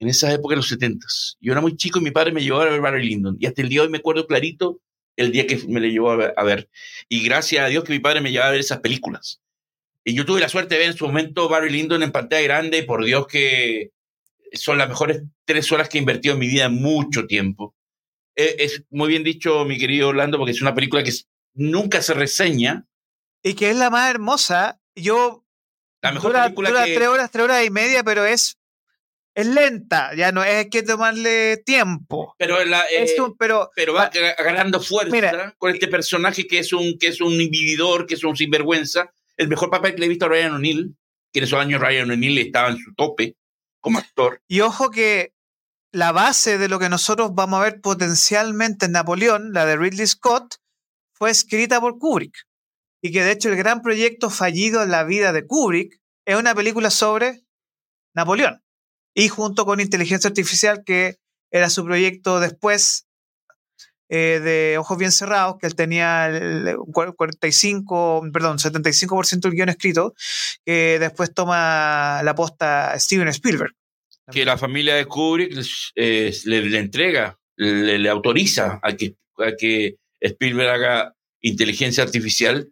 En 0.00 0.08
esa 0.08 0.32
época, 0.32 0.54
en 0.54 0.58
los 0.58 0.68
70 0.68 1.06
Yo 1.40 1.52
era 1.52 1.60
muy 1.60 1.76
chico 1.76 2.00
y 2.00 2.02
mi 2.02 2.10
padre 2.10 2.32
me 2.32 2.42
llevó 2.42 2.60
a 2.60 2.64
ver 2.64 2.80
Barry 2.80 3.06
Lyndon. 3.08 3.36
Y 3.38 3.46
hasta 3.46 3.62
el 3.62 3.68
día 3.68 3.80
de 3.80 3.86
hoy 3.86 3.92
me 3.92 3.98
acuerdo 3.98 4.26
clarito 4.26 4.80
el 5.16 5.30
día 5.30 5.46
que 5.46 5.56
me 5.68 5.80
le 5.80 5.90
llevó 5.90 6.10
a 6.10 6.16
ver, 6.16 6.34
a 6.36 6.42
ver. 6.42 6.68
Y 7.08 7.22
gracias 7.22 7.64
a 7.64 7.68
Dios 7.68 7.84
que 7.84 7.92
mi 7.92 8.00
padre 8.00 8.20
me 8.20 8.30
llevaba 8.32 8.48
a 8.48 8.52
ver 8.52 8.60
esas 8.60 8.80
películas. 8.80 9.40
Y 10.04 10.14
yo 10.14 10.24
tuve 10.26 10.40
la 10.40 10.48
suerte 10.48 10.74
de 10.74 10.80
ver 10.80 10.90
en 10.90 10.96
su 10.96 11.06
momento 11.06 11.48
Barry 11.48 11.70
Lyndon 11.70 12.02
en 12.02 12.10
pantalla 12.10 12.42
grande. 12.42 12.78
Y 12.78 12.82
por 12.82 13.04
Dios 13.04 13.26
que 13.28 13.92
son 14.54 14.78
las 14.78 14.88
mejores 14.88 15.22
tres 15.44 15.70
horas 15.72 15.88
que 15.88 15.98
he 15.98 16.00
invertido 16.00 16.34
en 16.34 16.40
mi 16.40 16.48
vida 16.48 16.64
en 16.66 16.74
mucho 16.74 17.26
tiempo. 17.26 17.74
Eh, 18.36 18.56
es 18.60 18.84
muy 18.90 19.08
bien 19.08 19.24
dicho, 19.24 19.64
mi 19.64 19.78
querido 19.78 20.08
Orlando, 20.08 20.38
porque 20.38 20.52
es 20.52 20.62
una 20.62 20.74
película 20.74 21.02
que 21.04 21.12
nunca 21.54 22.00
se 22.02 22.14
reseña. 22.14 22.86
Y 23.42 23.54
que 23.54 23.70
es 23.70 23.76
la 23.76 23.90
más 23.90 24.08
hermosa. 24.10 24.80
Yo 24.94 25.44
La 26.02 26.12
mejor 26.12 26.30
dura, 26.32 26.44
película 26.44 26.70
dura 26.70 26.84
que... 26.86 26.94
tres 26.94 27.08
horas, 27.08 27.30
tres 27.30 27.44
horas 27.44 27.64
y 27.66 27.70
media, 27.70 28.02
pero 28.04 28.24
es, 28.24 28.58
es 29.34 29.46
lenta. 29.46 30.14
Ya 30.14 30.32
no 30.32 30.42
es 30.44 30.54
hay 30.54 30.70
que 30.70 30.82
tomarle 30.82 31.56
tiempo. 31.58 32.34
Pero 32.38 32.64
la, 32.64 32.82
eh, 32.84 33.02
Es 33.02 33.18
un- 33.18 33.36
pero 33.36 33.70
pero 33.74 33.94
va 33.94 34.10
agarrando 34.38 34.80
fuerza 34.80 35.10
Mira. 35.12 35.54
con 35.58 35.72
este 35.72 35.88
personaje 35.88 36.46
que 36.46 36.58
es 36.60 36.72
un 36.72 36.98
que 36.98 37.08
es 37.08 37.20
un 37.20 37.32
inhibidor, 37.32 38.06
que 38.06 38.14
es 38.14 38.24
un 38.24 38.36
sinvergüenza. 38.36 39.10
El 39.36 39.48
mejor 39.48 39.70
papel 39.70 39.94
que 39.94 40.00
le 40.00 40.06
he 40.06 40.08
visto 40.10 40.26
a 40.26 40.28
Ryan 40.28 40.52
O'Neill, 40.54 40.94
que 41.32 41.40
en 41.40 41.44
esos 41.44 41.58
años 41.58 41.80
Ryan 41.80 42.10
O'Neill 42.10 42.38
estaba 42.38 42.68
en 42.70 42.78
su 42.78 42.94
tope 42.94 43.36
como 43.82 43.98
actor. 43.98 44.40
Y 44.48 44.60
ojo 44.60 44.90
que 44.90 45.34
la 45.92 46.12
base 46.12 46.56
de 46.56 46.68
lo 46.68 46.78
que 46.78 46.88
nosotros 46.88 47.34
vamos 47.34 47.60
a 47.60 47.64
ver 47.64 47.82
potencialmente 47.82 48.86
en 48.86 48.92
Napoleón, 48.92 49.52
la 49.52 49.66
de 49.66 49.76
Ridley 49.76 50.06
Scott, 50.06 50.56
fue 51.12 51.30
escrita 51.30 51.80
por 51.80 51.98
Kubrick. 51.98 52.34
Y 53.02 53.12
que 53.12 53.22
de 53.22 53.32
hecho 53.32 53.50
el 53.50 53.56
gran 53.56 53.82
proyecto 53.82 54.30
fallido 54.30 54.82
en 54.82 54.90
la 54.90 55.04
vida 55.04 55.32
de 55.32 55.46
Kubrick 55.46 56.00
es 56.24 56.36
una 56.36 56.54
película 56.54 56.90
sobre 56.90 57.44
Napoleón. 58.14 58.62
Y 59.14 59.28
junto 59.28 59.66
con 59.66 59.80
Inteligencia 59.80 60.28
Artificial, 60.28 60.84
que 60.84 61.18
era 61.50 61.68
su 61.68 61.84
proyecto 61.84 62.40
después 62.40 63.06
eh, 64.14 64.40
de 64.44 64.76
Ojos 64.76 64.98
Bien 64.98 65.10
Cerrados, 65.10 65.56
que 65.58 65.66
él 65.66 65.74
tenía 65.74 66.26
el 66.26 66.76
45, 66.94 68.24
perdón, 68.30 68.58
75% 68.58 69.40
del 69.40 69.52
guion 69.52 69.70
escrito, 69.70 70.14
que 70.66 70.98
después 70.98 71.32
toma 71.32 72.20
la 72.22 72.34
posta 72.34 72.98
Steven 72.98 73.28
Spielberg. 73.28 73.72
Que 74.30 74.44
la 74.44 74.58
familia 74.58 74.96
de 74.96 75.06
Kubrick 75.06 75.58
eh, 75.96 76.30
le, 76.44 76.62
le 76.62 76.78
entrega, 76.78 77.38
le, 77.56 77.98
le 77.98 78.08
autoriza 78.10 78.78
a 78.82 78.92
que, 78.94 79.16
a 79.38 79.52
que 79.58 79.96
Spielberg 80.20 80.68
haga 80.70 81.14
inteligencia 81.40 82.04
artificial. 82.04 82.68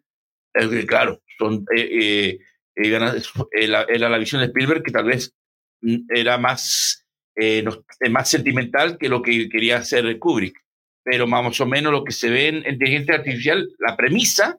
Eh, 0.54 0.84
claro, 0.86 1.22
son, 1.38 1.64
eh, 1.74 1.88
eh, 1.90 2.38
iban 2.76 3.02
a- 3.02 3.14
era, 3.52 3.84
era 3.88 4.08
la 4.10 4.18
visión 4.18 4.40
de 4.42 4.48
Spielberg 4.48 4.82
que 4.82 4.92
tal 4.92 5.04
vez 5.06 5.32
mm, 5.80 5.96
era 6.14 6.36
más, 6.38 7.06
eh, 7.34 7.64
eh, 8.00 8.10
más 8.10 8.28
sentimental 8.28 8.98
que 8.98 9.08
lo 9.08 9.22
que 9.22 9.48
quería 9.48 9.78
hacer 9.78 10.18
Kubrick. 10.18 10.56
Pero 11.02 11.26
más 11.26 11.60
o 11.60 11.66
menos 11.66 11.92
lo 11.92 12.04
que 12.04 12.12
se 12.12 12.28
ve 12.28 12.48
en 12.48 12.56
inteligencia 12.56 13.14
artificial, 13.14 13.68
la 13.78 13.96
premisa 13.96 14.58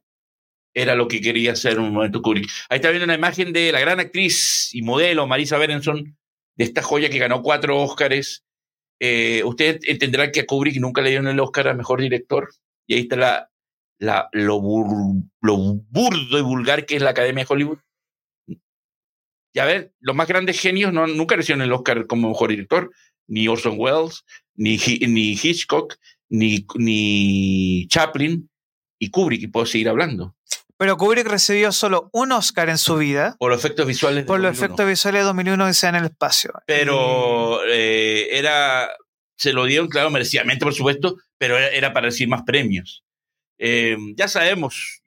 era 0.73 0.95
lo 0.95 1.07
que 1.07 1.21
quería 1.21 1.51
hacer 1.51 1.73
en 1.73 1.79
un 1.81 1.93
momento 1.93 2.21
Kubrick. 2.21 2.49
Ahí 2.69 2.77
está 2.77 2.89
viendo 2.89 3.05
una 3.05 3.15
imagen 3.15 3.53
de 3.53 3.71
la 3.71 3.79
gran 3.79 3.99
actriz 3.99 4.69
y 4.73 4.81
modelo 4.81 5.27
Marisa 5.27 5.57
Berenson, 5.57 6.17
de 6.57 6.63
esta 6.63 6.81
joya 6.81 7.09
que 7.09 7.19
ganó 7.19 7.41
cuatro 7.41 7.79
Óscares. 7.79 8.43
Eh, 8.99 9.43
usted 9.43 9.79
entenderá 9.83 10.31
que 10.31 10.41
a 10.41 10.45
Kubrick 10.45 10.77
nunca 10.77 11.01
le 11.01 11.09
dieron 11.09 11.27
el 11.27 11.39
Óscar 11.39 11.67
a 11.67 11.73
Mejor 11.73 12.01
Director. 12.01 12.49
Y 12.87 12.95
ahí 12.95 13.01
está 13.01 13.15
la, 13.15 13.51
la, 13.99 14.29
lo, 14.31 14.59
bur- 14.59 15.29
burdo 15.41 16.39
y 16.39 16.41
vulgar 16.41 16.85
que 16.85 16.95
es 16.95 17.01
la 17.01 17.11
Academia 17.11 17.43
de 17.43 17.53
Hollywood. 17.53 17.79
Y 19.53 19.59
a 19.59 19.65
ver, 19.65 19.93
los 19.99 20.15
más 20.15 20.27
grandes 20.27 20.59
genios 20.59 20.93
no, 20.93 21.05
nunca 21.07 21.35
recibieron 21.35 21.63
el 21.63 21.73
Oscar 21.73 22.07
como 22.07 22.29
Mejor 22.29 22.49
Director. 22.49 22.91
Ni 23.27 23.47
Orson 23.47 23.75
Welles, 23.77 24.23
ni, 24.55 24.77
ni 24.77 25.31
Hitchcock, 25.31 25.95
ni, 26.31 26.65
ni 26.75 27.87
Chaplin, 27.87 28.49
y 28.97 29.09
Kubrick, 29.09 29.43
y 29.43 29.47
puedo 29.47 29.65
seguir 29.65 29.89
hablando. 29.89 30.35
Pero 30.77 30.97
Kubrick 30.97 31.27
recibió 31.27 31.71
solo 31.71 32.09
un 32.11 32.31
Oscar 32.31 32.69
en 32.69 32.79
su 32.79 32.97
vida. 32.97 33.35
Por 33.37 33.51
los 33.51 33.59
efectos 33.59 33.85
visuales. 33.85 34.25
por 34.25 34.39
los 34.39 34.51
efectos 34.57 34.87
visuales 34.87 35.21
de 35.21 35.25
2001 35.25 35.69
que 35.69 35.89
en 35.89 35.95
el 35.95 36.05
espacio. 36.05 36.53
Pero 36.65 37.61
eh, 37.67 38.29
era, 38.31 38.89
se 39.35 39.53
lo 39.53 39.65
dieron, 39.65 39.89
claro, 39.89 40.09
merecidamente, 40.09 40.65
por 40.65 40.73
supuesto, 40.73 41.17
pero 41.37 41.57
era, 41.59 41.93
para 41.93 42.07
recibir 42.07 42.29
más 42.29 42.43
premios. 42.43 43.03
Eh, 43.59 43.95
ya 44.15 44.27
sabemos 44.27 45.03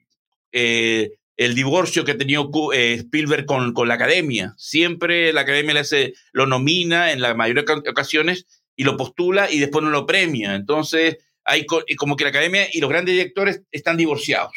eh, 0.52 1.10
el 1.36 1.56
divorcio 1.56 2.04
que 2.04 2.12
ha 2.12 2.18
tenido 2.18 2.50
Spielberg 2.72 3.46
con, 3.46 3.72
con, 3.72 3.88
la 3.88 3.94
academia. 3.94 4.54
Siempre 4.56 5.32
la 5.32 5.40
academia 5.40 5.74
le 5.74 5.80
hace, 5.80 6.14
lo 6.32 6.46
nomina 6.46 7.10
en 7.10 7.20
la 7.20 7.34
mayoría 7.34 7.64
de 7.64 7.90
ocasiones 7.90 8.46
y 8.76 8.84
lo 8.84 8.96
postula 8.96 9.50
y 9.50 9.58
después 9.58 9.84
no 9.84 9.90
lo 9.90 10.06
premia. 10.06 10.54
Entonces, 10.54 11.18
hay 11.44 11.66
como 11.66 12.16
que 12.16 12.24
la 12.24 12.30
academia 12.30 12.66
y 12.72 12.80
los 12.80 12.90
grandes 12.90 13.14
directores 13.14 13.62
están 13.70 13.96
divorciados. 13.96 14.52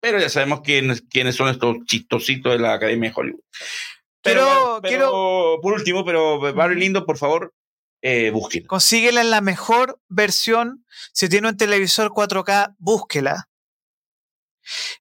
Pero 0.00 0.18
ya 0.18 0.28
sabemos 0.28 0.62
quiénes, 0.62 1.02
quiénes 1.02 1.36
son 1.36 1.48
estos 1.48 1.76
chistositos 1.86 2.52
de 2.52 2.58
la 2.58 2.74
academia 2.74 3.10
de 3.10 3.14
Hollywood. 3.16 3.40
Pero, 4.22 4.80
quiero, 4.82 5.58
por 5.62 5.72
último, 5.72 6.04
pero 6.04 6.40
Barry 6.54 6.78
Lindo, 6.78 7.06
por 7.06 7.16
favor, 7.16 7.54
eh, 8.02 8.30
búsquela. 8.30 8.66
Consíguela 8.66 9.20
en 9.20 9.30
la 9.30 9.40
mejor 9.40 10.00
versión. 10.08 10.84
Si 11.12 11.28
tiene 11.28 11.48
un 11.48 11.56
televisor 11.56 12.10
4K, 12.10 12.76
búsquela. 12.78 13.48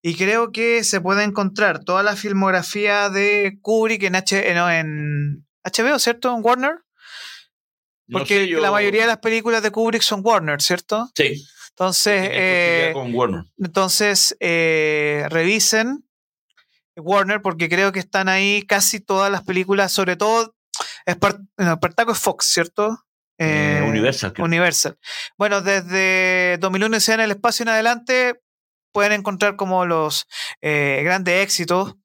Y 0.02 0.16
creo 0.16 0.52
que 0.52 0.84
se 0.84 1.02
puede 1.02 1.24
encontrar 1.24 1.84
toda 1.84 2.02
la 2.04 2.16
filmografía 2.16 3.10
de 3.10 3.60
Kubrick 3.62 4.04
en, 4.04 4.16
H, 4.16 4.54
no, 4.54 4.72
en 4.72 5.46
HBO, 5.64 6.00
¿cierto? 6.00 6.34
En 6.36 6.44
Warner. 6.44 6.80
Porque 8.12 8.48
la 8.48 8.72
mayoría 8.72 9.02
de 9.02 9.08
las 9.08 9.20
películas 9.20 9.62
de 9.62 9.72
Kubrick 9.72 10.02
son 10.02 10.22
Warner, 10.24 10.62
¿cierto? 10.62 11.10
Sí. 11.16 11.46
Entonces, 11.70 12.30
eh, 12.32 12.92
con 12.94 13.14
Warner. 13.16 13.46
entonces 13.58 14.36
eh, 14.42 15.26
revisen 15.30 16.06
Warner 16.98 17.42
porque 17.42 17.70
creo 17.70 17.94
que 17.94 18.00
están 18.00 18.28
ahí 18.28 18.64
casi 18.64 19.00
todas 19.00 19.32
las 19.32 19.44
películas, 19.44 19.94
sobre 19.94 20.18
todo 20.18 20.56
Espartaco 21.06 22.12
es 22.12 22.20
Fox, 22.20 22.48
¿cierto? 22.48 23.06
Eh, 23.38 23.82
Universal. 23.88 24.34
Universal. 24.40 24.98
Bueno, 25.38 25.62
desde 25.62 26.58
2001 26.60 27.00
sea 27.00 27.16
en 27.16 27.22
el 27.22 27.32
espacio 27.32 27.64
en 27.64 27.70
adelante 27.70 28.42
pueden 28.92 29.14
encontrar 29.14 29.56
como 29.56 29.86
los 29.86 30.28
grandes 30.62 31.42
éxitos. 31.42 31.96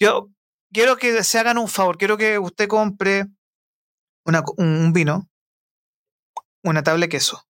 Yo 0.00 0.30
quiero 0.72 0.96
que 0.96 1.22
se 1.22 1.38
hagan 1.38 1.58
un 1.58 1.68
favor, 1.68 1.98
quiero 1.98 2.16
que 2.16 2.38
usted 2.38 2.66
compre 2.66 3.26
un 4.56 4.92
vino 4.94 5.28
una 6.62 6.82
tabla 6.82 7.06
de 7.06 7.08
queso. 7.08 7.46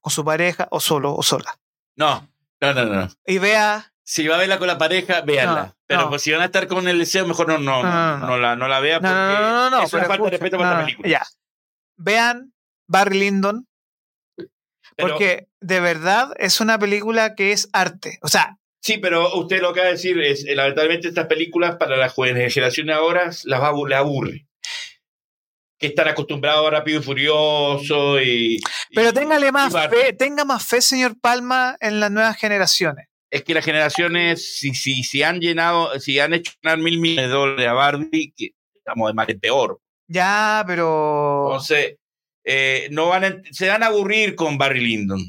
Con 0.00 0.10
su 0.12 0.24
pareja 0.24 0.68
o 0.70 0.80
solo 0.80 1.14
o 1.14 1.22
sola. 1.22 1.58
No, 1.96 2.28
no, 2.60 2.72
no, 2.74 2.84
no. 2.84 3.08
Y 3.26 3.38
vea. 3.38 3.92
Si 4.02 4.26
va 4.26 4.36
a 4.36 4.38
verla 4.38 4.58
con 4.58 4.66
la 4.66 4.78
pareja, 4.78 5.20
véanla. 5.20 5.76
pero 5.86 6.08
pues, 6.08 6.22
si 6.22 6.32
van 6.32 6.40
a 6.40 6.46
estar 6.46 6.66
con 6.66 6.88
el 6.88 6.98
deseo, 6.98 7.26
mejor 7.26 7.46
no, 7.46 7.58
no, 7.58 7.82
no, 8.18 8.38
la, 8.38 8.56
no 8.56 8.66
la 8.66 8.80
vea 8.80 8.98
porque 8.98 9.14
no, 9.14 9.70
no, 9.70 9.82
es 9.82 9.92
una 9.92 10.04
falta 10.04 10.24
de 10.24 10.30
respeto 10.30 10.58
para 10.58 10.78
la 10.78 10.84
película. 10.84 11.08
Ya. 11.08 11.22
Vean 11.96 12.52
Barry 12.88 13.20
Lyndon. 13.20 13.68
porque 14.96 15.48
de 15.60 15.80
verdad 15.80 16.32
es 16.38 16.60
una 16.60 16.78
película 16.78 17.34
que 17.36 17.52
es 17.52 17.68
arte. 17.72 18.18
O 18.22 18.28
sea, 18.28 18.56
Sí, 18.82 18.96
pero 18.96 19.36
usted 19.36 19.60
lo 19.60 19.74
que 19.74 19.80
va 19.80 19.86
a 19.86 19.90
decir 19.90 20.18
es, 20.20 20.46
eh, 20.46 20.54
lamentablemente 20.54 21.08
estas 21.08 21.26
películas 21.26 21.76
para 21.76 21.96
la 21.96 22.08
generación 22.08 22.90
ahora 22.90 23.30
las 23.44 23.60
va, 23.62 23.72
le 23.86 23.94
aburre 23.94 24.46
que 25.80 25.86
están 25.86 26.08
acostumbrados 26.08 26.68
a 26.68 26.70
Rápido 26.70 27.00
y 27.00 27.02
Furioso 27.02 28.20
y... 28.20 28.60
Pero 28.94 29.14
téngale 29.14 29.50
más 29.50 29.72
fe, 29.72 30.12
tenga 30.12 30.44
más 30.44 30.64
fe, 30.64 30.82
señor 30.82 31.18
Palma, 31.18 31.76
en 31.80 32.00
las 32.00 32.10
nuevas 32.10 32.36
generaciones. 32.36 33.08
Es 33.30 33.44
que 33.44 33.54
las 33.54 33.64
generaciones, 33.64 34.58
si, 34.58 34.74
si, 34.74 35.02
si 35.02 35.22
han 35.22 35.40
llenado, 35.40 35.98
si 35.98 36.18
han 36.18 36.34
hecho 36.34 36.52
ganar 36.62 36.80
mil 36.80 37.00
millones 37.00 37.28
de 37.28 37.32
dólares 37.32 37.66
a 37.66 37.72
Barbie, 37.72 38.34
que 38.36 38.50
estamos 38.74 39.08
de 39.08 39.14
mal 39.14 39.30
en 39.30 39.40
peor. 39.40 39.80
Ya, 40.06 40.62
pero... 40.66 41.46
Entonces, 41.46 41.96
eh, 42.44 42.88
no 42.90 43.08
van 43.08 43.42
se 43.50 43.68
van 43.68 43.82
a 43.82 43.86
aburrir 43.86 44.34
con 44.34 44.58
Barry 44.58 44.80
Lyndon. 44.80 45.20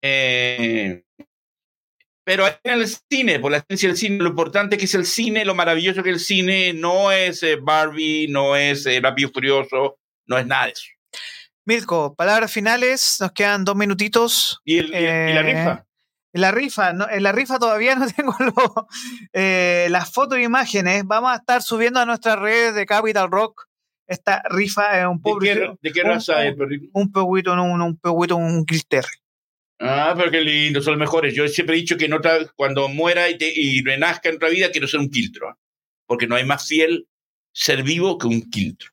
Eh, 0.00 1.02
pero 2.24 2.46
en 2.46 2.80
el 2.80 2.86
cine, 2.88 3.40
por 3.40 3.50
la 3.50 3.60
ciencia 3.60 3.88
del 3.88 3.98
cine, 3.98 4.18
lo 4.18 4.28
importante 4.30 4.78
que 4.78 4.84
es 4.84 4.94
el 4.94 5.06
cine, 5.06 5.44
lo 5.44 5.54
maravilloso 5.54 6.02
que 6.02 6.10
es 6.10 6.16
el 6.16 6.20
cine, 6.20 6.72
no 6.72 7.10
es 7.10 7.42
eh, 7.42 7.56
Barbie, 7.56 8.28
no 8.28 8.54
es 8.54 8.86
eh, 8.86 9.00
Rápido 9.02 9.30
Furioso, 9.30 9.98
no 10.26 10.38
es 10.38 10.46
nada 10.46 10.66
de 10.66 10.72
eso. 10.72 10.84
Mirko, 11.64 12.14
palabras 12.14 12.52
finales, 12.52 13.16
nos 13.20 13.32
quedan 13.32 13.64
dos 13.64 13.76
minutitos. 13.76 14.60
¿Y, 14.64 14.82
la 14.82 14.98
eh, 14.98 15.42
rifa? 15.42 15.86
La 16.32 16.50
rifa, 16.50 16.92
no, 16.92 17.08
en 17.10 17.22
la 17.22 17.32
rifa 17.32 17.58
todavía 17.58 17.94
no 17.96 18.06
tengo 18.08 18.34
las 19.32 20.12
fotos 20.12 20.38
e 20.38 20.42
imágenes. 20.42 21.04
Vamos 21.04 21.32
a 21.32 21.36
estar 21.36 21.62
subiendo 21.62 22.00
a 22.00 22.06
nuestras 22.06 22.38
redes 22.38 22.74
de 22.74 22.86
Capital 22.86 23.30
Rock. 23.30 23.66
Esta 24.06 24.42
rifa 24.48 25.00
es 25.00 25.06
un 25.06 25.20
pobre. 25.20 25.76
¿De 25.80 25.92
qué, 25.92 26.02
raza 26.02 26.44
es, 26.44 26.56
perrito? 26.56 26.88
Un 26.92 27.12
peguito, 27.12 27.52
un, 27.52 27.60
un 27.60 27.98
un 28.02 28.64
Ah, 29.84 30.14
pero 30.16 30.30
qué 30.30 30.40
lindo, 30.40 30.80
son 30.80 30.92
los 30.92 31.00
mejores. 31.00 31.34
Yo 31.34 31.48
siempre 31.48 31.74
he 31.74 31.80
dicho 31.80 31.96
que 31.96 32.08
cuando 32.54 32.88
muera 32.88 33.28
y, 33.28 33.36
y 33.40 33.82
renazca 33.82 34.28
en 34.28 34.36
otra 34.36 34.48
vida, 34.48 34.70
quiero 34.70 34.86
ser 34.86 35.00
un 35.00 35.10
quiltro. 35.10 35.48
¿ah? 35.48 35.58
Porque 36.06 36.28
no 36.28 36.36
hay 36.36 36.44
más 36.44 36.68
fiel 36.68 37.08
ser 37.52 37.82
vivo 37.82 38.16
que 38.16 38.28
un 38.28 38.48
quiltro. 38.48 38.90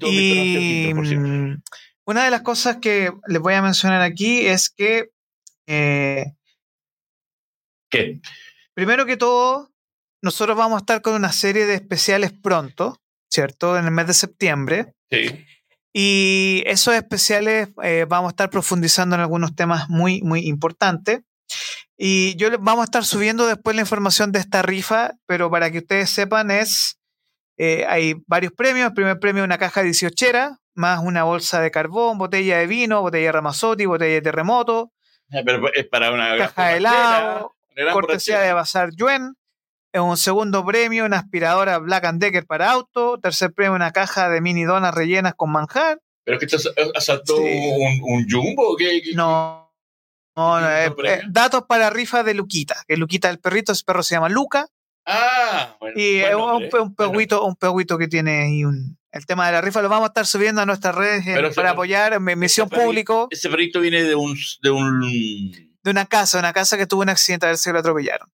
Y 0.00 0.92
mm, 0.92 1.62
una 2.04 2.24
de 2.24 2.30
las 2.32 2.42
cosas 2.42 2.78
que 2.78 3.12
les 3.28 3.40
voy 3.40 3.54
a 3.54 3.62
mencionar 3.62 4.02
aquí 4.02 4.46
es 4.46 4.70
que. 4.70 5.10
Eh, 5.68 6.24
¿Qué? 7.88 8.20
Primero 8.74 9.06
que 9.06 9.16
todo, 9.16 9.70
nosotros 10.20 10.56
vamos 10.56 10.76
a 10.76 10.80
estar 10.80 11.00
con 11.00 11.14
una 11.14 11.30
serie 11.30 11.66
de 11.66 11.74
especiales 11.74 12.32
pronto, 12.32 13.00
¿cierto? 13.30 13.78
En 13.78 13.84
el 13.84 13.92
mes 13.92 14.08
de 14.08 14.14
septiembre. 14.14 14.94
Sí. 15.10 15.44
Y 15.92 16.62
esos 16.66 16.94
especiales 16.94 17.68
eh, 17.82 18.06
vamos 18.08 18.30
a 18.30 18.32
estar 18.32 18.50
profundizando 18.50 19.14
en 19.14 19.20
algunos 19.20 19.54
temas 19.54 19.88
muy, 19.88 20.22
muy 20.22 20.46
importantes. 20.46 21.20
Y 21.96 22.34
yo 22.36 22.48
vamos 22.58 22.82
a 22.82 22.84
estar 22.84 23.04
subiendo 23.04 23.46
después 23.46 23.76
la 23.76 23.82
información 23.82 24.32
de 24.32 24.38
esta 24.38 24.62
rifa, 24.62 25.12
pero 25.26 25.50
para 25.50 25.70
que 25.70 25.78
ustedes 25.78 26.10
sepan 26.10 26.50
es, 26.50 26.98
eh, 27.58 27.84
hay 27.88 28.14
varios 28.26 28.52
premios. 28.52 28.88
El 28.88 28.94
primer 28.94 29.20
premio 29.20 29.42
es 29.42 29.46
una 29.46 29.58
caja 29.58 29.80
de 29.80 29.86
18 29.86 30.58
más 30.74 31.00
una 31.00 31.24
bolsa 31.24 31.60
de 31.60 31.70
carbón, 31.70 32.18
botella 32.18 32.58
de 32.58 32.66
vino, 32.66 33.02
botella 33.02 33.26
de 33.26 33.32
Ramazotti, 33.32 33.86
botella 33.86 34.14
de 34.14 34.22
terremoto. 34.22 34.92
Pero 35.30 35.72
es 35.72 35.86
para 35.86 36.10
una 36.10 36.36
caja 36.36 36.68
de 36.68 36.76
helado, 36.78 37.54
cortesía 37.92 38.40
de 38.40 38.52
Bazar 38.52 38.90
Yuen. 38.96 39.34
Un 39.94 40.16
segundo 40.16 40.64
premio, 40.64 41.04
una 41.04 41.18
aspiradora 41.18 41.78
Black 41.78 42.10
Decker 42.14 42.46
para 42.46 42.70
auto. 42.70 43.18
Tercer 43.18 43.52
premio, 43.52 43.74
una 43.74 43.92
caja 43.92 44.30
de 44.30 44.40
mini 44.40 44.64
donas 44.64 44.94
rellenas 44.94 45.34
con 45.34 45.50
manjar. 45.52 46.00
¿Pero 46.24 46.38
que 46.38 46.46
te 46.46 46.56
asaltó 46.94 47.36
un, 47.36 48.00
un, 48.02 48.26
jumbo? 48.30 48.76
¿Qué, 48.76 49.02
no. 49.14 49.70
No, 50.34 50.60
no 50.60 50.70
eh, 50.70 50.94
eh, 51.04 51.20
datos 51.28 51.64
para 51.68 51.90
rifa 51.90 52.22
de 52.22 52.32
Luquita. 52.34 52.76
Que 52.86 52.96
Luquita, 52.96 53.28
el 53.28 53.38
perrito, 53.38 53.72
ese 53.72 53.84
perro 53.84 54.02
se 54.02 54.14
llama 54.14 54.28
Luca. 54.28 54.66
Ah, 55.04 55.76
bueno. 55.80 56.00
Y 56.00 56.20
es 56.20 56.34
un, 56.34 56.68
un, 56.80 57.56
peguito, 57.56 57.98
que 57.98 58.08
tiene 58.08 58.44
ahí 58.44 58.64
un. 58.64 58.98
El 59.10 59.26
tema 59.26 59.44
de 59.46 59.52
la 59.52 59.60
rifa 59.60 59.82
lo 59.82 59.90
vamos 59.90 60.04
a 60.04 60.08
estar 60.08 60.26
subiendo 60.26 60.62
a 60.62 60.66
nuestras 60.66 60.94
redes 60.94 61.26
eh, 61.26 61.52
para 61.54 61.70
apoyar 61.70 62.14
en 62.14 62.38
misión 62.38 62.70
público. 62.70 63.28
Ese 63.30 63.50
perrito 63.50 63.80
viene 63.80 64.04
de 64.04 64.14
un, 64.14 64.38
de 64.62 64.70
un. 64.70 65.00
De 65.82 65.90
una 65.90 66.06
casa, 66.06 66.38
una 66.38 66.54
casa 66.54 66.78
que 66.78 66.86
tuvo 66.86 67.02
un 67.02 67.10
accidente, 67.10 67.44
a 67.44 67.50
ver 67.50 67.58
si 67.58 67.70
lo 67.70 67.80
atropellaron. 67.80 68.30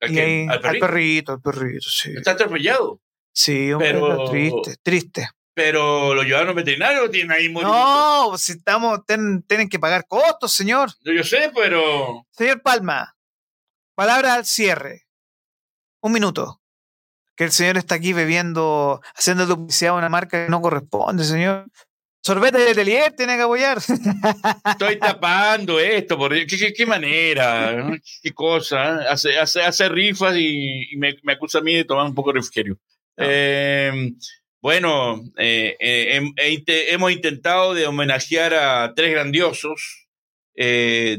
¿Al, 0.00 0.60
perrito? 0.80 1.32
al 1.32 1.40
perrito, 1.40 1.88
sí. 1.88 2.12
¿Está 2.16 2.32
atropellado? 2.32 3.00
Sí, 3.32 3.72
un 3.72 3.78
pero, 3.78 4.30
triste, 4.30 4.76
triste. 4.82 5.28
¿Pero 5.54 6.14
lo 6.14 6.22
llevaron 6.22 6.54
veterinario 6.54 7.04
o 7.04 7.10
tienen 7.10 7.32
ahí 7.32 7.50
No, 7.50 8.36
si 8.36 8.52
estamos, 8.52 9.00
tienen 9.06 9.68
que 9.70 9.78
pagar 9.78 10.06
costos, 10.06 10.52
señor. 10.52 10.90
Yo, 11.02 11.24
sé, 11.24 11.50
pero... 11.54 12.26
Señor 12.30 12.60
Palma, 12.60 13.16
palabra 13.94 14.34
al 14.34 14.44
cierre. 14.44 15.06
Un 16.02 16.12
minuto. 16.12 16.60
Que 17.36 17.44
el 17.44 17.52
señor 17.52 17.78
está 17.78 17.94
aquí 17.94 18.12
bebiendo, 18.12 19.00
haciendo 19.14 19.46
publicidad 19.46 19.94
a 19.94 19.98
una 19.98 20.08
marca 20.10 20.44
que 20.44 20.50
no 20.50 20.60
corresponde, 20.60 21.24
señor. 21.24 21.66
Sorbete 22.26 22.58
de 22.58 22.74
Telier 22.74 23.12
tiene 23.12 23.36
que 23.36 23.42
apoyar. 23.42 23.78
Estoy 24.68 24.98
tapando 24.98 25.78
esto, 25.78 26.18
por 26.18 26.34
¿Qué, 26.34 26.72
qué, 26.76 26.84
manera, 26.84 27.88
qué 28.20 28.32
cosa. 28.32 28.96
¿eh? 28.96 29.06
Hace, 29.08 29.38
hace, 29.38 29.62
hace 29.62 29.88
rifas 29.88 30.36
y, 30.36 30.88
me, 30.96 31.14
me, 31.22 31.34
acusa 31.34 31.58
a 31.58 31.60
mí 31.60 31.76
de 31.76 31.84
tomar 31.84 32.04
un 32.04 32.16
poco 32.16 32.32
de 32.32 32.40
refrigerio. 32.40 32.80
Em, 33.16 34.18
bueno, 34.60 35.22
eh, 35.38 35.76
eh, 35.78 36.32
hemos 36.90 37.12
intentado 37.12 37.74
de 37.74 37.86
homenajear 37.86 38.54
a 38.54 38.92
tres 38.96 39.12
grandiosos, 39.12 40.08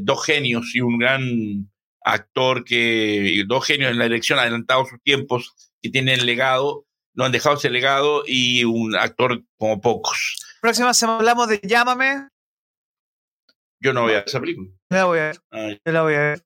dos 0.02 0.26
genios 0.26 0.74
y 0.74 0.82
un 0.82 0.98
gran 0.98 1.70
actor 2.02 2.64
que, 2.64 3.44
dos 3.46 3.64
genios 3.64 3.92
en 3.92 3.98
la 3.98 4.04
elección 4.04 4.38
adelantados 4.38 4.90
sus 4.90 5.02
tiempos, 5.02 5.54
que 5.80 5.88
tienen 5.88 6.26
legado, 6.26 6.84
no 7.14 7.24
han 7.24 7.32
dejado 7.32 7.56
ese 7.56 7.70
legado 7.70 8.24
y 8.26 8.64
un 8.64 8.94
actor 8.94 9.42
como 9.56 9.80
pocos. 9.80 10.36
Próxima 10.60 10.92
semana 10.92 11.18
hablamos 11.18 11.48
de 11.48 11.60
Llámame. 11.62 12.28
Yo 13.80 13.92
no 13.92 14.02
voy 14.02 14.12
a 14.12 14.16
ver 14.16 14.24
esa 14.26 14.40
película. 14.40 14.68
la 14.90 15.04
voy 15.04 15.18
a 15.18 15.22
ver. 15.22 15.80
la 15.84 16.02
voy 16.02 16.14
a 16.14 16.18
ver. 16.18 16.42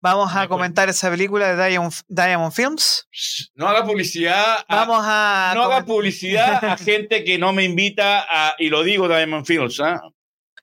vamos 0.00 0.34
a 0.34 0.48
comentar 0.48 0.88
esa 0.88 1.10
película 1.10 1.54
de 1.54 1.68
Diamond, 1.68 1.92
Diamond, 2.08 2.52
Films. 2.52 3.06
No 3.54 3.68
haga 3.68 3.84
publicidad. 3.84 4.64
vamos 4.68 5.00
a. 5.02 5.52
No 5.54 5.64
haga 5.64 5.84
publicidad 5.84 6.64
a 6.64 6.76
gente 6.78 7.24
que 7.24 7.38
no 7.38 7.52
me 7.52 7.64
invita 7.64 8.26
a. 8.28 8.54
Y 8.58 8.70
lo 8.70 8.82
digo, 8.82 9.06
Diamond 9.06 9.44
Films, 9.44 9.80
¿ah? 9.80 10.00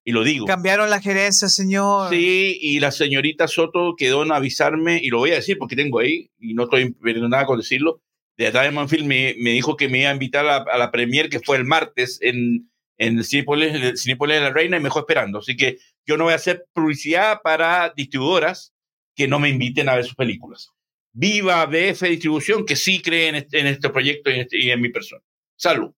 Y 0.03 0.11
lo 0.11 0.24
digo. 0.24 0.48
Cambiaron 0.48 0.90
la 0.90 0.99
gerencia, 0.99 1.48
señor. 1.48 2.10
Sí, 2.10 2.57
y 2.60 2.80
la 2.80 2.91
señorita 2.91 3.48
Soto 3.48 3.94
quedó 3.95 4.24
en 4.24 4.32
avisarme, 4.32 4.99
y 5.02 5.10
lo 5.10 5.20
voy 5.20 5.32
a 5.32 5.36
decir 5.36 5.57
porque 5.57 5.76
tengo 5.76 5.99
ahí, 5.99 6.32
y 6.40 6.56
no 6.56 6.64
estoy 6.64 6.91
perdiendo 6.91 7.30
nada 7.30 7.45
con 7.45 7.60
decirlo. 7.60 8.02
De 8.38 8.52
Diamond 8.52 8.90
Film 8.90 9.08
me, 9.08 9.36
me, 9.38 9.52
dijo 9.52 9.78
que 9.78 9.88
me 9.90 10.00
iba 10.00 10.10
a 10.10 10.14
invitar 10.14 10.46
a, 10.48 10.58
a 10.58 10.78
la 10.78 10.92
premier 10.92 11.30
que 11.30 11.40
fue 11.40 11.58
el 11.58 11.66
martes 11.66 12.20
en, 12.22 12.70
en 12.98 13.18
el 13.18 13.26
Cinepolis, 13.26 13.74
de 13.74 14.40
la 14.40 14.50
Reina 14.52 14.78
y 14.78 14.80
me 14.80 14.86
dejó 14.86 15.00
esperando. 15.00 15.40
Así 15.40 15.56
que 15.56 15.78
yo 16.06 16.18
no 16.18 16.26
voy 16.26 16.34
a 16.34 16.38
hacer 16.38 16.66
publicidad 16.74 17.42
para 17.44 17.94
distribuidoras 17.96 18.74
que 19.16 19.28
no 19.28 19.40
me 19.40 19.50
inviten 19.50 19.90
a 19.90 19.96
ver 19.96 20.06
sus 20.06 20.16
películas. 20.16 20.70
Viva 21.12 21.66
BF 21.66 22.02
Distribución, 22.02 22.66
que 22.66 22.76
sí 22.76 23.02
cree 23.02 23.30
en 23.30 23.36
este, 23.36 23.60
en 23.60 23.68
este 23.68 23.90
proyecto 23.90 24.32
y 24.32 24.34
en, 24.34 24.42
este, 24.42 24.58
y 24.58 24.72
en 24.72 24.82
mi 24.82 24.90
persona. 24.90 25.22
Salud. 25.56 25.92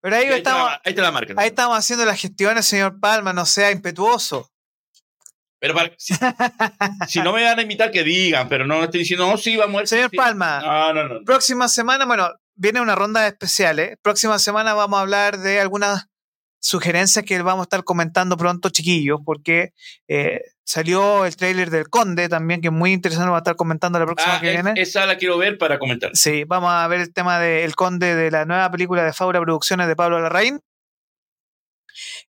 Pero 0.00 0.16
ahí, 0.16 0.26
estamos, 0.26 0.68
ahí, 0.68 0.90
está 0.90 1.02
la 1.02 1.12
marca. 1.12 1.34
Ahí 1.36 1.48
estamos 1.48 1.78
haciendo 1.78 2.04
las 2.04 2.20
gestiones, 2.20 2.66
señor 2.66 2.98
Palma, 2.98 3.32
no 3.32 3.46
sea 3.46 3.70
impetuoso. 3.70 4.51
Pero 5.62 5.76
si, 7.06 7.20
no 7.20 7.32
me 7.32 7.44
van 7.44 7.56
a 7.56 7.62
invitar, 7.62 7.92
que 7.92 8.02
digan, 8.02 8.48
pero 8.48 8.66
no 8.66 8.82
estoy 8.82 8.98
diciendo, 8.98 9.28
no, 9.28 9.36
sí, 9.36 9.56
vamos 9.56 9.76
a 9.76 9.78
ver. 9.78 9.86
Señor 9.86 10.10
Palma, 10.10 10.60
no, 10.60 10.92
no, 10.92 11.08
no. 11.08 11.24
próxima 11.24 11.68
semana, 11.68 12.04
bueno, 12.04 12.30
viene 12.56 12.80
una 12.80 12.96
ronda 12.96 13.28
especial, 13.28 13.78
¿eh? 13.78 13.96
Próxima 14.02 14.40
semana 14.40 14.74
vamos 14.74 14.98
a 14.98 15.02
hablar 15.02 15.38
de 15.38 15.60
algunas 15.60 16.06
sugerencias 16.58 17.24
que 17.24 17.40
vamos 17.42 17.60
a 17.60 17.66
estar 17.66 17.84
comentando 17.84 18.36
pronto, 18.36 18.70
chiquillos, 18.70 19.20
porque 19.24 19.72
eh, 20.08 20.40
salió 20.64 21.26
el 21.26 21.36
tráiler 21.36 21.70
del 21.70 21.88
Conde 21.88 22.28
también, 22.28 22.60
que 22.60 22.66
es 22.66 22.74
muy 22.74 22.90
interesante, 22.90 23.30
va 23.30 23.36
a 23.36 23.38
estar 23.38 23.54
comentando 23.54 24.00
la 24.00 24.06
próxima 24.06 24.38
ah, 24.38 24.40
que 24.40 24.50
viene. 24.50 24.72
Esa 24.74 25.06
la 25.06 25.16
quiero 25.16 25.38
ver 25.38 25.58
para 25.58 25.78
comentar. 25.78 26.10
Sí, 26.14 26.42
vamos 26.42 26.72
a 26.72 26.88
ver 26.88 27.02
el 27.02 27.12
tema 27.12 27.38
del 27.38 27.76
Conde 27.76 28.16
de 28.16 28.32
la 28.32 28.46
nueva 28.46 28.68
película 28.72 29.04
de 29.04 29.12
Faura 29.12 29.40
Producciones 29.40 29.86
de 29.86 29.94
Pablo 29.94 30.18
Larraín. 30.18 30.60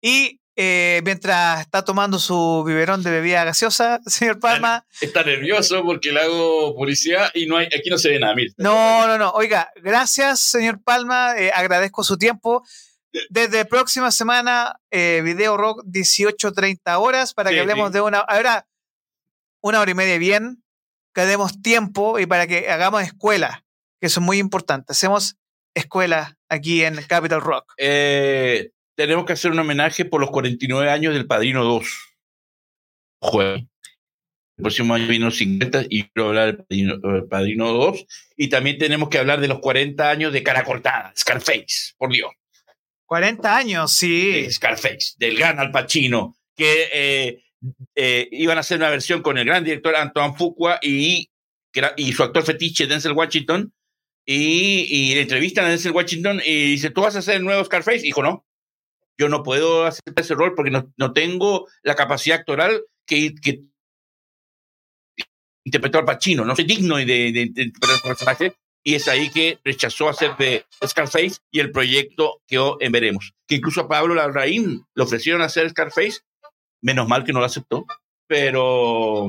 Y 0.01 0.40
eh, 0.55 1.01
mientras 1.05 1.61
está 1.61 1.85
tomando 1.85 2.19
su 2.19 2.63
biberón 2.65 3.03
de 3.03 3.11
bebida 3.11 3.43
gaseosa, 3.43 3.99
señor 4.05 4.39
Palma. 4.39 4.85
Está, 4.99 5.23
nervioso 5.23 5.83
porque 5.83 6.11
le 6.11 6.21
hago 6.21 6.75
publicidad 6.75 7.31
y 7.33 7.45
no 7.45 7.57
hay, 7.57 7.67
aquí 7.67 7.89
no 7.89 7.97
se 7.97 8.09
ve 8.09 8.19
nada. 8.19 8.35
no, 8.57 9.07
no, 9.07 9.17
no. 9.17 9.31
Oiga, 9.31 9.71
gracias, 9.77 10.41
señor 10.41 10.83
Palma. 10.83 11.37
Eh, 11.37 11.51
agradezco 11.53 12.03
su 12.03 12.17
tiempo. 12.17 12.63
Desde 13.29 13.65
próxima 13.65 14.09
semana, 14.11 14.79
eh, 14.89 15.21
Video 15.23 15.57
Rock 15.57 15.83
18.30 15.85 16.97
horas 16.97 17.33
para 17.33 17.49
que 17.49 17.59
hablemos 17.59 17.91
de 17.91 18.01
una. 18.01 18.19
Ahora, 18.19 18.67
una 19.61 19.81
hora 19.81 19.91
y 19.91 19.95
media 19.95 20.17
bien, 20.17 20.63
que 21.13 21.25
demos 21.25 21.61
tiempo 21.61 22.19
y 22.19 22.25
para 22.25 22.47
que 22.47 22.69
hagamos 22.69 23.03
escuela, 23.03 23.65
que 23.99 24.07
eso 24.07 24.21
es 24.21 24.25
muy 24.25 24.37
importante. 24.37 24.93
Hacemos 24.93 25.35
escuela 25.73 26.37
aquí 26.49 26.83
en 26.83 27.01
Capital 27.03 27.41
Rock. 27.41 27.73
Eh, 27.77 28.71
tenemos 29.01 29.25
que 29.25 29.33
hacer 29.33 29.51
un 29.51 29.59
homenaje 29.59 30.05
por 30.05 30.21
los 30.21 30.31
49 30.31 30.89
años 30.89 31.13
del 31.13 31.27
Padrino 31.27 31.63
2. 31.63 31.85
Jueves. 33.21 33.63
El 34.57 34.63
próximo 34.63 34.93
año 34.93 35.07
vino 35.07 35.31
50 35.31 35.85
y 35.89 36.03
quiero 36.03 36.29
hablar 36.29 36.65
del 36.67 36.99
Padrino, 37.27 37.73
2. 37.73 38.05
Y 38.37 38.49
también 38.49 38.77
tenemos 38.77 39.09
que 39.09 39.17
hablar 39.17 39.39
de 39.39 39.47
los 39.47 39.59
40 39.59 40.09
años 40.09 40.33
de 40.33 40.43
Cara 40.43 40.63
Cortada, 40.63 41.11
Scarface, 41.17 41.93
por 41.97 42.11
Dios. 42.11 42.31
40 43.07 43.57
años, 43.57 43.91
sí. 43.91 44.51
Scarface, 44.51 45.13
del 45.17 45.37
gran 45.37 45.59
Al 45.59 45.71
Pacino, 45.71 46.37
que 46.55 46.89
eh, 46.93 47.43
eh, 47.95 48.29
iban 48.31 48.57
a 48.57 48.61
hacer 48.61 48.77
una 48.77 48.89
versión 48.89 49.21
con 49.21 49.37
el 49.37 49.45
gran 49.45 49.63
director 49.63 49.95
Antoine 49.95 50.35
Fuqua 50.35 50.79
y, 50.81 51.29
y 51.97 52.13
su 52.13 52.23
actor 52.23 52.43
fetiche 52.43 52.87
Denzel 52.87 53.13
Washington. 53.13 53.73
Y, 54.25 54.85
y 54.87 55.15
le 55.15 55.21
entrevistan 55.21 55.65
a 55.65 55.69
Denzel 55.69 55.91
Washington 55.91 56.39
y 56.45 56.71
dice, 56.71 56.91
¿tú 56.91 57.01
vas 57.01 57.15
a 57.15 57.19
hacer 57.19 57.37
el 57.37 57.43
nuevo 57.43 57.65
Scarface? 57.65 57.97
Y 57.97 58.03
dijo, 58.03 58.21
no, 58.21 58.45
yo 59.21 59.29
no 59.29 59.43
puedo 59.43 59.85
hacer 59.85 60.01
ese 60.15 60.33
rol 60.33 60.55
porque 60.55 60.71
no, 60.71 60.91
no 60.97 61.13
tengo 61.13 61.67
la 61.83 61.93
capacidad 61.93 62.39
actoral 62.39 62.81
que, 63.05 63.35
que 63.35 63.61
interpretó 65.63 65.99
al 65.99 66.05
Pacino. 66.05 66.43
No 66.43 66.55
soy 66.55 66.65
digno 66.65 66.97
de, 66.97 67.05
de, 67.05 67.31
de 67.31 67.61
interpretar 67.61 67.95
el 67.97 68.01
personaje 68.01 68.55
y 68.83 68.95
es 68.95 69.07
ahí 69.07 69.29
que 69.29 69.59
rechazó 69.63 70.09
hacer 70.09 70.35
de 70.37 70.65
Scarface 70.83 71.37
y 71.51 71.59
el 71.59 71.71
proyecto 71.71 72.41
quedó 72.47 72.77
en 72.81 72.91
Veremos. 72.91 73.35
Que 73.47 73.55
incluso 73.55 73.81
a 73.81 73.87
Pablo 73.87 74.15
Larraín 74.15 74.87
le 74.95 75.03
ofrecieron 75.03 75.43
hacer 75.43 75.69
Scarface, 75.69 76.21
menos 76.81 77.07
mal 77.07 77.23
que 77.23 77.31
no 77.31 77.41
lo 77.41 77.45
aceptó, 77.45 77.85
pero 78.25 79.27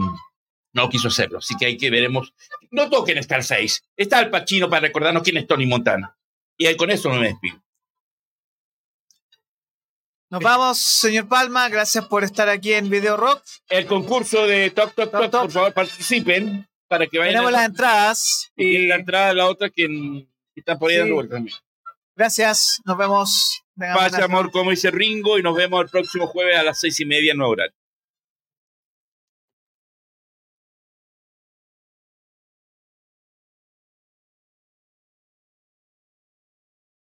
no 0.72 0.88
quiso 0.88 1.08
hacerlo. 1.08 1.38
Así 1.38 1.54
que 1.58 1.66
hay 1.66 1.76
que 1.76 1.90
veremos. 1.90 2.32
No 2.70 2.88
toquen 2.88 3.22
Scarface. 3.22 3.80
Está 3.94 4.20
el 4.20 4.30
Pachino 4.30 4.70
para 4.70 4.86
recordarnos 4.86 5.22
quién 5.22 5.36
es 5.36 5.46
Tony 5.46 5.66
Montana. 5.66 6.16
Y 6.56 6.74
con 6.76 6.90
eso 6.90 7.10
no 7.10 7.20
me 7.20 7.28
despido. 7.28 7.62
Nos 10.32 10.42
vamos, 10.42 10.78
señor 10.78 11.28
Palma. 11.28 11.68
Gracias 11.68 12.06
por 12.06 12.24
estar 12.24 12.48
aquí 12.48 12.72
en 12.72 12.88
Video 12.88 13.18
Rock. 13.18 13.42
El 13.68 13.84
concurso 13.84 14.46
de 14.46 14.70
Top 14.70 14.94
Top 14.94 15.10
Top, 15.10 15.30
por 15.30 15.50
favor, 15.50 15.74
participen 15.74 16.66
para 16.88 17.06
que 17.06 17.18
vayan. 17.18 17.34
Tenemos 17.34 17.52
las 17.52 17.66
entradas. 17.66 18.50
Y 18.56 18.86
la 18.86 18.94
entrada, 18.94 19.34
la 19.34 19.46
otra 19.46 19.68
que 19.68 19.86
está 20.54 20.78
por 20.78 20.90
ahí 20.90 20.96
también. 21.28 21.54
Gracias, 22.16 22.80
nos 22.86 22.96
vemos. 22.96 23.62
Paz, 23.76 24.14
amor, 24.14 24.50
como 24.50 24.70
dice 24.70 24.90
Ringo, 24.90 25.38
y 25.38 25.42
nos 25.42 25.54
vemos 25.54 25.84
el 25.84 25.90
próximo 25.90 26.26
jueves 26.26 26.56
a 26.56 26.62
las 26.62 26.80
seis 26.80 26.98
y 27.00 27.04
media 27.04 27.32
en 27.32 27.42
Horario. 27.42 27.76